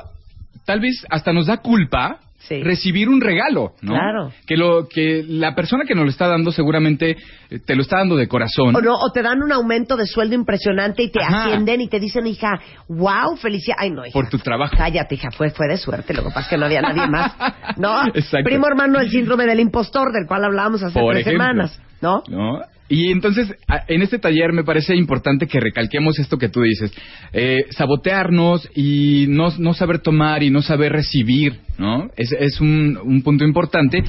tal 0.66 0.80
vez 0.80 1.06
hasta 1.08 1.32
nos 1.32 1.46
da 1.46 1.56
culpa 1.58 2.18
recibir 2.62 3.08
un 3.08 3.20
regalo, 3.20 3.72
¿no? 3.82 3.92
Claro. 3.92 4.32
Que 4.46 4.56
lo 4.56 4.88
que 4.88 5.24
la 5.26 5.54
persona 5.54 5.84
que 5.86 5.94
nos 5.94 6.04
lo 6.04 6.10
está 6.10 6.26
dando 6.28 6.50
seguramente 6.52 7.16
eh, 7.50 7.58
te 7.64 7.74
lo 7.74 7.82
está 7.82 7.98
dando 7.98 8.16
de 8.16 8.28
corazón. 8.28 8.74
O, 8.76 8.80
no, 8.80 8.94
o 8.94 9.10
te 9.12 9.22
dan 9.22 9.42
un 9.42 9.52
aumento 9.52 9.96
de 9.96 10.06
sueldo 10.06 10.34
impresionante 10.34 11.02
y 11.02 11.10
te 11.10 11.22
Ajá. 11.22 11.44
ascienden 11.44 11.80
y 11.80 11.88
te 11.88 12.00
dicen, 12.00 12.26
hija, 12.26 12.58
wow, 12.88 13.36
felicidad. 13.36 13.76
Ay, 13.78 13.90
no, 13.90 14.04
hija. 14.04 14.12
por 14.12 14.28
tu 14.28 14.38
trabajo. 14.38 14.74
Cállate, 14.76 15.14
hija, 15.14 15.30
fue, 15.30 15.50
fue 15.50 15.68
de 15.68 15.76
suerte. 15.76 16.14
Lo 16.14 16.22
que 16.22 16.28
pasa 16.28 16.40
es 16.40 16.48
que 16.48 16.56
no 16.58 16.66
había 16.66 16.82
nadie 16.82 17.06
más. 17.06 17.32
¿No? 17.76 18.06
Exacto. 18.14 18.44
Primo 18.44 18.66
hermano 18.66 18.98
del 18.98 19.10
síndrome 19.10 19.46
del 19.46 19.60
impostor, 19.60 20.12
del 20.12 20.26
cual 20.26 20.44
hablábamos 20.44 20.82
hace 20.82 20.98
Por 20.98 21.12
tres 21.14 21.26
ejemplo. 21.26 21.44
semanas. 21.44 21.80
¿No? 22.00 22.22
¿no? 22.28 22.60
Y 22.88 23.10
entonces, 23.10 23.54
en 23.88 24.02
este 24.02 24.18
taller 24.18 24.52
me 24.52 24.64
parece 24.64 24.96
importante 24.96 25.46
que 25.46 25.60
recalquemos 25.60 26.18
esto 26.18 26.38
que 26.38 26.48
tú 26.48 26.62
dices, 26.62 26.92
eh, 27.32 27.66
sabotearnos 27.70 28.68
y 28.74 29.26
no, 29.28 29.50
no 29.58 29.74
saber 29.74 29.98
tomar 29.98 30.42
y 30.42 30.50
no 30.50 30.62
saber 30.62 30.92
recibir, 30.92 31.60
¿no? 31.76 32.10
Es, 32.16 32.32
es 32.32 32.60
un, 32.60 32.98
un 33.02 33.22
punto 33.22 33.44
importante. 33.44 34.02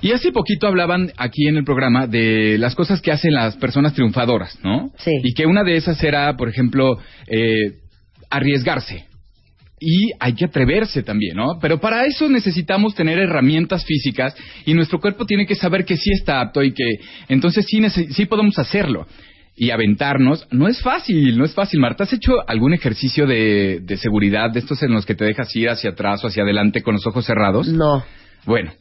Y 0.00 0.10
hace 0.10 0.32
poquito 0.32 0.66
hablaban 0.66 1.12
aquí 1.16 1.46
en 1.46 1.56
el 1.56 1.64
programa 1.64 2.08
de 2.08 2.58
las 2.58 2.74
cosas 2.74 3.00
que 3.00 3.12
hacen 3.12 3.34
las 3.34 3.56
personas 3.56 3.94
triunfadoras, 3.94 4.58
¿no? 4.64 4.90
Sí. 4.98 5.12
Y 5.22 5.32
que 5.32 5.46
una 5.46 5.62
de 5.62 5.76
esas 5.76 6.02
era, 6.02 6.36
por 6.36 6.48
ejemplo, 6.48 6.98
eh, 7.28 7.78
arriesgarse. 8.28 9.06
Y 9.84 10.12
hay 10.20 10.34
que 10.34 10.44
atreverse 10.44 11.02
también, 11.02 11.36
¿no? 11.36 11.58
Pero 11.60 11.80
para 11.80 12.06
eso 12.06 12.28
necesitamos 12.28 12.94
tener 12.94 13.18
herramientas 13.18 13.84
físicas 13.84 14.32
y 14.64 14.74
nuestro 14.74 15.00
cuerpo 15.00 15.26
tiene 15.26 15.44
que 15.44 15.56
saber 15.56 15.84
que 15.84 15.96
sí 15.96 16.10
está 16.12 16.40
apto 16.40 16.62
y 16.62 16.72
que 16.72 16.84
entonces 17.28 17.66
sí, 17.68 17.82
sí 18.12 18.26
podemos 18.26 18.56
hacerlo. 18.60 19.06
Y 19.56 19.70
aventarnos, 19.70 20.46
no 20.52 20.68
es 20.68 20.80
fácil, 20.80 21.36
no 21.36 21.44
es 21.44 21.52
fácil. 21.52 21.80
Marta, 21.80 22.04
¿has 22.04 22.12
hecho 22.12 22.32
algún 22.46 22.74
ejercicio 22.74 23.26
de, 23.26 23.80
de 23.82 23.96
seguridad 23.96 24.50
de 24.52 24.60
estos 24.60 24.80
en 24.84 24.92
los 24.92 25.04
que 25.04 25.16
te 25.16 25.24
dejas 25.24 25.54
ir 25.56 25.68
hacia 25.68 25.90
atrás 25.90 26.22
o 26.22 26.28
hacia 26.28 26.44
adelante 26.44 26.82
con 26.82 26.94
los 26.94 27.06
ojos 27.06 27.26
cerrados? 27.26 27.66
No. 27.66 28.04
Bueno, 28.46 28.72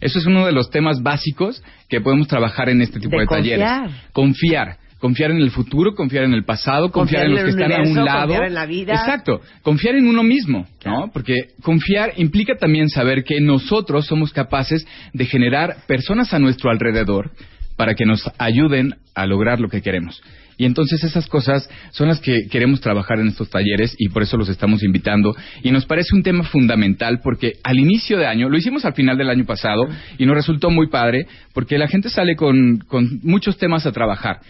eso 0.00 0.18
es 0.20 0.26
uno 0.26 0.46
de 0.46 0.52
los 0.52 0.70
temas 0.70 1.02
básicos 1.02 1.62
que 1.88 2.00
podemos 2.00 2.28
trabajar 2.28 2.68
en 2.68 2.80
este 2.80 3.00
tipo 3.00 3.16
De 3.16 3.22
de, 3.22 3.26
talleres. 3.26 3.66
confiar. 3.68 4.12
Confiar. 4.12 4.83
Confiar 5.04 5.32
en 5.32 5.36
el 5.36 5.50
futuro, 5.50 5.94
confiar 5.94 6.24
en 6.24 6.32
el 6.32 6.46
pasado, 6.46 6.90
confiar, 6.90 7.26
Confiar 7.26 7.26
en 7.26 7.46
los 7.46 7.54
que 7.54 7.62
están 7.62 7.78
a 7.78 7.90
un 7.90 8.06
lado. 8.06 8.28
confiar 8.28 8.44
en 8.44 8.54
la 8.54 8.64
vida. 8.64 8.94
Exacto. 8.94 9.42
Confiar 9.60 9.96
en 9.96 10.06
uno 10.06 10.22
mismo, 10.22 10.66
¿no? 10.82 11.10
Porque 11.12 11.48
confiar 11.60 12.14
implica 12.16 12.54
también 12.56 12.88
saber 12.88 13.22
que 13.22 13.38
nosotros 13.38 14.06
somos 14.06 14.32
capaces 14.32 14.86
de 15.12 15.26
generar 15.26 15.84
personas 15.86 16.32
a 16.32 16.38
nuestro 16.38 16.70
alrededor 16.70 17.32
para 17.76 17.94
que 17.94 18.06
nos 18.06 18.22
ayuden 18.38 18.94
a 19.14 19.26
lograr 19.26 19.60
lo 19.60 19.68
que 19.68 19.82
queremos. 19.82 20.22
Y 20.56 20.66
entonces 20.66 21.02
esas 21.02 21.26
cosas 21.26 21.68
son 21.90 22.08
las 22.08 22.20
que 22.20 22.46
queremos 22.50 22.80
trabajar 22.80 23.18
en 23.18 23.28
estos 23.28 23.50
talleres 23.50 23.94
y 23.98 24.08
por 24.08 24.22
eso 24.22 24.36
los 24.36 24.48
estamos 24.48 24.82
invitando. 24.82 25.34
Y 25.62 25.70
nos 25.70 25.84
parece 25.84 26.14
un 26.14 26.22
tema 26.22 26.44
fundamental 26.44 27.20
porque 27.22 27.54
al 27.62 27.78
inicio 27.78 28.18
de 28.18 28.26
año, 28.26 28.48
lo 28.48 28.56
hicimos 28.56 28.84
al 28.84 28.94
final 28.94 29.18
del 29.18 29.30
año 29.30 29.44
pasado 29.44 29.88
y 30.18 30.26
nos 30.26 30.36
resultó 30.36 30.70
muy 30.70 30.88
padre 30.88 31.26
porque 31.52 31.78
la 31.78 31.88
gente 31.88 32.08
sale 32.08 32.36
con, 32.36 32.78
con 32.86 33.20
muchos 33.22 33.58
temas 33.58 33.86
a 33.86 33.92
trabajar. 33.92 34.40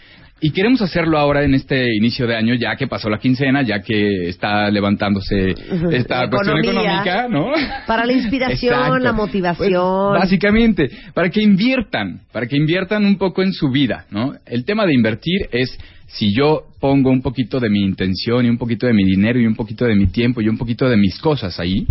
Y 0.41 0.51
queremos 0.51 0.81
hacerlo 0.81 1.17
ahora 1.17 1.43
en 1.43 1.53
este 1.53 1.95
inicio 1.95 2.27
de 2.27 2.35
año, 2.35 2.55
ya 2.55 2.75
que 2.75 2.87
pasó 2.87 3.09
la 3.09 3.19
quincena, 3.19 3.61
ya 3.61 3.79
que 3.79 4.27
está 4.27 4.69
levantándose 4.69 5.55
esta 5.91 6.29
cuestión 6.29 6.59
económica, 6.59 7.27
¿no? 7.29 7.53
Para 7.87 8.05
la 8.05 8.11
inspiración, 8.11 8.73
Exacto. 8.73 8.99
la 8.99 9.13
motivación. 9.13 10.09
Pues, 10.11 10.21
básicamente, 10.21 10.89
para 11.13 11.29
que 11.29 11.41
inviertan, 11.41 12.19
para 12.33 12.47
que 12.47 12.57
inviertan 12.57 13.05
un 13.05 13.17
poco 13.17 13.43
en 13.43 13.53
su 13.53 13.69
vida, 13.69 14.07
¿no? 14.11 14.33
El 14.45 14.65
tema 14.65 14.85
de 14.85 14.93
invertir 14.93 15.47
es 15.53 15.77
si 16.07 16.35
yo 16.35 16.65
pongo 16.81 17.11
un 17.11 17.21
poquito 17.21 17.61
de 17.61 17.69
mi 17.69 17.81
intención 17.81 18.45
y 18.45 18.49
un 18.49 18.57
poquito 18.57 18.87
de 18.87 18.93
mi 18.93 19.05
dinero 19.05 19.39
y 19.39 19.47
un 19.47 19.55
poquito 19.55 19.85
de 19.85 19.95
mi 19.95 20.07
tiempo 20.07 20.41
y 20.41 20.49
un 20.49 20.57
poquito 20.57 20.89
de 20.89 20.97
mis 20.97 21.17
cosas 21.17 21.59
ahí, 21.61 21.87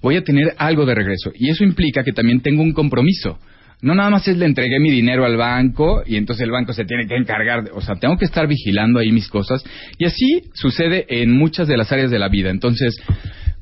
voy 0.00 0.16
a 0.16 0.22
tener 0.22 0.54
algo 0.58 0.86
de 0.86 0.94
regreso. 0.94 1.32
Y 1.34 1.50
eso 1.50 1.64
implica 1.64 2.04
que 2.04 2.12
también 2.12 2.40
tengo 2.40 2.62
un 2.62 2.72
compromiso. 2.72 3.38
No 3.82 3.94
nada 3.94 4.10
más 4.10 4.28
es 4.28 4.36
le 4.36 4.46
entregué 4.46 4.78
mi 4.78 4.90
dinero 4.90 5.24
al 5.24 5.36
banco 5.36 6.02
y 6.06 6.16
entonces 6.16 6.44
el 6.44 6.50
banco 6.50 6.72
se 6.72 6.84
tiene 6.84 7.06
que 7.06 7.16
encargar, 7.16 7.70
o 7.72 7.80
sea, 7.80 7.96
tengo 7.96 8.16
que 8.18 8.26
estar 8.26 8.46
vigilando 8.46 8.98
ahí 8.98 9.10
mis 9.10 9.28
cosas. 9.28 9.64
Y 9.98 10.04
así 10.04 10.42
sucede 10.54 11.06
en 11.08 11.32
muchas 11.32 11.66
de 11.68 11.76
las 11.76 11.90
áreas 11.90 12.10
de 12.10 12.18
la 12.18 12.28
vida. 12.28 12.50
Entonces, 12.50 13.00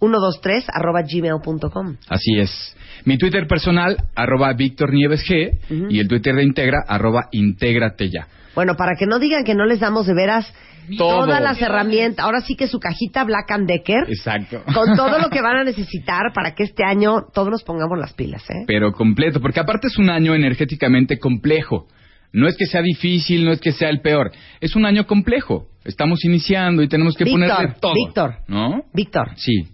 123 0.00 0.66
arroba 0.74 1.02
gmail.com. 1.02 1.96
Así 2.08 2.40
es. 2.40 2.74
Mi 3.04 3.18
Twitter 3.18 3.46
personal, 3.46 3.98
arroba 4.16 4.52
Víctor 4.54 4.92
Nieves 4.92 5.24
G, 5.24 5.60
y 5.90 6.00
el 6.00 6.08
Twitter 6.08 6.34
de 6.34 6.42
Integra, 6.42 6.78
arroba 6.88 7.28
Intégrate 7.30 8.10
ya. 8.10 8.26
Bueno, 8.54 8.74
para 8.76 8.92
que 8.98 9.06
no 9.06 9.18
digan 9.18 9.44
que 9.44 9.54
no 9.54 9.64
les 9.66 9.80
damos 9.80 10.06
de 10.06 10.14
veras 10.14 10.52
Todo. 10.98 11.24
todas 11.24 11.40
las 11.42 11.60
herramientas. 11.60 12.24
Ahora 12.24 12.40
sí 12.40 12.56
que 12.56 12.66
su 12.66 12.78
cajita 12.78 13.24
Black 13.24 13.50
and 13.50 13.66
Decker. 13.66 14.04
Exacto. 14.08 14.62
Con 14.72 14.96
todo 14.96 15.18
lo 15.18 15.28
que 15.30 15.40
van 15.42 15.56
a 15.56 15.64
necesitar 15.64 16.32
para 16.34 16.54
que 16.54 16.62
este 16.64 16.84
año 16.84 17.22
todos 17.32 17.48
nos 17.50 17.62
pongamos 17.64 17.98
las 17.98 18.12
pilas, 18.12 18.42
¿eh? 18.50 18.64
Pero 18.66 18.92
completo, 18.92 19.40
porque 19.40 19.60
aparte 19.60 19.88
es 19.88 19.98
un 19.98 20.10
año 20.10 20.34
energéticamente 20.34 21.18
complejo. 21.18 21.86
No 22.32 22.48
es 22.48 22.56
que 22.56 22.66
sea 22.66 22.82
difícil, 22.82 23.44
no 23.44 23.52
es 23.52 23.60
que 23.60 23.72
sea 23.72 23.88
el 23.90 24.00
peor. 24.00 24.32
Es 24.60 24.74
un 24.74 24.84
año 24.86 25.06
complejo. 25.06 25.66
Estamos 25.84 26.24
iniciando 26.24 26.82
y 26.82 26.88
tenemos 26.88 27.14
que 27.16 27.24
Víctor, 27.24 27.48
ponerle 27.48 27.74
todo. 27.80 27.92
Víctor. 27.94 28.34
¿No? 28.48 28.82
Víctor, 28.92 29.30
Sí. 29.36 29.68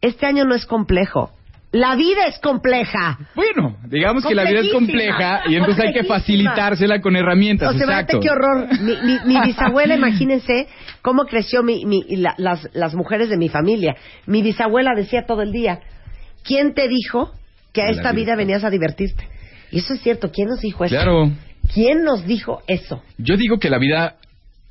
este 0.00 0.26
año 0.26 0.44
no 0.44 0.54
es 0.54 0.66
complejo. 0.66 1.30
La 1.72 1.96
vida 1.96 2.26
es 2.26 2.38
compleja. 2.38 3.18
Bueno, 3.34 3.78
digamos 3.86 4.24
que 4.26 4.34
la 4.34 4.44
vida 4.44 4.60
es 4.60 4.72
compleja 4.72 5.40
y 5.48 5.56
entonces 5.56 5.84
hay 5.86 5.92
que 5.94 6.04
facilitársela 6.04 7.00
con 7.00 7.16
herramientas. 7.16 7.74
O 7.74 7.78
sea, 7.78 7.86
exacto. 7.86 8.20
qué 8.20 8.28
horror. 8.28 8.68
Mi, 8.80 8.94
mi- 9.02 9.18
mi 9.34 9.40
bisabuela, 9.40 9.94
imagínense 9.96 10.68
cómo 11.00 11.24
creció 11.24 11.62
mi, 11.62 11.86
mi- 11.86 12.04
la- 12.16 12.34
las, 12.36 12.68
las 12.74 12.94
mujeres 12.94 13.30
de 13.30 13.38
mi 13.38 13.48
familia. 13.48 13.96
Mi 14.26 14.42
bisabuela 14.42 14.90
decía 14.94 15.24
todo 15.26 15.40
el 15.40 15.50
día, 15.50 15.80
¿quién 16.44 16.74
te 16.74 16.88
dijo 16.88 17.32
que 17.72 17.80
a 17.80 17.86
esta 17.88 18.12
vida. 18.12 18.22
vida 18.22 18.36
venías 18.36 18.64
a 18.64 18.70
divertirte? 18.70 19.26
Y 19.70 19.78
eso 19.78 19.94
es 19.94 20.02
cierto. 20.02 20.30
¿Quién 20.30 20.48
nos 20.48 20.60
dijo 20.60 20.84
eso? 20.84 20.94
Claro. 20.94 21.30
¿Quién 21.72 22.04
nos 22.04 22.26
dijo 22.26 22.60
eso? 22.66 23.02
Yo 23.16 23.38
digo 23.38 23.58
que 23.58 23.70
la 23.70 23.78
vida 23.78 24.16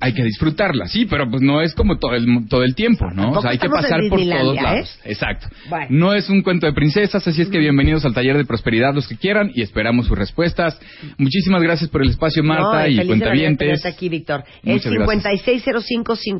hay 0.02 0.14
que 0.14 0.24
disfrutarla, 0.24 0.88
sí, 0.88 1.06
pero 1.06 1.30
pues 1.30 1.42
no 1.42 1.62
es 1.62 1.76
como 1.76 1.98
todo 2.00 2.16
el, 2.16 2.26
todo 2.50 2.64
el 2.64 2.74
tiempo, 2.76 3.06
¿no? 3.14 3.32
O 3.32 3.42
sea, 3.42 3.52
hay 3.52 3.60
que 3.60 3.70
pasar 3.70 4.00
por 4.10 4.20
todos 4.20 4.56
lados. 4.56 5.00
¿eh? 5.06 5.12
Exacto. 5.12 5.48
Bueno. 5.70 5.88
No 5.90 6.14
es 6.14 6.30
un 6.30 6.42
cuento 6.42 6.66
de 6.66 6.74
princesas, 6.74 7.26
así 7.28 7.42
es 7.42 7.50
que 7.50 7.60
bienvenidos 7.60 8.04
al 8.04 8.14
taller 8.14 8.36
de 8.36 8.46
prosperidad 8.46 8.94
los 8.94 9.08
que 9.08 9.16
quieran 9.16 9.52
y 9.54 9.62
esperamos 9.62 10.08
sus 10.08 10.18
respuestas. 10.18 10.80
Muchísimas 11.18 11.62
gracias 11.62 11.90
por 11.90 12.02
el 12.02 12.10
espacio, 12.10 12.44
Marta 12.44 12.82
No, 12.82 12.88
y 12.88 13.06
cuentavientes. 13.06 13.86
aquí, 13.86 14.10
Víctor. 14.10 14.44
Es 14.64 14.86
Muchas 14.86 14.92
gracias. 14.92 15.46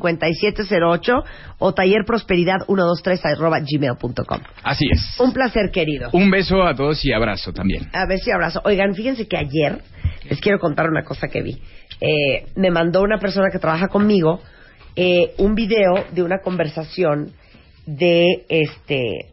5605-5708 0.02 1.22
o 1.58 1.72
tallerprosperidad 1.72 2.66
123 2.66 3.24
arroba 3.24 3.60
gmail.com. 3.60 4.40
Así 4.62 4.84
es. 4.90 5.20
Un 5.20 5.32
placer, 5.32 5.70
querido. 5.72 6.10
Un 6.12 6.30
beso 6.30 6.62
a 6.64 6.74
todos 6.74 7.04
y 7.04 7.12
abrazo 7.12 7.52
también. 7.52 7.88
A 7.92 8.06
ver 8.06 8.18
si 8.18 8.30
abrazo. 8.30 8.60
Oigan, 8.64 8.94
fíjense 8.94 9.26
que 9.28 9.36
ayer 9.36 9.78
les 10.28 10.40
quiero 10.40 10.58
contar 10.58 10.88
una 10.88 11.02
cosa 11.04 11.28
que 11.28 11.42
vi. 11.42 11.58
Eh, 12.04 12.46
me 12.56 12.70
mandó 12.72 13.00
una 13.02 13.18
persona 13.18 13.48
que 13.52 13.60
trabaja 13.60 13.86
conmigo 13.86 14.40
eh, 14.96 15.34
un 15.38 15.54
video 15.54 16.04
de 16.10 16.22
una 16.24 16.40
conversación 16.40 17.32
de 17.86 18.44
este 18.48 19.30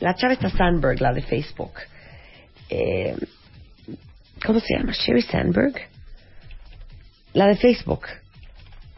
la 0.00 0.14
chava 0.14 0.34
esta 0.34 0.50
Sandberg, 0.50 1.00
la 1.00 1.14
de 1.14 1.22
Facebook. 1.22 1.72
Eh, 2.68 3.16
¿Cómo 4.44 4.60
se 4.60 4.76
llama? 4.76 4.92
Sherry 4.92 5.22
Sandberg. 5.22 5.74
La 7.32 7.46
de 7.46 7.56
Facebook. 7.56 8.02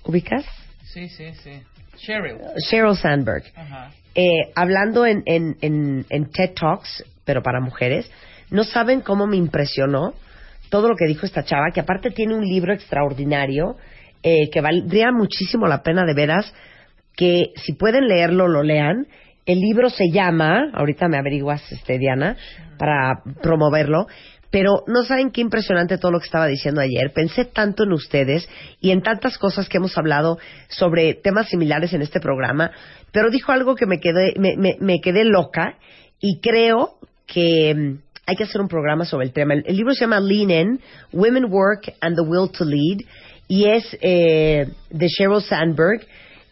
¿Ubicas? 0.04 0.44
Sí, 0.84 1.08
sí, 1.08 1.32
sí. 1.44 1.62
Cheryl. 1.98 2.38
Sheryl 2.68 2.96
Sandberg. 2.96 3.44
Ajá. 3.54 3.92
eh, 4.14 4.50
hablando 4.56 5.06
en, 5.06 5.22
en, 5.26 5.56
en, 5.60 6.06
en 6.08 6.30
TED 6.30 6.54
Talks, 6.54 7.04
pero 7.24 7.42
para 7.42 7.60
mujeres, 7.60 8.10
no 8.50 8.64
saben 8.64 9.00
cómo 9.00 9.26
me 9.26 9.36
impresionó 9.36 10.14
todo 10.70 10.88
lo 10.88 10.96
que 10.96 11.06
dijo 11.06 11.26
esta 11.26 11.44
chava, 11.44 11.70
que 11.72 11.80
aparte 11.80 12.10
tiene 12.10 12.34
un 12.34 12.44
libro 12.44 12.72
extraordinario, 12.72 13.76
eh, 14.22 14.50
que 14.50 14.60
valdría 14.60 15.10
muchísimo 15.12 15.66
la 15.66 15.82
pena 15.82 16.04
de 16.04 16.14
veras, 16.14 16.52
que 17.16 17.52
si 17.56 17.72
pueden 17.74 18.08
leerlo, 18.08 18.48
lo 18.48 18.62
lean. 18.62 19.06
El 19.46 19.60
libro 19.60 19.90
se 19.90 20.10
llama, 20.12 20.70
ahorita 20.74 21.08
me 21.08 21.18
averiguas, 21.18 21.70
este, 21.70 21.98
Diana, 21.98 22.36
para 22.78 23.22
promoverlo, 23.42 24.06
pero 24.50 24.82
no 24.86 25.04
saben 25.04 25.30
qué 25.30 25.40
impresionante 25.40 25.98
todo 25.98 26.12
lo 26.12 26.18
que 26.18 26.26
estaba 26.26 26.46
diciendo 26.46 26.80
ayer. 26.80 27.12
Pensé 27.14 27.44
tanto 27.44 27.84
en 27.84 27.92
ustedes 27.92 28.48
y 28.80 28.90
en 28.90 29.02
tantas 29.02 29.38
cosas 29.38 29.68
que 29.68 29.76
hemos 29.78 29.96
hablado 29.98 30.38
sobre 30.68 31.14
temas 31.14 31.48
similares 31.48 31.92
en 31.92 32.02
este 32.02 32.20
programa, 32.20 32.70
pero 33.12 33.30
dijo 33.30 33.52
algo 33.52 33.74
que 33.76 33.86
me 33.86 33.98
quedé, 34.00 34.34
me, 34.38 34.56
me- 34.56 34.76
me 34.80 35.00
quedé 35.00 35.24
loca 35.24 35.76
y 36.20 36.40
creo 36.40 36.94
que 37.26 37.74
mm, 37.74 37.98
hay 38.26 38.34
que 38.34 38.44
hacer 38.44 38.60
un 38.60 38.68
programa 38.68 39.04
sobre 39.04 39.26
el 39.26 39.32
tema. 39.32 39.54
El, 39.54 39.76
libro 39.76 39.94
se 39.94 40.00
llama 40.00 40.18
Lean 40.18 40.50
In, 40.50 40.80
Women 41.12 41.46
Work 41.48 41.94
and 42.00 42.16
the 42.16 42.22
Will 42.22 42.50
to 42.50 42.64
Lead 42.64 42.98
y 43.48 43.66
es 43.66 43.96
eh, 44.00 44.68
de 44.90 45.06
Sheryl 45.06 45.40
Sandberg, 45.40 46.04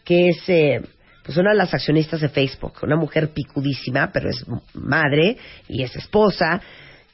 que 0.05 0.29
es 0.29 0.37
eh, 0.47 0.81
pues 1.25 1.37
una 1.37 1.51
de 1.51 1.57
las 1.57 1.73
accionistas 1.73 2.21
de 2.21 2.29
Facebook, 2.29 2.73
una 2.81 2.95
mujer 2.95 3.33
picudísima, 3.33 4.11
pero 4.13 4.29
es 4.29 4.45
madre 4.73 5.37
y 5.67 5.83
es 5.83 5.93
esposa. 5.97 6.61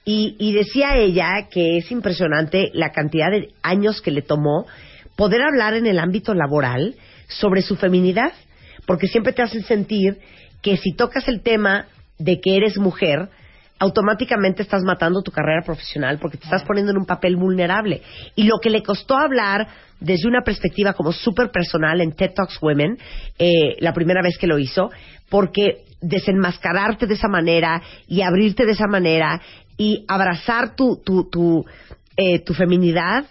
Y, 0.06 0.36
y 0.40 0.54
decía 0.54 0.96
ella 0.96 1.48
que 1.50 1.78
es 1.78 1.92
impresionante 1.92 2.70
la 2.74 2.92
cantidad 2.92 3.32
de 3.32 3.50
años 3.64 4.02
que 4.02 4.12
le 4.12 4.22
tomó 4.22 4.68
poder 5.16 5.42
hablar 5.42 5.74
en 5.74 5.88
el 5.88 5.98
ámbito 5.98 6.34
laboral 6.36 6.96
sobre 7.28 7.64
su 7.64 7.76
feminidad, 7.76 8.34
porque 8.86 9.08
siempre 9.08 9.34
te 9.34 9.42
hacen 9.42 9.64
sentir 9.64 10.20
que 10.62 10.78
si 10.78 10.94
tocas 10.94 11.28
el 11.28 11.42
tema 11.42 11.88
de 12.20 12.40
que 12.40 12.58
eres 12.58 12.78
mujer, 12.78 13.30
automáticamente 13.82 14.62
estás 14.62 14.84
matando 14.84 15.24
tu 15.24 15.32
carrera 15.32 15.64
profesional 15.66 16.20
porque 16.20 16.38
te 16.38 16.44
estás 16.44 16.64
poniendo 16.64 16.92
en 16.92 17.00
un 17.00 17.06
papel 17.08 17.36
vulnerable. 17.36 18.04
Y 18.36 18.44
lo 18.44 18.60
que 18.60 18.70
le 18.70 18.84
costó 18.84 19.18
hablar 19.18 19.68
desde 20.00 20.28
una 20.28 20.44
perspectiva 20.44 20.94
como 20.94 21.12
súper 21.12 21.50
personal 21.50 22.00
en 22.00 22.12
TED 22.12 22.34
Talks 22.36 22.62
Women, 22.62 23.00
eh, 23.40 23.76
la 23.80 23.92
primera 23.92 24.22
vez 24.22 24.38
que 24.38 24.46
lo 24.46 24.60
hizo, 24.60 24.92
porque 25.30 25.86
desenmascararte 26.00 27.08
de 27.08 27.16
esa 27.16 27.28
manera 27.28 27.82
y 28.08 28.22
abrirte 28.22 28.68
de 28.68 28.74
esa 28.74 28.86
manera 28.86 29.42
y 29.78 30.06
abrazar 30.08 30.76
tu, 30.76 31.02
tu, 31.04 31.28
tu, 31.32 31.66
eh, 32.18 32.38
tu 32.46 32.54
feminidad 32.54 33.26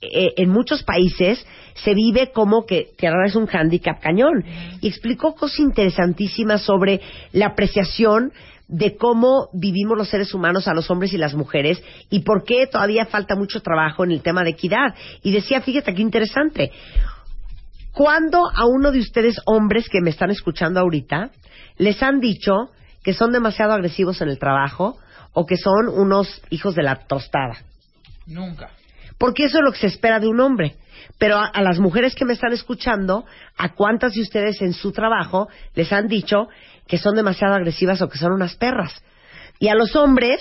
eh, 0.00 0.32
en 0.38 0.48
muchos 0.48 0.82
países 0.82 1.44
se 1.84 1.92
vive 1.92 2.32
como 2.32 2.64
que 2.64 2.88
te 2.96 3.06
es 3.26 3.36
un 3.36 3.46
handicap 3.52 4.00
cañón. 4.00 4.46
Y 4.80 4.88
explicó 4.88 5.34
cosas 5.34 5.58
interesantísimas 5.58 6.62
sobre 6.62 7.02
la 7.32 7.48
apreciación 7.48 8.32
de 8.70 8.96
cómo 8.96 9.48
vivimos 9.52 9.98
los 9.98 10.08
seres 10.08 10.32
humanos 10.32 10.68
a 10.68 10.74
los 10.74 10.88
hombres 10.90 11.12
y 11.12 11.18
las 11.18 11.34
mujeres 11.34 11.82
y 12.08 12.20
por 12.20 12.44
qué 12.44 12.68
todavía 12.68 13.04
falta 13.04 13.34
mucho 13.34 13.60
trabajo 13.62 14.04
en 14.04 14.12
el 14.12 14.22
tema 14.22 14.44
de 14.44 14.50
equidad. 14.50 14.94
Y 15.22 15.32
decía, 15.32 15.60
fíjate 15.60 15.92
qué 15.92 16.02
interesante, 16.02 16.70
¿cuándo 17.92 18.48
a 18.48 18.66
uno 18.66 18.92
de 18.92 19.00
ustedes 19.00 19.40
hombres 19.44 19.88
que 19.88 20.00
me 20.00 20.10
están 20.10 20.30
escuchando 20.30 20.78
ahorita 20.78 21.30
les 21.78 22.00
han 22.02 22.20
dicho 22.20 22.52
que 23.02 23.12
son 23.12 23.32
demasiado 23.32 23.72
agresivos 23.72 24.20
en 24.20 24.28
el 24.28 24.38
trabajo 24.38 24.98
o 25.32 25.46
que 25.46 25.56
son 25.56 25.88
unos 25.88 26.40
hijos 26.50 26.76
de 26.76 26.84
la 26.84 26.94
tostada? 26.94 27.58
Nunca. 28.26 28.70
porque 29.18 29.44
eso 29.44 29.58
es 29.58 29.64
lo 29.64 29.72
que 29.72 29.78
se 29.80 29.88
espera 29.88 30.20
de 30.20 30.28
un 30.28 30.40
hombre. 30.40 30.76
Pero 31.18 31.36
a, 31.36 31.46
a 31.46 31.60
las 31.60 31.78
mujeres 31.80 32.14
que 32.14 32.24
me 32.24 32.32
están 32.32 32.52
escuchando, 32.52 33.26
¿a 33.58 33.74
cuántas 33.74 34.14
de 34.14 34.22
ustedes 34.22 34.62
en 34.62 34.72
su 34.72 34.92
trabajo 34.92 35.48
les 35.74 35.92
han 35.92 36.06
dicho 36.06 36.48
que 36.90 36.98
son 36.98 37.14
demasiado 37.14 37.54
agresivas 37.54 38.02
o 38.02 38.08
que 38.08 38.18
son 38.18 38.32
unas 38.32 38.56
perras? 38.56 38.92
Y 39.58 39.68
a 39.68 39.74
los 39.74 39.94
hombres, 39.96 40.40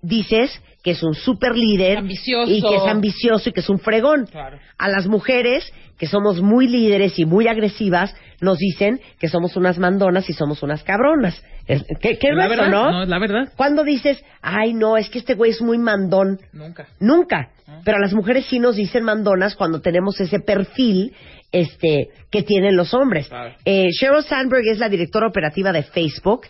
dices 0.00 0.50
que 0.82 0.92
es 0.92 1.02
un 1.02 1.14
super 1.14 1.56
líder 1.56 1.98
Ambicioso. 1.98 2.50
y 2.52 2.62
que 2.62 2.76
es 2.76 2.82
ambicioso 2.86 3.48
y 3.48 3.52
que 3.52 3.60
es 3.60 3.68
un 3.68 3.80
fregón. 3.80 4.26
Claro. 4.26 4.58
A 4.78 4.88
las 4.88 5.06
mujeres 5.08 5.70
que 5.98 6.06
somos 6.06 6.40
muy 6.40 6.68
líderes 6.68 7.18
y 7.18 7.24
muy 7.24 7.48
agresivas 7.48 8.14
nos 8.40 8.58
dicen 8.58 9.00
que 9.18 9.28
somos 9.28 9.56
unas 9.56 9.78
mandonas 9.78 10.30
y 10.30 10.32
somos 10.32 10.62
unas 10.62 10.84
cabronas. 10.84 11.42
Es- 11.66 11.84
¿Qué, 12.00 12.16
qué 12.18 12.28
La 12.32 12.44
grueso, 12.46 12.62
verdad, 12.62 12.70
no? 12.70 12.90
no, 12.92 13.02
es 13.02 13.08
la 13.08 13.18
verdad. 13.18 13.52
Cuando 13.56 13.82
dices, 13.82 14.22
ay, 14.40 14.72
no, 14.74 14.96
es 14.96 15.10
que 15.10 15.18
este 15.18 15.34
güey 15.34 15.50
es 15.50 15.60
muy 15.60 15.78
mandón. 15.78 16.38
Nunca. 16.52 16.86
Nunca. 17.00 17.50
Pero 17.84 17.96
a 17.98 18.00
las 18.00 18.14
mujeres 18.14 18.46
sí 18.46 18.60
nos 18.60 18.76
dicen 18.76 19.02
mandonas 19.02 19.56
cuando 19.56 19.80
tenemos 19.80 20.20
ese 20.20 20.38
perfil 20.38 21.12
este 21.52 22.08
que 22.30 22.42
tienen 22.42 22.76
los 22.76 22.92
hombres. 22.94 23.28
Eh, 23.64 23.88
Sheryl 23.90 24.22
Sandberg 24.24 24.62
es 24.70 24.78
la 24.78 24.88
directora 24.88 25.26
operativa 25.28 25.72
de 25.72 25.82
Facebook 25.82 26.42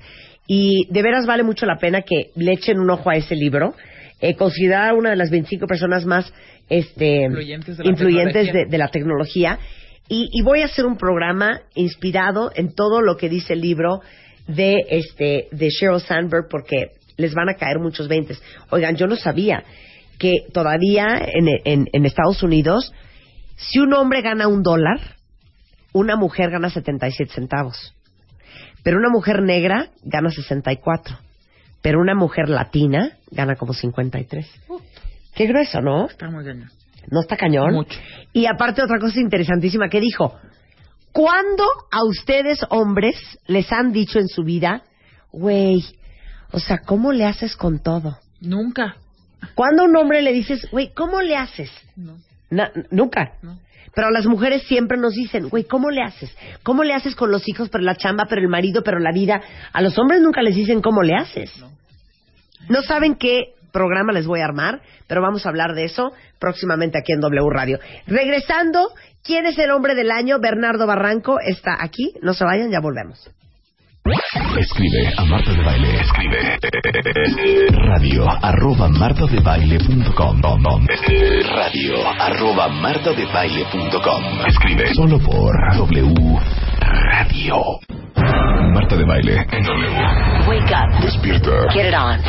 y 0.46 0.86
de 0.90 1.02
veras 1.02 1.26
vale 1.26 1.42
mucho 1.42 1.66
la 1.66 1.76
pena 1.76 2.02
que 2.02 2.30
le 2.36 2.52
echen 2.52 2.78
un 2.80 2.90
ojo 2.90 3.10
a 3.10 3.16
ese 3.16 3.34
libro. 3.36 3.74
Eh, 4.20 4.34
considerada 4.34 4.94
una 4.94 5.10
de 5.10 5.16
las 5.16 5.30
25 5.30 5.66
personas 5.66 6.04
más 6.04 6.32
este, 6.68 7.22
Influyentes 7.22 7.76
de 7.78 7.84
la 7.84 7.90
influyentes 7.90 8.32
tecnología. 8.46 8.64
de, 8.64 8.70
de 8.70 8.78
la 8.78 8.88
tecnología. 8.88 9.58
Y, 10.08 10.28
y 10.32 10.42
voy 10.42 10.62
a 10.62 10.64
hacer 10.64 10.86
un 10.86 10.96
programa 10.96 11.60
inspirado 11.74 12.50
en 12.54 12.74
todo 12.74 13.00
lo 13.02 13.16
que 13.16 13.28
dice 13.28 13.52
el 13.52 13.60
libro 13.60 14.00
de 14.46 14.76
este 14.88 15.48
de 15.52 15.68
Sheryl 15.68 16.00
Sandberg 16.00 16.48
porque 16.50 16.92
les 17.16 17.34
van 17.34 17.48
a 17.50 17.54
caer 17.54 17.78
muchos 17.78 18.08
veintes. 18.08 18.42
Oigan, 18.70 18.96
yo 18.96 19.06
no 19.06 19.16
sabía 19.16 19.62
que 20.18 20.32
todavía 20.52 21.06
en, 21.32 21.48
en- 21.64 21.86
en 21.92 22.06
Estados 22.06 22.42
Unidos, 22.42 22.92
si 23.58 23.80
un 23.80 23.92
hombre 23.92 24.22
gana 24.22 24.46
un 24.46 24.62
dólar, 24.62 25.00
una 25.92 26.16
mujer 26.16 26.50
gana 26.50 26.70
77 26.70 27.32
centavos. 27.34 27.94
Pero 28.84 28.98
una 28.98 29.10
mujer 29.10 29.42
negra 29.42 29.90
gana 30.04 30.30
64. 30.30 31.18
Pero 31.82 32.00
una 32.00 32.14
mujer 32.14 32.48
latina 32.48 33.18
gana 33.30 33.56
como 33.56 33.74
53. 33.74 34.46
Qué 35.34 35.46
grueso, 35.46 35.80
¿no? 35.80 36.06
Está 36.06 36.30
muy. 36.30 36.44
¿No 37.10 37.20
está 37.20 37.36
cañón? 37.36 37.74
Mucho. 37.74 37.98
Y 38.32 38.46
aparte 38.46 38.82
otra 38.82 38.98
cosa 39.00 39.18
interesantísima 39.20 39.88
que 39.88 40.00
dijo, 40.00 40.38
¿cuándo 41.12 41.64
a 41.90 42.04
ustedes 42.04 42.60
hombres 42.70 43.16
les 43.46 43.72
han 43.72 43.92
dicho 43.92 44.20
en 44.20 44.28
su 44.28 44.44
vida, 44.44 44.82
güey, 45.32 45.84
o 46.52 46.60
sea, 46.60 46.78
¿cómo 46.78 47.12
le 47.12 47.24
haces 47.24 47.56
con 47.56 47.80
todo? 47.82 48.18
Nunca. 48.40 48.96
¿Cuándo 49.54 49.82
a 49.82 49.86
un 49.86 49.96
hombre 49.96 50.22
le 50.22 50.32
dices, 50.32 50.68
güey, 50.70 50.92
¿cómo 50.94 51.20
le 51.22 51.36
haces? 51.36 51.70
No. 51.96 52.18
Na- 52.50 52.70
nunca. 52.90 53.32
No. 53.42 53.58
Pero 53.94 54.10
las 54.10 54.26
mujeres 54.26 54.62
siempre 54.64 54.96
nos 54.98 55.14
dicen, 55.14 55.48
güey, 55.48 55.64
¿cómo 55.64 55.90
le 55.90 56.02
haces? 56.02 56.34
¿Cómo 56.62 56.84
le 56.84 56.94
haces 56.94 57.16
con 57.16 57.30
los 57.30 57.48
hijos, 57.48 57.68
pero 57.68 57.82
la 57.82 57.96
chamba, 57.96 58.26
pero 58.28 58.40
el 58.40 58.48
marido, 58.48 58.82
pero 58.84 58.98
la 58.98 59.12
vida? 59.12 59.40
A 59.72 59.82
los 59.82 59.98
hombres 59.98 60.20
nunca 60.20 60.42
les 60.42 60.54
dicen 60.54 60.80
cómo 60.82 61.02
le 61.02 61.14
haces. 61.14 61.50
No 62.68 62.82
saben 62.82 63.16
qué 63.16 63.54
programa 63.72 64.12
les 64.12 64.26
voy 64.26 64.40
a 64.40 64.44
armar, 64.44 64.82
pero 65.06 65.20
vamos 65.22 65.46
a 65.46 65.48
hablar 65.48 65.74
de 65.74 65.84
eso 65.84 66.12
próximamente 66.38 66.98
aquí 66.98 67.12
en 67.12 67.20
W 67.20 67.50
Radio. 67.50 67.78
Regresando, 68.06 68.88
¿quién 69.24 69.46
es 69.46 69.58
el 69.58 69.70
hombre 69.70 69.94
del 69.94 70.10
año? 70.10 70.38
Bernardo 70.38 70.86
Barranco 70.86 71.38
está 71.40 71.76
aquí. 71.80 72.12
No 72.22 72.34
se 72.34 72.44
vayan, 72.44 72.70
ya 72.70 72.80
volvemos. 72.80 73.30
Escribe 74.58 75.12
a 75.16 75.24
Marta 75.24 75.52
de 75.52 75.62
Baile. 75.62 76.00
Escribe 76.00 76.58
radio 77.72 78.26
arroba 78.42 78.88
martadebaile.com 78.88 80.40
radio 81.54 82.08
arroba 82.18 82.68
martadebaile.com 82.68 84.46
Escribe 84.46 84.94
solo 84.94 85.18
por 85.18 85.54
W 85.76 86.38
Radio. 86.80 87.62
Marta 88.72 88.96
de 88.96 89.04
Baile 89.04 89.46
en 89.52 89.64
W. 89.64 90.48
Wake 90.48 90.74
up. 90.74 91.02
Despierta. 91.02 91.50
Get 91.72 91.88
it 91.88 91.94
on. 91.94 92.20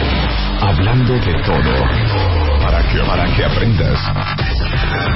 Hablando 0.62 1.14
de 1.14 1.34
todo. 1.44 2.49
Para 2.70 2.84
que, 2.84 3.00
para 3.00 3.26
que 3.36 3.44
aprendas. 3.46 4.00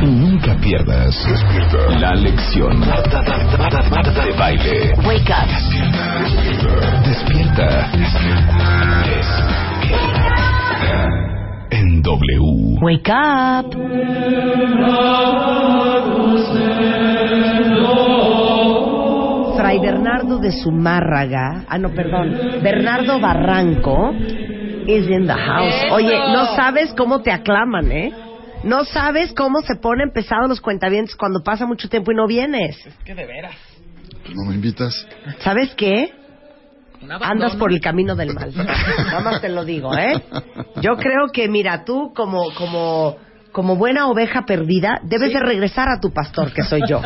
Y 0.02 0.06
nunca 0.08 0.56
pierdas. 0.56 1.16
Despierta. 1.24 2.00
La 2.00 2.16
lección. 2.16 2.82
De 2.82 4.32
Baile. 4.40 4.96
Wake 5.06 5.30
up. 5.30 5.48
Despierta. 7.06 7.92
En 11.70 12.02
W. 12.02 12.80
Wake 12.82 13.12
up. 13.12 13.72
Fray 19.56 19.80
Bernardo 19.80 20.40
de 20.40 20.52
Zumárraga, 20.52 21.66
ah 21.70 21.78
no, 21.78 21.90
perdón, 21.90 22.36
Bernardo 22.64 23.20
Barranco 23.20 24.12
is 24.88 25.08
in 25.08 25.26
the 25.28 25.34
house. 25.34 25.74
Eso. 25.86 25.94
Oye, 25.94 26.18
no 26.32 26.56
sabes 26.56 26.94
cómo 26.96 27.22
te 27.22 27.32
aclaman, 27.32 27.92
¿eh? 27.92 28.14
No 28.64 28.86
sabes 28.86 29.34
cómo 29.34 29.62
se 29.62 29.76
ponen 29.76 30.12
pesados 30.12 30.48
los 30.48 30.62
cuentavientes 30.62 31.16
cuando 31.16 31.44
pasa 31.44 31.66
mucho 31.66 31.90
tiempo 31.90 32.12
y 32.12 32.16
no 32.16 32.28
vienes. 32.28 32.86
Es 32.86 32.96
que 33.06 33.14
de 33.14 33.26
veras. 33.26 33.56
¿No 34.34 34.46
me 34.46 34.56
invitas? 34.56 35.06
¿Sabes 35.40 35.74
qué? 35.76 36.14
Andas 37.22 37.58
por 37.58 37.74
el 37.74 37.82
camino 37.82 38.16
del 38.16 38.34
mal. 38.34 38.54
Nada 38.56 39.20
más 39.20 39.42
te 39.42 39.50
lo 39.50 39.66
digo, 39.66 39.94
¿eh? 39.98 40.14
Yo 40.82 40.96
creo 40.96 41.28
que, 41.34 41.50
mira, 41.50 41.84
tú 41.84 42.14
como, 42.16 42.54
como, 42.56 43.18
como 43.52 43.76
buena 43.76 44.08
oveja 44.08 44.46
perdida, 44.46 45.02
debes 45.04 45.34
de 45.34 45.40
regresar 45.42 45.90
a 45.90 46.00
tu 46.00 46.14
pastor, 46.14 46.54
que 46.54 46.64
soy 46.64 46.82
yo. 46.88 47.02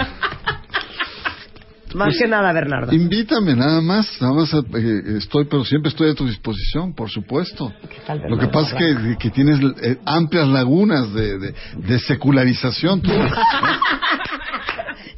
Más 1.95 2.09
Pues, 2.09 2.17
que 2.19 2.27
nada, 2.27 2.51
Bernardo. 2.53 2.93
Invítame 2.93 3.55
nada 3.55 3.81
más, 3.81 4.21
nada 4.21 4.33
más 4.33 4.53
eh, 4.53 5.01
estoy, 5.17 5.45
pero 5.45 5.63
siempre 5.63 5.89
estoy 5.89 6.11
a 6.11 6.15
tu 6.15 6.27
disposición, 6.27 6.93
por 6.93 7.09
supuesto. 7.09 7.73
tal, 8.05 8.21
Lo 8.27 8.37
que 8.37 8.47
pasa 8.47 8.77
es 8.77 8.97
que, 8.97 9.17
que 9.17 9.29
tienes 9.31 9.59
eh, 9.81 9.97
amplias 10.05 10.47
lagunas 10.47 11.11
de, 11.13 11.39
de, 11.39 11.55
de 11.77 11.99
secularización. 11.99 13.01
tú. 13.01 13.11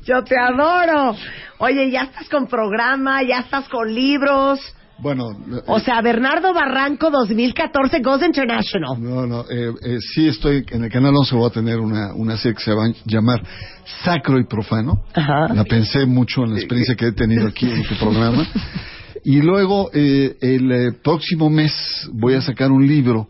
Yo 0.06 0.24
te 0.24 0.38
adoro. 0.38 1.16
Oye, 1.60 1.92
ya 1.92 2.04
estás 2.04 2.28
con 2.30 2.48
programa, 2.48 3.22
ya 3.24 3.40
estás 3.40 3.68
con 3.70 3.94
libros. 3.94 4.60
Bueno, 5.02 5.32
eh, 5.32 5.62
O 5.68 5.80
sea, 5.80 6.02
Bernardo 6.02 6.54
Barranco 6.54 7.10
2014 7.10 8.00
Goes 8.02 8.24
International. 8.24 9.02
no, 9.02 9.26
no, 9.26 9.42
eh, 9.50 9.74
eh, 9.82 9.98
sí 10.14 10.28
estoy 10.28 10.66
en 10.70 10.84
el 10.84 10.92
canal 10.92 11.14
11 11.16 11.36
voy 11.36 11.48
a 11.48 11.52
tener 11.52 11.80
una, 11.80 12.14
una 12.14 12.38
serie 12.38 12.56
que 12.56 12.64
se 12.64 12.74
va 12.74 12.86
a 12.86 12.92
llamar 13.06 13.42
Sacro 14.04 14.40
y 14.40 14.46
Profano. 14.46 15.04
La 15.16 15.64
pensé 15.64 16.06
mucho 16.06 16.44
en 16.44 16.54
la 16.54 16.60
experiencia 16.60 16.96
que 16.96 17.08
he 17.08 17.12
tenido 17.12 17.48
aquí 17.48 17.70
en 17.70 17.84
tu 17.84 17.96
programa. 17.96 18.46
Y 19.24 19.42
luego, 19.42 19.90
eh, 19.94 20.38
el 20.42 20.72
eh, 20.72 20.92
próximo 21.04 21.50
mes 21.50 22.10
voy 22.14 22.36
a 22.36 22.42
sacar 22.42 22.72
un 22.72 22.88
libro 22.88 23.28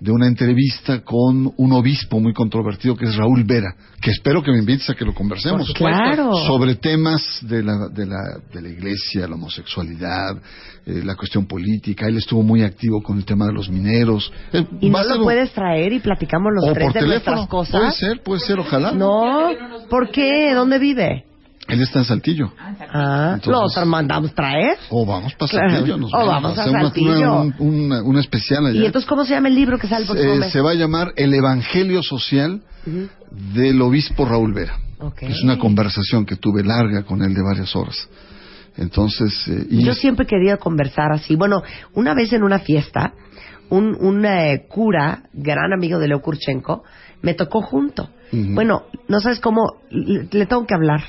de 0.00 0.10
una 0.10 0.26
entrevista 0.26 1.02
con 1.04 1.52
un 1.56 1.72
obispo 1.72 2.18
muy 2.20 2.32
controvertido 2.32 2.96
que 2.96 3.04
es 3.04 3.14
Raúl 3.16 3.44
Vera, 3.44 3.74
que 4.00 4.10
espero 4.10 4.42
que 4.42 4.50
me 4.50 4.58
invites 4.58 4.88
a 4.88 4.94
que 4.94 5.04
lo 5.04 5.14
conversemos. 5.14 5.72
Claro. 5.74 6.34
Sobre 6.46 6.76
temas 6.76 7.22
de 7.42 7.62
la, 7.62 7.88
de 7.92 8.06
la, 8.06 8.18
de 8.52 8.62
la 8.62 8.68
iglesia, 8.70 9.28
la 9.28 9.34
homosexualidad, 9.34 10.36
eh, 10.86 11.02
la 11.04 11.14
cuestión 11.16 11.46
política. 11.46 12.06
Él 12.06 12.16
estuvo 12.16 12.42
muy 12.42 12.62
activo 12.62 13.02
con 13.02 13.18
el 13.18 13.24
tema 13.26 13.46
de 13.46 13.52
los 13.52 13.68
mineros. 13.68 14.32
Eh, 14.52 14.64
Y 14.80 14.88
no 14.88 15.02
lo 15.04 15.22
puedes 15.22 15.52
traer 15.52 15.92
y 15.92 16.00
platicamos 16.00 16.50
los 16.54 16.70
o 16.70 16.72
tres 16.72 16.86
por 16.86 16.94
de 16.94 17.00
teléfono. 17.00 17.36
nuestras 17.36 17.48
cosas. 17.48 17.80
Puede 17.80 17.92
ser, 17.92 18.22
puede 18.22 18.40
ser, 18.40 18.58
ojalá. 18.58 18.92
No, 18.92 19.50
¿por 19.90 20.10
qué? 20.10 20.54
¿Dónde 20.54 20.78
vive? 20.78 21.24
Él 21.72 21.82
está 21.82 22.00
en 22.00 22.04
Saltillo. 22.04 22.52
Ah, 22.92 23.32
Entonces- 23.34 23.76
lo 23.80 23.86
mandamos 23.86 24.34
traer. 24.34 24.76
O 24.90 25.04
vamos 25.06 25.34
para 25.34 25.50
Claro. 25.50 25.70
Saltillo. 25.70 25.96
Nos 25.98 26.12
O 26.12 26.16
vamos, 26.18 26.32
vamos 26.42 26.58
a 26.58 26.62
hacer 26.62 26.72
una- 26.74 26.82
Saltillo. 26.82 27.10
Una, 27.42 27.56
una- 27.58 28.02
una 28.02 28.20
especial 28.20 28.66
allá. 28.66 28.80
¿Y 28.80 28.86
entonces 28.86 29.08
cómo 29.08 29.24
se 29.24 29.32
llama 29.34 29.48
el 29.48 29.54
libro 29.54 29.78
que 29.78 29.86
sale 29.88 30.06
por 30.06 30.16
Eh, 30.18 30.50
se 30.50 30.60
va 30.60 30.70
a 30.70 30.74
llamar 30.74 31.12
El 31.16 31.32
Evangelio 31.34 32.02
Social 32.02 32.62
del 33.54 33.80
Obispo 33.82 34.24
Raúl 34.24 34.52
Vera. 34.54 34.76
Ok. 35.00 35.22
Es 35.22 35.42
una 35.42 35.58
conversación 35.58 36.26
que 36.26 36.36
tuve 36.36 36.62
larga 36.62 37.04
con 37.04 37.22
él 37.22 37.32
de 37.34 37.42
varias 37.42 37.74
horas. 37.74 38.08
Entonces, 38.76 39.48
eh, 39.48 39.66
y 39.70 39.84
Yo 39.84 39.94
siempre 39.94 40.24
he 40.24 40.26
querido 40.26 40.58
conversar 40.58 41.12
así. 41.12 41.36
Bueno, 41.36 41.62
una 41.94 42.14
vez 42.14 42.32
en 42.32 42.42
una 42.42 42.58
fiesta, 42.60 43.12
un, 43.68 43.96
un 44.00 44.24
eh, 44.24 44.66
cura, 44.68 45.22
gran 45.32 45.72
amigo 45.72 45.98
de 45.98 46.08
Leo 46.08 46.20
Kurchenko, 46.20 46.82
me 47.22 47.34
tocó 47.34 47.62
junto. 47.62 48.10
Ujú. 48.32 48.54
Bueno, 48.54 48.84
no 49.08 49.20
sabes 49.20 49.40
cómo, 49.40 49.80
le, 49.90 50.26
le 50.30 50.46
tengo 50.46 50.66
que 50.66 50.74
hablar 50.74 51.02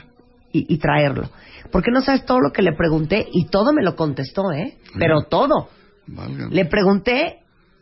y, 0.53 0.73
y 0.73 0.77
traerlo. 0.77 1.29
Porque 1.71 1.91
no 1.91 2.01
sabes 2.01 2.25
todo 2.25 2.39
lo 2.39 2.51
que 2.51 2.61
le 2.61 2.73
pregunté 2.73 3.27
y 3.31 3.45
todo 3.45 3.71
me 3.73 3.83
lo 3.83 3.95
contestó, 3.95 4.51
¿eh? 4.51 4.77
Pero 4.97 5.21
todo. 5.29 5.69
Válgame. 6.07 6.53
Le 6.53 6.65
pregunté, 6.65 7.37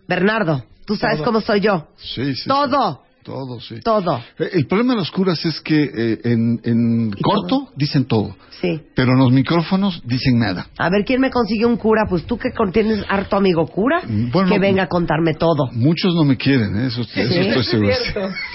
Bernardo, 0.07 0.63
tú 0.85 0.95
sabes 0.95 1.17
Todo. 1.17 1.25
cómo 1.25 1.41
soy 1.41 1.61
yo. 1.61 1.87
Sí, 1.97 2.35
sí, 2.35 2.47
todo, 2.47 3.01
sí. 3.03 3.09
Todo, 3.23 3.59
sí. 3.59 3.79
todo. 3.81 4.17
Eh, 4.39 4.49
El 4.53 4.65
problema 4.67 4.93
de 4.93 4.99
los 4.99 5.11
curas 5.11 5.43
es 5.45 5.59
que 5.61 5.83
eh, 5.83 6.19
en, 6.23 6.59
en 6.63 7.11
corto 7.21 7.69
dicen 7.75 8.05
todo, 8.05 8.35
Sí. 8.61 8.81
pero 8.95 9.11
en 9.13 9.19
los 9.19 9.31
micrófonos 9.31 10.01
dicen 10.05 10.39
nada. 10.39 10.67
A 10.77 10.89
ver, 10.89 11.03
¿quién 11.05 11.21
me 11.21 11.29
consigue 11.29 11.65
un 11.65 11.77
cura? 11.77 12.03
Pues 12.09 12.25
tú 12.25 12.37
que 12.37 12.49
tienes 12.71 13.03
harto 13.09 13.35
amigo 13.35 13.67
cura, 13.67 14.01
Mm, 14.07 14.31
bueno, 14.31 14.49
que 14.51 14.59
venga 14.59 14.83
a 14.83 14.87
contarme 14.87 15.33
todo. 15.33 15.69
Muchos 15.73 16.13
no 16.15 16.23
me 16.23 16.37
quieren, 16.37 16.75
¿eh? 16.77 16.87
eso, 16.87 17.01
eso 17.01 17.11
Sí. 17.13 17.39
estoy 17.39 17.63
seguro. 17.63 17.95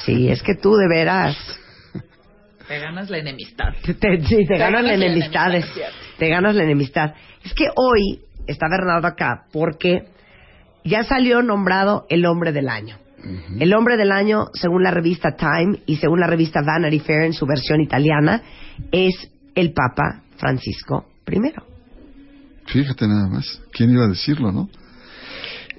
Sí, 0.05 0.29
es 0.29 0.43
que 0.43 0.55
tú 0.55 0.75
de 0.77 0.89
veras. 0.89 1.37
Te 2.69 2.79
ganas 2.79 3.11
la 3.11 3.19
enemistad. 3.19 3.75
Te, 3.85 3.95
te- 3.95 4.23
sí, 4.25 4.47
te 4.47 4.59
ganas 4.59 4.85
la 4.85 4.95
enemistad. 4.95 5.55
es 5.55 5.67
cierto. 5.73 5.95
Te 6.19 6.29
ganas 6.29 6.55
la 6.55 6.65
enemistad. 6.65 7.15
Es 7.45 7.53
que 7.55 7.67
hoy 7.77 8.21
está 8.47 8.67
Bernardo 8.71 9.07
acá 9.07 9.45
porque 9.53 10.05
ya 10.85 11.03
salió 11.05 11.43
nombrado 11.43 12.07
el 12.09 12.25
hombre 12.27 12.53
del 12.53 12.69
año. 12.69 12.99
El 13.59 13.73
hombre 13.73 13.97
del 13.97 14.13
año, 14.13 14.49
según 14.53 14.83
la 14.83 14.91
revista 14.91 15.35
Time 15.35 15.79
y 15.87 15.97
según 15.97 16.21
la 16.21 16.27
revista 16.27 16.61
Vanity 16.61 16.99
Fair 17.01 17.23
en 17.23 17.33
su 17.33 17.47
versión 17.47 17.81
italiana, 17.81 18.43
es 18.93 19.15
el 19.55 19.73
Papa 19.73 20.23
Francisco 20.37 21.07
I. 21.27 21.41
Fíjate 22.67 23.09
nada 23.09 23.27
más, 23.29 23.63
¿quién 23.73 23.93
iba 23.93 24.05
a 24.05 24.09
decirlo, 24.09 24.53
no? 24.53 24.69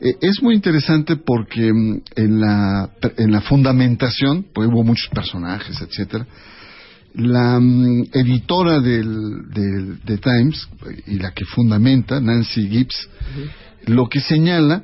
Eh, 0.02 0.16
es 0.22 0.42
muy 0.42 0.56
interesante 0.56 1.18
porque 1.18 1.72
mm, 1.72 2.02
en 2.16 2.40
la, 2.42 2.90
en 3.16 3.32
la 3.32 3.42
fundamentación, 3.42 4.48
pues 4.52 4.68
hubo 4.68 4.84
muchos 4.84 5.10
personajes, 5.10 5.80
etcétera, 5.82 6.26
la 7.18 7.60
mm, 7.60 8.10
editora 8.14 8.80
del, 8.80 9.50
del, 9.50 10.00
de 10.04 10.18
Times 10.18 10.68
y 11.08 11.20
la 11.20 11.32
que 11.32 11.46
fundamenta, 11.46 12.20
Nancy 12.20 12.68
Gibbs, 12.70 13.10
lo 13.86 14.08
que 14.08 14.20
señala 14.20 14.84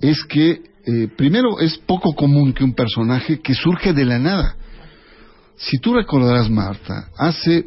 es 0.00 0.24
que, 0.24 0.60
eh, 0.86 1.08
primero, 1.16 1.60
es 1.60 1.78
poco 1.78 2.14
común 2.14 2.52
que 2.52 2.64
un 2.64 2.74
personaje 2.74 3.40
que 3.40 3.54
surge 3.54 3.92
de 3.92 4.04
la 4.04 4.18
nada. 4.18 4.56
Si 5.56 5.78
tú 5.78 5.94
recordarás, 5.94 6.50
Marta, 6.50 7.08
hace 7.16 7.66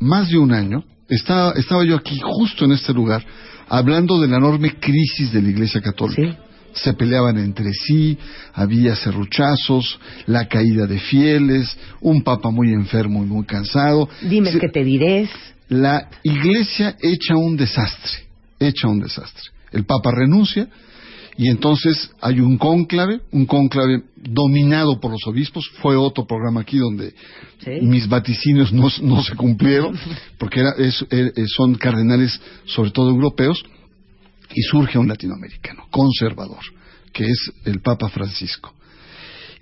más 0.00 0.28
de 0.28 0.38
un 0.38 0.52
año, 0.52 0.84
estaba, 1.08 1.52
estaba 1.52 1.84
yo 1.84 1.96
aquí, 1.96 2.20
justo 2.22 2.64
en 2.64 2.72
este 2.72 2.92
lugar, 2.92 3.24
hablando 3.68 4.20
de 4.20 4.28
la 4.28 4.36
enorme 4.36 4.78
crisis 4.78 5.32
de 5.32 5.42
la 5.42 5.48
Iglesia 5.48 5.80
Católica. 5.80 6.43
Se 6.74 6.92
peleaban 6.94 7.38
entre 7.38 7.72
sí, 7.72 8.18
había 8.52 8.94
serruchazos, 8.96 9.98
la 10.26 10.46
caída 10.48 10.86
de 10.86 10.98
fieles, 10.98 11.76
un 12.00 12.22
papa 12.22 12.50
muy 12.50 12.72
enfermo 12.72 13.22
y 13.24 13.26
muy 13.26 13.44
cansado. 13.46 14.08
Dime 14.22 14.52
Se- 14.52 14.58
que 14.58 14.68
te 14.68 14.84
diré. 14.84 15.28
la 15.68 16.08
iglesia 16.22 16.96
echa 17.00 17.36
un 17.36 17.56
desastre, 17.56 18.12
echa 18.60 18.88
un 18.88 19.00
desastre. 19.00 19.42
El 19.72 19.84
Papa 19.86 20.10
renuncia 20.12 20.68
y 21.36 21.48
entonces 21.48 22.10
hay 22.20 22.38
un 22.40 22.58
cónclave, 22.58 23.20
un 23.32 23.44
cónclave 23.46 24.02
dominado 24.16 25.00
por 25.00 25.10
los 25.10 25.26
obispos. 25.26 25.68
Fue 25.82 25.96
otro 25.96 26.26
programa 26.26 26.60
aquí 26.60 26.78
donde 26.78 27.12
mis 27.82 28.08
vaticinios 28.08 28.72
no, 28.72 28.88
no 29.02 29.22
se 29.22 29.34
cumplieron, 29.34 29.98
porque 30.38 30.60
era, 30.60 30.70
es- 30.78 31.04
eh, 31.10 31.32
son 31.56 31.74
cardenales 31.74 32.40
sobre 32.66 32.90
todo 32.92 33.10
europeos, 33.10 33.64
y 34.54 34.62
surge 34.62 34.98
un 34.98 35.08
latinoamericano, 35.08 35.86
conservador, 35.90 36.62
que 37.12 37.24
es 37.24 37.52
el 37.64 37.80
Papa 37.80 38.08
Francisco. 38.08 38.74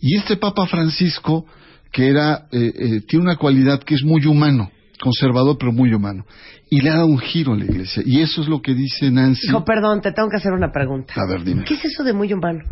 Y 0.00 0.16
este 0.16 0.36
Papa 0.36 0.66
Francisco, 0.66 1.46
que 1.90 2.08
era, 2.08 2.46
eh, 2.50 2.72
eh, 2.74 3.00
tiene 3.06 3.24
una 3.24 3.36
cualidad 3.36 3.82
que 3.82 3.94
es 3.94 4.02
muy 4.02 4.26
humano, 4.26 4.70
conservador 5.00 5.56
pero 5.58 5.72
muy 5.72 5.92
humano, 5.94 6.24
y 6.70 6.80
le 6.80 6.90
ha 6.90 6.94
dado 6.94 7.06
un 7.06 7.18
giro 7.18 7.52
a 7.52 7.56
la 7.56 7.64
iglesia. 7.64 8.02
Y 8.04 8.20
eso 8.20 8.42
es 8.42 8.48
lo 8.48 8.60
que 8.60 8.74
dice 8.74 9.10
Nancy. 9.10 9.48
Hijo, 9.48 9.64
perdón, 9.64 10.00
te 10.00 10.12
tengo 10.12 10.28
que 10.28 10.36
hacer 10.36 10.52
una 10.52 10.72
pregunta. 10.72 11.14
A 11.16 11.26
ver, 11.26 11.44
dime. 11.44 11.64
¿Qué 11.64 11.74
es 11.74 11.84
eso 11.84 12.02
de 12.02 12.12
muy 12.12 12.32
humano? 12.32 12.64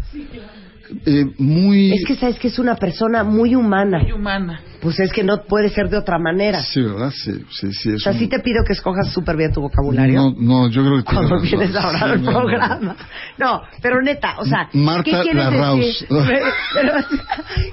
Eh, 1.07 1.25
muy... 1.39 1.93
Es 1.93 2.05
que 2.05 2.17
sabes 2.17 2.39
que 2.39 2.49
es 2.49 2.59
una 2.59 2.75
persona 2.77 3.23
muy 3.25 3.55
humana. 3.55 4.01
Muy 4.01 4.13
humana. 4.13 4.61
Pues 4.81 4.99
es 4.99 5.13
que 5.13 5.23
no 5.23 5.43
puede 5.45 5.69
ser 5.69 5.89
de 5.91 5.99
otra 5.99 6.19
manera. 6.19 6.63
Sí, 6.63 6.81
¿verdad? 6.83 7.11
Sí, 7.13 7.33
sí, 7.51 7.73
sí. 7.73 7.91
O 7.93 7.99
sea, 7.99 8.13
un- 8.13 8.19
sí 8.19 8.27
te 8.29 8.41
pido 8.41 8.65
que 8.67 8.73
escojas 8.73 9.13
súper 9.13 9.37
bien 9.37 9.53
tu 9.53 9.61
vocabulario. 9.61 10.21
No, 10.21 10.35
no, 10.39 10.69
yo 10.71 10.83
creo 10.83 10.97
que 10.99 11.05
cuando 11.05 11.37
razón. 11.37 11.43
vienes 11.43 11.75
a 11.77 11.81
hablar 11.87 12.03
Sí, 12.03 12.11
al 12.15 12.23
no, 12.23 12.31
no, 12.31 12.33
no. 12.33 12.39
programa. 12.41 12.97
No, 13.39 13.63
pero 13.83 14.01
neta, 14.03 14.37
o 14.39 14.45
sea, 14.45 14.69
Marta 14.73 15.05
¿qué 15.05 15.11
quieres 15.23 15.35
Larraus. 15.45 15.81
decir? 15.81 16.09
Pero, 16.75 16.93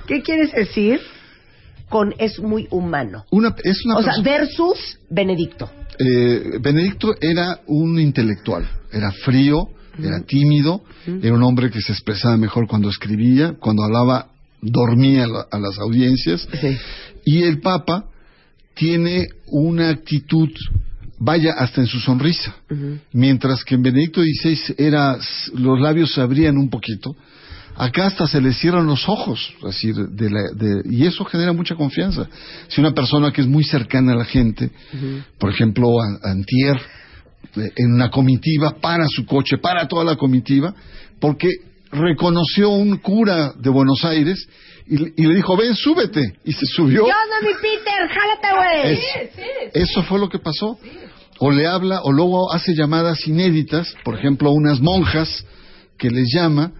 ¿Qué 0.07 0.21
quieres 0.21 0.51
decir 0.51 0.99
con 1.89 2.13
es 2.17 2.39
muy 2.39 2.67
humano? 2.69 3.25
Una, 3.31 3.55
es 3.63 3.85
una 3.85 3.97
O 3.97 4.03
sea, 4.03 4.13
versus 4.21 4.99
Benedicto. 5.09 5.69
Eh, 5.99 6.57
Benedicto 6.59 7.15
era 7.21 7.61
un 7.67 7.99
intelectual, 7.99 8.67
era 8.91 9.11
frío, 9.11 9.69
era 10.03 10.21
tímido, 10.21 10.81
era 11.23 11.33
un 11.35 11.43
hombre 11.43 11.69
que 11.71 11.81
se 11.81 11.91
expresaba 11.93 12.37
mejor 12.37 12.67
cuando 12.67 12.89
escribía, 12.89 13.55
cuando 13.59 13.83
hablaba 13.83 14.27
dormía 14.61 15.23
a, 15.25 15.27
la- 15.27 15.45
a 15.51 15.59
las 15.59 15.77
audiencias, 15.79 16.47
y 17.25 17.43
el 17.43 17.59
Papa 17.61 18.05
tiene 18.75 19.27
una 19.47 19.89
actitud, 19.89 20.49
vaya, 21.19 21.53
hasta 21.53 21.81
en 21.81 21.87
su 21.87 21.99
sonrisa, 21.99 22.55
mientras 23.13 23.63
que 23.63 23.75
en 23.75 23.81
Benedicto 23.83 24.21
XVI 24.21 24.75
era, 24.77 25.17
los 25.55 25.79
labios 25.79 26.13
se 26.13 26.21
abrían 26.21 26.57
un 26.57 26.69
poquito, 26.69 27.15
acá 27.75 28.07
hasta 28.07 28.27
se 28.27 28.41
le 28.41 28.53
cierran 28.53 28.85
los 28.87 29.07
ojos, 29.07 29.53
es 29.59 29.63
decir, 29.63 29.95
de 29.95 30.29
la- 30.29 30.51
de- 30.55 30.81
y 30.91 31.05
eso 31.05 31.23
genera 31.25 31.53
mucha 31.53 31.75
confianza. 31.75 32.27
Si 32.67 32.81
una 32.81 32.93
persona 32.93 33.31
que 33.31 33.41
es 33.41 33.47
muy 33.47 33.63
cercana 33.63 34.13
a 34.13 34.15
la 34.15 34.25
gente, 34.25 34.69
por 35.39 35.51
ejemplo, 35.51 35.87
a- 36.01 36.29
Antier, 36.31 36.79
en 37.75 37.93
una 37.93 38.09
comitiva, 38.09 38.75
para 38.81 39.05
su 39.07 39.25
coche, 39.25 39.57
para 39.57 39.87
toda 39.87 40.03
la 40.03 40.15
comitiva, 40.15 40.73
porque 41.19 41.49
reconoció 41.91 42.69
un 42.69 42.97
cura 42.97 43.53
de 43.57 43.69
Buenos 43.69 44.03
Aires 44.05 44.47
y, 44.87 44.97
le- 44.97 45.13
y 45.17 45.25
le 45.25 45.35
dijo, 45.35 45.55
ven, 45.57 45.75
súbete. 45.75 46.33
Y 46.45 46.53
se 46.53 46.65
subió. 46.65 47.05
¿Qué 47.05 47.11
onda, 47.11 47.41
mi 47.41 47.53
Peter? 47.61 48.07
¡Jálate, 48.09 48.47
güey! 48.55 48.93
Es- 49.73 49.89
Eso 49.89 50.03
fue 50.03 50.19
lo 50.19 50.29
que 50.29 50.39
pasó. 50.39 50.77
O 51.39 51.51
le 51.51 51.67
habla, 51.67 52.01
o 52.03 52.11
luego 52.11 52.51
hace 52.51 52.73
llamadas 52.73 53.27
inéditas, 53.27 53.93
por 54.03 54.15
ejemplo, 54.17 54.49
a 54.49 54.53
unas 54.53 54.79
monjas 54.81 55.45
que 55.97 56.09
les 56.09 56.27
llama 56.33 56.71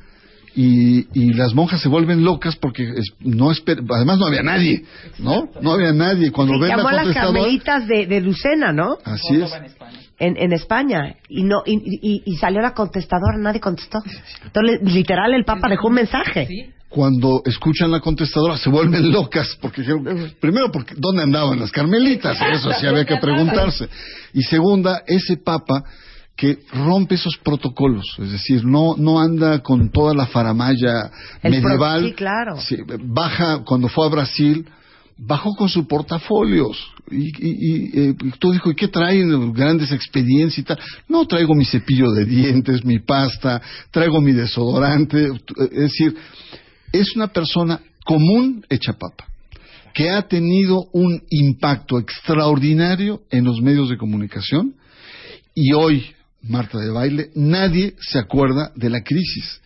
y, 0.56 1.06
y 1.14 1.34
las 1.34 1.54
monjas 1.54 1.80
se 1.82 1.88
vuelven 1.90 2.24
locas 2.24 2.56
porque 2.56 2.84
es- 2.96 3.14
no 3.20 3.52
esper- 3.52 3.86
además 3.94 4.18
no 4.18 4.26
había 4.26 4.42
nadie, 4.42 4.84
¿no? 5.20 5.48
No 5.62 5.72
había 5.74 5.92
nadie. 5.94 6.32
Cuando 6.32 6.56
Sí, 6.56 6.60
ven 6.62 6.70
llamó 6.70 6.88
a 6.88 6.94
la 6.94 7.04
las 7.04 7.14
carmelitas 7.14 7.88
de, 7.88 8.08
de 8.08 8.22
Lucena, 8.22 8.74
¿no? 8.74 8.98
así 9.04 9.36
es. 9.36 9.52
En, 10.20 10.36
en 10.38 10.52
España. 10.54 11.16
Y, 11.30 11.44
no, 11.44 11.62
y, 11.66 11.74
y- 11.76 12.24
y 12.26 12.36
salió 12.38 12.60
la 12.62 12.74
contestadora, 12.74 13.38
nadie 13.38 13.60
contestó. 13.60 14.00
Entonces, 14.44 14.82
literal, 14.82 15.34
el 15.34 15.46
Papa 15.46 15.70
dejó 15.70 15.90
un 15.90 15.94
mensaje. 15.94 16.74
Cuando 16.90 17.42
escuchan 17.46 17.92
la 17.92 18.00
contestadora 18.00 18.58
se 18.58 18.70
vuelven 18.70 19.12
locas 19.12 19.58
porque 19.62 19.82
dijeron, 19.82 20.34
primero 20.40 20.72
porque 20.72 20.96
dónde 20.98 21.22
andaban 21.24 21.60
las 21.60 21.72
carmelitas, 21.72 22.38
eso 22.54 22.72
sí 22.80 22.88
había 22.88 23.06
que 23.06 23.18
preguntarse. 23.18 23.88
Y 24.34 24.42
segunda, 24.44 25.04
ese 25.06 25.38
papa 25.38 25.84
que 26.36 26.60
rompe 26.72 27.16
esos 27.16 27.36
protocolos, 27.44 28.06
es 28.20 28.32
decir, 28.32 28.64
no 28.64 28.96
no 28.98 29.20
anda 29.20 29.60
con 29.60 29.90
toda 29.92 30.14
la 30.14 30.28
faramaya 30.28 31.10
pro- 31.42 31.52
medieval. 31.52 32.06
sí, 32.06 32.14
claro. 32.14 32.58
Sí, 32.62 32.78
baja 33.04 33.64
cuando 33.66 33.88
fue 33.90 34.06
a 34.06 34.10
Brasil 34.10 34.66
bajó 35.18 35.56
con 35.56 35.68
su 35.70 35.88
portafolios 35.88 36.78
y, 37.10 37.28
y, 37.28 37.32
y, 37.42 38.00
eh, 38.00 38.16
tú 38.40 38.52
dijo, 38.52 38.70
¿y 38.72 38.76
qué 38.76 38.88
traen? 38.88 39.52
Grandes 39.54 39.92
expedientes 39.92 40.58
y 40.60 40.64
tal. 40.64 40.80
No, 41.08 41.26
traigo 41.26 41.56
mi 41.56 41.66
cepillo 41.66 42.12
de 42.12 42.26
dientes, 42.26 42.86
mi 42.86 43.00
pasta, 43.00 43.62
traigo 43.92 44.22
mi 44.22 44.34
desodorante. 44.34 45.30
Es 45.60 45.70
decir, 45.72 46.16
es 46.92 47.16
una 47.16 47.28
persona 47.28 47.80
común 48.06 48.64
hecha 48.70 48.94
papa, 48.94 49.26
que 49.94 50.10
ha 50.10 50.28
tenido 50.28 50.86
un 50.94 51.22
impacto 51.30 51.98
extraordinario 52.00 53.22
en 53.32 53.44
los 53.46 53.62
medios 53.62 53.90
de 53.90 53.98
comunicación 53.98 54.76
y 55.56 55.74
hoy, 55.74 56.06
Marta 56.44 56.78
de 56.78 56.92
Baile, 56.92 57.32
nadie 57.36 57.96
se 58.00 58.20
acuerda 58.20 58.72
de 58.76 58.90
la 58.90 59.02
crisis. 59.02 59.60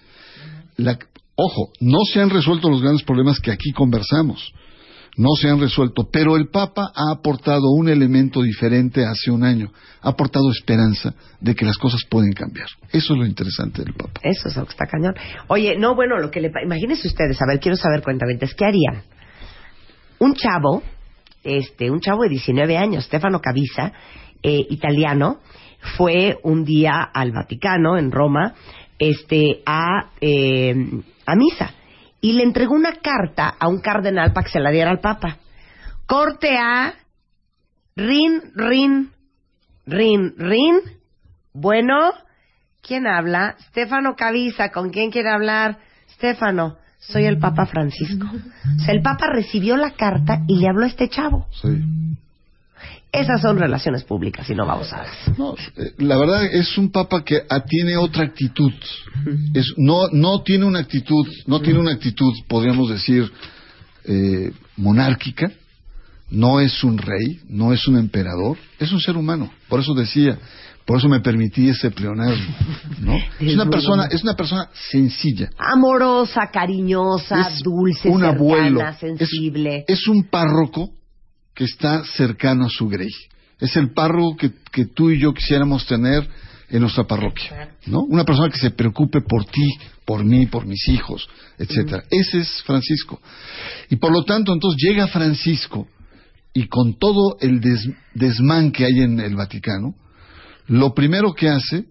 La- 0.77 0.97
ojo, 1.35 1.71
no 1.81 1.99
se 2.11 2.21
han 2.21 2.29
resuelto 2.29 2.69
los 2.69 2.81
grandes 2.81 3.03
problemas 3.03 3.39
que 3.39 3.51
aquí 3.51 3.71
conversamos. 3.73 4.53
No 5.17 5.29
se 5.39 5.49
han 5.49 5.59
resuelto, 5.59 6.07
pero 6.09 6.37
el 6.37 6.47
Papa 6.47 6.91
ha 6.95 7.11
aportado 7.11 7.71
un 7.71 7.89
elemento 7.89 8.41
diferente 8.41 9.05
hace 9.05 9.29
un 9.29 9.43
año. 9.43 9.71
Ha 10.01 10.09
aportado 10.09 10.49
esperanza 10.49 11.13
de 11.39 11.53
que 11.53 11.65
las 11.65 11.77
cosas 11.77 12.01
pueden 12.09 12.31
cambiar. 12.31 12.67
Eso 12.91 13.13
es 13.13 13.19
lo 13.19 13.25
interesante 13.25 13.83
del 13.83 13.93
Papa. 13.93 14.21
Eso 14.23 14.47
es 14.47 14.55
lo 14.55 14.63
que 14.65 14.71
está 14.71 14.85
cañón. 14.85 15.13
Oye, 15.47 15.77
no, 15.77 15.95
bueno, 15.95 16.17
lo 16.17 16.31
que 16.31 16.39
le... 16.39 16.49
Imagínense 16.63 17.07
ustedes, 17.07 17.41
a 17.41 17.45
ver, 17.45 17.59
quiero 17.59 17.75
saber, 17.75 18.01
cuentamientos, 18.01 18.53
¿qué 18.53 18.65
harían? 18.65 19.03
Un 20.19 20.33
chavo, 20.33 20.81
este, 21.43 21.91
un 21.91 21.99
chavo 21.99 22.23
de 22.23 22.29
19 22.29 22.77
años, 22.77 23.03
Stefano 23.03 23.41
Cavisa, 23.41 23.91
eh, 24.41 24.65
italiano, 24.69 25.39
fue 25.97 26.37
un 26.43 26.63
día 26.63 27.09
al 27.13 27.31
Vaticano, 27.31 27.97
en 27.97 28.11
Roma, 28.11 28.53
este, 28.97 29.61
a, 29.65 30.11
eh, 30.21 30.73
a 31.25 31.35
misa. 31.35 31.73
Y 32.21 32.33
le 32.33 32.43
entregó 32.43 32.75
una 32.75 32.93
carta 32.93 33.55
a 33.59 33.67
un 33.67 33.81
cardenal 33.81 34.31
para 34.31 34.45
que 34.45 34.51
se 34.51 34.59
la 34.59 34.71
diera 34.71 34.91
al 34.91 34.99
Papa. 34.99 35.37
Corte 36.05 36.57
a 36.57 36.93
Rin, 37.95 38.41
Rin, 38.55 39.11
Rin, 39.85 40.33
Rin. 40.37 40.79
Bueno, 41.53 42.11
¿quién 42.81 43.07
habla? 43.07 43.55
Stefano 43.69 44.15
Cavisa, 44.15 44.69
¿con 44.69 44.91
quién 44.91 45.11
quiere 45.11 45.29
hablar? 45.29 45.79
Stefano, 46.11 46.77
soy 46.99 47.25
el 47.25 47.39
Papa 47.39 47.65
Francisco. 47.65 48.27
O 48.27 48.79
sea, 48.79 48.93
el 48.93 49.01
Papa 49.01 49.27
recibió 49.33 49.75
la 49.75 49.91
carta 49.91 50.43
y 50.47 50.59
le 50.59 50.67
habló 50.67 50.85
a 50.85 50.89
este 50.89 51.09
chavo. 51.09 51.47
Sí. 51.51 51.67
Esas 53.11 53.41
son 53.41 53.57
relaciones 53.59 54.03
públicas 54.05 54.49
y 54.49 54.55
no 54.55 54.65
vamos 54.65 54.91
a 54.93 55.01
ver. 55.01 55.37
No, 55.37 55.55
eh, 55.75 55.93
la 55.97 56.17
verdad 56.17 56.45
es 56.45 56.77
un 56.77 56.91
papa 56.91 57.23
que 57.25 57.41
tiene 57.67 57.97
otra 57.97 58.23
actitud. 58.23 58.71
Es, 59.53 59.73
no, 59.77 60.07
no 60.13 60.41
tiene 60.43 60.63
una 60.65 60.79
actitud, 60.79 61.27
no 61.45 61.59
tiene 61.59 61.79
una 61.79 61.91
actitud, 61.91 62.31
podríamos 62.47 62.89
decir, 62.89 63.29
eh, 64.05 64.51
monárquica. 64.77 65.51
No 66.29 66.61
es 66.61 66.81
un 66.85 66.97
rey, 66.97 67.41
no 67.49 67.73
es 67.73 67.85
un 67.89 67.97
emperador, 67.97 68.57
es 68.79 68.93
un 68.93 69.01
ser 69.01 69.17
humano. 69.17 69.51
Por 69.67 69.81
eso 69.81 69.93
decía, 69.93 70.39
Por 70.85 70.97
eso 70.97 71.09
me 71.09 71.19
permití 71.19 71.67
ese 71.67 71.91
pleonasmo, 71.91 72.55
¿no? 73.01 73.17
Es 73.39 73.53
una 73.53 73.65
persona, 73.69 74.05
es 74.09 74.23
una 74.23 74.35
persona 74.35 74.69
sencilla. 74.89 75.49
Amorosa, 75.57 76.49
cariñosa, 76.51 77.49
Es 77.49 77.61
dulce, 77.61 78.07
un 78.09 78.21
cercana, 78.21 78.37
abuelo. 78.37 78.81
sensible. 78.99 79.83
Es 79.87 80.07
un 80.07 80.23
párroco 80.23 80.89
que 81.53 81.63
está 81.65 82.03
cercano 82.15 82.65
a 82.65 82.69
su 82.69 82.87
grey. 82.87 83.09
Es 83.59 83.75
el 83.75 83.93
párroco 83.93 84.37
que, 84.37 84.51
que 84.71 84.85
tú 84.85 85.11
y 85.11 85.19
yo 85.19 85.33
quisiéramos 85.33 85.85
tener 85.85 86.27
en 86.69 86.81
nuestra 86.81 87.03
parroquia, 87.05 87.75
¿no? 87.85 87.99
Una 88.01 88.23
persona 88.23 88.49
que 88.49 88.57
se 88.57 88.71
preocupe 88.71 89.19
por 89.21 89.45
ti, 89.45 89.69
por 90.05 90.23
mí, 90.23 90.45
por 90.47 90.65
mis 90.65 90.87
hijos, 90.87 91.27
etcétera. 91.57 92.03
Ese 92.09 92.39
es 92.39 92.63
Francisco. 92.63 93.21
Y 93.89 93.97
por 93.97 94.11
lo 94.11 94.23
tanto, 94.23 94.53
entonces 94.53 94.81
llega 94.81 95.07
Francisco 95.07 95.87
y 96.53 96.67
con 96.67 96.97
todo 96.97 97.37
el 97.41 97.59
des- 97.59 97.89
desmán 98.13 98.71
que 98.71 98.85
hay 98.85 99.01
en 99.01 99.19
el 99.19 99.35
Vaticano, 99.35 99.95
lo 100.67 100.93
primero 100.93 101.33
que 101.33 101.49
hace 101.49 101.85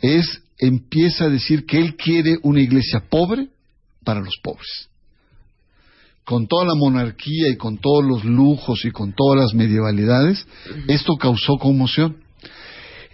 es 0.00 0.42
empieza 0.58 1.26
a 1.26 1.30
decir 1.30 1.64
que 1.64 1.78
él 1.78 1.96
quiere 1.96 2.36
una 2.42 2.60
iglesia 2.60 3.04
pobre 3.08 3.48
para 4.04 4.20
los 4.20 4.34
pobres 4.42 4.88
con 6.26 6.48
toda 6.48 6.64
la 6.66 6.74
monarquía 6.74 7.48
y 7.48 7.56
con 7.56 7.78
todos 7.78 8.04
los 8.04 8.24
lujos 8.24 8.84
y 8.84 8.90
con 8.90 9.14
todas 9.14 9.40
las 9.40 9.54
medievalidades, 9.54 10.44
esto 10.88 11.14
causó 11.14 11.56
conmoción. 11.56 12.16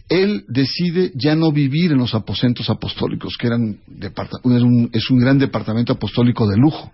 Él 0.08 0.44
decide 0.48 1.12
ya 1.14 1.34
no 1.34 1.52
vivir 1.52 1.92
en 1.92 1.98
los 1.98 2.14
aposentos 2.14 2.70
apostólicos, 2.70 3.36
que 3.38 3.48
eran 3.48 3.78
es 4.00 4.62
un, 4.62 4.88
es 4.94 5.10
un 5.10 5.18
gran 5.18 5.38
departamento 5.38 5.92
apostólico 5.92 6.48
de 6.48 6.56
lujo. 6.56 6.90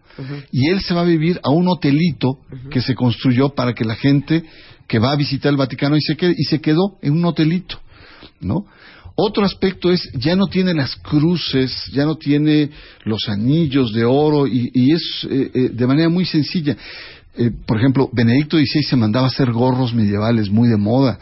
Y 0.51 0.69
él 0.69 0.81
se 0.81 0.93
va 0.93 1.03
a 1.03 1.05
vivir 1.05 1.41
a 1.45 1.51
un 1.51 1.69
hotelito 1.69 2.41
que 2.69 2.83
se 2.83 2.97
construyó 2.97 3.51
para 3.51 3.73
que 3.73 3.85
la 3.85 3.95
gente 3.95 4.43
que 4.89 4.99
va 4.99 5.13
a 5.13 5.17
visitar 5.17 5.53
el 5.53 5.57
Vaticano 5.57 5.97
y 5.97 6.01
se, 6.01 6.17
quede, 6.17 6.35
y 6.37 6.45
se 6.45 6.61
quedó 6.61 6.99
en 7.01 7.13
un 7.13 7.25
hotelito, 7.27 7.79
¿no? 8.41 8.67
Otro 9.21 9.45
aspecto 9.45 9.91
es, 9.91 10.09
ya 10.15 10.37
no 10.37 10.47
tiene 10.47 10.73
las 10.75 10.95
cruces, 10.95 11.87
ya 11.93 12.05
no 12.05 12.15
tiene 12.17 12.71
los 13.05 13.29
anillos 13.29 13.93
de 13.93 14.05
oro 14.05 14.47
y, 14.47 14.71
y 14.73 14.93
es 14.93 15.27
eh, 15.29 15.51
eh, 15.53 15.69
de 15.73 15.87
manera 15.89 16.09
muy 16.09 16.25
sencilla. 16.25 16.77
Eh, 17.37 17.51
por 17.67 17.79
ejemplo, 17.79 18.09
Benedicto 18.13 18.57
XVI 18.57 18.83
se 18.85 18.95
mandaba 18.97 19.27
a 19.27 19.29
hacer 19.31 19.51
gorros 19.51 19.93
medievales 19.93 20.49
muy 20.51 20.69
de 20.69 20.77
moda, 20.77 21.19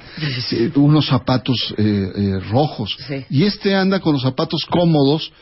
eh, 0.52 0.70
unos 0.77 1.06
zapatos 1.06 1.56
eh, 1.78 2.39
rojos. 2.51 2.94
Y 3.31 3.44
este 3.44 3.74
anda 3.74 3.98
con 4.01 4.12
los 4.12 4.23
zapatos 4.23 4.66
cómodos, 4.70 5.32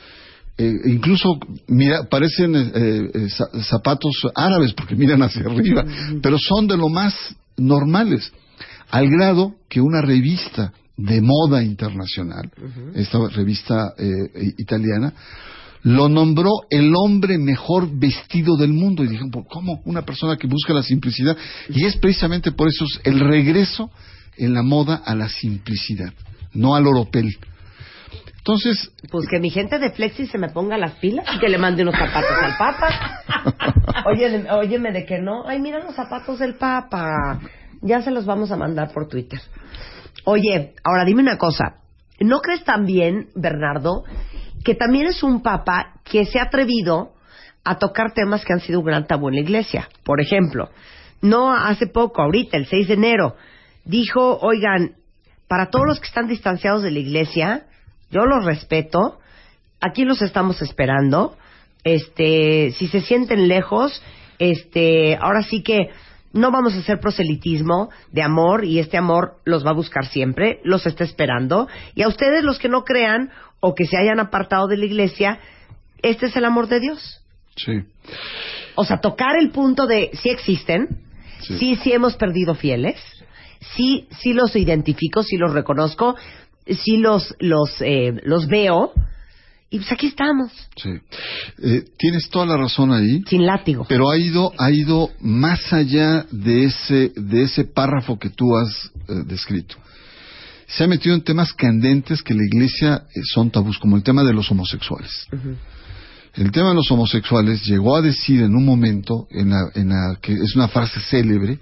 eh, 0.56 0.72
incluso 0.86 1.38
mira, 1.66 2.04
parecen 2.08 2.54
eh, 2.54 2.70
eh, 3.14 3.28
za- 3.30 3.50
zapatos 3.64 4.14
árabes 4.32 4.72
porque 4.74 4.94
miran 4.94 5.22
hacia 5.22 5.42
arriba, 5.42 5.84
pero 6.22 6.38
son 6.38 6.68
de 6.68 6.76
lo 6.76 6.88
más 6.88 7.14
normales, 7.56 8.32
al 8.90 9.08
grado 9.10 9.54
que 9.68 9.80
una 9.80 10.00
revista 10.02 10.72
de 10.96 11.20
moda 11.20 11.62
internacional, 11.62 12.50
esta 12.94 13.18
revista 13.28 13.94
eh, 13.98 14.52
italiana, 14.58 15.12
lo 15.82 16.08
nombró 16.08 16.50
el 16.70 16.94
hombre 16.96 17.36
mejor 17.36 17.88
vestido 17.92 18.56
del 18.56 18.72
mundo. 18.72 19.04
Y 19.04 19.08
dijeron, 19.08 19.30
"¿Por 19.30 19.46
¿cómo? 19.46 19.82
Una 19.84 20.02
persona 20.02 20.36
que 20.36 20.46
busca 20.46 20.72
la 20.72 20.82
simplicidad. 20.82 21.36
Y 21.68 21.84
es 21.84 21.96
precisamente 21.96 22.52
por 22.52 22.68
eso 22.68 22.84
es 22.84 23.00
el 23.04 23.20
regreso 23.20 23.90
en 24.38 24.54
la 24.54 24.62
moda 24.62 25.02
a 25.04 25.14
la 25.14 25.28
simplicidad, 25.28 26.12
no 26.54 26.74
al 26.74 26.86
oropel. 26.86 27.36
Entonces, 28.38 28.90
Pues 29.10 29.26
que 29.26 29.40
mi 29.40 29.48
gente 29.50 29.78
de 29.78 29.90
Flexi 29.90 30.26
se 30.26 30.36
me 30.36 30.50
ponga 30.50 30.76
las 30.76 30.92
pilas 30.96 31.26
y 31.34 31.38
que 31.38 31.48
le 31.48 31.56
mande 31.56 31.82
unos 31.82 31.96
zapatos 31.96 32.36
al 32.42 32.56
Papa. 32.58 33.22
Oye, 34.06 34.44
óyeme 34.50 34.92
de 34.92 35.06
que 35.06 35.18
no. 35.18 35.46
Ay, 35.46 35.60
mira 35.60 35.82
los 35.82 35.94
zapatos 35.94 36.38
del 36.38 36.54
Papa. 36.56 37.40
Ya 37.80 38.02
se 38.02 38.10
los 38.10 38.26
vamos 38.26 38.50
a 38.50 38.56
mandar 38.56 38.92
por 38.92 39.08
Twitter. 39.08 39.40
Oye, 40.24 40.74
ahora 40.82 41.04
dime 41.04 41.22
una 41.22 41.38
cosa. 41.38 41.76
¿No 42.20 42.40
crees 42.40 42.64
también, 42.64 43.28
Bernardo, 43.34 44.04
que 44.64 44.74
también 44.74 45.06
es 45.06 45.22
un 45.22 45.42
Papa 45.42 46.00
que 46.04 46.24
se 46.24 46.38
ha 46.38 46.44
atrevido 46.44 47.12
a 47.64 47.78
tocar 47.78 48.12
temas 48.12 48.44
que 48.44 48.52
han 48.52 48.60
sido 48.60 48.80
un 48.80 48.86
gran 48.86 49.06
tabú 49.06 49.28
en 49.28 49.34
la 49.34 49.40
Iglesia? 49.40 49.88
Por 50.04 50.20
ejemplo, 50.20 50.70
no 51.20 51.52
hace 51.52 51.86
poco, 51.86 52.22
ahorita, 52.22 52.56
el 52.56 52.66
6 52.66 52.88
de 52.88 52.94
enero, 52.94 53.36
dijo, 53.84 54.38
oigan, 54.40 54.96
para 55.48 55.70
todos 55.70 55.86
los 55.86 56.00
que 56.00 56.06
están 56.06 56.26
distanciados 56.26 56.82
de 56.82 56.90
la 56.90 56.98
Iglesia, 57.00 57.66
yo 58.10 58.24
los 58.24 58.44
respeto, 58.44 59.18
aquí 59.80 60.04
los 60.04 60.22
estamos 60.22 60.62
esperando, 60.62 61.36
este, 61.82 62.72
si 62.72 62.88
se 62.88 63.02
sienten 63.02 63.48
lejos, 63.48 64.02
este, 64.38 65.16
ahora 65.16 65.42
sí 65.42 65.62
que 65.62 65.90
no 66.34 66.50
vamos 66.50 66.74
a 66.74 66.78
hacer 66.80 67.00
proselitismo 67.00 67.88
de 68.12 68.22
amor 68.22 68.64
y 68.64 68.80
este 68.80 68.98
amor 68.98 69.36
los 69.44 69.64
va 69.64 69.70
a 69.70 69.74
buscar 69.74 70.04
siempre, 70.06 70.60
los 70.64 70.84
está 70.86 71.04
esperando. 71.04 71.68
Y 71.94 72.02
a 72.02 72.08
ustedes 72.08 72.44
los 72.44 72.58
que 72.58 72.68
no 72.68 72.82
crean 72.84 73.30
o 73.60 73.74
que 73.74 73.86
se 73.86 73.96
hayan 73.96 74.20
apartado 74.20 74.66
de 74.66 74.76
la 74.76 74.84
iglesia, 74.84 75.38
este 76.02 76.26
es 76.26 76.36
el 76.36 76.44
amor 76.44 76.68
de 76.68 76.80
Dios. 76.80 77.22
sí. 77.56 77.72
O 78.76 78.84
sea, 78.84 78.98
tocar 79.00 79.36
el 79.40 79.50
punto 79.50 79.86
de 79.86 80.10
si 80.20 80.28
existen, 80.30 80.88
Sí. 81.40 81.58
sí, 81.58 81.76
sí 81.76 81.92
hemos 81.92 82.16
perdido 82.16 82.54
fieles, 82.54 82.96
sí, 83.76 84.08
sí 84.20 84.32
los 84.32 84.56
identifico, 84.56 85.22
sí 85.22 85.36
los 85.36 85.52
reconozco, 85.52 86.16
sí 86.66 86.96
los, 86.96 87.34
los, 87.38 87.80
eh, 87.82 88.14
los 88.24 88.48
veo, 88.48 88.92
y 89.70 89.78
pues 89.78 89.90
aquí 89.90 90.06
estamos, 90.06 90.52
Sí. 90.76 90.90
Eh, 91.62 91.84
tienes 91.98 92.28
toda 92.28 92.46
la 92.46 92.56
razón 92.56 92.92
ahí. 92.92 93.22
sin 93.28 93.44
látigo. 93.44 93.86
Pero 93.88 94.10
ha 94.10 94.16
ido, 94.16 94.52
ha 94.58 94.70
ido 94.70 95.10
más 95.20 95.72
allá 95.72 96.26
de 96.30 96.64
ese, 96.64 97.12
de 97.16 97.42
ese 97.42 97.64
párrafo 97.64 98.18
que 98.18 98.30
tú 98.30 98.56
has 98.56 98.92
eh, 99.08 99.22
descrito. 99.26 99.76
Se 100.66 100.84
ha 100.84 100.86
metido 100.86 101.14
en 101.14 101.22
temas 101.22 101.52
candentes 101.52 102.22
que 102.22 102.34
la 102.34 102.44
Iglesia 102.44 103.04
eh, 103.14 103.20
son 103.32 103.50
tabús, 103.50 103.78
como 103.78 103.96
el 103.96 104.02
tema 104.02 104.22
de 104.22 104.32
los 104.32 104.50
homosexuales. 104.50 105.10
El 106.34 106.50
tema 106.50 106.70
de 106.70 106.74
los 106.76 106.90
homosexuales 106.90 107.64
llegó 107.64 107.96
a 107.96 108.02
decir 108.02 108.42
en 108.42 108.54
un 108.54 108.64
momento, 108.64 109.26
en 109.30 109.50
la, 109.50 109.70
en 109.74 109.88
la 109.88 110.18
que 110.20 110.32
es 110.32 110.54
una 110.56 110.68
frase 110.68 111.00
célebre, 111.00 111.58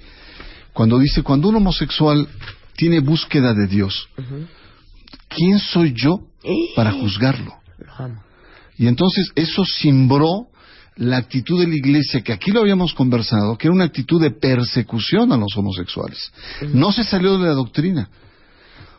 cuando 0.72 0.98
dice, 0.98 1.22
cuando 1.22 1.48
un 1.48 1.56
homosexual 1.56 2.26
tiene 2.76 3.00
búsqueda 3.00 3.54
de 3.54 3.66
Dios, 3.66 4.08
¿quién 5.28 5.58
soy 5.58 5.92
yo 5.92 6.20
para 6.74 6.92
juzgarlo? 6.92 7.61
Y 8.76 8.86
entonces 8.86 9.30
eso 9.34 9.64
simbró 9.64 10.48
la 10.96 11.16
actitud 11.16 11.60
de 11.60 11.68
la 11.68 11.74
iglesia, 11.74 12.20
que 12.22 12.32
aquí 12.32 12.50
lo 12.50 12.60
habíamos 12.60 12.92
conversado, 12.94 13.56
que 13.56 13.66
era 13.66 13.74
una 13.74 13.84
actitud 13.84 14.20
de 14.20 14.30
persecución 14.30 15.32
a 15.32 15.36
los 15.36 15.56
homosexuales. 15.56 16.32
No 16.72 16.92
se 16.92 17.04
salió 17.04 17.38
de 17.38 17.48
la 17.48 17.54
doctrina. 17.54 18.10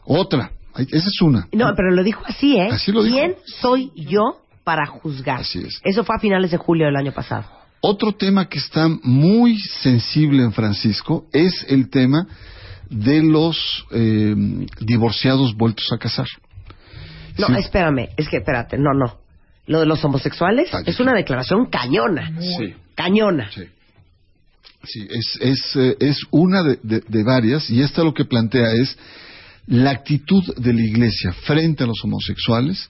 Otra, 0.06 0.52
esa 0.76 1.08
es 1.08 1.22
una. 1.22 1.48
No, 1.52 1.74
pero 1.76 1.92
lo 1.92 2.04
dijo 2.04 2.24
así, 2.26 2.58
¿eh? 2.58 2.70
Así 2.72 2.92
lo 2.92 3.04
dijo. 3.04 3.16
¿Quién 3.16 3.36
soy 3.62 3.92
yo 3.96 4.42
para 4.64 4.86
juzgar? 4.88 5.42
Así 5.42 5.60
es. 5.60 5.80
Eso 5.84 6.04
fue 6.04 6.16
a 6.16 6.20
finales 6.20 6.52
de 6.52 6.58
julio 6.58 6.86
del 6.88 6.96
año 6.96 7.12
pasado. 7.12 7.46
Otro 7.82 8.14
tema 8.14 8.48
que 8.48 8.60
está 8.60 8.88
muy 9.04 9.60
sensible 9.60 10.42
en 10.44 10.54
Francisco 10.54 11.26
es 11.34 11.66
el 11.68 11.90
tema 11.90 12.26
de 12.90 13.22
los 13.22 13.86
eh, 13.92 14.36
divorciados 14.80 15.56
vueltos 15.56 15.92
a 15.92 15.98
casar. 15.98 16.28
No, 17.38 17.48
Sí. 17.48 17.54
espérame, 17.58 18.10
es 18.18 18.28
que 18.30 18.38
espérate, 18.38 18.78
no, 18.78 18.94
no. 18.94 19.20
Lo 19.66 19.80
de 19.80 19.86
los 19.86 20.04
homosexuales 20.04 20.70
es 20.86 21.00
una 21.00 21.14
declaración 21.14 21.68
cañona. 21.68 22.34
Sí. 22.40 22.74
Cañona. 22.96 23.50
Sí, 24.84 25.08
es, 25.10 25.38
es, 25.40 25.76
eh, 25.78 25.96
es 26.00 26.18
una 26.32 26.62
de, 26.64 26.78
de- 26.84 27.04
de 27.08 27.24
varias, 27.24 27.70
y 27.70 27.82
esta 27.82 28.04
lo 28.04 28.14
que 28.14 28.26
plantea 28.26 28.74
es 28.74 28.98
la 29.68 29.92
actitud 29.92 30.44
de 30.58 30.74
la 30.74 30.82
Iglesia 30.82 31.32
frente 31.32 31.84
a 31.84 31.88
los 31.88 32.04
homosexuales 32.04 32.90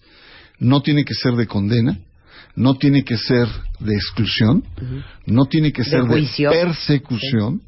no 0.57 0.81
tiene 0.81 1.05
que 1.05 1.13
ser 1.13 1.33
de 1.33 1.45
condena, 1.45 1.99
no 2.55 2.73
tiene 2.75 3.03
que 3.03 3.17
ser 3.17 3.47
de 3.79 3.93
exclusión, 3.93 4.63
no 5.27 5.45
tiene 5.45 5.71
que 5.71 5.83
ser 5.83 6.03
de, 6.05 6.27
persecución 6.49 7.61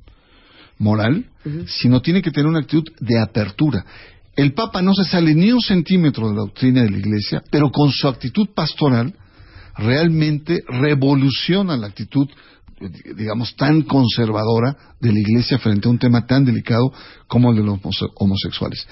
moral, 0.79 1.25
sino 1.67 2.01
tiene 2.01 2.21
que 2.23 2.31
tener 2.31 2.47
una 2.47 2.59
actitud 2.59 2.83
de 2.99 3.19
apertura. 3.21 3.85
El 4.35 4.53
Papa 4.53 4.81
no 4.81 4.93
se 4.93 5.05
sale 5.05 5.33
ni 5.33 5.51
un 5.51 5.61
centímetro 5.61 6.27
de 6.29 6.35
la 6.35 6.41
doctrina 6.41 6.83
de 6.83 6.89
la 6.91 6.97
Iglesia, 6.97 7.41
pero 7.49 7.71
con 7.71 7.91
su 7.91 8.07
actitud 8.07 8.49
pastoral 8.53 9.13
realmente 9.77 10.61
revoluciona 10.67 11.77
la 11.77 11.87
actitud, 11.87 12.27
digamos, 13.15 13.55
tan 13.55 13.81
conservadora 13.83 14.75
de 14.99 15.13
la 15.13 15.19
Iglesia 15.19 15.57
frente 15.57 15.87
a 15.87 15.91
un 15.91 15.99
tema 15.99 16.25
tan 16.25 16.43
delicado 16.45 16.91
como 17.27 17.51
el 17.51 17.57
de 17.57 17.63
los 17.63 17.79
homose- 17.79 18.11
homosexuales. 18.15 18.87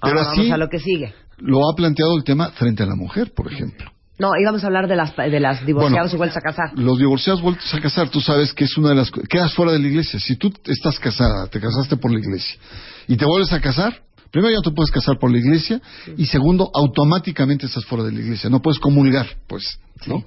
Pero 0.00 0.18
Ahora 0.18 0.30
así 0.30 0.40
vamos 0.40 0.52
a 0.54 0.58
lo 0.58 0.68
que 0.68 0.78
sigue. 0.78 1.14
lo 1.38 1.68
ha 1.68 1.74
planteado 1.76 2.16
el 2.16 2.24
tema 2.24 2.50
frente 2.52 2.82
a 2.82 2.86
la 2.86 2.94
mujer, 2.96 3.32
por 3.34 3.52
ejemplo. 3.52 3.90
No, 4.18 4.30
íbamos 4.40 4.64
a 4.64 4.66
hablar 4.66 4.88
de 4.88 4.96
las, 4.96 5.14
de 5.14 5.38
las 5.38 5.64
divorciados 5.64 6.10
Bueno, 6.10 6.14
y 6.14 6.18
vueltos 6.18 6.36
a 6.38 6.40
casar. 6.40 6.76
Los 6.76 6.98
divorciados 6.98 7.40
vueltos 7.40 7.72
a 7.72 7.80
casar, 7.80 8.08
tú 8.08 8.20
sabes 8.20 8.52
que 8.52 8.64
es 8.64 8.76
una 8.76 8.88
de 8.88 8.96
las... 8.96 9.12
Quedas 9.12 9.54
fuera 9.54 9.70
de 9.72 9.78
la 9.78 9.86
iglesia. 9.86 10.18
Si 10.18 10.34
tú 10.36 10.52
estás 10.64 10.98
casada, 10.98 11.46
te 11.46 11.60
casaste 11.60 11.96
por 11.96 12.10
la 12.10 12.18
iglesia, 12.18 12.58
y 13.06 13.16
te 13.16 13.24
vuelves 13.24 13.52
a 13.52 13.60
casar, 13.60 14.02
primero 14.30 14.50
ya 14.50 14.56
no 14.56 14.62
te 14.62 14.70
puedes 14.72 14.90
casar 14.90 15.18
por 15.18 15.30
la 15.30 15.38
iglesia, 15.38 15.80
y 16.16 16.26
segundo, 16.26 16.70
automáticamente 16.74 17.66
estás 17.66 17.84
fuera 17.84 18.04
de 18.04 18.12
la 18.12 18.20
iglesia. 18.20 18.50
No 18.50 18.60
puedes 18.60 18.78
comulgar, 18.78 19.26
pues, 19.46 19.78
¿no? 20.06 20.24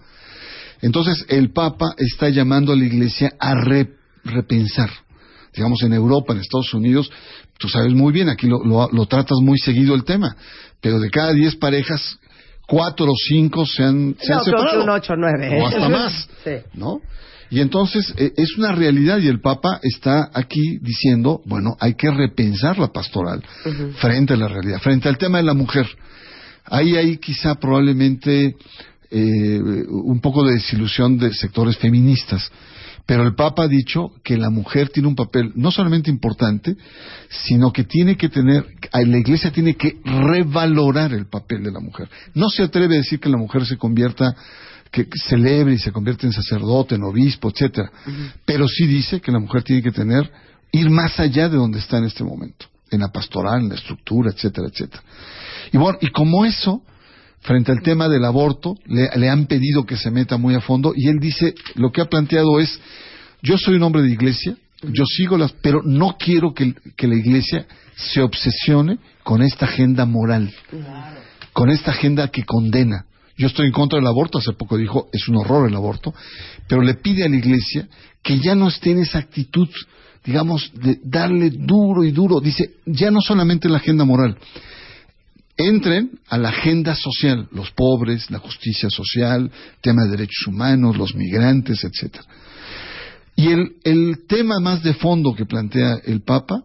Entonces, 0.82 1.26
el 1.30 1.52
Papa 1.52 1.94
está 1.98 2.30
llamando 2.30 2.73
a 2.73 2.76
la 2.76 2.86
iglesia 2.86 3.32
a 3.40 3.53
re- 3.56 3.90
repensar, 4.23 4.90
digamos 5.53 5.82
en 5.84 5.94
Europa, 5.94 6.34
en 6.34 6.40
Estados 6.40 6.73
Unidos, 6.73 7.11
tú 7.60 7.68
sabes 7.69 7.94
muy 7.94 8.11
bien, 8.11 8.30
aquí 8.30 8.48
lo, 8.48 8.64
lo, 8.64 8.90
lo 8.91 9.06
tratas 9.06 9.38
muy 9.41 9.60
seguido 9.60 9.94
el 9.94 10.03
tema, 10.03 10.36
pero 10.82 10.99
de 10.99 11.10
cada 11.11 11.34
diez 11.34 11.56
parejas, 11.56 12.18
cuatro 12.68 13.06
o 13.11 13.15
cinco 13.28 13.65
se 13.65 13.84
han, 13.84 14.15
se 14.19 14.32
No, 14.32 14.38
han 14.40 14.44
creo 14.44 14.56
que 14.56 14.61
separado. 14.61 14.84
un 14.84 14.90
ocho, 14.90 15.14
nueve. 15.15 15.61
O 15.61 15.68
hasta 15.68 15.90
más. 15.90 16.30
Sí. 16.44 16.52
¿no? 16.73 16.99
Y 17.52 17.60
entonces 17.60 18.14
eh, 18.18 18.32
es 18.38 18.57
una 18.57 18.72
realidad 18.72 19.19
y 19.19 19.28
el 19.28 19.41
Papa 19.41 19.80
está 19.84 20.32
aquí 20.34 20.80
diciendo, 20.82 21.41
bueno, 21.45 21.76
hay 21.80 21.95
que 21.95 22.10
repensar 22.10 22.80
la 22.80 22.88
pastoral 22.88 23.44
frente 23.99 24.34
a 24.34 24.38
la 24.38 24.48
realidad, 24.48 24.80
frente 24.80 25.10
al 25.10 25.18
tema 25.18 25.38
de 25.38 25.44
la 25.44 25.53
mujer. 25.53 25.86
Ahí 26.65 26.95
hay 26.95 27.18
quizá 27.18 27.56
probablemente 27.56 28.56
eh, 29.11 29.60
un 29.90 30.22
poco 30.22 30.45
de 30.45 30.53
desilusión 30.53 31.18
de 31.18 31.34
sectores 31.34 31.78
feministas. 31.78 32.49
Pero 33.06 33.23
el 33.23 33.36
Papa 33.36 33.64
ha 33.64 33.68
dicho 33.68 34.11
que 34.23 34.38
la 34.38 34.49
mujer 34.49 34.88
tiene 34.88 35.10
un 35.10 35.15
papel 35.15 35.52
no 35.56 35.72
solamente 35.72 36.10
importante, 36.10 36.78
sino 37.30 37.73
que 37.73 37.84
tiene 37.84 38.15
que 38.15 38.30
tener, 38.30 38.65
la 38.94 39.18
Iglesia 39.18 39.52
tiene 39.52 39.76
que 39.76 39.98
revalorar 40.06 41.11
el 41.14 41.28
papel 41.28 41.64
de 41.64 41.72
la 41.72 41.82
mujer. 41.82 42.07
No 42.34 42.49
se 42.49 42.64
atreve 42.64 42.95
a 42.95 42.99
decir 42.99 43.19
que 43.19 43.28
la 43.28 43.38
mujer 43.38 43.65
se 43.65 43.76
convierta, 43.76 44.34
que 44.91 45.07
celebre 45.27 45.76
y 45.76 45.80
se 45.80 45.91
convierte 45.91 46.27
en 46.27 46.34
sacerdote, 46.34 46.95
en 46.95 47.03
obispo, 47.03 47.49
etcétera. 47.49 47.89
Pero 48.45 48.68
sí 48.68 48.85
dice 48.85 49.22
que 49.22 49.31
la 49.31 49.39
mujer 49.39 49.63
tiene 49.63 49.81
que 49.81 49.91
tener, 49.91 50.30
ir 50.72 50.89
más 50.89 51.19
allá 51.19 51.47
de 51.49 51.57
donde 51.57 51.80
está 51.80 51.97
en 51.97 52.05
este 52.05 52.23
momento, 52.23 52.65
en 52.91 52.99
la 52.99 53.07
pastoral, 53.07 53.61
en 53.61 53.69
la 53.69 53.76
estructura, 53.76 54.31
etcétera, 54.31 54.68
etcétera. 54.68 55.01
Y 55.72 55.77
bueno, 55.77 55.97
y 56.01 56.07
como 56.07 56.43
eso, 56.43 56.81
frente 57.39 57.72
al 57.72 57.81
tema 57.81 58.09
del 58.09 58.26
aborto, 58.26 58.76
le, 58.85 59.09
le 59.15 59.30
han 59.30 59.45
pedido 59.45 59.85
que 59.85 59.95
se 59.95 60.11
meta 60.11 60.38
muy 60.38 60.55
a 60.55 60.61
fondo 60.61 60.93
y 60.95 61.07
él 61.07 61.19
dice, 61.19 61.55
lo 61.76 61.91
que 61.91 62.01
ha 62.01 62.09
planteado 62.09 62.59
es, 62.59 62.80
yo 63.41 63.57
soy 63.57 63.76
un 63.76 63.84
hombre 63.84 64.01
de 64.01 64.11
iglesia, 64.11 64.57
yo 64.84 65.05
sigo 65.05 65.38
las, 65.38 65.53
pero 65.53 65.81
no 65.84 66.18
quiero 66.18 66.53
que, 66.53 66.73
que 66.97 67.07
la 67.07 67.15
iglesia 67.15 67.65
se 67.95 68.22
obsesione 68.22 68.97
con 69.23 69.41
esta 69.41 69.65
agenda 69.65 70.05
moral, 70.05 70.53
con 71.53 71.69
esta 71.69 71.91
agenda 71.91 72.27
que 72.30 72.43
condena. 72.43 73.05
Yo 73.41 73.47
estoy 73.47 73.65
en 73.65 73.72
contra 73.72 73.97
del 73.97 74.07
aborto, 74.07 74.38
hace 74.38 74.53
poco 74.53 74.77
dijo, 74.77 75.09
es 75.11 75.27
un 75.27 75.38
horror 75.38 75.68
el 75.68 75.76
aborto, 75.76 76.13
pero 76.68 76.84
le 76.84 76.93
pide 76.93 77.23
a 77.23 77.27
la 77.27 77.38
iglesia 77.38 77.88
que 78.22 78.38
ya 78.38 78.53
no 78.53 78.68
esté 78.68 78.91
en 78.91 78.99
esa 78.99 79.18
actitud, 79.18 79.68
digamos, 80.23 80.72
de 80.76 80.99
darle 81.03 81.49
duro 81.49 82.03
y 82.03 82.11
duro. 82.11 82.39
Dice, 82.39 82.76
ya 82.85 83.09
no 83.09 83.19
solamente 83.19 83.68
la 83.68 83.77
agenda 83.77 84.05
moral, 84.05 84.38
entren 85.57 86.19
a 86.30 86.38
la 86.38 86.49
agenda 86.49 86.93
social, 86.93 87.49
los 87.51 87.72
pobres, 87.72 88.30
la 88.30 88.38
justicia 88.38 88.91
social, 88.91 89.49
tema 89.81 90.03
de 90.03 90.11
derechos 90.11 90.45
humanos, 90.45 90.95
los 90.95 91.15
migrantes, 91.15 91.84
etcétera. 91.84 92.23
Y 93.35 93.47
el, 93.47 93.77
el 93.84 94.27
tema 94.27 94.59
más 94.59 94.84
de 94.84 94.93
fondo 94.93 95.34
que 95.34 95.47
plantea 95.47 95.99
el 96.05 96.22
Papa, 96.22 96.63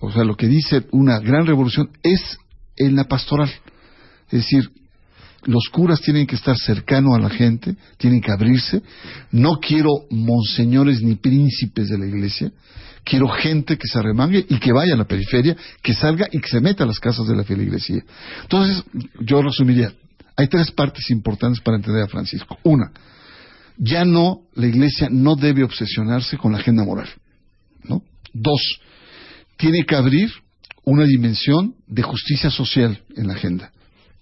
o 0.00 0.10
sea, 0.10 0.24
lo 0.24 0.34
que 0.34 0.46
dice 0.46 0.86
una 0.92 1.18
gran 1.18 1.44
revolución, 1.44 1.90
es 2.02 2.38
en 2.74 2.96
la 2.96 3.04
pastoral. 3.04 3.50
Es 4.30 4.44
decir, 4.44 4.70
los 5.44 5.68
curas 5.70 6.00
tienen 6.00 6.26
que 6.26 6.34
estar 6.34 6.56
cercanos 6.56 7.16
a 7.16 7.20
la 7.20 7.30
gente, 7.30 7.76
tienen 7.98 8.20
que 8.20 8.32
abrirse. 8.32 8.82
No 9.30 9.58
quiero 9.60 9.90
monseñores 10.10 11.02
ni 11.02 11.16
príncipes 11.16 11.88
de 11.88 11.98
la 11.98 12.06
iglesia, 12.06 12.50
quiero 13.04 13.28
gente 13.28 13.76
que 13.76 13.86
se 13.86 13.98
arremangue 13.98 14.44
y 14.48 14.58
que 14.58 14.72
vaya 14.72 14.94
a 14.94 14.96
la 14.96 15.06
periferia, 15.06 15.56
que 15.82 15.94
salga 15.94 16.26
y 16.32 16.40
que 16.40 16.48
se 16.48 16.60
meta 16.60 16.84
a 16.84 16.86
las 16.86 16.98
casas 16.98 17.26
de 17.28 17.36
la 17.36 17.44
feligresía. 17.44 18.02
Entonces, 18.42 18.82
yo 19.20 19.40
resumiría, 19.42 19.92
hay 20.36 20.48
tres 20.48 20.70
partes 20.72 21.10
importantes 21.10 21.60
para 21.60 21.76
entender 21.76 22.02
a 22.02 22.08
Francisco. 22.08 22.58
Una, 22.64 22.90
ya 23.78 24.04
no, 24.04 24.42
la 24.54 24.66
iglesia 24.66 25.08
no 25.10 25.36
debe 25.36 25.62
obsesionarse 25.62 26.36
con 26.36 26.52
la 26.52 26.58
agenda 26.58 26.84
moral. 26.84 27.08
¿no? 27.84 28.02
Dos, 28.32 28.60
tiene 29.56 29.84
que 29.84 29.94
abrir 29.94 30.30
una 30.84 31.04
dimensión 31.04 31.74
de 31.86 32.02
justicia 32.02 32.50
social 32.50 33.02
en 33.16 33.28
la 33.28 33.34
agenda. 33.34 33.72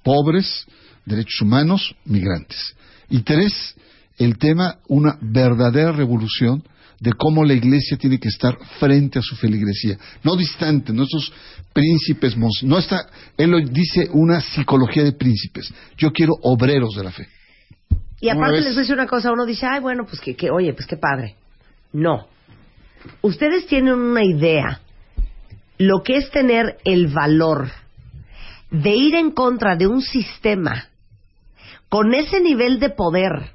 Pobres, 0.03 0.66
derechos 1.05 1.41
humanos, 1.43 1.95
migrantes. 2.05 2.75
Y 3.11 3.23
tres, 3.23 3.75
el 4.19 4.39
tema, 4.39 4.79
una 4.89 5.19
verdadera 5.21 5.93
revolución 5.93 6.63
de 7.01 7.13
cómo 7.13 7.45
la 7.45 7.53
iglesia 7.55 7.97
tiene 7.99 8.19
que 8.19 8.29
estar 8.29 8.57
frente 8.79 9.19
a 9.19 9.23
su 9.23 9.37
feligresía, 9.37 9.99
no 10.23 10.37
distante, 10.37 10.93
no 10.93 11.03
esos 11.03 11.33
príncipes, 11.73 12.37
mons- 12.37 12.63
no 12.63 12.79
está, 12.79 13.07
él 13.37 13.51
lo 13.51 13.61
dice 13.61 14.09
una 14.13 14.41
psicología 14.41 15.03
de 15.05 15.13
príncipes. 15.13 15.73
Yo 15.99 16.13
quiero 16.13 16.33
obreros 16.43 16.95
de 16.97 17.05
la 17.05 17.11
fe. 17.11 17.29
Y 18.21 18.29
¿Cómo 18.29 18.41
aparte 18.45 18.61
les 18.63 18.71
voy 18.71 18.79
a 18.79 18.81
decir 18.81 18.95
una 18.95 19.07
cosa, 19.07 19.33
uno 19.33 19.45
dice, 19.45 19.67
ay, 19.67 19.81
bueno, 19.81 20.07
pues 20.07 20.21
que, 20.21 20.35
que, 20.35 20.51
oye, 20.51 20.73
pues 20.73 20.87
qué 20.87 20.97
padre. 20.97 21.35
No. 21.93 22.27
Ustedes 23.21 23.67
tienen 23.67 23.93
una 23.95 24.25
idea, 24.25 24.81
lo 25.77 26.03
que 26.03 26.17
es 26.17 26.31
tener 26.31 26.79
el 26.85 27.09
valor 27.09 27.71
de 28.71 28.95
ir 28.95 29.15
en 29.17 29.33
contra 29.33 29.77
de 29.77 29.87
un 29.89 30.01
sistema 30.01 30.89
con 31.95 32.12
ese 32.12 32.41
nivel 32.41 32.81
de 32.81 32.91
poder, 32.91 33.53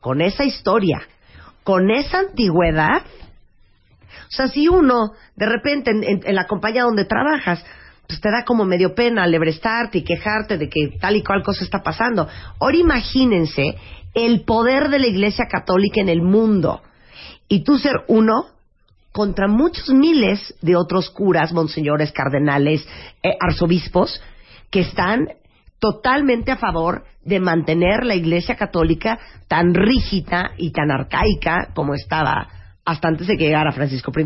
con 0.00 0.22
esa 0.22 0.44
historia, 0.44 1.02
con 1.62 1.90
esa 1.90 2.20
antigüedad. 2.20 3.02
O 3.02 4.30
sea, 4.30 4.48
si 4.48 4.66
uno, 4.66 5.12
de 5.36 5.44
repente, 5.44 5.90
en, 5.90 6.34
la 6.34 6.46
compañía 6.46 6.84
donde 6.84 7.04
trabajas, 7.04 7.62
pues 8.08 8.18
te 8.18 8.30
da 8.30 8.46
como 8.46 8.64
medio 8.64 8.94
pena 8.94 9.26
lebrestarte 9.26 9.98
y 9.98 10.04
quejarte 10.04 10.56
de 10.56 10.70
que 10.70 10.96
tal 10.98 11.16
y 11.16 11.22
cual 11.22 11.42
cosa 11.42 11.64
está 11.64 11.82
pasando. 11.82 12.26
Ahora 12.58 12.78
imagínense 12.78 13.76
el 14.14 14.46
poder 14.46 14.88
de 14.88 14.98
la 14.98 15.08
Iglesia 15.08 15.44
Católica 15.46 16.00
en 16.00 16.08
el 16.08 16.22
mundo 16.22 16.80
y 17.46 17.62
tú 17.62 17.76
ser 17.76 18.04
uno 18.08 18.46
contra 19.12 19.48
muchos 19.48 19.90
miles 19.90 20.54
de 20.62 20.76
otros 20.76 21.10
curas, 21.10 21.52
monseñores, 21.52 22.10
cardenales, 22.10 22.88
eh, 23.22 23.36
arzobispos, 23.38 24.22
que 24.70 24.80
están 24.80 25.28
totalmente 25.92 26.50
a 26.50 26.56
favor 26.56 27.04
de 27.24 27.38
mantener 27.38 28.04
la 28.04 28.14
Iglesia 28.16 28.56
Católica 28.56 29.18
tan 29.46 29.72
rígida 29.72 30.50
y 30.56 30.72
tan 30.72 30.90
arcaica 30.90 31.68
como 31.74 31.94
estaba 31.94 32.48
hasta 32.84 33.08
antes 33.08 33.26
de 33.28 33.36
que 33.36 33.44
llegara 33.44 33.70
Francisco 33.72 34.10
I. 34.16 34.24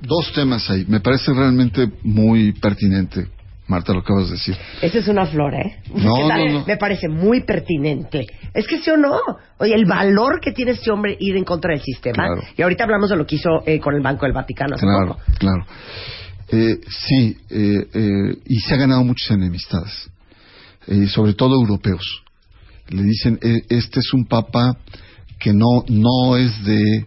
Dos 0.00 0.32
temas 0.34 0.68
ahí. 0.70 0.84
Me 0.88 1.00
parece 1.00 1.32
realmente 1.34 1.90
muy 2.02 2.52
pertinente, 2.52 3.26
Marta, 3.66 3.92
lo 3.92 4.00
que 4.02 4.06
acabas 4.12 4.26
de 4.28 4.32
decir. 4.36 4.56
Esa 4.80 4.98
es 4.98 5.08
una 5.08 5.26
flor, 5.26 5.54
¿eh? 5.54 5.76
No, 5.94 6.28
no, 6.28 6.48
no. 6.60 6.64
Me 6.66 6.76
parece 6.78 7.08
muy 7.08 7.42
pertinente. 7.42 8.26
Es 8.54 8.66
que 8.66 8.78
sí 8.78 8.90
o 8.90 8.96
no. 8.96 9.18
Oye, 9.58 9.74
el 9.74 9.84
valor 9.84 10.40
que 10.40 10.52
tiene 10.52 10.72
este 10.72 10.90
hombre 10.90 11.14
ir 11.20 11.36
en 11.36 11.44
contra 11.44 11.72
del 11.72 11.82
sistema. 11.82 12.24
Claro. 12.26 12.42
Y 12.56 12.62
ahorita 12.62 12.84
hablamos 12.84 13.10
de 13.10 13.16
lo 13.16 13.26
que 13.26 13.36
hizo 13.36 13.50
eh, 13.66 13.78
con 13.80 13.94
el 13.94 14.00
Banco 14.02 14.24
del 14.24 14.32
Vaticano 14.32 14.76
hace 14.76 14.86
Claro, 14.86 15.08
poco. 15.08 15.20
claro. 15.38 15.66
Eh, 16.50 16.80
sí, 16.88 17.36
eh, 17.50 17.86
eh, 17.92 18.36
y 18.46 18.58
se 18.60 18.74
ha 18.74 18.78
ganado 18.78 19.04
muchas 19.04 19.30
enemistades, 19.32 20.10
eh, 20.88 21.06
sobre 21.08 21.34
todo 21.34 21.54
europeos. 21.54 22.22
Le 22.88 23.02
dicen, 23.02 23.38
eh, 23.42 23.62
este 23.68 24.00
es 24.00 24.12
un 24.12 24.26
papa 24.26 24.76
que 25.38 25.52
no, 25.52 25.84
no 25.88 26.36
es 26.36 26.64
de 26.64 27.06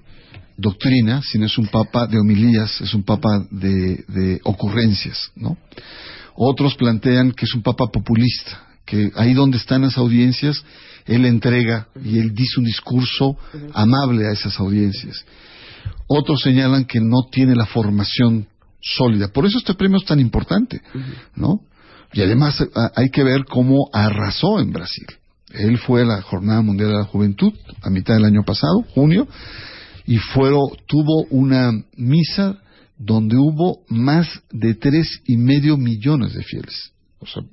doctrina, 0.58 1.22
sino 1.24 1.48
es 1.48 1.58
un 1.58 1.68
papa 1.68 2.08
de 2.08 2.20
homilías, 2.20 2.80
es 2.82 2.94
un 2.94 3.04
papa 3.04 3.46
de, 3.50 4.04
de 4.08 4.40
ocurrencias, 4.44 5.32
¿no? 5.36 5.58
Otros 6.36 6.76
plantean 6.76 7.32
que 7.32 7.46
es 7.46 7.54
un 7.54 7.64
papa 7.64 7.88
populista, 7.92 8.68
que 8.86 9.12
ahí 9.16 9.34
donde 9.34 9.58
están 9.58 9.82
las 9.82 9.98
audiencias, 9.98 10.64
él 11.06 11.26
entrega 11.26 11.88
y 12.04 12.20
él 12.20 12.34
dice 12.34 12.60
un 12.60 12.66
discurso 12.66 13.38
amable 13.74 14.28
a 14.28 14.32
esas 14.32 14.60
audiencias. 14.60 15.26
Otros 16.08 16.42
señalan 16.42 16.86
que 16.86 17.00
no 17.00 17.24
tiene 17.32 17.56
la 17.56 17.66
formación 17.66 18.48
sólida. 18.82 19.30
Por 19.30 19.46
eso 19.46 19.58
este 19.58 19.74
premio 19.74 19.98
es 19.98 20.06
tan 20.06 20.20
importante, 20.20 20.82
¿no? 21.36 21.62
Y 22.14 22.22
además 22.22 22.62
a- 22.76 22.92
hay 22.96 23.10
que 23.10 23.24
ver 23.24 23.46
cómo 23.46 23.90
arrasó 23.94 24.60
en 24.60 24.72
Brasil. 24.72 25.06
Él 25.54 25.78
fue 25.78 26.02
a 26.02 26.06
la 26.06 26.22
Jornada 26.22 26.62
Mundial 26.62 26.90
de 26.90 26.98
la 26.98 27.04
Juventud 27.06 27.54
a 27.82 27.90
mitad 27.90 28.14
del 28.16 28.26
año 28.26 28.44
pasado, 28.44 28.84
junio, 28.94 29.28
y 30.06 30.18
fueron, 30.18 30.62
tuvo 30.88 31.26
una 31.30 31.72
misa 31.96 32.58
donde 32.98 33.36
hubo 33.38 33.80
más 33.90 34.28
de 34.52 34.76
tres 34.76 35.22
y 35.26 35.38
medio 35.38 35.78
millones 35.78 36.34
de 36.34 36.44
fieles. 36.44 36.92
O 37.20 37.26
sea, 37.26 37.44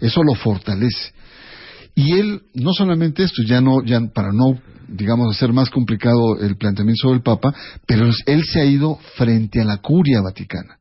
eso 0.00 0.22
lo 0.22 0.34
fortalece. 0.34 1.12
Y 1.94 2.12
él, 2.18 2.42
no 2.54 2.72
solamente 2.72 3.22
esto, 3.22 3.42
ya 3.46 3.60
no, 3.60 3.84
ya 3.84 4.00
para 4.12 4.32
no, 4.32 4.58
digamos, 4.88 5.34
hacer 5.36 5.52
más 5.52 5.70
complicado 5.70 6.38
el 6.40 6.56
planteamiento 6.56 7.02
sobre 7.02 7.16
el 7.16 7.22
Papa, 7.22 7.54
pero 7.86 8.10
él 8.26 8.44
se 8.44 8.60
ha 8.60 8.64
ido 8.64 8.96
frente 9.16 9.60
a 9.60 9.64
la 9.64 9.78
curia 9.78 10.20
vaticana. 10.20 10.78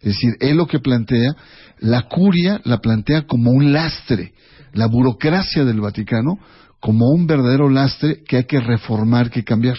Es 0.00 0.14
decir, 0.14 0.34
él 0.40 0.56
lo 0.56 0.66
que 0.66 0.78
plantea, 0.78 1.34
la 1.78 2.02
curia 2.02 2.60
la 2.64 2.78
plantea 2.78 3.26
como 3.26 3.50
un 3.50 3.72
lastre, 3.72 4.32
la 4.72 4.86
burocracia 4.86 5.64
del 5.64 5.80
Vaticano 5.80 6.38
como 6.80 7.10
un 7.10 7.26
verdadero 7.26 7.68
lastre 7.68 8.22
que 8.26 8.38
hay 8.38 8.44
que 8.44 8.60
reformar, 8.60 9.30
que 9.30 9.44
cambiar. 9.44 9.76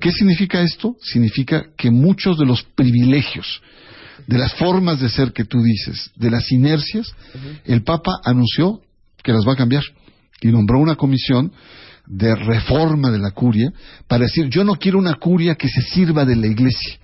¿Qué 0.00 0.12
significa 0.12 0.60
esto? 0.62 0.96
Significa 1.00 1.64
que 1.76 1.90
muchos 1.90 2.38
de 2.38 2.46
los 2.46 2.62
privilegios, 2.62 3.60
de 4.26 4.38
las 4.38 4.54
formas 4.54 5.00
de 5.00 5.08
ser 5.08 5.32
que 5.32 5.44
tú 5.44 5.60
dices, 5.62 6.10
de 6.14 6.30
las 6.30 6.50
inercias, 6.52 7.12
el 7.64 7.82
Papa 7.82 8.20
anunció 8.24 8.80
que 9.22 9.32
las 9.32 9.46
va 9.46 9.54
a 9.54 9.56
cambiar 9.56 9.82
y 10.40 10.48
nombró 10.48 10.78
una 10.78 10.96
comisión 10.96 11.52
de 12.06 12.34
reforma 12.34 13.10
de 13.10 13.18
la 13.18 13.30
curia 13.30 13.72
para 14.06 14.24
decir, 14.24 14.48
yo 14.48 14.64
no 14.64 14.76
quiero 14.76 14.98
una 14.98 15.14
curia 15.14 15.54
que 15.54 15.68
se 15.68 15.80
sirva 15.82 16.24
de 16.24 16.36
la 16.36 16.46
iglesia, 16.46 16.98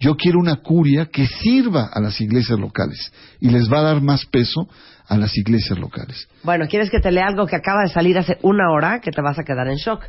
Yo 0.00 0.16
quiero 0.16 0.38
una 0.38 0.56
curia 0.56 1.06
que 1.06 1.26
sirva 1.26 1.90
a 1.92 2.00
las 2.00 2.20
iglesias 2.22 2.58
locales 2.58 3.12
y 3.38 3.50
les 3.50 3.70
va 3.70 3.80
a 3.80 3.82
dar 3.82 4.00
más 4.00 4.24
peso 4.24 4.66
a 5.10 5.16
las 5.16 5.36
iglesias 5.36 5.76
locales. 5.76 6.28
Bueno, 6.44 6.66
¿quieres 6.68 6.88
que 6.88 7.00
te 7.00 7.10
lea 7.10 7.26
algo 7.26 7.44
que 7.44 7.56
acaba 7.56 7.82
de 7.82 7.88
salir 7.88 8.16
hace 8.16 8.38
una 8.42 8.70
hora 8.70 9.00
que 9.00 9.10
te 9.10 9.20
vas 9.20 9.40
a 9.40 9.42
quedar 9.42 9.66
en 9.66 9.74
shock? 9.74 10.04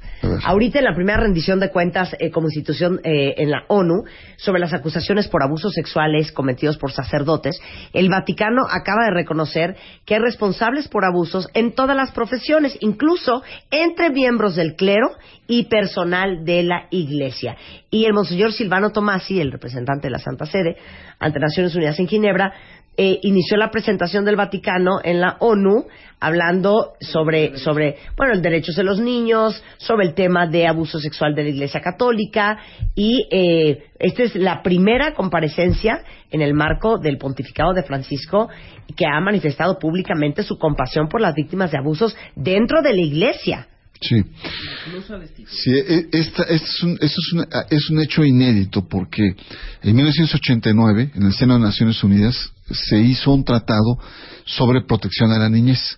Ahorita 0.45 0.77
en 0.77 0.85
la 0.85 0.93
primera 0.93 1.19
rendición 1.19 1.59
de 1.59 1.71
cuentas 1.71 2.15
eh, 2.19 2.29
como 2.29 2.47
institución 2.47 3.01
eh, 3.03 3.33
en 3.37 3.49
la 3.49 3.63
ONU 3.67 4.03
sobre 4.37 4.59
las 4.59 4.73
acusaciones 4.73 5.27
por 5.27 5.41
abusos 5.41 5.73
sexuales 5.73 6.31
cometidos 6.31 6.77
por 6.77 6.91
sacerdotes, 6.91 7.59
el 7.93 8.09
Vaticano 8.09 8.61
acaba 8.69 9.05
de 9.05 9.11
reconocer 9.15 9.75
que 10.05 10.13
hay 10.13 10.21
responsables 10.21 10.87
por 10.87 11.03
abusos 11.03 11.47
en 11.55 11.73
todas 11.73 11.97
las 11.97 12.11
profesiones, 12.11 12.77
incluso 12.79 13.41
entre 13.71 14.11
miembros 14.11 14.55
del 14.55 14.75
clero 14.75 15.07
y 15.47 15.65
personal 15.65 16.45
de 16.45 16.61
la 16.61 16.85
Iglesia. 16.91 17.57
Y 17.89 18.05
el 18.05 18.13
Monseñor 18.13 18.53
Silvano 18.53 18.91
Tomasi, 18.91 19.41
el 19.41 19.51
representante 19.51 20.07
de 20.07 20.11
la 20.11 20.19
Santa 20.19 20.45
Sede 20.45 20.77
ante 21.17 21.39
Naciones 21.39 21.75
Unidas 21.75 21.99
en 21.99 22.07
Ginebra, 22.07 22.53
eh, 22.97 23.19
inició 23.23 23.57
la 23.57 23.71
presentación 23.71 24.25
del 24.25 24.35
Vaticano 24.35 24.99
en 25.03 25.21
la 25.21 25.37
ONU 25.39 25.85
hablando 26.19 26.93
sobre, 26.99 27.57
sobre, 27.57 27.97
bueno, 28.15 28.33
el 28.33 28.41
derechos 28.41 28.75
de 28.75 28.83
los 28.83 28.99
niños, 28.99 29.61
sobre 29.77 30.05
el 30.07 30.13
tema 30.13 30.45
de 30.45 30.67
abuso 30.67 30.99
sexual 30.99 31.33
de 31.33 31.43
la 31.43 31.49
Iglesia 31.49 31.81
Católica 31.81 32.59
y 32.93 33.27
eh, 33.31 33.85
esta 33.97 34.23
es 34.23 34.35
la 34.35 34.61
primera 34.61 35.13
comparecencia 35.15 36.03
en 36.29 36.41
el 36.41 36.53
marco 36.53 36.99
del 36.99 37.17
pontificado 37.17 37.73
de 37.73 37.83
Francisco 37.83 38.49
que 38.95 39.05
ha 39.05 39.19
manifestado 39.19 39.79
públicamente 39.79 40.43
su 40.43 40.57
compasión 40.57 41.07
por 41.07 41.21
las 41.21 41.33
víctimas 41.33 41.71
de 41.71 41.79
abusos 41.79 42.15
dentro 42.35 42.81
de 42.81 42.93
la 42.93 43.01
Iglesia. 43.01 43.67
Sí. 44.01 44.15
Sí, 45.47 45.71
e- 45.71 46.07
esta, 46.11 46.43
es, 46.43 46.83
un, 46.83 46.97
esto 46.99 47.21
es, 47.21 47.33
un, 47.33 47.45
es 47.69 47.89
un 47.89 48.01
hecho 48.01 48.23
inédito 48.23 48.87
porque 48.87 49.35
en 49.83 49.95
1989, 49.95 51.11
en 51.15 51.23
el 51.23 51.33
seno 51.33 51.55
de 51.55 51.59
Naciones 51.61 52.03
Unidas, 52.03 52.51
se 52.73 52.99
hizo 52.99 53.31
un 53.31 53.43
tratado 53.43 53.97
sobre 54.45 54.83
protección 54.85 55.31
a 55.31 55.39
la 55.39 55.49
niñez. 55.49 55.97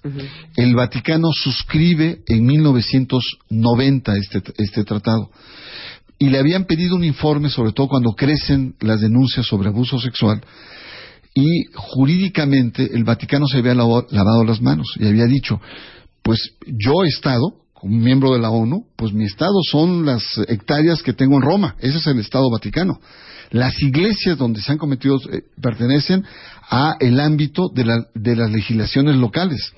El 0.55 0.75
Vaticano 0.75 1.29
suscribe 1.31 2.21
en 2.27 2.45
1990 2.45 4.15
este, 4.15 4.43
este 4.57 4.83
tratado 4.83 5.29
y 6.19 6.29
le 6.29 6.39
habían 6.39 6.65
pedido 6.65 6.95
un 6.95 7.03
informe, 7.03 7.49
sobre 7.49 7.73
todo 7.73 7.87
cuando 7.87 8.13
crecen 8.13 8.75
las 8.79 9.01
denuncias 9.01 9.45
sobre 9.45 9.69
abuso 9.69 9.99
sexual, 9.99 10.41
y 11.35 11.65
jurídicamente 11.73 12.89
el 12.93 13.03
Vaticano 13.03 13.47
se 13.47 13.57
había 13.57 13.73
lavado 13.73 14.43
las 14.45 14.61
manos 14.61 14.87
y 14.99 15.07
había 15.07 15.25
dicho, 15.25 15.59
pues 16.21 16.39
yo 16.65 17.03
Estado, 17.03 17.55
como 17.73 17.97
miembro 17.97 18.33
de 18.33 18.39
la 18.39 18.51
ONU, 18.51 18.85
pues 18.95 19.13
mi 19.13 19.25
Estado 19.25 19.55
son 19.69 20.05
las 20.05 20.23
hectáreas 20.47 21.01
que 21.01 21.13
tengo 21.13 21.35
en 21.35 21.41
Roma, 21.41 21.75
ese 21.79 21.97
es 21.97 22.07
el 22.07 22.19
Estado 22.19 22.49
Vaticano. 22.51 22.99
Las 23.53 23.81
iglesias 23.81 24.38
donde 24.38 24.61
se 24.61 24.71
han 24.71 24.77
cometido 24.77 25.15
eh, 25.31 25.43
pertenecen 25.61 26.25
a 26.69 26.97
el 26.99 27.19
ámbito 27.19 27.69
de, 27.73 27.85
la- 27.85 28.05
de 28.13 28.35
las 28.35 28.51
legislaciones 28.51 29.15
locales. 29.15 29.71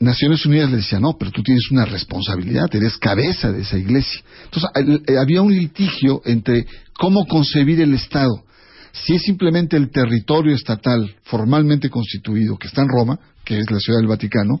Naciones 0.00 0.44
Unidas 0.46 0.70
le 0.70 0.76
decía, 0.78 0.98
no, 0.98 1.16
pero 1.18 1.30
tú 1.30 1.42
tienes 1.42 1.70
una 1.70 1.84
responsabilidad, 1.84 2.66
eres 2.74 2.98
cabeza 2.98 3.52
de 3.52 3.62
esa 3.62 3.78
iglesia. 3.78 4.20
Entonces, 4.44 4.70
eh, 5.06 5.16
había 5.18 5.42
un 5.42 5.52
litigio 5.56 6.22
entre 6.24 6.66
cómo 6.92 7.24
concebir 7.26 7.80
el 7.80 7.94
Estado. 7.94 8.44
Si 8.92 9.14
es 9.14 9.22
simplemente 9.22 9.76
el 9.76 9.90
territorio 9.90 10.54
estatal 10.54 11.14
formalmente 11.22 11.88
constituido 11.88 12.58
que 12.58 12.66
está 12.66 12.82
en 12.82 12.88
Roma, 12.88 13.18
que 13.44 13.58
es 13.60 13.70
la 13.70 13.78
ciudad 13.78 14.00
del 14.00 14.08
Vaticano, 14.08 14.60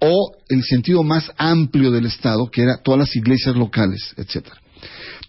o 0.00 0.32
el 0.48 0.62
sentido 0.64 1.02
más 1.02 1.30
amplio 1.36 1.90
del 1.90 2.06
Estado, 2.06 2.48
que 2.50 2.62
era 2.62 2.78
todas 2.82 3.00
las 3.00 3.14
iglesias 3.16 3.54
locales, 3.54 4.14
etcétera. 4.16 4.56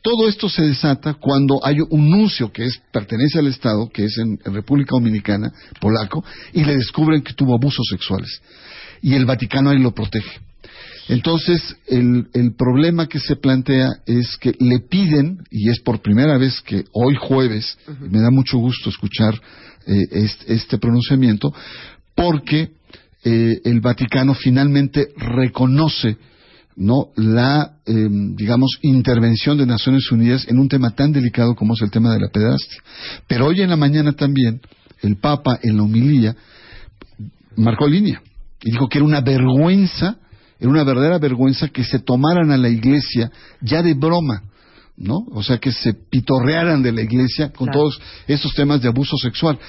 Todo 0.01 0.27
esto 0.27 0.47
se 0.49 0.63
desata 0.63 1.15
cuando 1.15 1.59
hay 1.63 1.77
un 1.89 2.09
nuncio 2.09 2.51
que 2.51 2.65
es, 2.65 2.81
pertenece 2.91 3.39
al 3.39 3.47
Estado, 3.47 3.89
que 3.89 4.05
es 4.05 4.17
en, 4.17 4.39
en 4.45 4.53
República 4.53 4.91
Dominicana, 4.91 5.51
polaco, 5.79 6.23
y 6.53 6.63
le 6.63 6.77
descubren 6.77 7.21
que 7.21 7.33
tuvo 7.33 7.55
abusos 7.55 7.85
sexuales. 7.89 8.41
Y 9.01 9.15
el 9.15 9.25
Vaticano 9.25 9.69
ahí 9.69 9.79
lo 9.79 9.93
protege. 9.93 10.39
Entonces, 11.09 11.75
el, 11.87 12.27
el 12.33 12.53
problema 12.53 13.07
que 13.07 13.19
se 13.19 13.35
plantea 13.35 13.89
es 14.05 14.37
que 14.37 14.53
le 14.59 14.79
piden, 14.79 15.39
y 15.49 15.69
es 15.69 15.79
por 15.79 16.01
primera 16.01 16.37
vez 16.37 16.61
que 16.61 16.85
hoy 16.93 17.15
jueves, 17.15 17.77
me 17.99 18.21
da 18.21 18.29
mucho 18.29 18.59
gusto 18.59 18.89
escuchar 18.89 19.33
eh, 19.87 20.07
este, 20.11 20.53
este 20.53 20.77
pronunciamiento, 20.77 21.51
porque 22.15 22.69
eh, 23.23 23.59
el 23.65 23.81
Vaticano 23.81 24.35
finalmente 24.35 25.07
reconoce 25.17 26.17
no 26.79 27.09
la 27.17 27.73
eh, 27.85 28.07
digamos 28.35 28.79
intervención 28.81 29.57
de 29.57 29.65
Naciones 29.65 30.09
Unidas 30.11 30.47
en 30.47 30.57
un 30.59 30.69
tema 30.69 30.91
tan 30.91 31.11
delicado 31.11 31.53
como 31.53 31.73
es 31.73 31.81
el 31.81 31.91
tema 31.91 32.13
de 32.13 32.19
la 32.21 32.29
pederastia. 32.29 32.81
Pero 33.27 33.47
hoy 33.47 33.61
en 33.61 33.69
la 33.69 33.75
mañana 33.75 34.13
también 34.13 34.61
el 35.01 35.17
Papa 35.17 35.59
en 35.61 35.75
la 35.77 35.83
homilía 35.83 36.35
marcó 37.57 37.85
línea 37.85 38.21
y 38.63 38.71
dijo 38.71 38.87
que 38.87 38.97
era 38.99 39.05
una 39.05 39.19
vergüenza, 39.21 40.17
era 40.57 40.69
una 40.69 40.83
verdadera 40.85 41.17
vergüenza 41.19 41.67
que 41.67 41.83
se 41.83 41.99
tomaran 41.99 42.49
a 42.51 42.57
la 42.57 42.69
iglesia 42.69 43.29
ya 43.61 43.83
de 43.83 43.93
broma, 43.93 44.43
¿no? 44.95 45.17
O 45.31 45.43
sea, 45.43 45.57
que 45.57 45.71
se 45.73 45.93
pitorrearan 45.93 46.81
de 46.81 46.93
la 46.93 47.01
iglesia 47.01 47.51
con 47.51 47.67
Claro. 47.67 47.79
todos 47.79 48.01
estos 48.27 48.53
temas 48.53 48.81
de 48.81 48.87
abuso 48.87 49.17
sexual. 49.17 49.59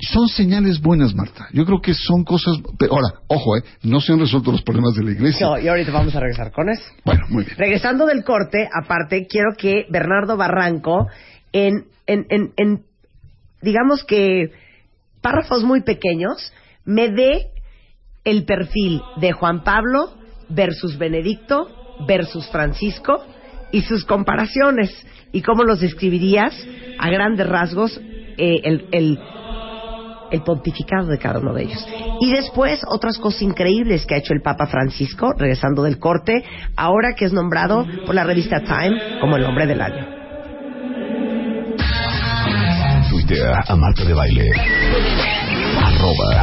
Son 0.00 0.28
señales 0.28 0.80
buenas, 0.80 1.14
Marta. 1.14 1.48
Yo 1.52 1.64
creo 1.64 1.80
que 1.80 1.92
son 1.92 2.22
cosas. 2.22 2.56
pero 2.78 2.92
ahora, 2.94 3.20
ojo, 3.26 3.56
¿eh? 3.56 3.62
No 3.82 4.00
se 4.00 4.12
han 4.12 4.20
resuelto 4.20 4.52
los 4.52 4.62
problemas 4.62 4.94
de 4.94 5.02
la 5.02 5.10
iglesia. 5.10 5.46
No, 5.46 5.58
y 5.58 5.66
ahorita 5.66 5.90
vamos 5.90 6.14
a 6.14 6.20
regresar 6.20 6.52
con 6.52 6.68
eso. 6.68 6.84
Bueno, 7.04 7.24
muy 7.30 7.44
bien. 7.44 7.56
Regresando 7.56 8.06
del 8.06 8.22
corte, 8.22 8.68
aparte, 8.72 9.26
quiero 9.26 9.54
que 9.58 9.86
Bernardo 9.90 10.36
Barranco, 10.36 11.08
en, 11.52 11.86
en, 12.06 12.26
en, 12.30 12.52
en, 12.56 12.84
digamos 13.60 14.04
que 14.04 14.52
párrafos 15.20 15.64
muy 15.64 15.82
pequeños, 15.82 16.52
me 16.84 17.08
dé 17.08 17.48
el 18.24 18.44
perfil 18.44 19.02
de 19.20 19.32
Juan 19.32 19.64
Pablo 19.64 20.14
versus 20.48 20.96
Benedicto 20.96 21.68
versus 22.06 22.46
Francisco 22.48 23.24
y 23.72 23.82
sus 23.82 24.04
comparaciones 24.04 24.90
y 25.32 25.42
cómo 25.42 25.64
los 25.64 25.80
describirías 25.80 26.54
a 26.98 27.10
grandes 27.10 27.46
rasgos 27.46 28.00
eh, 28.38 28.60
el, 28.64 28.86
el, 28.92 29.18
el 30.30 30.42
pontificado 30.42 31.06
de 31.06 31.18
cada 31.18 31.38
uno 31.38 31.54
de 31.54 31.64
ellos. 31.64 31.86
Y 32.20 32.30
después 32.32 32.80
otras 32.90 33.18
cosas 33.18 33.42
increíbles 33.42 34.06
que 34.06 34.14
ha 34.14 34.18
hecho 34.18 34.32
el 34.32 34.42
Papa 34.42 34.66
Francisco, 34.66 35.32
regresando 35.36 35.82
del 35.82 35.98
corte, 35.98 36.44
ahora 36.76 37.14
que 37.16 37.24
es 37.24 37.32
nombrado 37.32 37.86
por 38.06 38.14
la 38.14 38.24
revista 38.24 38.60
Time 38.60 39.20
como 39.20 39.36
el 39.36 39.44
hombre 39.44 39.66
del 39.66 39.80
año. 39.80 40.18
Tuitea 43.10 43.62
a 43.66 43.76
Marta 43.76 44.04
de 44.04 44.14
Baile. 44.14 44.50
Arroba 45.82 46.42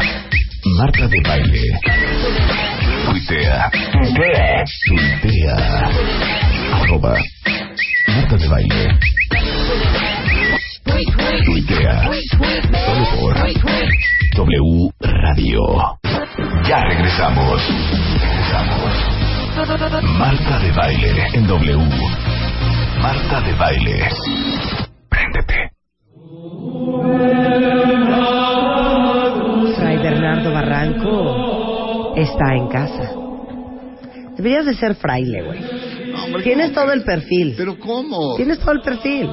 Marta 0.77 1.07
de 1.07 1.21
Baile. 1.21 1.79
Tuitea. 3.05 3.71
Tuitea. 4.87 5.55
Arroba 6.73 7.17
Marta 8.07 8.37
de 8.37 8.47
Baile. 8.47 8.99
Tuitea. 11.55 12.11
Solo 12.85 13.05
por 13.17 13.33
W 14.35 14.91
Radio. 14.99 15.61
Ya 16.67 16.81
regresamos. 16.81 17.61
Regresamos. 18.19 18.91
Marta 20.19 20.59
de 20.59 20.71
Baile 20.73 21.27
en 21.33 21.47
W. 21.47 21.77
Marta 23.01 23.39
de 23.39 23.53
Baile. 23.53 24.09
Préndete. 25.07 25.71
Fray 29.77 29.97
Bernardo 29.99 30.51
Barranco 30.51 32.15
está 32.17 32.53
en 32.53 32.67
casa. 32.67 33.13
Deberías 34.35 34.65
de 34.65 34.73
ser 34.73 34.95
fraile, 34.95 35.41
güey. 35.41 36.43
Tienes 36.43 36.73
todo 36.73 36.91
el 36.91 37.03
perfil. 37.05 37.53
¿Pero 37.55 37.79
cómo? 37.79 38.35
Tienes 38.35 38.59
todo 38.59 38.73
el 38.73 38.81
perfil. 38.81 39.29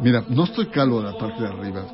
Mira, 0.00 0.24
no 0.28 0.44
estoy 0.44 0.66
calvo 0.66 1.00
de 1.00 1.12
la 1.12 1.18
parte 1.18 1.42
de 1.42 1.48
arriba. 1.48 1.86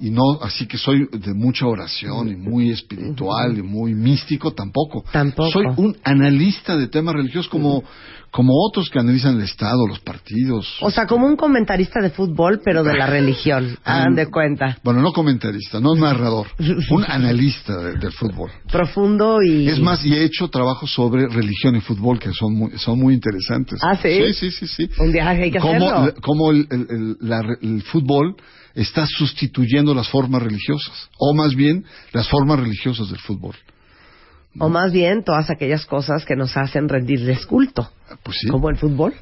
Y 0.00 0.10
no, 0.10 0.38
así 0.42 0.66
que 0.66 0.76
soy 0.78 1.08
de 1.12 1.34
mucha 1.34 1.66
oración 1.66 2.28
y 2.28 2.36
muy 2.36 2.70
espiritual 2.70 3.56
y 3.58 3.62
muy 3.62 3.94
místico 3.94 4.52
tampoco. 4.52 5.04
Tampoco. 5.12 5.50
Soy 5.50 5.64
un 5.76 5.96
analista 6.02 6.76
de 6.76 6.88
temas 6.88 7.14
religiosos 7.14 7.48
como, 7.48 7.82
como 8.30 8.52
otros 8.68 8.90
que 8.90 8.98
analizan 8.98 9.36
el 9.36 9.42
Estado, 9.42 9.86
los 9.86 10.00
partidos. 10.00 10.76
O 10.80 10.90
sea, 10.90 11.06
como 11.06 11.26
un 11.26 11.36
comentarista 11.36 12.00
de 12.00 12.10
fútbol, 12.10 12.60
pero 12.64 12.82
de 12.82 12.94
la 12.96 13.06
religión. 13.06 13.78
Hagan 13.84 14.14
de 14.16 14.26
cuenta. 14.30 14.78
Bueno, 14.82 15.00
no 15.00 15.12
comentarista, 15.12 15.78
no 15.80 15.94
narrador. 15.94 16.48
Un 16.90 17.04
analista 17.08 17.76
de- 17.78 17.96
del 17.98 18.12
fútbol. 18.12 18.50
Profundo 18.70 19.38
y... 19.42 19.68
Es 19.68 19.78
más, 19.80 20.04
y 20.04 20.12
he 20.14 20.24
hecho 20.24 20.48
trabajos 20.48 20.90
sobre 20.92 21.28
religión 21.28 21.76
y 21.76 21.80
fútbol 21.80 22.18
que 22.18 22.32
son 22.32 22.52
muy, 22.54 22.78
son 22.78 22.98
muy 22.98 23.14
interesantes. 23.14 23.78
¿Ah, 23.82 23.96
sí? 23.96 24.32
Sí, 24.32 24.50
sí, 24.50 24.50
sí. 24.50 24.66
sí. 24.66 24.90
Un 24.98 25.12
día 25.12 25.28
hay 25.28 25.50
que 25.52 25.58
cómo, 25.60 25.88
hacerlo. 25.90 26.14
cómo 26.20 26.50
el, 26.50 26.66
el- 26.70 26.86
el- 26.90 27.16
la 27.20 27.42
re- 27.42 27.58
el 27.62 27.82
fútbol 27.82 28.34
está 28.74 29.06
sustituyendo 29.06 29.94
las 29.94 30.08
formas 30.08 30.42
religiosas, 30.42 31.08
o 31.18 31.34
más 31.34 31.54
bien 31.54 31.84
las 32.12 32.28
formas 32.28 32.58
religiosas 32.60 33.08
del 33.10 33.18
fútbol. 33.20 33.54
O 34.56 34.68
más 34.68 34.92
bien 34.92 35.24
todas 35.24 35.50
aquellas 35.50 35.84
cosas 35.84 36.24
que 36.24 36.36
nos 36.36 36.56
hacen 36.56 36.88
rendirles 36.88 37.44
culto. 37.44 37.90
Pues 38.22 38.36
sí. 38.40 38.46
Como 38.48 38.70
el 38.70 38.76
fútbol. 38.76 39.12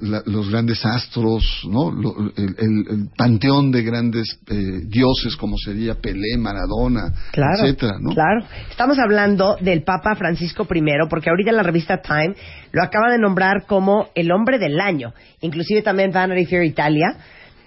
La- 0.00 0.22
los 0.24 0.48
grandes 0.48 0.82
astros, 0.86 1.44
¿no? 1.68 1.90
Lo- 1.90 2.14
el, 2.34 2.54
el- 2.56 2.86
el 2.88 3.08
panteón 3.14 3.70
de 3.70 3.82
grandes 3.82 4.38
eh, 4.48 4.80
dioses 4.86 5.36
como 5.36 5.58
sería 5.62 5.94
Pelé, 5.96 6.38
Maradona, 6.38 7.12
Claro, 7.32 7.64
etcétera, 7.64 7.98
¿no? 8.00 8.14
claro. 8.14 8.46
Estamos 8.70 8.98
hablando 8.98 9.56
del 9.60 9.82
Papa 9.82 10.14
Francisco 10.16 10.66
I, 10.74 10.80
porque 11.10 11.28
ahorita 11.28 11.52
la 11.52 11.62
revista 11.64 12.00
Time 12.00 12.34
lo 12.72 12.82
acaba 12.82 13.12
de 13.12 13.18
nombrar 13.18 13.66
como 13.66 14.08
el 14.14 14.32
hombre 14.32 14.58
del 14.58 14.80
año, 14.80 15.12
inclusive 15.42 15.82
también 15.82 16.12
Vanity 16.12 16.46
Fair 16.46 16.64
Italia, 16.64 17.14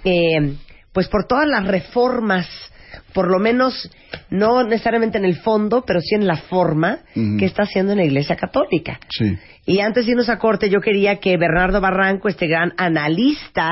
eh, 0.04 0.56
pues 0.94 1.08
por 1.08 1.26
todas 1.26 1.48
las 1.48 1.66
reformas, 1.66 2.48
por 3.14 3.30
lo 3.30 3.40
menos 3.40 3.90
no 4.30 4.64
necesariamente 4.64 5.18
en 5.18 5.26
el 5.26 5.38
fondo, 5.38 5.84
pero 5.86 6.02
sí 6.02 6.16
en 6.16 6.28
la 6.28 6.38
forma 6.38 7.00
que 7.14 7.46
está 7.46 7.64
haciendo 7.64 7.94
en 7.94 8.00
la 8.00 8.06
Iglesia 8.06 8.36
Católica. 8.36 9.00
Sí. 9.10 9.38
Y 9.66 9.80
antes 9.80 10.06
de 10.06 10.12
irnos 10.12 10.30
a 10.30 10.40
corte, 10.40 10.70
yo 10.70 10.82
quería 10.82 11.18
que 11.18 11.38
Bernardo 11.38 11.80
Barranco, 11.80 12.28
este 12.28 12.48
gran 12.48 12.74
analista, 12.78 13.70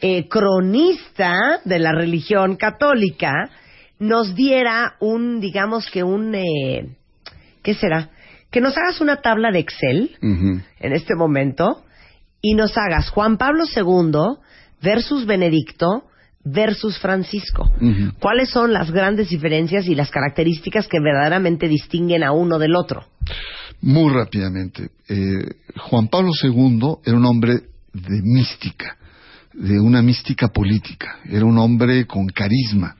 eh, 0.00 0.28
cronista 0.28 1.60
de 1.64 1.78
la 1.78 1.92
religión 1.92 2.56
católica, 2.56 3.50
nos 3.98 4.34
diera 4.34 4.96
un, 5.00 5.40
digamos 5.40 5.90
que 5.90 6.02
un, 6.02 6.34
eh, 6.34 6.96
¿qué 7.62 7.74
será? 7.74 8.10
Que 8.50 8.60
nos 8.60 8.76
hagas 8.76 9.00
una 9.00 9.22
tabla 9.22 9.50
de 9.50 9.60
Excel 9.60 10.16
en 10.20 10.92
este 10.92 11.14
momento 11.14 11.84
y 12.40 12.54
nos 12.54 12.76
hagas 12.76 13.10
Juan 13.10 13.38
Pablo 13.38 13.64
II 13.64 14.40
versus 14.82 15.24
Benedicto 15.24 16.04
versus 16.44 16.98
Francisco. 16.98 17.70
¿Cuáles 18.20 18.50
son 18.50 18.72
las 18.72 18.90
grandes 18.90 19.28
diferencias 19.28 19.86
y 19.86 19.94
las 19.94 20.10
características 20.10 20.88
que 20.88 20.98
verdaderamente 21.00 21.68
distinguen 21.68 22.22
a 22.22 22.32
uno 22.32 22.58
del 22.58 22.74
otro? 22.74 23.04
Muy 23.80 24.12
rápidamente. 24.12 24.90
Eh, 25.08 25.44
Juan 25.76 26.08
Pablo 26.08 26.30
II 26.42 26.96
era 27.04 27.16
un 27.16 27.26
hombre 27.26 27.54
de 27.92 28.22
mística, 28.22 28.96
de 29.52 29.78
una 29.80 30.02
mística 30.02 30.48
política. 30.48 31.18
Era 31.28 31.44
un 31.44 31.58
hombre 31.58 32.06
con 32.06 32.26
carisma. 32.28 32.96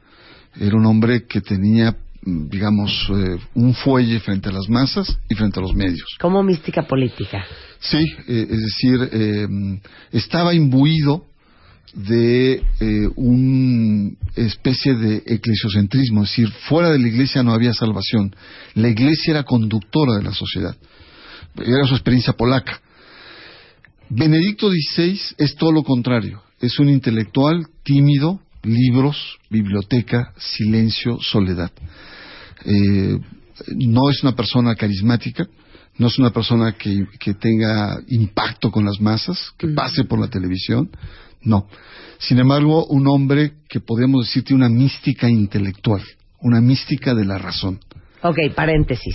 Era 0.61 0.77
un 0.77 0.85
hombre 0.87 1.25
que 1.27 1.41
tenía, 1.41 1.97
digamos, 2.23 3.09
eh, 3.11 3.39
un 3.55 3.75
fuelle 3.75 4.21
frente 4.21 4.49
a 4.49 4.53
las 4.53 4.69
masas 4.69 5.19
y 5.29 5.35
frente 5.35 5.61
a 5.61 5.63
los 5.63 5.75
medios. 5.75 6.17
Como 6.21 6.43
mística 6.43 6.83
política. 6.83 7.45
Sí, 7.79 8.05
eh, 8.29 8.47
es 8.51 8.61
decir, 8.61 9.81
estaba 10.13 10.55
imbuido 10.55 11.27
de 11.95 12.63
eh, 12.81 13.09
una 13.17 14.13
especie 14.35 14.95
de 14.95 15.23
eclesiocentrismo, 15.27 16.23
es 16.23 16.31
decir, 16.31 16.51
fuera 16.69 16.91
de 16.91 16.99
la 16.99 17.09
iglesia 17.09 17.43
no 17.43 17.53
había 17.53 17.75
salvación. 17.75 18.35
La 18.75 18.89
iglesia 18.89 19.33
era 19.33 19.45
conductora 19.45 20.17
de 20.17 20.23
la 20.23 20.33
sociedad. 20.33 20.77
Era 21.57 21.87
su 21.87 21.95
experiencia 21.95 22.33
polaca. 22.33 22.81
Benedicto 24.09 24.71
XVI 24.71 25.21
es 25.39 25.55
todo 25.57 25.73
lo 25.73 25.83
contrario. 25.83 26.43
Es 26.61 26.79
un 26.79 26.89
intelectual 26.89 27.67
tímido, 27.83 28.41
libros, 28.63 29.39
biblioteca, 29.51 30.33
silencio, 30.39 31.19
soledad. 31.21 31.73
Eh, 32.65 33.19
no 33.77 34.09
es 34.11 34.23
una 34.23 34.35
persona 34.35 34.75
carismática, 34.77 35.47
no 35.99 36.07
es 36.07 36.19
una 36.19 36.31
persona 36.31 36.73
que, 36.73 37.07
que 37.19 37.35
tenga 37.35 38.01
impacto 38.09 38.71
con 38.71 38.85
las 38.85 39.01
masas, 39.01 39.53
que 39.59 39.69
pase 39.69 40.05
por 40.05 40.19
la 40.19 40.29
televisión, 40.29 40.91
no. 41.43 41.69
Sin 42.19 42.39
embargo, 42.39 42.87
un 42.87 43.07
hombre 43.09 43.55
que 43.69 43.81
podemos 43.81 44.27
decir 44.27 44.45
tiene 44.45 44.65
una 44.65 44.75
mística 44.75 45.29
intelectual, 45.29 46.03
una 46.41 46.61
mística 46.61 47.15
de 47.15 47.25
la 47.25 47.39
razón. 47.39 47.81
Ok, 48.23 48.39
paréntesis. 48.55 49.15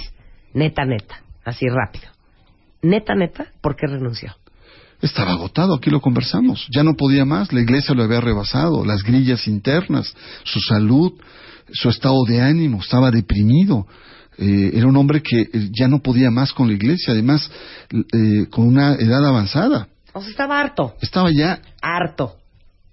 Neta, 0.53 0.85
neta. 0.85 1.21
Así 1.45 1.65
rápido. 1.69 2.09
Neta, 2.81 3.15
neta, 3.15 3.51
¿por 3.61 3.75
qué 3.75 3.87
renunció? 3.87 4.35
Estaba 5.01 5.31
agotado, 5.31 5.75
aquí 5.75 5.89
lo 5.89 6.01
conversamos. 6.01 6.67
Ya 6.71 6.83
no 6.83 6.95
podía 6.95 7.23
más, 7.23 7.53
la 7.53 7.61
iglesia 7.61 7.93
lo 7.93 8.03
había 8.03 8.19
rebasado, 8.19 8.83
las 8.83 9.03
grillas 9.03 9.47
internas, 9.47 10.13
su 10.43 10.59
salud, 10.59 11.13
su 11.71 11.89
estado 11.89 12.23
de 12.27 12.41
ánimo, 12.41 12.81
estaba 12.81 13.11
deprimido. 13.11 13.87
Eh, 14.37 14.71
era 14.73 14.87
un 14.87 14.95
hombre 14.95 15.21
que 15.21 15.41
eh, 15.41 15.69
ya 15.71 15.87
no 15.87 15.99
podía 15.99 16.31
más 16.31 16.51
con 16.53 16.67
la 16.67 16.73
iglesia, 16.73 17.13
además 17.13 17.49
eh, 17.91 18.47
con 18.49 18.67
una 18.67 18.95
edad 18.95 19.25
avanzada. 19.25 19.87
O 20.17 20.21
sea, 20.21 20.31
estaba 20.31 20.59
harto. 20.59 20.95
Estaba 21.01 21.29
ya, 21.31 21.61
Harto. 21.81 22.37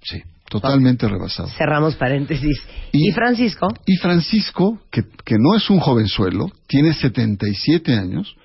sí, 0.03 0.23
totalmente 0.49 1.09
rebasado. 1.09 1.49
Cerramos 1.49 1.97
paréntesis. 1.97 2.63
¿Y, 2.93 3.11
Francisco? 3.13 3.69
Y 3.87 3.97
Francisco, 3.97 4.81
que, 4.91 5.03
que 5.25 5.37
no 5.39 5.57
es 5.57 5.69
un 5.71 5.81
jovenzuelo, 5.81 6.51
tiene 6.67 6.93
77 6.95 7.95
años, 7.95 8.37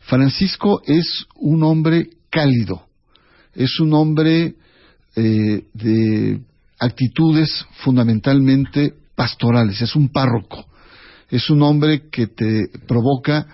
Francisco 0.00 0.82
es 0.86 1.26
un 1.36 1.62
hombre 1.62 2.08
cálido, 2.30 2.86
es 3.54 3.78
un 3.80 3.92
hombre 3.94 4.54
eh, 5.16 5.64
de 5.74 6.40
actitudes 6.78 7.66
fundamentalmente 7.84 8.94
pastorales, 9.14 9.80
es 9.82 9.94
un 9.94 10.08
párroco, 10.08 10.66
es 11.30 11.50
un 11.50 11.62
hombre 11.62 12.08
que 12.10 12.26
te 12.28 12.68
provoca 12.86 13.46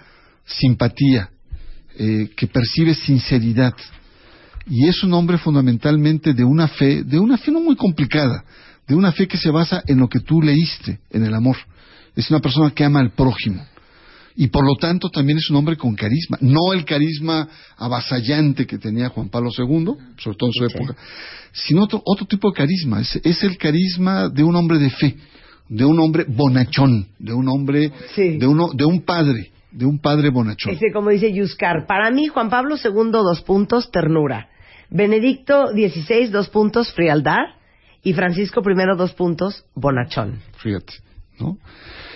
simpatía, 0.44 1.31
eh, 1.98 2.31
que 2.36 2.47
percibe 2.47 2.94
sinceridad, 2.94 3.74
y 4.67 4.89
es 4.89 5.03
un 5.05 5.15
hombre 5.15 5.39
fundamentalmente 5.39 6.35
de 6.35 6.45
una 6.45 6.69
fe, 6.69 7.05
de 7.05 7.19
una 7.19 7.39
fe 7.39 7.53
no 7.53 7.61
muy 7.61 7.77
complicada, 7.77 8.45
de 8.87 8.95
una 8.95 9.13
fe 9.13 9.29
que 9.29 9.37
se 9.37 9.51
basa 9.51 9.83
en 9.87 9.99
lo 9.99 10.09
que 10.09 10.21
tú 10.21 10.43
leíste, 10.43 10.99
en 11.11 11.25
el 11.25 11.35
amor. 11.35 11.57
Es 12.15 12.31
una 12.31 12.41
persona 12.41 12.71
que 12.71 12.85
ama 12.85 13.01
al 13.01 13.13
prójimo. 13.13 13.65
Y 14.39 14.49
por 14.49 14.67
lo 14.67 14.75
tanto 14.77 15.09
también 15.09 15.39
es 15.39 15.49
un 15.49 15.57
hombre 15.57 15.77
con 15.77 15.95
carisma. 15.95 16.37
No 16.41 16.73
el 16.75 16.85
carisma 16.85 17.49
avasallante 17.77 18.67
que 18.67 18.77
tenía 18.77 19.09
Juan 19.09 19.31
Pablo 19.31 19.51
II, 19.57 19.95
sobre 20.19 20.37
todo 20.37 20.51
en 20.51 20.53
su 20.53 20.65
época, 20.65 20.97
sino 21.53 21.85
otro, 21.85 22.03
otro 22.05 22.27
tipo 22.27 22.51
de 22.51 22.57
carisma. 22.57 23.01
Es, 23.01 23.17
es 23.25 23.43
el 23.45 23.57
carisma 23.57 24.29
de 24.29 24.45
un 24.45 24.55
hombre 24.57 24.79
de 24.79 24.91
fe, 24.91 25.17
de 25.69 25.85
un 25.85 25.99
hombre 26.01 26.27
bonachón, 26.29 27.07
de 27.19 27.33
un 27.33 27.49
hombre, 27.49 27.91
de, 28.17 28.47
uno, 28.47 28.73
de 28.75 28.85
un 28.85 29.03
padre, 29.03 29.53
de 29.71 29.87
un 29.87 29.99
padre 30.01 30.29
bonachón. 30.29 30.77
Como 30.93 31.11
dice 31.11 31.33
Yuscar, 31.33 31.87
para 31.87 32.11
mí 32.11 32.27
Juan 32.27 32.51
Pablo 32.51 32.77
II, 32.77 33.11
dos 33.13 33.41
puntos, 33.43 33.91
ternura. 33.91 34.51
Benedicto 34.91 35.69
XVI, 35.69 36.29
dos 36.29 36.49
puntos, 36.49 36.93
frialdad. 36.93 37.57
Y 38.03 38.13
Francisco 38.13 38.63
I, 38.65 38.97
dos 38.97 39.13
puntos, 39.15 39.65
bonachón. 39.75 40.41
Fíjate. 40.59 40.95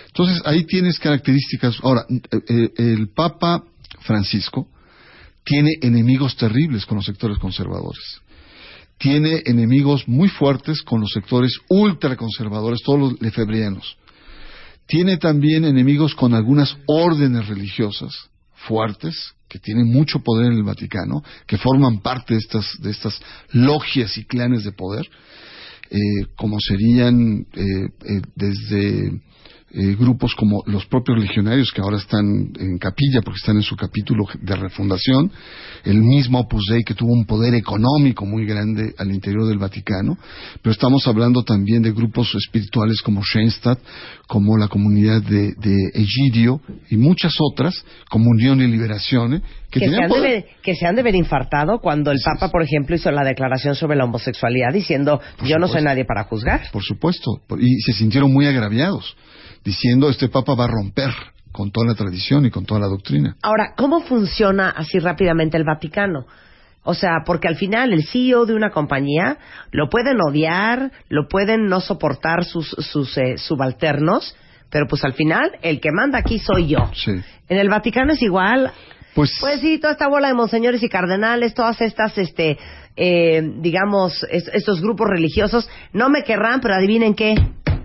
Entonces 0.06 0.42
ahí 0.44 0.64
tienes 0.64 0.98
características. 0.98 1.78
Ahora, 1.82 2.06
eh, 2.08 2.20
eh, 2.48 2.70
el 2.76 3.08
Papa 3.08 3.64
Francisco 4.00 4.68
tiene 5.44 5.70
enemigos 5.80 6.36
terribles 6.36 6.86
con 6.86 6.96
los 6.96 7.06
sectores 7.06 7.38
conservadores. 7.38 8.20
Tiene 8.98 9.42
enemigos 9.46 10.06
muy 10.06 10.28
fuertes 10.28 10.82
con 10.82 11.00
los 11.00 11.10
sectores 11.10 11.58
ultraconservadores, 11.68 12.82
todos 12.84 13.00
los 13.00 13.20
lefebrianos. 13.22 13.96
Tiene 14.86 15.16
también 15.16 15.64
enemigos 15.64 16.14
con 16.14 16.34
algunas 16.34 16.76
órdenes 16.86 17.48
religiosas 17.48 18.30
fuertes 18.52 19.34
que 19.50 19.58
tienen 19.58 19.88
mucho 19.88 20.20
poder 20.20 20.52
en 20.52 20.58
el 20.58 20.62
Vaticano, 20.62 21.22
que 21.46 21.58
forman 21.58 21.98
parte 21.98 22.34
de 22.34 22.40
estas, 22.40 22.80
de 22.80 22.90
estas 22.90 23.20
logias 23.50 24.16
y 24.16 24.24
clanes 24.24 24.62
de 24.62 24.72
poder, 24.72 25.10
eh, 25.90 26.26
como 26.36 26.58
serían 26.60 27.46
eh, 27.52 27.88
eh, 28.04 28.22
desde 28.36 29.20
eh, 29.72 29.96
grupos 29.98 30.34
como 30.34 30.62
los 30.66 30.86
propios 30.86 31.18
legionarios 31.18 31.70
que 31.72 31.80
ahora 31.80 31.96
están 31.96 32.52
en 32.58 32.78
capilla 32.78 33.22
porque 33.22 33.38
están 33.38 33.56
en 33.56 33.62
su 33.62 33.76
capítulo 33.76 34.24
de 34.40 34.56
refundación, 34.56 35.30
el 35.84 36.02
mismo 36.02 36.40
Opus 36.40 36.66
Dei 36.70 36.82
que 36.82 36.94
tuvo 36.94 37.12
un 37.12 37.24
poder 37.24 37.54
económico 37.54 38.26
muy 38.26 38.46
grande 38.46 38.94
al 38.98 39.10
interior 39.12 39.46
del 39.46 39.58
Vaticano, 39.58 40.18
pero 40.62 40.72
estamos 40.72 41.06
hablando 41.06 41.42
también 41.42 41.82
de 41.82 41.92
grupos 41.92 42.34
espirituales 42.34 43.00
como 43.02 43.22
Schoenstatt, 43.22 43.78
como 44.26 44.56
la 44.56 44.68
comunidad 44.68 45.22
de, 45.22 45.52
de 45.54 45.76
Egidio 45.94 46.60
y 46.90 46.96
muchas 46.96 47.34
otras, 47.40 47.84
como 48.08 48.30
Unión 48.30 48.60
y 48.60 48.66
Liberación, 48.66 49.42
que, 49.70 49.80
Que, 49.80 49.88
se 49.88 50.02
han 50.02 50.10
de 50.10 50.20
ver, 50.20 50.44
que 50.62 50.74
se 50.74 50.86
han 50.86 50.96
de 50.96 51.02
ver 51.02 51.14
infartado 51.14 51.78
cuando 51.78 52.10
el 52.10 52.18
Papa, 52.24 52.48
por 52.50 52.62
ejemplo, 52.62 52.96
hizo 52.96 53.10
la 53.10 53.22
declaración 53.22 53.74
sobre 53.74 53.96
la 53.96 54.04
homosexualidad 54.04 54.72
diciendo, 54.72 55.20
yo 55.44 55.58
no 55.58 55.68
soy 55.68 55.82
nadie 55.82 56.04
para 56.04 56.24
juzgar. 56.24 56.62
Por 56.72 56.82
supuesto, 56.82 57.40
y 57.58 57.80
se 57.82 57.92
sintieron 57.92 58.32
muy 58.32 58.46
agraviados, 58.46 59.16
diciendo 59.64 60.08
este 60.08 60.28
Papa 60.28 60.54
va 60.54 60.64
a 60.64 60.68
romper 60.68 61.10
con 61.52 61.70
toda 61.70 61.86
la 61.88 61.94
tradición 61.94 62.46
y 62.46 62.50
con 62.50 62.64
toda 62.64 62.80
la 62.80 62.86
doctrina. 62.86 63.36
Ahora, 63.42 63.74
¿cómo 63.76 64.00
funciona 64.02 64.70
así 64.70 64.98
rápidamente 64.98 65.56
el 65.56 65.64
Vaticano? 65.64 66.26
O 66.82 66.94
sea, 66.94 67.18
porque 67.26 67.48
al 67.48 67.56
final 67.56 67.92
el 67.92 68.04
CEO 68.06 68.46
de 68.46 68.54
una 68.54 68.70
compañía 68.70 69.36
lo 69.70 69.88
pueden 69.90 70.16
odiar, 70.20 70.92
lo 71.08 71.28
pueden 71.28 71.66
no 71.66 71.80
soportar 71.80 72.44
sus, 72.44 72.68
sus 72.70 73.18
eh, 73.18 73.36
subalternos, 73.36 74.34
pero 74.70 74.86
pues 74.88 75.04
al 75.04 75.12
final 75.12 75.50
el 75.62 75.80
que 75.80 75.90
manda 75.92 76.18
aquí 76.18 76.38
soy 76.38 76.68
yo. 76.68 76.90
Sí. 76.94 77.10
En 77.48 77.58
el 77.58 77.68
Vaticano 77.68 78.12
es 78.14 78.22
igual. 78.22 78.72
Pues, 79.14 79.36
pues 79.40 79.60
sí, 79.60 79.78
toda 79.78 79.92
esta 79.94 80.08
bola 80.08 80.28
de 80.28 80.34
monseñores 80.34 80.82
y 80.84 80.88
cardenales, 80.88 81.52
todas 81.52 81.80
estas, 81.80 82.16
este, 82.16 82.56
eh, 82.96 83.42
digamos, 83.56 84.24
es- 84.30 84.48
estos 84.54 84.80
grupos 84.80 85.08
religiosos, 85.10 85.68
no 85.92 86.08
me 86.08 86.22
querrán, 86.22 86.60
pero 86.60 86.74
adivinen 86.74 87.14
qué, 87.14 87.34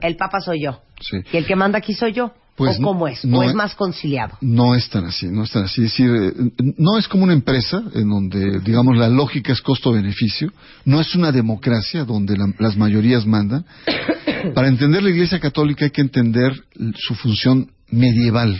el 0.01 0.15
Papa 0.17 0.39
soy 0.41 0.61
yo. 0.63 0.81
Sí. 1.01 1.17
Y 1.33 1.37
el 1.37 1.45
que 1.45 1.55
manda 1.55 1.77
aquí 1.79 1.93
soy 1.93 2.13
yo. 2.13 2.33
Pues 2.55 2.79
¿O 2.79 2.83
cómo 2.83 3.05
es? 3.09 3.25
no 3.25 3.39
¿O 3.39 3.43
es 3.43 3.53
más 3.53 3.75
conciliado? 3.75 4.37
No 4.39 4.75
es 4.75 4.89
tan 4.89 5.03
así, 5.03 5.27
no 5.27 5.43
es 5.43 5.51
tan 5.51 5.63
así. 5.65 5.83
Es 5.83 5.91
decir, 5.91 6.09
eh, 6.09 6.33
no 6.77 6.97
es 6.97 7.05
como 7.09 7.25
una 7.25 7.33
empresa 7.33 7.83
en 7.93 8.07
donde, 8.07 8.61
digamos, 8.61 8.95
la 8.95 9.09
lógica 9.09 9.51
es 9.51 9.59
costo-beneficio. 9.61 10.53
No 10.85 11.01
es 11.01 11.13
una 11.15 11.33
democracia 11.33 12.05
donde 12.05 12.37
la- 12.37 12.53
las 12.59 12.77
mayorías 12.77 13.25
mandan. 13.25 13.65
Para 14.55 14.69
entender 14.69 15.03
la 15.03 15.09
Iglesia 15.09 15.39
Católica 15.41 15.83
hay 15.83 15.91
que 15.91 15.99
entender 15.99 16.53
su 16.95 17.13
función 17.15 17.71
medieval. 17.89 18.57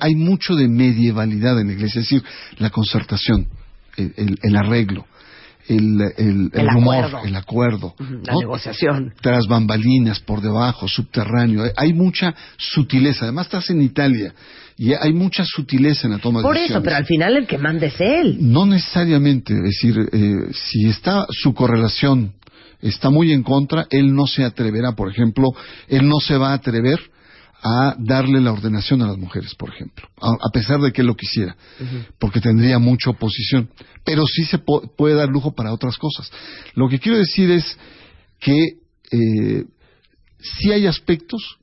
Hay 0.00 0.14
mucho 0.16 0.54
de 0.54 0.68
medievalidad 0.68 1.58
en 1.60 1.68
la 1.68 1.72
Iglesia, 1.72 2.00
es 2.02 2.08
decir, 2.10 2.22
la 2.58 2.68
concertación, 2.68 3.48
el, 3.96 4.12
el- 4.18 4.38
el 4.42 4.56
arreglo, 4.56 5.06
el, 5.68 6.00
el, 6.18 6.50
El 6.52 6.68
rumor, 6.68 6.96
acuerdo. 7.04 7.24
el 7.26 7.36
acuerdo. 7.36 7.94
La 7.98 8.32
¿no? 8.34 8.40
negociación. 8.40 9.14
tras 9.20 9.46
bambalinas, 9.46 10.20
por 10.20 10.40
debajo, 10.40 10.88
subterráneo. 10.88 11.62
Hay- 11.64 11.70
Hay 11.76 11.92
mucha 11.92 12.34
sutileza. 12.56 13.24
Además, 13.24 13.46
estás 13.46 13.70
en 13.70 13.82
Italia 13.82 14.34
y 14.76 14.92
hay 14.92 15.12
mucha 15.12 15.44
sutileza 15.44 16.06
en 16.06 16.12
la 16.14 16.18
toma 16.18 16.40
de 16.40 16.42
Por 16.44 16.56
eso, 16.56 16.62
decisiones. 16.62 16.84
pero 16.84 16.96
al 16.96 17.06
final 17.06 17.36
el 17.36 17.46
que 17.46 17.58
manda 17.58 17.86
es 17.86 18.00
él. 18.00 18.36
No 18.40 18.66
necesariamente. 18.66 19.54
Es 19.54 19.62
decir, 19.62 19.96
eh, 20.12 20.34
si 20.52 20.86
está 20.88 21.26
su 21.30 21.54
correlación 21.54 22.32
está 22.82 23.08
muy 23.08 23.32
en 23.32 23.42
contra, 23.42 23.86
él 23.90 24.14
no 24.14 24.26
se 24.26 24.44
atreverá, 24.44 24.92
por 24.92 25.10
ejemplo, 25.10 25.50
él 25.88 26.06
no 26.06 26.18
se 26.20 26.36
va 26.36 26.50
a 26.50 26.54
atrever 26.54 27.00
a 27.66 27.96
darle 27.98 28.40
la 28.42 28.52
ordenación 28.52 29.00
a 29.00 29.06
las 29.06 29.16
mujeres, 29.16 29.54
por 29.54 29.70
ejemplo, 29.72 30.06
a, 30.20 30.32
a 30.48 30.50
pesar 30.52 30.80
de 30.80 30.92
que 30.92 31.00
él 31.00 31.06
lo 31.06 31.16
quisiera, 31.16 31.56
porque 32.18 32.40
tendría 32.40 32.78
mucha 32.78 33.08
oposición. 33.10 33.70
Pero 34.04 34.26
sí 34.26 34.44
se 34.44 34.58
po- 34.58 34.82
puede 34.96 35.14
dar 35.14 35.30
lujo 35.30 35.52
para 35.54 35.72
otras 35.72 35.96
cosas. 35.96 36.30
Lo 36.74 36.88
que 36.90 36.98
quiero 36.98 37.16
decir 37.16 37.50
es 37.50 37.78
que 38.38 38.54
eh, 39.10 39.64
sí 40.40 40.72
hay 40.72 40.86
aspectos 40.86 41.56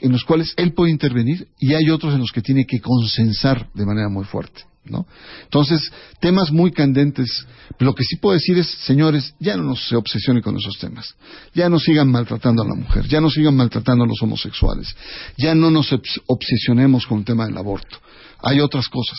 en 0.00 0.12
los 0.12 0.24
cuales 0.24 0.54
él 0.56 0.72
puede 0.72 0.92
intervenir 0.92 1.48
y 1.58 1.74
hay 1.74 1.90
otros 1.90 2.14
en 2.14 2.20
los 2.20 2.32
que 2.32 2.40
tiene 2.40 2.64
que 2.64 2.80
consensar 2.80 3.68
de 3.74 3.84
manera 3.84 4.08
muy 4.08 4.24
fuerte. 4.24 4.62
¿No? 4.90 5.06
Entonces, 5.44 5.80
temas 6.20 6.50
muy 6.52 6.70
candentes. 6.72 7.46
Lo 7.78 7.94
que 7.94 8.02
sí 8.04 8.16
puedo 8.16 8.34
decir 8.34 8.58
es, 8.58 8.66
señores, 8.86 9.34
ya 9.38 9.56
no 9.56 9.62
nos 9.64 9.88
se 9.88 9.96
obsesionen 9.96 10.42
con 10.42 10.56
esos 10.56 10.78
temas. 10.78 11.14
Ya 11.54 11.68
no 11.68 11.78
sigan 11.78 12.10
maltratando 12.10 12.62
a 12.62 12.66
la 12.66 12.74
mujer, 12.74 13.06
ya 13.06 13.20
no 13.20 13.30
sigan 13.30 13.54
maltratando 13.56 14.04
a 14.04 14.06
los 14.06 14.20
homosexuales, 14.22 14.94
ya 15.36 15.54
no 15.54 15.70
nos 15.70 15.92
obs- 15.92 16.20
obsesionemos 16.26 17.06
con 17.06 17.18
el 17.20 17.24
tema 17.24 17.46
del 17.46 17.56
aborto. 17.56 17.98
Hay 18.42 18.60
otras 18.60 18.88
cosas. 18.88 19.18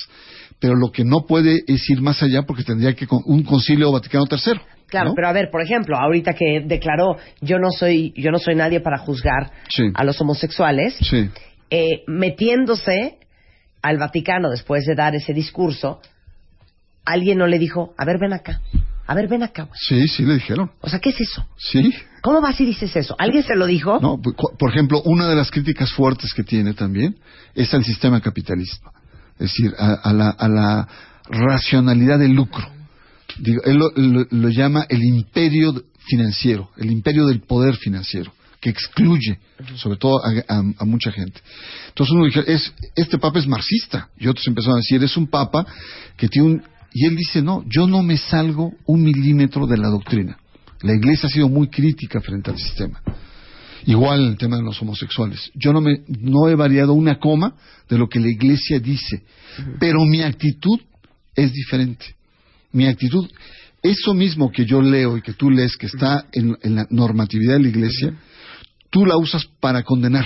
Pero 0.60 0.76
lo 0.76 0.92
que 0.92 1.06
no 1.06 1.26
puede 1.26 1.64
es 1.68 1.90
ir 1.90 2.02
más 2.02 2.22
allá 2.22 2.42
porque 2.44 2.64
tendría 2.64 2.94
que 2.94 3.08
con- 3.08 3.22
un 3.26 3.44
concilio 3.44 3.92
Vaticano 3.94 4.26
III. 4.30 4.60
Claro, 4.88 5.10
¿no? 5.10 5.16
pero 5.16 5.28
a 5.30 5.32
ver, 5.34 5.50
por 5.52 5.62
ejemplo, 5.62 5.96
ahorita 5.98 6.34
que 6.34 6.62
declaró 6.66 7.16
yo 7.42 7.60
no 7.60 7.70
soy 7.72 8.12
yo 8.18 8.32
no 8.32 8.40
soy 8.40 8.56
nadie 8.56 8.80
para 8.82 8.98
juzgar 8.98 9.52
Sí. 9.70 9.84
a 9.94 10.04
los 10.04 10.20
homosexuales, 10.20 10.96
Sí. 11.00 11.30
eh, 11.70 12.02
metiéndose 12.08 13.18
al 13.82 13.98
Vaticano 13.98 14.50
después 14.50 14.86
de 14.86 14.96
dar 14.96 15.16
ese 15.16 15.34
discurso, 15.34 16.02
alguien 17.06 17.38
no 17.38 17.48
le 17.48 17.60
dijo, 17.60 17.94
a 17.98 18.06
ver, 18.06 18.18
ven 18.20 18.34
acá, 18.34 18.62
a 19.08 19.16
ver, 19.16 19.28
ven 19.28 19.44
acá. 19.44 19.64
güey". 19.64 19.78
Sí, 19.80 20.08
sí 20.08 20.24
le 20.26 20.36
dijeron. 20.36 20.72
O 20.82 20.90
sea, 20.90 21.00
¿qué 21.00 21.10
es 21.10 21.22
eso? 21.22 21.46
Sí. 21.58 21.94
¿Cómo 22.22 22.42
vas 22.42 22.60
y 22.60 22.66
dices 22.66 22.96
eso? 22.96 23.16
¿Alguien 23.18 23.44
se 23.44 23.56
lo 23.56 23.66
dijo? 23.66 24.00
No, 24.02 24.22
por 24.22 24.36
por 24.58 24.70
ejemplo, 24.72 25.02
una 25.06 25.28
de 25.28 25.36
las 25.36 25.50
críticas 25.52 25.92
fuertes 25.94 26.34
que 26.34 26.44
tiene 26.44 26.74
también 26.74 27.18
es 27.56 27.74
al 27.74 27.84
sistema 27.86 28.20
capitalista, 28.22 28.92
es 29.34 29.40
decir, 29.52 29.74
a, 29.80 29.94
a 29.94 30.14
la, 30.14 30.30
a 30.30 30.48
la 30.50 30.88
racionalidad 31.30 32.20
del 32.20 32.34
lucro. 32.34 32.68
Digo, 33.38 33.62
él 33.64 33.78
lo, 33.78 33.92
lo- 33.96 34.28
lo 34.30 34.50
llama 34.50 34.86
el 34.90 35.02
imperio 35.04 35.74
financiero, 36.08 36.72
el 36.78 36.92
imperio 36.92 37.26
del 37.28 37.42
poder 37.42 37.76
financiero, 37.78 38.34
que 38.60 38.70
excluye, 38.70 39.40
sobre 39.76 39.98
todo 39.98 40.20
a, 40.24 40.60
a- 40.80 40.86
mucha 40.86 41.12
gente. 41.12 41.40
Entonces 41.90 42.14
uno 42.14 42.26
dice, 42.26 42.44
es, 42.48 42.74
este 42.96 43.18
papa 43.18 43.40
es 43.40 43.48
marxista, 43.48 44.10
y 44.18 44.28
otros 44.28 44.46
empezaron 44.48 44.76
a 44.76 44.80
decir, 44.82 45.04
es 45.04 45.16
un 45.18 45.28
papa 45.28 45.66
que 46.18 46.28
tiene 46.28 46.48
un... 46.48 46.64
Y 46.92 47.06
él 47.06 47.16
dice, 47.16 47.42
no, 47.42 47.64
yo 47.70 47.86
no 47.88 48.02
me 48.02 48.18
salgo 48.18 48.74
un 48.86 49.04
milímetro 49.04 49.68
de 49.68 49.78
la 49.78 49.90
doctrina. 49.90 50.38
La 50.82 50.94
iglesia 50.94 51.28
ha 51.28 51.32
sido 51.32 51.48
muy 51.48 51.68
crítica 51.70 52.20
frente 52.20 52.50
al 52.50 52.58
sistema. 52.58 53.02
Igual 53.86 54.28
el 54.28 54.38
tema 54.38 54.58
de 54.58 54.64
los 54.64 54.82
homosexuales. 54.82 55.52
Yo 55.54 55.72
no, 55.72 55.82
me, 55.82 56.02
no 56.08 56.50
he 56.50 56.56
variado 56.56 56.94
una 56.94 57.20
coma 57.20 57.54
de 57.88 57.98
lo 57.98 58.10
que 58.10 58.20
la 58.20 58.28
iglesia 58.30 58.80
dice, 58.80 59.24
pero 59.80 60.04
mi 60.06 60.22
actitud 60.22 60.80
es 61.36 61.54
diferente. 61.54 62.06
Mi 62.72 62.88
actitud, 62.88 63.26
eso 63.84 64.14
mismo 64.14 64.52
que 64.52 64.66
yo 64.66 64.82
leo 64.82 65.16
y 65.18 65.22
que 65.22 65.34
tú 65.34 65.50
lees, 65.50 65.78
que 65.78 65.86
está 65.86 66.26
en, 66.34 66.58
en 66.62 66.76
la 66.76 66.88
normatividad 66.90 67.54
de 67.54 67.64
la 67.64 67.70
iglesia, 67.70 68.14
tú 68.90 69.06
la 69.06 69.18
usas 69.18 69.46
para 69.60 69.84
condenar. 69.84 70.26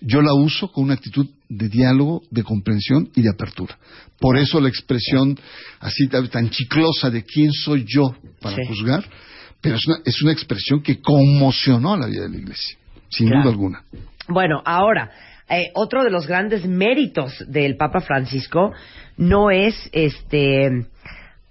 Yo 0.00 0.20
la 0.22 0.34
uso 0.34 0.70
con 0.70 0.84
una 0.84 0.94
actitud 0.94 1.26
de 1.48 1.68
diálogo, 1.68 2.22
de 2.30 2.42
comprensión 2.42 3.08
y 3.14 3.22
de 3.22 3.30
apertura. 3.30 3.78
Por 4.20 4.36
eso 4.36 4.60
la 4.60 4.68
expresión 4.68 5.38
así 5.80 6.06
tan, 6.08 6.28
tan 6.28 6.50
chiclosa 6.50 7.10
de 7.10 7.24
quién 7.24 7.50
soy 7.52 7.84
yo 7.88 8.14
para 8.40 8.56
Sí. 8.56 8.62
juzgar, 8.68 9.04
pero 9.60 9.76
es 9.76 9.86
una, 9.86 9.96
es 10.04 10.22
una 10.22 10.32
expresión 10.32 10.82
que 10.82 11.00
conmocionó 11.00 11.94
a 11.94 11.98
la 11.98 12.06
vida 12.06 12.22
de 12.22 12.28
la 12.30 12.36
iglesia, 12.36 12.76
sin 13.08 13.28
Claro. 13.28 13.42
duda 13.42 13.52
alguna. 13.52 13.82
Bueno, 14.28 14.62
ahora, 14.64 15.10
eh, 15.48 15.70
otro 15.74 16.04
de 16.04 16.10
los 16.10 16.26
grandes 16.26 16.66
méritos 16.66 17.32
del 17.48 17.76
Papa 17.76 18.00
Francisco 18.00 18.72
no 19.16 19.50
es 19.50 19.74
este 19.92 20.86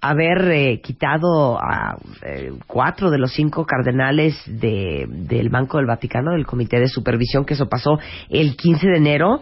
haber 0.00 0.50
eh, 0.50 0.80
quitado 0.82 1.58
a 1.58 1.96
eh, 2.22 2.52
cuatro 2.66 3.10
de 3.10 3.18
los 3.18 3.32
cinco 3.32 3.64
cardenales 3.64 4.34
de- 4.46 5.06
del 5.08 5.48
Banco 5.48 5.78
del 5.78 5.86
Vaticano, 5.86 6.32
del 6.32 6.46
Comité 6.46 6.78
de 6.78 6.88
Supervisión, 6.88 7.44
que 7.44 7.54
eso 7.54 7.68
pasó 7.68 7.98
el 8.28 8.56
15 8.56 8.86
de 8.86 8.96
enero, 8.98 9.40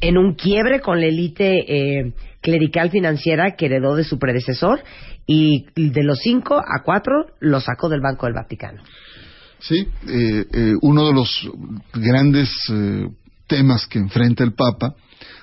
en 0.00 0.18
un 0.18 0.34
quiebre 0.34 0.80
con 0.80 1.00
la 1.00 1.06
élite 1.06 1.64
eh, 2.00 2.12
clerical 2.40 2.90
financiera 2.90 3.52
que 3.56 3.66
heredó 3.66 3.94
de 3.94 4.04
su 4.04 4.18
predecesor, 4.18 4.80
y 5.24 5.66
de 5.76 6.02
los 6.02 6.18
cinco 6.18 6.56
a 6.56 6.82
cuatro 6.84 7.26
los 7.38 7.64
sacó 7.64 7.88
del 7.88 8.00
Banco 8.00 8.26
del 8.26 8.34
Vaticano. 8.34 8.82
Sí, 9.60 9.86
eh, 10.08 10.44
eh, 10.52 10.72
uno 10.82 11.06
de 11.06 11.12
los 11.14 11.48
grandes 11.94 12.50
eh, 12.70 13.06
temas 13.46 13.86
que 13.86 14.00
enfrenta 14.00 14.42
el 14.42 14.54
Papa, 14.54 14.94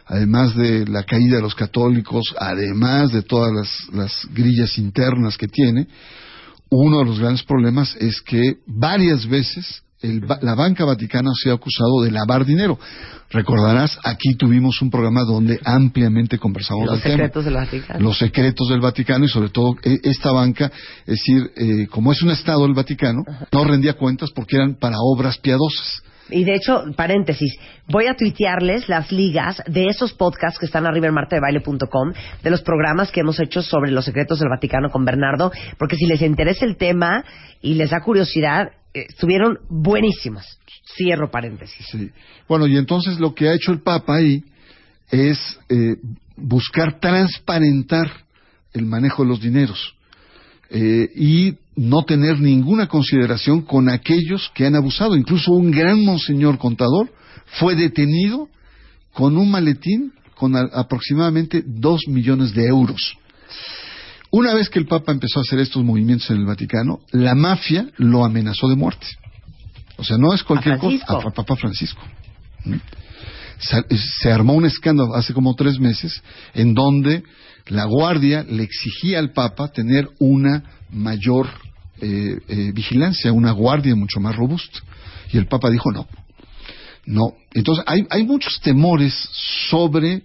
además 0.10 0.56
de 0.56 0.86
la 0.88 1.03
caída 1.03 1.38
de 1.38 1.41
los 1.41 1.56
católicos, 1.56 2.36
además 2.38 3.11
de 3.11 3.22
todas 3.22 3.53
las, 3.53 3.94
las 3.94 4.27
grillas 4.34 4.77
internas 4.77 5.38
que 5.38 5.48
tiene, 5.48 5.88
uno 6.69 6.99
de 6.99 7.06
los 7.06 7.19
grandes 7.19 7.44
problemas 7.44 7.95
es 7.99 8.22
que 8.22 8.57
varias 8.68 9.27
veces 9.27 9.84
el 10.02 10.26
la 10.41 10.56
banca 10.56 10.86
vaticana 10.86 11.31
se 11.41 11.49
ha 11.49 11.53
acusado 11.53 12.02
de 12.03 12.11
lavar 12.11 12.45
dinero. 12.45 12.80
Recordarás, 13.31 13.99
aquí 14.03 14.34
tuvimos 14.36 14.81
un 14.81 14.90
programa 14.90 15.23
donde 15.23 15.60
ampliamente 15.64 16.40
conversamos 16.40 16.86
Los 16.86 16.95
del 16.95 17.03
tema 17.03 17.15
secretos 17.15 17.45
del 17.45 17.53
Vaticano. 17.53 17.99
los 17.99 18.18
secretos 18.18 18.69
del 18.69 18.80
Vaticano 18.80 19.26
y 19.26 19.27
sobre 19.27 19.49
todo 19.49 19.76
eh, 19.84 19.99
esta 20.03 20.31
banca, 20.31 20.72
es 21.06 21.19
decir, 21.19 21.52
eh, 21.56 21.88
como 21.88 22.11
es 22.11 22.22
un 22.23 22.31
Estado 22.31 22.65
el 22.65 22.73
Vaticano, 22.73 23.23
no 23.52 23.64
rendía 23.65 23.94
cuentas 23.94 24.30
porque 24.34 24.56
eran 24.56 24.76
para 24.76 24.95
obras 24.99 25.38
piadosas. 25.38 26.02
Y 26.32 26.44
de 26.44 26.56
hecho, 26.56 26.84
paréntesis, 26.96 27.56
voy 27.88 28.08
a 28.08 28.16
tuitearles 28.16 28.88
las 28.90 29.12
ligas 29.12 29.62
de 29.68 29.88
esos 29.88 30.14
podcasts 30.14 30.60
que 30.60 30.66
están 30.66 30.86
arriba 30.86 31.08
en 31.08 31.14
martadebaile.com, 31.14 32.14
de 32.44 32.50
los 32.50 32.62
programas 32.62 33.12
que 33.12 33.22
hemos 33.22 33.40
hecho 33.40 33.62
sobre 33.62 33.92
los 33.92 34.06
secretos 34.06 34.40
del 34.40 34.50
Vaticano 34.50 34.90
con 34.90 35.06
Bernardo, 35.06 35.52
porque 35.78 35.96
si 35.96 36.06
les 36.06 36.22
interesa 36.22 36.66
el 36.66 36.78
tema 36.78 37.24
y 37.62 37.76
les 37.76 37.90
da 37.90 38.02
curiosidad, 38.02 38.72
eh, 38.94 39.06
estuvieron 39.10 39.60
buenísimos. 39.70 40.46
Cierro 40.96 41.30
paréntesis. 41.30 41.86
Sí. 41.92 42.10
Bueno, 42.48 42.68
y 42.68 42.78
entonces 42.78 43.20
lo 43.20 43.34
que 43.34 43.50
ha 43.50 43.54
hecho 43.54 43.72
el 43.72 43.82
Papa 43.82 44.16
ahí 44.16 44.44
es 45.12 45.60
eh, 45.70 45.98
buscar 46.36 47.00
transparentar 47.00 48.12
el 48.74 48.86
manejo 48.86 49.24
de 49.24 49.30
los 49.30 49.42
dineros 49.42 49.96
eh, 50.70 51.10
y 51.16 51.58
no 51.80 52.04
tener 52.04 52.40
ninguna 52.42 52.88
consideración 52.88 53.62
con 53.62 53.88
aquellos 53.90 54.52
que 54.54 54.66
han 54.66 54.76
abusado. 54.76 55.16
Incluso 55.16 55.54
un 55.54 55.72
gran 55.72 56.04
monseñor 56.04 56.58
contador 56.58 57.10
fue 57.58 57.76
detenido 57.76 58.50
con 59.14 59.38
un 59.38 59.50
maletín 59.50 60.12
con 60.36 60.56
a- 60.56 60.70
aproximadamente 60.74 61.64
dos 61.66 62.02
millones 62.08 62.54
de 62.54 62.68
euros. 62.68 63.16
Una 64.32 64.54
vez 64.54 64.70
que 64.70 64.80
el 64.80 64.86
Papa 64.88 65.12
empezó 65.14 65.40
a 65.40 65.42
hacer 65.42 65.60
estos 65.60 65.84
movimientos 65.84 66.30
en 66.30 66.38
el 66.38 66.46
Vaticano, 66.46 67.00
la 67.12 67.34
mafia 67.34 67.88
lo 67.98 68.26
amenazó 68.26 68.68
de 68.68 68.76
muerte. 68.76 69.08
O 69.98 70.04
sea, 70.04 70.18
no 70.18 70.34
es 70.34 70.44
cualquier 70.44 70.78
cosa. 70.78 71.06
A, 71.08 71.32
Papa 71.32 71.56
Francisco. 71.56 72.02
¿Mm? 72.66 72.76
Se 74.20 74.32
armó 74.32 74.54
un 74.54 74.66
escándalo 74.66 75.16
hace 75.16 75.34
como 75.34 75.56
tres 75.56 75.80
meses 75.80 76.22
en 76.54 76.74
donde 76.74 77.24
la 77.68 77.86
Guardia 77.86 78.44
le 78.48 78.64
exigía 78.64 79.20
al 79.20 79.32
Papa 79.32 79.70
tener 79.70 80.08
una 80.20 80.64
mayor 80.92 81.48
eh, 82.02 82.40
eh, 82.48 82.72
vigilancia, 82.74 83.32
una 83.32 83.52
guardia 83.52 83.96
mucho 83.96 84.20
más 84.20 84.36
robusta. 84.36 84.80
Y 85.32 85.38
el 85.38 85.48
Papa 85.48 85.70
dijo 85.70 85.92
no. 85.92 86.08
No. 87.06 87.34
Entonces, 87.54 87.84
hay, 87.88 88.06
hay 88.10 88.24
muchos 88.24 88.60
temores 88.62 89.14
sobre 89.70 90.24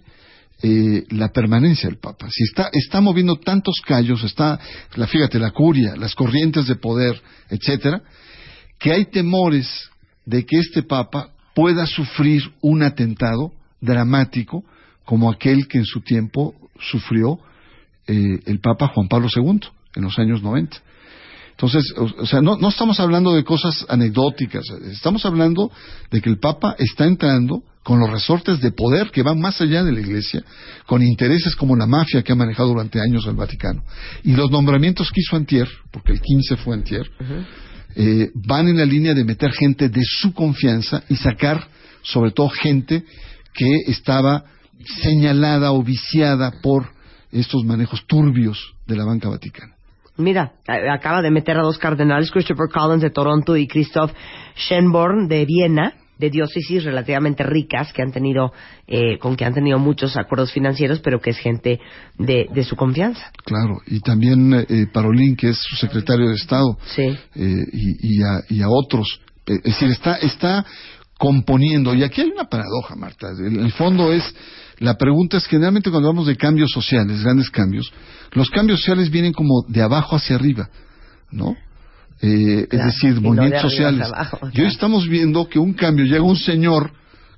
eh, 0.61 1.03
la 1.09 1.29
permanencia 1.29 1.89
del 1.89 1.97
Papa. 1.97 2.27
Si 2.29 2.43
está, 2.43 2.69
está 2.71 3.01
moviendo 3.01 3.35
tantos 3.35 3.75
callos, 3.85 4.23
está, 4.23 4.59
la, 4.95 5.05
fíjate, 5.05 5.37
la 5.37 5.51
curia, 5.51 5.95
las 5.95 6.15
corrientes 6.15 6.67
de 6.67 6.75
poder, 6.75 7.21
etcétera, 7.49 8.01
que 8.79 8.91
hay 8.91 9.05
temores 9.05 9.67
de 10.25 10.45
que 10.45 10.57
este 10.57 10.83
Papa 10.83 11.29
pueda 11.53 11.85
sufrir 11.85 12.41
un 12.61 12.83
atentado 12.83 13.51
dramático 13.81 14.63
como 15.03 15.29
aquel 15.29 15.67
que 15.67 15.77
en 15.77 15.85
su 15.85 16.01
tiempo 16.01 16.55
sufrió 16.79 17.39
eh, 18.07 18.39
el 18.45 18.59
Papa 18.59 18.87
Juan 18.87 19.07
Pablo 19.07 19.27
II 19.35 19.59
en 19.95 20.03
los 20.03 20.17
años 20.17 20.41
90. 20.41 20.77
Entonces, 21.55 21.93
o, 21.97 22.03
o 22.21 22.25
sea, 22.25 22.41
no, 22.41 22.57
no 22.57 22.69
estamos 22.69 22.99
hablando 22.99 23.33
de 23.33 23.45
cosas 23.45 23.85
anecdóticas, 23.87 24.65
estamos 24.91 25.25
hablando 25.25 25.71
de 26.11 26.21
que 26.21 26.29
el 26.29 26.37
Papa 26.37 26.75
está 26.77 27.05
entrando 27.05 27.63
con 27.85 27.99
los 27.99 28.09
resortes 28.09 28.59
de 28.61 28.71
poder 28.71 29.11
que 29.11 29.21
van 29.21 29.39
más 29.39 29.61
allá 29.61 29.83
de 29.83 29.91
la 29.91 29.99
Iglesia, 29.99 30.43
con 30.87 31.03
intereses 31.03 31.55
como 31.55 31.75
la 31.75 31.85
mafia 31.85 32.23
que 32.23 32.31
ha 32.31 32.35
manejado 32.35 32.69
durante 32.69 32.99
años 32.99 33.27
el 33.27 33.35
Vaticano. 33.35 33.83
Y 34.23 34.33
los 34.33 34.49
nombramientos 34.49 35.11
que 35.11 35.21
hizo 35.21 35.35
Antier, 35.35 35.69
porque 35.91 36.13
el 36.13 36.19
15 36.19 36.57
fue 36.57 36.73
Antier, 36.73 37.07
eh, 37.95 38.31
van 38.33 38.67
en 38.67 38.77
la 38.77 38.85
línea 38.85 39.13
de 39.13 39.23
meter 39.23 39.51
gente 39.51 39.87
de 39.87 40.01
su 40.03 40.33
confianza 40.33 41.03
y 41.09 41.15
sacar, 41.15 41.67
sobre 42.01 42.31
todo, 42.31 42.49
gente 42.49 43.05
que 43.53 43.81
estaba 43.85 44.45
señalada 45.03 45.71
o 45.71 45.83
viciada 45.83 46.51
por 46.63 46.89
estos 47.31 47.63
manejos 47.65 48.03
turbios 48.07 48.73
de 48.87 48.95
la 48.95 49.05
banca 49.05 49.29
vaticana. 49.29 49.74
Mira, 50.17 50.53
acaba 50.67 51.21
de 51.21 51.31
meter 51.31 51.57
a 51.57 51.61
dos 51.63 51.77
cardenales, 51.77 52.31
Christopher 52.31 52.67
Collins 52.73 53.01
de 53.01 53.09
Toronto 53.09 53.57
y 53.57 53.67
Christoph 53.67 54.11
Schönborn 54.55 55.27
de 55.27 55.45
Viena, 55.45 55.93
de 56.17 56.29
diócesis 56.29 56.85
relativamente 56.85 57.43
ricas 57.43 57.91
que 57.91 58.01
han 58.01 58.13
tenido, 58.13 58.53
eh, 58.87 59.17
con 59.19 59.35
que 59.35 59.43
han 59.43 59.53
tenido 59.53 59.77
muchos 59.79 60.15
acuerdos 60.15 60.53
financieros, 60.53 61.01
pero 61.01 61.19
que 61.19 61.31
es 61.31 61.37
gente 61.37 61.81
de, 62.17 62.47
de 62.53 62.63
su 62.63 62.77
confianza. 62.77 63.31
Claro, 63.43 63.79
y 63.87 63.99
también 63.99 64.53
eh, 64.53 64.87
Parolín, 64.93 65.35
que 65.35 65.49
es 65.49 65.57
su 65.57 65.75
secretario 65.75 66.29
de 66.29 66.35
Estado, 66.35 66.77
Sí. 66.95 67.01
eh, 67.03 67.17
y, 67.73 68.17
y 68.19 68.23
a, 68.23 68.39
y 68.49 68.61
a 68.61 68.69
otros. 68.69 69.19
Eh, 69.45 69.55
es 69.57 69.63
decir, 69.73 69.89
está, 69.89 70.15
está 70.15 70.65
componiendo. 71.17 71.93
Y 71.93 72.03
aquí 72.03 72.21
hay 72.21 72.29
una 72.29 72.45
paradoja, 72.45 72.95
Marta. 72.95 73.29
El, 73.31 73.59
el 73.59 73.71
fondo 73.73 74.11
es, 74.11 74.23
la 74.79 74.95
pregunta 74.97 75.37
es, 75.37 75.45
generalmente 75.47 75.89
cuando 75.89 76.09
hablamos 76.09 76.27
de 76.27 76.35
cambios 76.35 76.71
sociales, 76.71 77.23
grandes 77.23 77.49
cambios, 77.49 77.91
los 78.33 78.49
cambios 78.49 78.79
sociales 78.79 79.09
vienen 79.09 79.33
como 79.33 79.63
de 79.67 79.81
abajo 79.81 80.15
hacia 80.15 80.35
arriba, 80.35 80.69
¿no? 81.31 81.55
Eh, 82.21 82.67
Claro, 82.69 82.87
es 82.89 82.93
decir, 82.95 83.13
de 83.15 83.19
movimientos 83.21 83.59
arriba 83.59 83.69
sociales. 83.69 84.07
abajo, 84.07 84.39
Y 84.53 84.61
hoy 84.61 84.67
estamos 84.67 85.07
viendo 85.07 85.47
que 85.47 85.59
un 85.59 85.73
cambio 85.73 86.05
llega 86.05 86.21
un 86.23 86.37
señor 86.37 86.91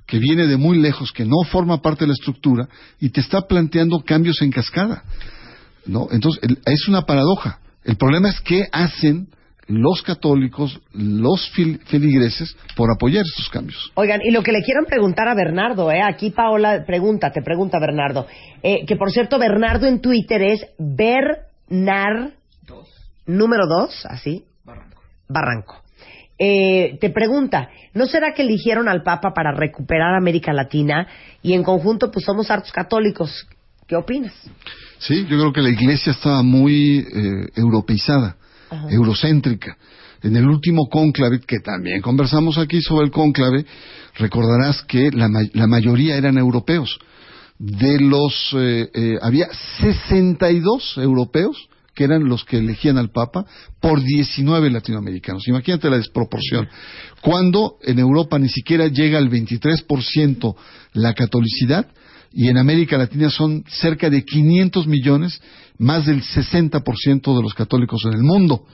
que 0.06 0.18
viene 0.18 0.46
de 0.46 0.56
muy 0.56 0.78
lejos, 0.78 1.12
que 1.12 1.24
no 1.26 1.36
forma 1.50 1.82
parte 1.82 2.04
de 2.04 2.08
la 2.08 2.14
estructura, 2.14 2.66
y 2.98 3.10
te 3.10 3.20
está 3.20 3.42
planteando 3.42 4.00
cambios 4.04 4.40
en 4.42 4.50
cascada. 4.50 5.02
¿no? 5.84 6.08
Entonces, 6.10 6.42
el- 6.42 6.58
es 6.66 6.88
una 6.88 7.02
paradoja. 7.02 7.58
El 7.84 7.96
problema 7.96 8.28
es 8.28 8.40
qué 8.40 8.66
hacen 8.72 9.28
los 9.68 10.02
católicos, 10.02 10.80
los 10.92 11.50
fil- 11.54 11.78
feligreses, 11.86 12.56
por 12.74 12.90
apoyar 12.90 13.22
estos 13.24 13.48
cambios. 13.50 13.92
Oigan, 13.94 14.20
y 14.24 14.30
lo 14.30 14.42
que 14.42 14.52
le 14.52 14.62
quiero 14.62 14.84
preguntar 14.86 15.28
a 15.28 15.34
Bernardo, 15.34 15.90
¿eh? 15.92 16.00
aquí 16.02 16.30
Paola 16.30 16.84
pregunta, 16.86 17.30
te 17.30 17.42
pregunta 17.42 17.78
Bernardo, 17.78 18.26
eh, 18.62 18.84
que 18.86 18.96
por 18.96 19.10
cierto 19.12 19.38
Bernardo 19.38 19.86
en 19.86 20.00
Twitter 20.00 20.42
es 20.42 20.66
Bernar 20.78 22.32
número 23.26 23.66
dos, 23.66 24.06
así, 24.06 24.44
Barranco. 25.28 25.82
Eh, 26.38 26.96
te 27.00 27.10
pregunta, 27.10 27.68
¿no 27.94 28.06
será 28.06 28.32
que 28.32 28.42
eligieron 28.42 28.88
al 28.88 29.02
Papa 29.02 29.32
para 29.34 29.52
recuperar 29.52 30.14
América 30.14 30.52
Latina 30.52 31.06
y 31.42 31.52
en 31.52 31.62
conjunto 31.62 32.10
pues 32.10 32.24
somos 32.24 32.50
hartos 32.50 32.72
católicos? 32.72 33.46
¿Qué 33.86 33.96
opinas? 33.96 34.32
Sí, 34.98 35.22
yo 35.28 35.36
creo 35.38 35.52
que 35.52 35.60
la 35.62 35.70
iglesia 35.70 36.12
estaba 36.12 36.42
muy 36.42 36.98
eh, 37.00 37.48
europeizada, 37.56 38.36
Eurocéntrica. 38.90 39.76
En 40.22 40.36
el 40.36 40.46
último 40.46 40.88
cónclave, 40.88 41.40
que 41.40 41.60
también 41.60 42.00
conversamos 42.00 42.58
aquí 42.58 42.80
sobre 42.82 43.06
el 43.06 43.12
cónclave, 43.12 43.64
recordarás 44.16 44.82
que 44.82 45.10
la, 45.12 45.28
la 45.52 45.66
mayoría 45.66 46.16
eran 46.16 46.38
europeos. 46.38 46.98
De 47.58 48.00
los, 48.00 48.50
eh, 48.54 48.88
eh, 48.94 49.18
había 49.20 49.48
62 49.80 50.98
europeos 50.98 51.68
que 51.98 52.04
eran 52.04 52.28
los 52.28 52.44
que 52.44 52.58
elegían 52.58 52.96
al 52.96 53.10
Papa 53.10 53.44
por 53.80 54.00
19 54.00 54.70
latinoamericanos. 54.70 55.48
Imagínate 55.48 55.90
la 55.90 55.96
desproporción. 55.96 56.68
Cuando 57.20 57.76
en 57.82 57.98
Europa 57.98 58.38
ni 58.38 58.48
siquiera 58.48 58.86
llega 58.86 59.18
al 59.18 59.28
23% 59.28 60.54
la 60.92 61.14
catolicidad 61.14 61.88
y 62.32 62.48
en 62.48 62.58
América 62.58 62.98
Latina 62.98 63.30
son 63.30 63.64
cerca 63.68 64.10
de 64.10 64.24
500 64.24 64.86
millones, 64.86 65.40
más 65.78 66.06
del 66.06 66.22
60% 66.22 67.36
de 67.36 67.42
los 67.42 67.54
católicos 67.54 68.02
en 68.04 68.14
el 68.14 68.22
mundo, 68.22 68.64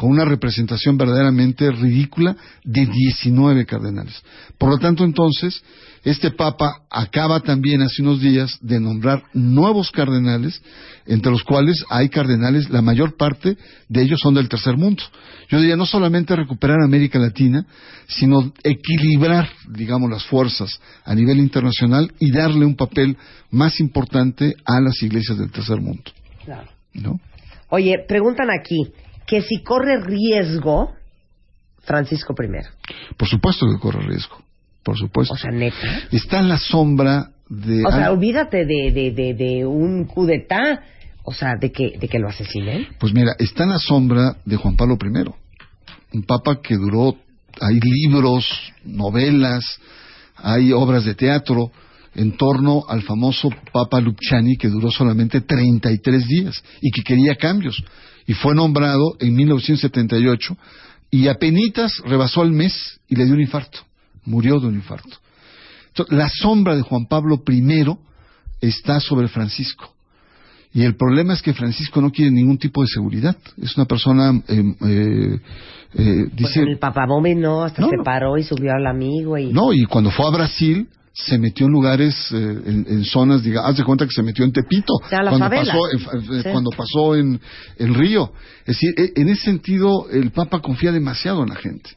con 0.00 0.12
una 0.12 0.24
representación 0.24 0.96
verdaderamente 0.96 1.70
ridícula 1.70 2.34
de 2.64 2.86
19 2.86 3.66
cardenales. 3.66 4.14
Por 4.56 4.70
lo 4.70 4.78
tanto, 4.78 5.04
entonces, 5.04 5.62
este 6.04 6.30
Papa 6.30 6.84
acaba 6.88 7.40
también 7.40 7.82
hace 7.82 8.00
unos 8.00 8.18
días 8.18 8.56
de 8.62 8.80
nombrar 8.80 9.22
nuevos 9.34 9.90
cardenales, 9.90 10.62
entre 11.04 11.30
los 11.30 11.44
cuales 11.44 11.84
hay 11.90 12.08
cardenales, 12.08 12.70
la 12.70 12.80
mayor 12.80 13.18
parte 13.18 13.58
de 13.90 14.02
ellos 14.02 14.20
son 14.22 14.32
del 14.32 14.48
tercer 14.48 14.78
mundo. 14.78 15.02
Yo 15.50 15.60
diría 15.60 15.76
no 15.76 15.84
solamente 15.84 16.34
recuperar 16.34 16.78
América 16.82 17.18
Latina, 17.18 17.66
sino 18.08 18.54
equilibrar, 18.64 19.50
digamos, 19.68 20.08
las 20.08 20.24
fuerzas 20.24 20.80
a 21.04 21.14
nivel 21.14 21.40
internacional 21.40 22.10
y 22.18 22.30
darle 22.30 22.64
un 22.64 22.74
papel 22.74 23.18
más 23.50 23.78
importante 23.80 24.54
a 24.64 24.80
las 24.80 25.02
iglesias 25.02 25.36
del 25.36 25.50
tercer 25.50 25.78
mundo. 25.78 26.10
Claro. 26.42 26.70
¿no? 26.94 27.20
Oye, 27.68 27.96
preguntan 28.08 28.48
aquí 28.50 28.94
que 29.30 29.42
si 29.42 29.62
corre 29.62 30.02
riesgo 30.02 30.92
Francisco 31.84 32.34
I. 32.36 33.14
Por 33.16 33.28
supuesto 33.28 33.64
que 33.66 33.78
corre 33.78 34.04
riesgo, 34.04 34.42
por 34.82 34.98
supuesto. 34.98 35.34
O 35.34 35.36
sea, 35.36 35.52
neta. 35.52 35.76
Está 36.10 36.40
en 36.40 36.48
la 36.48 36.58
sombra 36.58 37.30
de... 37.48 37.86
O 37.86 37.92
sea, 37.92 38.10
olvídate 38.10 38.66
de, 38.66 38.90
de, 38.90 39.12
de, 39.12 39.34
de 39.34 39.64
un 39.64 40.04
coup 40.04 40.26
d'etat, 40.26 40.80
o 41.22 41.32
sea, 41.32 41.54
de 41.60 41.70
que, 41.70 41.96
de 41.96 42.08
que 42.08 42.18
lo 42.18 42.28
asesinen. 42.28 42.88
Pues 42.98 43.14
mira, 43.14 43.36
está 43.38 43.62
en 43.62 43.70
la 43.70 43.78
sombra 43.78 44.36
de 44.44 44.56
Juan 44.56 44.76
Pablo 44.76 44.98
I, 45.00 46.16
un 46.16 46.24
papa 46.24 46.60
que 46.60 46.74
duró, 46.74 47.16
hay 47.60 47.78
libros, 47.80 48.72
novelas, 48.84 49.64
hay 50.34 50.72
obras 50.72 51.04
de 51.04 51.14
teatro 51.14 51.70
en 52.16 52.36
torno 52.36 52.82
al 52.88 53.02
famoso 53.02 53.48
Papa 53.72 54.00
Luciani 54.00 54.56
que 54.56 54.68
duró 54.68 54.90
solamente 54.90 55.40
33 55.40 56.26
días 56.26 56.64
y 56.80 56.90
que 56.90 57.02
quería 57.04 57.36
cambios 57.36 57.80
y 58.30 58.34
fue 58.34 58.54
nombrado 58.54 59.16
en 59.18 59.34
1978 59.34 60.56
y 61.10 61.26
apenas 61.26 62.00
rebasó 62.04 62.44
el 62.44 62.52
mes 62.52 63.00
y 63.08 63.16
le 63.16 63.24
dio 63.24 63.34
un 63.34 63.40
infarto, 63.40 63.80
murió 64.24 64.60
de 64.60 64.68
un 64.68 64.76
infarto. 64.76 65.16
Entonces, 65.88 66.16
la 66.16 66.28
sombra 66.28 66.76
de 66.76 66.82
Juan 66.82 67.06
Pablo 67.06 67.42
I 67.44 67.96
está 68.60 69.00
sobre 69.00 69.26
Francisco. 69.26 69.92
Y 70.72 70.84
el 70.84 70.94
problema 70.94 71.32
es 71.34 71.42
que 71.42 71.52
Francisco 71.52 72.00
no 72.00 72.12
quiere 72.12 72.30
ningún 72.30 72.56
tipo 72.56 72.82
de 72.82 72.86
seguridad. 72.86 73.36
Es 73.60 73.76
una 73.76 73.86
persona, 73.86 74.30
eh, 74.46 74.62
eh, 74.80 75.40
eh, 75.94 76.26
Pues 76.28 76.36
dice, 76.36 76.60
el 76.60 77.40
no, 77.40 77.64
hasta 77.64 77.82
No. 77.82 77.88
se 77.88 77.96
paró 78.04 78.38
y 78.38 78.44
subió 78.44 78.70
al 78.74 78.86
amigo 78.86 79.36
y... 79.38 79.52
no, 79.52 79.72
y 79.72 79.86
cuando 79.86 80.12
fue 80.12 80.28
a 80.28 80.30
Brasil 80.30 80.86
se 81.26 81.38
metió 81.38 81.66
en 81.66 81.72
lugares, 81.72 82.14
eh, 82.32 82.36
en, 82.36 82.86
en 82.88 83.04
zonas, 83.04 83.42
diga, 83.42 83.66
haz 83.66 83.76
de 83.76 83.84
cuenta 83.84 84.04
que 84.06 84.12
se 84.12 84.22
metió 84.22 84.44
en 84.44 84.52
Tepito, 84.52 84.94
cuando 85.08 85.38
favelas. 85.38 85.68
pasó, 85.68 85.78
en, 85.92 86.20
eh, 86.38 86.42
Sí. 86.42 86.48
cuando 86.50 86.70
pasó 86.70 87.16
en, 87.16 87.40
en 87.78 87.94
Río. 87.94 88.32
Es 88.60 88.78
decir, 88.78 88.90
e- 88.96 89.12
en 89.20 89.28
ese 89.28 89.42
sentido 89.44 90.08
el 90.10 90.30
Papa 90.30 90.60
confía 90.60 90.92
demasiado 90.92 91.42
en 91.42 91.48
la 91.50 91.56
gente. 91.56 91.90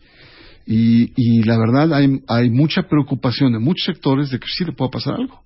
Y, 0.65 1.11
y 1.15 1.43
la 1.43 1.57
verdad 1.57 1.93
hay, 1.93 2.21
hay 2.27 2.49
mucha 2.49 2.83
preocupación 2.83 3.53
en 3.55 3.61
muchos 3.61 3.85
sectores 3.85 4.29
de 4.29 4.39
que 4.39 4.47
sí 4.47 4.63
le 4.65 4.71
pueda 4.73 4.91
pasar 4.91 5.15
algo. 5.15 5.41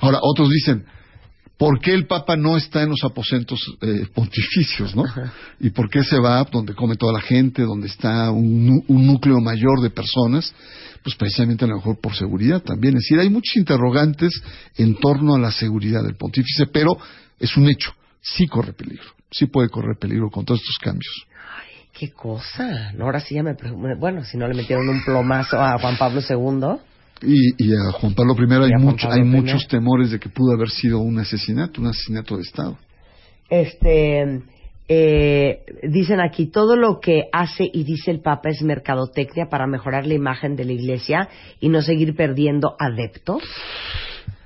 Ahora, 0.00 0.18
otros 0.22 0.48
dicen, 0.50 0.84
¿por 1.58 1.78
qué 1.80 1.92
el 1.94 2.06
Papa 2.06 2.36
no 2.36 2.56
está 2.56 2.82
en 2.82 2.88
los 2.90 3.04
aposentos 3.04 3.60
eh, 3.82 4.06
pontificios, 4.14 4.96
no? 4.96 5.04
¿Y 5.60 5.70
por 5.70 5.88
qué 5.90 6.02
se 6.02 6.18
va 6.18 6.42
donde 6.50 6.74
come 6.74 6.96
toda 6.96 7.12
la 7.12 7.20
gente, 7.20 7.62
donde 7.62 7.86
está 7.86 8.30
un, 8.30 8.82
un 8.88 9.06
núcleo 9.06 9.38
mayor 9.40 9.80
de 9.80 9.90
personas? 9.90 10.52
Pues 11.02 11.16
precisamente 11.16 11.64
a 11.64 11.68
lo 11.68 11.76
mejor 11.76 11.98
por 12.00 12.14
seguridad 12.14 12.62
también. 12.62 12.94
Es 12.96 13.02
decir, 13.02 13.18
hay 13.18 13.28
muchos 13.30 13.56
interrogantes 13.56 14.30
en 14.76 14.94
torno 14.96 15.34
a 15.34 15.38
la 15.38 15.50
seguridad 15.50 16.02
del 16.04 16.14
pontífice, 16.16 16.66
pero 16.66 16.96
es 17.40 17.56
un 17.56 17.68
hecho, 17.68 17.92
sí 18.20 18.46
corre 18.46 18.72
peligro, 18.72 19.06
sí 19.30 19.46
puede 19.46 19.68
correr 19.68 19.96
peligro 19.98 20.30
con 20.30 20.44
todos 20.44 20.60
estos 20.60 20.78
cambios. 20.78 21.26
Qué 21.92 22.10
cosa. 22.12 22.92
No, 22.92 23.04
ahora 23.04 23.20
sí 23.20 23.34
ya 23.34 23.42
me... 23.42 23.54
preocupa. 23.54 23.88
Bueno, 23.98 24.24
si 24.24 24.36
no 24.38 24.46
le 24.48 24.54
metieron 24.54 24.88
un 24.88 25.04
plomazo 25.04 25.60
a 25.60 25.78
Juan 25.78 25.96
Pablo 25.98 26.20
II. 26.20 26.80
Y, 27.28 27.64
y 27.68 27.74
a 27.76 27.92
Juan 27.92 28.14
Pablo 28.14 28.34
I 28.38 28.42
hay, 28.44 28.70
Y 28.70 28.72
a 28.72 28.78
Juan 28.78 28.82
mucho- 28.82 29.08
Pablo 29.08 29.22
hay 29.22 29.28
I. 29.28 29.30
muchos 29.30 29.68
temores 29.68 30.10
de 30.10 30.18
que 30.18 30.28
pudo 30.28 30.54
haber 30.54 30.70
sido 30.70 30.98
un 31.00 31.18
asesinato, 31.18 31.80
un 31.80 31.88
asesinato 31.88 32.36
de 32.36 32.42
Estado. 32.42 32.78
Este, 33.50 34.40
eh, 34.88 35.64
dicen 35.82 36.20
aquí, 36.20 36.46
todo 36.46 36.76
lo 36.76 37.00
que 37.00 37.28
hace 37.32 37.68
y 37.72 37.84
dice 37.84 38.10
el 38.10 38.20
Papa 38.20 38.50
es 38.50 38.62
mercadotecnia 38.62 39.46
para 39.48 39.66
mejorar 39.66 40.06
la 40.06 40.14
imagen 40.14 40.56
de 40.56 40.64
la 40.64 40.72
Iglesia 40.72 41.28
y 41.60 41.68
no 41.68 41.82
seguir 41.82 42.14
perdiendo 42.14 42.74
adeptos. 42.78 43.42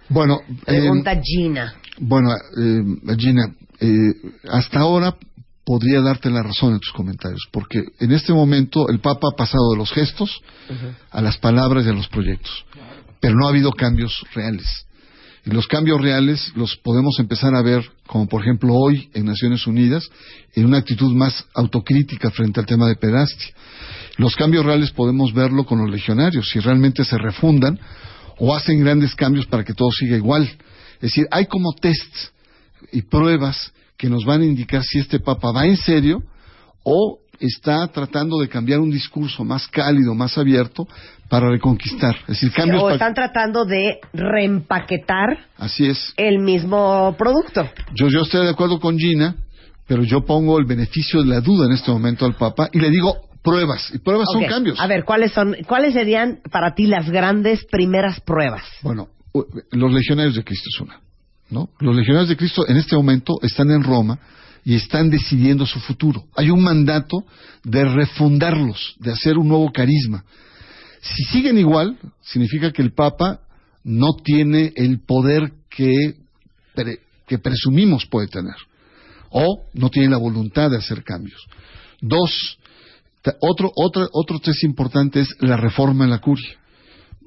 Bueno, 0.09 0.41
Pregunta 0.65 1.19
Gina. 1.23 1.75
Bueno, 1.99 2.31
eh, 2.33 2.83
Gina, 3.19 3.55
eh, 3.81 4.13
hasta 4.49 4.81
ahora 4.81 5.17
podría 5.65 6.01
darte 6.01 6.31
la 6.31 6.43
razón 6.43 6.75
en 6.75 6.81
tus 6.81 6.93
comentarios, 6.93 7.49
porque 7.51 7.83
en 7.99 8.13
este 8.13 8.33
momento 8.33 8.89
el 8.89 9.01
Papa 9.01 9.29
ha 9.33 9.37
pasado 9.37 9.73
de 9.73 9.79
los 9.79 9.91
gestos 9.93 10.41
a 11.11 11.21
las 11.21 11.39
palabras 11.39 11.85
y 11.85 11.89
a 11.89 11.93
los 11.93 12.07
proyectos, 12.07 12.65
pero 13.21 13.35
no 13.35 13.47
ha 13.47 13.51
habido 13.51 13.73
cambios 13.73 14.25
reales. 14.33 14.86
Y 15.47 15.51
los 15.51 15.69
cambios 15.69 16.01
reales 16.01 16.53
los 16.57 16.77
podemos 16.77 17.21
empezar 17.21 17.55
a 17.55 17.63
ver, 17.63 17.89
como 18.09 18.27
por 18.27 18.43
ejemplo 18.43 18.75
hoy 18.75 19.09
en 19.15 19.27
Naciones 19.27 19.65
Unidas, 19.69 20.11
en 20.55 20.67
una 20.67 20.79
actitud 20.79 21.15
más 21.15 21.47
autocrítica 21.55 22.33
frente 22.33 22.59
al 22.59 22.67
tema 22.67 22.89
de 22.89 22.97
pedastia. 22.97 23.55
Los 24.17 24.35
cambios 24.35 24.67
reales 24.67 24.91
podemos 24.91 25.33
verlo 25.33 25.65
con 25.65 25.79
los 25.79 25.89
legionarios, 25.89 26.51
si 26.51 26.59
realmente 26.59 27.05
se 27.05 27.17
refundan 27.17 27.79
o 28.39 28.57
hacen 28.57 28.81
grandes 28.81 29.15
cambios 29.15 29.47
para 29.47 29.63
que 29.63 29.73
todo 29.73 29.89
siga 29.93 30.17
igual. 30.17 30.43
Es 30.95 31.01
decir, 31.01 31.29
hay 31.31 31.47
como 31.47 31.75
tests 31.75 32.33
y 32.91 33.03
pruebas 33.03 33.73
que 33.97 34.11
nos 34.11 34.25
van 34.25 34.43
a 34.43 34.47
indicar 34.47 34.83
si 34.83 34.99
este 34.99 35.21
Papa 35.21 35.53
va 35.53 35.65
en 35.65 35.77
serio 35.77 36.25
o 36.83 37.21
está 37.41 37.87
tratando 37.89 38.39
de 38.39 38.49
cambiar 38.49 38.81
un 38.81 38.91
discurso 38.91 39.45
más 39.45 39.67
cálido, 39.69 40.15
más 40.15 40.37
abierto, 40.39 40.87
para 41.29 41.51
reconquistar. 41.51 42.17
Es 42.23 42.41
decir, 42.41 42.53
cambios... 42.53 42.83
o 42.83 42.91
están 42.91 43.15
tratando 43.15 43.65
de 43.65 43.99
reempaquetar 44.13 45.39
Así 45.57 45.87
es. 45.87 46.15
el 46.17 46.39
mismo 46.39 47.15
producto. 47.19 47.69
Yo, 47.95 48.09
yo 48.09 48.23
estoy 48.23 48.45
de 48.45 48.51
acuerdo 48.51 48.79
con 48.79 48.99
Gina, 48.99 49.37
pero 49.87 50.03
yo 50.03 50.25
pongo 50.25 50.59
el 50.59 50.65
beneficio 50.65 51.23
de 51.23 51.29
la 51.29 51.41
duda 51.41 51.67
en 51.67 51.73
este 51.73 51.91
momento 51.91 52.27
al 52.27 52.35
Papa 52.35 52.69
y 52.73 52.81
le 52.81 52.91
digo 52.91 53.17
pruebas. 53.43 53.91
Y 53.95 53.99
pruebas 53.99 54.29
son 54.33 54.45
cambios. 54.45 54.81
A 54.81 54.87
ver, 54.87 55.05
¿cuáles 55.05 55.33
son, 55.33 55.57
cuáles 55.67 55.95
serían 55.95 56.41
para 56.51 56.75
ti 56.75 56.87
las 56.87 57.09
grandes 57.11 57.65
primeras 57.65 58.21
pruebas? 58.21 58.63
Bueno, 58.83 59.09
los 59.73 59.93
legionarios 59.93 60.35
de 60.35 60.45
Cristo 60.45 60.69
es 60.75 60.81
una. 60.81 61.01
¿no? 61.51 61.69
Los 61.79 61.95
legionarios 61.95 62.29
de 62.29 62.37
Cristo 62.37 62.67
en 62.69 62.77
este 62.77 62.97
momento 62.97 63.35
están 63.43 63.71
en 63.71 63.83
Roma 63.83 64.19
y 64.67 64.75
están 64.75 65.11
decidiendo 65.11 65.65
su 65.65 65.79
futuro. 65.79 66.25
Hay 66.35 66.51
un 66.51 66.61
mandato 66.61 67.25
de 67.63 67.85
refundarlos, 67.85 68.97
de 68.99 69.13
hacer 69.13 69.39
un 69.39 69.47
nuevo 69.47 69.71
carisma. 69.71 70.25
Si 71.01 71.23
siguen 71.23 71.57
igual, 71.57 71.97
significa 72.21 72.73
que 72.73 72.83
el 72.83 72.93
Papa 72.93 73.43
no 73.85 74.15
tiene 74.25 74.73
el 74.75 74.99
poder 74.99 75.53
que, 75.71 76.17
pre- 76.75 76.99
que 77.29 77.39
presumimos 77.39 78.07
puede 78.07 78.27
tener, 78.27 78.57
o 79.31 79.69
no 79.73 79.89
tiene 79.89 80.09
la 80.09 80.17
voluntad 80.17 80.69
de 80.69 80.79
hacer 80.79 81.05
cambios. 81.05 81.47
Dos, 82.01 82.59
otro, 83.41 83.71
otro, 83.77 84.09
otro 84.13 84.41
test 84.41 84.65
importante 84.65 85.21
es 85.21 85.29
la 85.39 85.57
reforma 85.57 86.03
en 86.03 86.11
la 86.11 86.19
curia. 86.19 86.59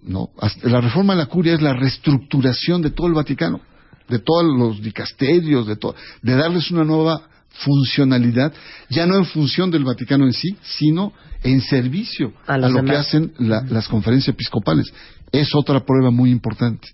¿no? 0.04 0.32
La 0.64 0.82
reforma 0.82 1.14
de 1.14 1.20
la 1.20 1.28
curia 1.28 1.54
es 1.54 1.62
la 1.62 1.74
reestructuración 1.74 2.82
de 2.82 2.90
todo 2.92 3.08
el 3.08 3.14
Vaticano, 3.14 3.62
de 4.10 4.20
todos 4.20 4.46
los 4.58 4.82
dicasterios, 4.82 5.68
de, 5.68 5.76
to- 5.76 5.96
de 6.22 6.36
darles 6.36 6.70
una 6.72 6.84
nueva 6.84 7.22
funcionalidad, 7.50 8.54
ya 8.90 9.06
no 9.06 9.16
en 9.18 9.26
función 9.26 9.72
del 9.72 9.84
Vaticano 9.84 10.26
en 10.26 10.34
sí, 10.34 10.56
sino 10.62 11.14
en 11.44 11.62
servicio 11.62 12.34
A 12.66 12.70
lo 12.70 12.84
que 12.86 12.92
hacen 13.00 13.34
la- 13.40 13.64
las 13.70 13.88
conferencias 13.88 14.34
episcopales. 14.34 14.92
Es 15.32 15.54
otra 15.56 15.86
prueba 15.86 16.12
muy 16.12 16.32
importante. 16.32 16.88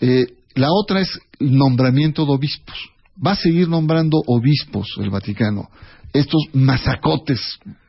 Eh, 0.00 0.26
la 0.54 0.68
otra 0.70 1.00
es 1.00 1.18
el 1.40 1.56
nombramiento 1.56 2.24
de 2.24 2.32
obispos. 2.32 2.76
Va 3.24 3.32
a 3.32 3.36
seguir 3.36 3.68
nombrando 3.68 4.18
obispos 4.26 4.88
el 4.98 5.10
Vaticano. 5.10 5.68
Estos 6.12 6.42
mazacotes, 6.52 7.40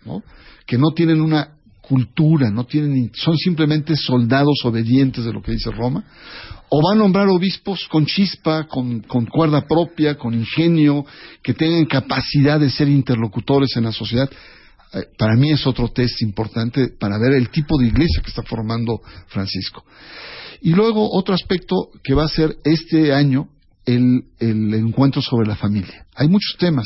¿no? 0.06 0.24
que 0.66 0.78
no 0.78 0.92
tienen 0.96 1.22
una 1.22 1.50
cultura, 1.88 2.50
no 2.50 2.66
tienen, 2.66 3.12
son 3.14 3.38
simplemente 3.38 3.96
soldados 3.96 4.60
obedientes 4.64 5.24
de 5.24 5.32
lo 5.32 5.42
que 5.42 5.52
dice 5.52 5.72
Roma, 5.72 6.04
o 6.70 6.82
va 6.82 6.94
a 6.94 6.96
nombrar 6.96 7.28
obispos 7.28 7.88
con 7.88 8.06
chispa, 8.06 8.68
con, 8.68 9.02
cuerda 9.02 9.68
propia, 9.68 10.18
con 10.18 10.34
ingenio, 10.34 11.06
que 11.44 11.54
tengan 11.54 11.86
capacidad 11.86 12.60
de 12.60 12.70
ser 12.70 12.90
interlocutores 12.90 13.76
en 13.78 13.84
la 13.84 13.92
sociedad. 13.92 14.30
Eh, 14.94 15.04
Para 15.18 15.36
mí 15.36 15.52
es 15.52 15.66
otro 15.68 15.90
test 15.90 16.22
importante 16.22 16.90
para 17.00 17.18
ver 17.20 17.34
el 17.34 17.50
tipo 17.50 17.78
de 17.78 17.88
iglesia 17.88 18.22
que 18.24 18.30
está 18.30 18.44
formando 18.44 19.02
Francisco. 19.28 19.86
Y 20.62 20.72
luego 20.72 21.08
otro 21.12 21.36
aspecto 21.36 21.76
que 22.04 22.16
va 22.16 22.26
a 22.26 22.30
ser 22.30 22.58
este 22.64 23.14
año 23.14 23.50
el 23.86 24.24
encuentro 24.74 25.22
sobre 25.22 25.48
la 25.48 25.56
familia. 25.56 26.08
Hay 26.16 26.28
muchos 26.28 26.58
temas 26.58 26.86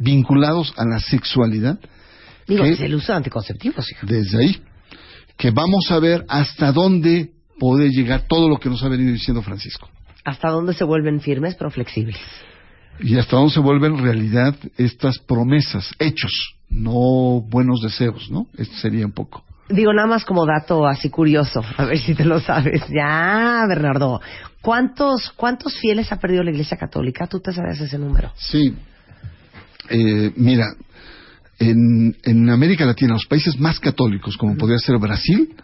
vinculados 0.00 0.74
a 0.76 0.84
la 0.84 0.98
sexualidad 0.98 1.78
Digo, 2.50 2.64
que- 2.64 2.70
es 2.72 2.80
el 2.80 2.94
uso 2.94 3.12
de 3.12 3.16
anticonceptivos, 3.16 3.90
hija. 3.90 4.06
desde 4.06 4.38
ahí, 4.38 4.62
que 5.36 5.50
vamos 5.50 5.90
a 5.90 5.98
ver 5.98 6.24
hasta 6.28 6.70
dónde 6.72 7.30
puede 7.58 7.88
llegar 7.90 8.26
todo 8.28 8.48
lo 8.48 8.58
que 8.58 8.68
nos 8.68 8.82
ha 8.82 8.88
venido 8.88 9.12
diciendo 9.12 9.42
Francisco. 9.42 9.88
Hasta 10.24 10.50
dónde 10.50 10.74
se 10.74 10.84
vuelven 10.84 11.20
firmes 11.20 11.54
pero 11.54 11.70
flexibles. 11.70 12.18
Y 13.02 13.16
hasta 13.16 13.36
dónde 13.36 13.54
se 13.54 13.60
vuelven 13.60 13.96
realidad 13.96 14.54
estas 14.76 15.18
promesas, 15.18 15.90
hechos, 15.98 16.56
no 16.68 17.40
buenos 17.48 17.80
deseos, 17.80 18.30
¿no? 18.30 18.46
Este 18.58 18.76
sería 18.76 19.06
un 19.06 19.12
poco. 19.12 19.42
Digo, 19.70 19.92
nada 19.94 20.08
más 20.08 20.24
como 20.24 20.44
dato 20.44 20.86
así 20.86 21.08
curioso, 21.08 21.62
a 21.78 21.84
ver 21.86 21.98
si 21.98 22.14
te 22.14 22.24
lo 22.24 22.40
sabes. 22.40 22.82
Ya, 22.88 23.64
Bernardo. 23.68 24.20
¿Cuántos, 24.60 25.30
cuántos 25.36 25.78
fieles 25.78 26.12
ha 26.12 26.16
perdido 26.18 26.42
la 26.42 26.50
Iglesia 26.50 26.76
Católica? 26.76 27.26
¿Tú 27.26 27.40
te 27.40 27.52
sabes 27.52 27.80
ese 27.80 27.96
número? 27.98 28.32
Sí. 28.36 28.74
Eh, 29.88 30.32
mira, 30.36 30.66
en, 31.60 32.16
en 32.24 32.50
América 32.50 32.86
Latina, 32.86 33.12
los 33.12 33.26
países 33.26 33.60
más 33.60 33.78
católicos, 33.78 34.36
como 34.36 34.56
podría 34.56 34.78
ser 34.78 34.98
Brasil, 34.98 35.54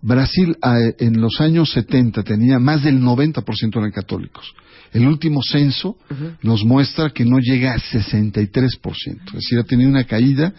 Brasil 0.00 0.56
ah, 0.62 0.78
en 0.98 1.20
los 1.20 1.40
años 1.40 1.72
70 1.72 2.22
tenía 2.22 2.60
más 2.60 2.84
del 2.84 3.00
90% 3.00 3.76
eran 3.76 3.90
católicos. 3.90 4.54
El 4.92 5.08
último 5.08 5.42
censo 5.42 5.98
nos 6.42 6.64
muestra 6.64 7.10
que 7.10 7.24
no 7.24 7.38
llega 7.40 7.74
a 7.74 7.78
63%. 7.78 8.86
Es 9.26 9.32
decir, 9.32 9.58
ha 9.58 9.64
tenido 9.64 9.90
una 9.90 10.04
caída, 10.04 10.54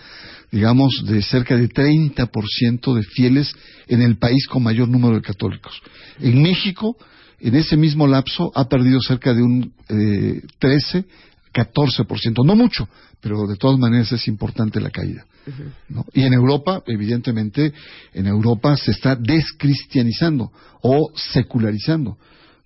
digamos, 0.52 1.02
de 1.07 1.22
cerca 1.22 1.56
de 1.56 1.69
30% 1.69 2.94
de 2.94 3.03
fieles 3.03 3.56
en 3.88 4.02
el 4.02 4.18
país 4.18 4.48
con 4.48 4.64
mayor 4.64 4.89
número 4.89 5.15
de 5.15 5.22
católicos. 5.22 5.81
En 6.19 6.41
México, 6.41 6.98
en 7.39 7.56
ese 7.56 7.77
mismo 7.77 8.06
lapso, 8.06 8.52
ha 8.53 8.68
perdido 8.68 8.99
cerca 9.02 9.34
de 9.34 9.41
un 9.41 9.72
eh, 9.89 10.41
13, 10.60 11.06
14%. 11.53 12.45
No 12.45 12.56
mucho, 12.56 12.88
pero 13.19 13.48
de 13.48 13.56
todas 13.56 13.78
maneras 13.78 14.11
es 14.11 14.28
importante 14.28 14.80
la 14.80 14.90
caída. 14.90 15.26
¿no? 15.90 16.06
Y 16.14 16.24
en 16.24 16.34
Europa, 16.34 16.84
evidentemente, 16.86 17.74
en 18.14 18.28
Europa 18.28 18.76
se 18.76 18.91
está 18.91 19.15
descristianizando 19.15 20.52
o 20.82 21.11
secularizando. 21.15 22.18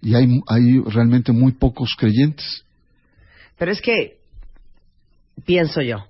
Y 0.02 0.16
hay, 0.16 0.40
hay 0.48 0.80
realmente 0.80 1.32
muy 1.32 1.52
pocos 1.54 1.96
creyentes. 1.98 2.64
Pero 3.58 3.72
es 3.72 3.82
que, 3.82 4.18
pienso 5.46 5.82
yo, 5.82 6.06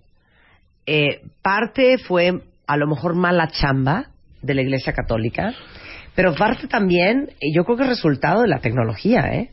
eh, 0.86 1.22
parte 1.42 1.98
fue 1.98 2.42
a 2.66 2.78
lo 2.78 2.88
mejor 2.88 3.16
mala 3.16 3.50
chamba 3.50 4.12
de 4.42 4.54
la 4.56 4.62
Iglesia 4.62 4.94
Católica, 4.94 5.54
pero 6.16 6.34
parte 6.36 6.68
también, 6.68 7.32
yo 7.54 7.64
creo 7.64 7.78
que 7.78 7.84
es 7.84 7.90
resultado 7.90 8.42
de 8.42 8.48
la 8.48 8.60
tecnología, 8.60 9.22
¿eh? 9.34 9.52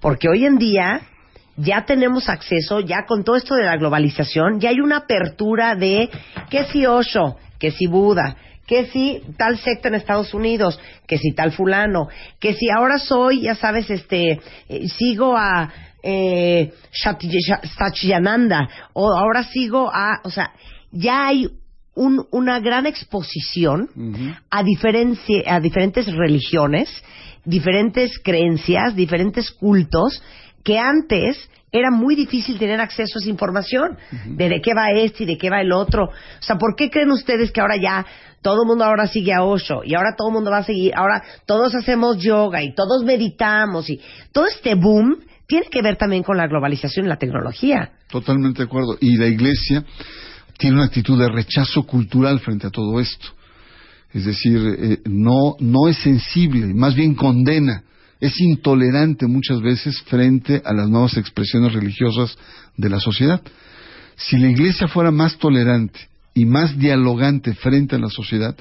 Porque 0.00 0.28
hoy 0.28 0.46
en 0.46 0.56
día 0.56 1.02
ya 1.56 1.84
tenemos 1.84 2.28
acceso, 2.28 2.80
ya 2.80 3.04
con 3.06 3.24
todo 3.24 3.36
esto 3.36 3.54
de 3.54 3.64
la 3.64 3.76
globalización, 3.76 4.60
ya 4.60 4.70
hay 4.70 4.80
una 4.80 4.98
apertura 4.98 5.74
de 5.74 6.08
que 6.50 6.64
si 6.64 6.86
Osho, 6.86 7.36
que 7.58 7.70
si 7.70 7.86
Buda, 7.86 8.36
que 8.66 8.86
si 8.86 9.22
tal 9.36 9.58
secta 9.58 9.88
en 9.88 9.96
Estados 9.96 10.32
Unidos, 10.32 10.78
que 11.06 11.18
si 11.18 11.32
tal 11.32 11.50
fulano, 11.52 12.08
que 12.38 12.54
si 12.54 12.70
ahora 12.70 12.98
soy, 12.98 13.42
ya 13.42 13.54
sabes, 13.56 13.90
este, 13.90 14.40
eh, 14.68 14.88
sigo 14.88 15.36
a 15.36 15.72
eh, 16.02 16.72
Satchiyananda, 17.78 18.68
o 18.94 19.12
ahora 19.12 19.42
sigo 19.44 19.90
a, 19.92 20.20
o 20.24 20.30
sea, 20.30 20.52
ya 20.92 21.26
hay 21.28 21.48
un- 21.94 22.26
una 22.30 22.60
gran 22.60 22.86
exposición 22.86 23.88
a 25.46 25.60
diferentes 25.60 26.06
religiones, 26.06 26.88
diferentes 27.44 28.18
creencias, 28.22 28.94
diferentes 28.96 29.50
cultos, 29.50 30.22
que 30.64 30.78
antes 30.78 31.50
era 31.72 31.90
muy 31.90 32.16
difícil 32.16 32.58
tener 32.58 32.80
acceso 32.80 33.18
a 33.18 33.20
esa 33.20 33.30
información, 33.30 33.96
de 34.26 34.48
de 34.48 34.60
qué 34.60 34.74
va 34.74 34.90
este 34.90 35.22
y 35.22 35.26
de 35.26 35.38
qué 35.38 35.50
va 35.50 35.60
el 35.60 35.72
otro. 35.72 36.06
O 36.06 36.42
sea, 36.42 36.56
¿por 36.56 36.74
qué 36.76 36.90
creen 36.90 37.12
ustedes 37.12 37.52
que 37.52 37.60
ahora 37.60 37.76
ya 37.80 38.04
todo 38.42 38.62
el 38.62 38.66
mundo 38.66 38.84
ahora 38.84 39.06
sigue 39.06 39.32
a 39.32 39.44
Osho 39.44 39.82
y 39.84 39.94
ahora 39.94 40.14
todo 40.16 40.28
el 40.28 40.34
mundo 40.34 40.50
va 40.50 40.58
a 40.58 40.64
seguir, 40.64 40.92
ahora 40.96 41.22
todos 41.46 41.74
hacemos 41.74 42.18
yoga 42.18 42.62
y 42.62 42.74
todos 42.74 43.04
meditamos 43.04 43.88
y 43.90 44.00
todo 44.32 44.46
este 44.46 44.74
boom 44.74 45.18
tiene 45.46 45.66
que 45.70 45.82
ver 45.82 45.96
también 45.96 46.22
con 46.22 46.36
la 46.36 46.46
globalización 46.46 47.06
y 47.06 47.08
la 47.08 47.18
tecnología. 47.18 47.92
Totalmente 48.08 48.58
de 48.58 48.64
acuerdo. 48.64 48.96
Y 49.00 49.16
la 49.16 49.26
Iglesia 49.26 49.84
tiene 50.58 50.76
una 50.76 50.86
actitud 50.86 51.18
de 51.18 51.28
rechazo 51.28 51.82
cultural 51.82 52.38
frente 52.40 52.66
a 52.66 52.70
todo 52.70 53.00
esto. 53.00 53.26
Es 54.12 54.24
decir, 54.24 54.60
eh, 54.78 54.98
no, 55.06 55.56
no 55.58 55.88
es 55.88 55.98
sensible, 55.98 56.72
más 56.74 56.94
bien 56.94 57.14
condena, 57.14 57.82
es 58.20 58.38
intolerante 58.40 59.26
muchas 59.26 59.60
veces 59.62 60.00
frente 60.02 60.62
a 60.64 60.72
las 60.72 60.88
nuevas 60.88 61.16
expresiones 61.16 61.72
religiosas 61.72 62.36
de 62.76 62.90
la 62.90 63.00
sociedad. 63.00 63.40
Si 64.16 64.36
la 64.36 64.50
Iglesia 64.50 64.88
fuera 64.88 65.10
más 65.10 65.38
tolerante 65.38 66.00
y 66.34 66.44
más 66.44 66.78
dialogante 66.78 67.54
frente 67.54 67.96
a 67.96 67.98
la 67.98 68.10
sociedad, 68.10 68.54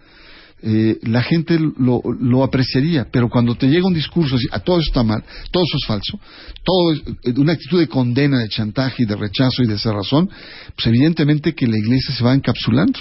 eh, 0.61 0.97
la 1.03 1.21
gente 1.21 1.57
lo, 1.59 2.43
apreciaría. 2.43 3.07
Pero 3.11 3.29
cuando 3.29 3.55
te 3.55 3.67
llega 3.67 3.87
un 3.87 3.93
discurso 3.93 4.35
a 4.51 4.59
todo 4.59 4.79
eso 4.79 4.89
está 4.89 5.03
mal, 5.03 5.23
todo 5.51 5.63
eso 5.63 5.77
es 5.77 5.87
falso, 5.87 6.19
todo 6.63 6.93
es 6.93 7.01
eh, 7.23 7.39
una 7.39 7.53
actitud 7.53 7.79
de 7.79 7.87
condena, 7.87 8.39
de 8.39 8.49
chantaje 8.49 9.03
y 9.03 9.05
de 9.05 9.15
rechazo 9.15 9.63
y 9.63 9.67
de 9.67 9.77
cerrazón, 9.77 10.29
pues 10.75 10.87
evidentemente 10.87 11.53
que 11.53 11.67
la 11.67 11.77
iglesia 11.77 12.13
se 12.13 12.23
va 12.23 12.33
encapsulando. 12.33 12.99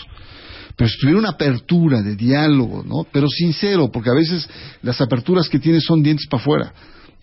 Pero 0.78 0.88
si 0.88 0.98
tuviera 1.00 1.18
una 1.18 1.30
apertura 1.30 2.00
de 2.02 2.14
diálogo, 2.14 2.84
¿no? 2.86 3.04
Pero 3.12 3.28
sincero, 3.28 3.90
porque 3.90 4.10
a 4.10 4.14
veces 4.14 4.48
las 4.82 5.00
aperturas 5.00 5.48
que 5.48 5.58
tiene 5.58 5.80
son 5.80 6.02
dientes 6.04 6.28
para 6.30 6.40
afuera, 6.40 6.72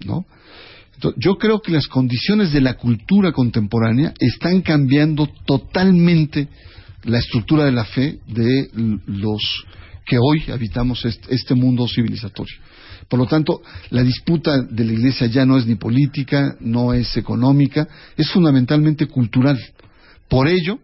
¿no? 0.05 0.25
Yo 1.17 1.37
creo 1.37 1.61
que 1.61 1.71
las 1.71 1.87
condiciones 1.87 2.51
de 2.51 2.59
la 2.61 2.73
cultura 2.75 3.31
contemporánea 3.31 4.13
están 4.19 4.61
cambiando 4.61 5.27
totalmente 5.45 6.47
la 7.05 7.19
estructura 7.19 7.63
de 7.65 7.71
la 7.71 7.85
fe 7.85 8.19
de 8.27 8.69
los 9.07 9.63
que 10.05 10.17
hoy 10.17 10.43
habitamos 10.51 11.03
est- 11.05 11.25
este 11.29 11.55
mundo 11.55 11.87
civilizatorio. 11.87 12.55
Por 13.07 13.19
lo 13.19 13.25
tanto, 13.25 13.61
la 13.91 14.03
disputa 14.03 14.61
de 14.63 14.83
la 14.83 14.91
Iglesia 14.93 15.27
ya 15.27 15.45
no 15.45 15.57
es 15.57 15.65
ni 15.65 15.75
política, 15.75 16.55
no 16.59 16.93
es 16.93 17.15
económica, 17.17 17.87
es 18.17 18.29
fundamentalmente 18.31 19.05
cultural. 19.07 19.57
Por 20.27 20.47
ello, 20.47 20.79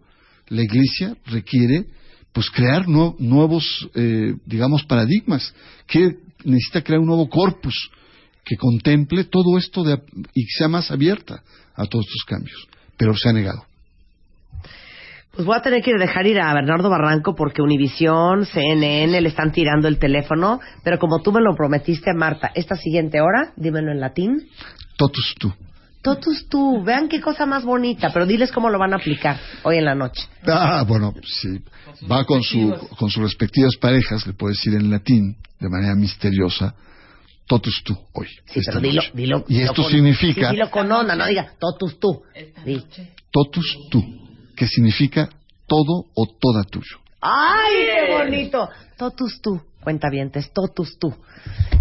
la 0.48 0.62
Iglesia 0.62 1.16
requiere 1.26 1.84
pues 2.32 2.50
crear 2.50 2.86
nue- 2.86 3.14
nuevos, 3.18 3.88
eh, 3.94 4.34
digamos, 4.46 4.84
paradigmas, 4.84 5.54
que 5.86 6.16
necesita 6.44 6.82
crear 6.82 7.00
un 7.00 7.06
nuevo 7.06 7.28
corpus 7.28 7.90
que 8.44 8.56
contemple 8.56 9.24
todo 9.24 9.58
esto 9.58 9.84
de- 9.84 10.00
y 10.34 10.44
sea 10.46 10.68
más 10.68 10.90
abierta 10.90 11.42
a 11.74 11.84
todos 11.86 12.06
estos 12.06 12.24
cambios. 12.26 12.66
Pero 12.96 13.14
se 13.16 13.28
ha 13.28 13.32
negado. 13.32 13.64
Pues 15.34 15.46
voy 15.46 15.56
a 15.56 15.62
tener 15.62 15.82
que 15.82 15.94
dejar 15.94 16.26
ir 16.26 16.38
a 16.40 16.52
Bernardo 16.52 16.90
Barranco 16.90 17.34
porque 17.34 17.62
Univisión, 17.62 18.44
CNN 18.44 19.18
le 19.18 19.28
están 19.28 19.50
tirando 19.50 19.88
el 19.88 19.98
teléfono, 19.98 20.60
pero 20.84 20.98
como 20.98 21.22
tú 21.22 21.32
me 21.32 21.40
lo 21.40 21.54
prometiste, 21.54 22.12
Marta, 22.12 22.50
esta 22.54 22.76
siguiente 22.76 23.20
hora, 23.22 23.52
dímelo 23.56 23.92
en 23.92 24.00
latín. 24.00 24.46
Totus 24.98 25.34
tú. 25.38 25.50
Totus 26.02 26.48
tú, 26.48 26.82
vean 26.82 27.08
qué 27.08 27.20
cosa 27.20 27.46
más 27.46 27.64
bonita, 27.64 28.10
pero 28.12 28.26
diles 28.26 28.50
cómo 28.50 28.70
lo 28.70 28.78
van 28.78 28.92
a 28.92 28.96
aplicar 28.96 29.38
hoy 29.62 29.76
en 29.78 29.84
la 29.84 29.94
noche. 29.94 30.26
Ah, 30.46 30.84
bueno, 30.86 31.14
si 31.24 31.60
va 32.10 32.24
con, 32.24 32.42
su, 32.42 32.74
con 32.98 33.08
sus 33.08 33.22
respectivas 33.22 33.76
parejas, 33.80 34.26
le 34.26 34.32
puede 34.32 34.54
decir 34.54 34.74
en 34.74 34.90
latín, 34.90 35.36
de 35.60 35.68
manera 35.68 35.94
misteriosa, 35.94 36.74
totus 37.46 37.82
tú, 37.84 37.96
hoy. 38.14 38.26
Sí, 38.46 38.58
esta 38.58 38.72
pero 38.72 38.80
dilo, 38.80 39.02
noche. 39.02 39.10
dilo. 39.14 39.44
Y 39.48 39.54
dilo 39.58 39.66
esto 39.70 39.82
con- 39.82 39.92
significa 39.92 40.48
Sí, 40.50 40.56
dilo 40.56 40.70
con 40.70 40.90
onda, 40.90 41.14
no 41.14 41.24
diga 41.26 41.52
totus 41.60 42.00
tú. 42.00 42.22
Totus 43.30 43.76
tú, 43.90 44.02
que 44.56 44.66
significa 44.66 45.28
todo 45.66 46.06
o 46.14 46.26
toda 46.40 46.64
tuyo. 46.64 46.98
¡Ay, 47.20 47.74
qué 48.08 48.12
bonito! 48.16 48.68
Totus 48.96 49.40
tú, 49.40 49.60
cuenta 49.80 50.08
bien, 50.10 50.32
totus 50.52 50.98
tú. 50.98 51.14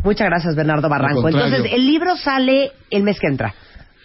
Muchas 0.04 0.28
gracias, 0.28 0.56
Bernardo 0.56 0.88
Barranco. 0.90 1.28
Entonces, 1.28 1.72
el 1.72 1.86
libro 1.86 2.16
sale 2.16 2.72
el 2.92 3.04
mes 3.04 3.20
que 3.20 3.28
entra. 3.28 3.54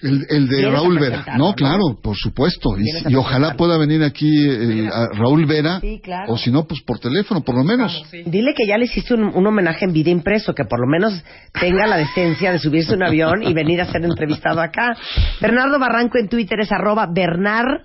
El, 0.03 0.27
el 0.29 0.47
de 0.49 0.71
Raúl 0.71 0.99
Vera. 0.99 1.25
No, 1.39 1.49
¿no? 1.49 1.55
claro, 1.55 1.81
por 2.03 2.17
supuesto. 2.17 2.71
Y, 3.09 3.15
ojalá 3.15 3.55
pueda 3.55 3.79
venir 3.79 4.03
aquí 4.03 4.29
el- 4.47 4.89
a 4.93 5.09
Raúl 5.15 5.47
Vera, 5.47 5.81
Sí, 5.81 6.01
claro. 6.03 6.33
o 6.35 6.37
si 6.39 6.51
no, 6.51 6.65
pues 6.65 6.83
por 6.83 6.99
teléfono, 6.99 7.43
por 7.43 7.57
lo 7.57 7.65
menos. 7.65 8.05
Dile 8.27 8.53
que 8.55 8.67
ya 8.67 8.77
le 8.77 8.85
hiciste 8.85 9.15
un, 9.15 9.25
un 9.25 9.47
homenaje 9.47 9.87
en 9.87 9.93
vida 9.93 10.11
impreso, 10.11 10.55
que 10.55 10.65
por 10.65 10.81
lo 10.81 10.87
menos 10.87 11.25
tenga 11.59 11.87
la 11.87 11.97
decencia 11.97 12.53
de 12.53 12.59
subirse 12.59 12.93
a 12.93 12.97
un 12.97 13.05
avión 13.05 13.43
y 13.43 13.55
venir 13.55 13.81
a 13.81 13.87
ser 13.91 14.05
entrevistado 14.05 14.61
acá. 14.61 14.97
Bernardo 15.41 15.79
Barranco 15.79 16.19
en 16.19 16.29
Twitter 16.29 16.61
es 16.61 16.71
arroba 16.73 17.09
Bernard 17.13 17.83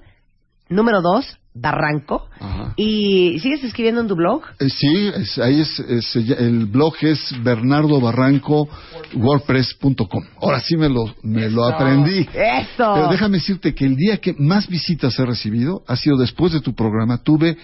número 0.69 1.01
2, 1.01 1.38
Barranco. 1.53 2.28
Ajá. 2.40 2.73
¿Y 2.78 3.38
sigues 3.40 3.64
escribiendo 3.64 4.02
en 4.02 4.07
tu 4.07 4.15
blog? 4.15 4.41
Eh, 4.60 4.69
sí, 4.69 5.11
es- 5.14 5.38
ahí 5.38 5.61
es, 5.61 5.80
es- 5.80 6.15
el 6.15 6.65
blog 6.68 6.94
es 7.02 7.19
bernardobarranco.wordpress.com. 7.44 10.23
Ahora 10.41 10.60
sí 10.60 10.78
me 10.78 10.90
lo, 10.90 11.06
me 11.23 11.49
lo 11.49 11.65
aprendí. 11.65 12.28
¡Eso! 12.34 12.94
Pero 12.95 13.07
déjame 13.10 13.38
decirte 13.38 13.73
que 13.73 13.86
el 13.86 13.95
día 13.95 14.18
que 14.18 14.34
más 14.38 14.68
visitas 14.68 15.18
he 15.19 15.26
recibido 15.26 15.84
ha 15.88 15.95
sido 15.95 16.18
después 16.18 16.53
de 16.53 16.61
tu 16.61 16.73
programa. 16.73 17.18
Tuve 17.22 17.57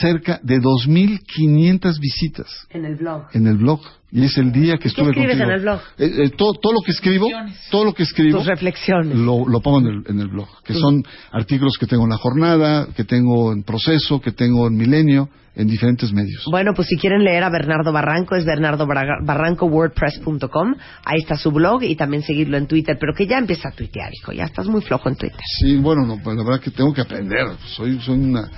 cerca 0.00 0.40
de 0.42 0.60
2.500 0.60 1.98
visitas 2.00 2.48
En 2.70 2.84
el 2.84 2.96
blog. 2.96 3.24
en 3.32 3.46
el 3.46 3.56
blog. 3.56 3.80
Y 4.14 4.24
es 4.24 4.36
el 4.36 4.52
día 4.52 4.74
que 4.74 4.80
¿Qué 4.80 4.88
estuve 4.88 5.06
escribes 5.08 5.38
contigo. 5.38 5.50
en 5.50 5.56
el 5.56 5.60
blog? 5.62 5.80
Eh, 5.98 6.24
eh, 6.26 6.30
todo, 6.36 6.52
todo 6.60 6.74
lo 6.74 6.80
que 6.84 6.90
escribo, 6.92 7.28
todo 7.70 7.84
lo 7.86 7.94
que 7.94 8.02
escribo, 8.02 8.36
Tus 8.38 8.46
reflexiones. 8.46 9.16
lo, 9.16 9.48
lo 9.48 9.60
pongo 9.60 9.78
en 9.80 9.86
el, 9.86 10.02
en 10.06 10.20
el 10.20 10.28
blog. 10.28 10.48
Que 10.64 10.74
Tus- 10.74 10.82
son 10.82 11.02
artículos 11.32 11.72
que 11.80 11.86
tengo 11.86 12.04
en 12.04 12.10
La 12.10 12.18
Jornada, 12.18 12.88
que 12.94 13.04
tengo 13.04 13.52
en 13.54 13.62
Proceso, 13.62 14.20
que 14.20 14.32
tengo 14.32 14.66
en 14.66 14.76
Milenio, 14.76 15.30
en 15.56 15.66
diferentes 15.66 16.12
medios. 16.12 16.44
Bueno, 16.50 16.72
pues 16.74 16.88
si 16.88 16.96
quieren 16.96 17.24
leer 17.24 17.42
a 17.44 17.48
Bernardo 17.50 17.90
Barranco, 17.90 18.36
es 18.36 18.44
bernardobarrancowordpress.com. 18.44 20.74
Ahí 21.04 21.20
está 21.20 21.36
su 21.36 21.50
blog 21.50 21.82
y 21.82 21.96
también 21.96 22.22
seguirlo 22.22 22.56
en 22.58 22.66
Twitter. 22.66 22.96
Pero 23.00 23.14
que 23.14 23.26
ya 23.26 23.38
empieza 23.38 23.68
a 23.68 23.72
tuitear, 23.72 24.10
hijo. 24.12 24.32
Ya 24.32 24.44
estás 24.44 24.66
muy 24.66 24.82
flojo 24.82 25.08
en 25.08 25.16
Twitter. 25.16 25.40
Sí, 25.60 25.76
bueno, 25.76 26.04
no, 26.06 26.18
pues 26.22 26.36
la 26.36 26.44
verdad 26.44 26.60
que 26.60 26.70
tengo 26.70 26.92
que 26.92 27.00
aprender. 27.00 27.46
Soy, 27.76 27.98
soy 28.00 28.18
una. 28.18 28.48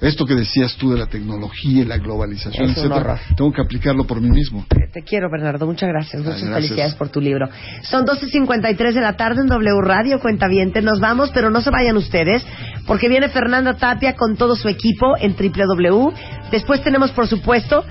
Esto 0.00 0.26
que 0.26 0.34
decías 0.34 0.76
tú 0.76 0.90
de 0.92 0.98
la 0.98 1.06
tecnología 1.06 1.82
y 1.82 1.84
la 1.84 1.96
globalización, 1.98 2.70
Es 2.70 2.76
etcétera, 2.76 3.18
tengo 3.36 3.52
que 3.52 3.62
aplicarlo 3.62 4.04
por 4.06 4.20
mí 4.20 4.28
mismo. 4.30 4.66
Te 4.92 5.02
quiero, 5.02 5.30
Bernardo. 5.30 5.66
Muchas 5.66 5.88
gracias. 5.88 6.22
Muchas 6.22 6.40
gracias. 6.42 6.54
felicidades 6.54 6.94
por 6.94 7.08
tu 7.08 7.20
libro. 7.20 7.48
Son 7.82 8.04
12.53 8.04 8.92
de 8.92 9.00
la 9.00 9.16
tarde 9.16 9.40
en 9.42 9.46
W 9.46 9.80
Radio, 9.82 10.20
Cuentaviente. 10.20 10.82
Nos 10.82 11.00
vamos, 11.00 11.30
pero 11.32 11.50
no 11.50 11.60
se 11.62 11.70
vayan 11.70 11.96
ustedes, 11.96 12.44
porque 12.86 13.08
viene 13.08 13.28
Fernanda 13.28 13.74
Tapia 13.74 14.14
con 14.14 14.36
todo 14.36 14.56
su 14.56 14.68
equipo 14.68 15.16
en 15.18 15.34
www. 15.36 16.12
Después 16.50 16.82
tenemos, 16.82 17.10
por 17.12 17.26
supuesto, 17.26 17.84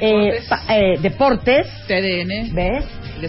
eh, 0.00 0.40
pa- 0.48 0.62
eh, 0.68 0.98
deportes. 1.00 1.66
TDN. 1.88 2.54
¿Ves? 2.54 2.84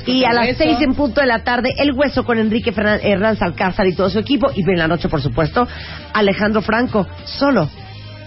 Y 0.06 0.24
a 0.24 0.34
las 0.34 0.56
seis 0.56 0.78
en 0.82 0.94
punto 0.94 1.20
de 1.20 1.26
la 1.26 1.44
tarde, 1.44 1.74
El 1.80 1.94
Hueso 1.94 2.24
con 2.24 2.38
Enrique 2.38 2.72
Fernan- 2.72 3.00
Hernández 3.02 3.42
Alcázar 3.42 3.88
y 3.88 3.96
todo 3.96 4.08
su 4.12 4.20
equipo. 4.20 4.52
Y 4.56 4.62
en 4.62 4.78
la 4.78 4.88
noche, 4.88 5.10
por 5.10 5.20
supuesto, 5.22 5.68
Alejandro 6.14 6.62
Franco, 6.62 7.08
solo 7.26 7.68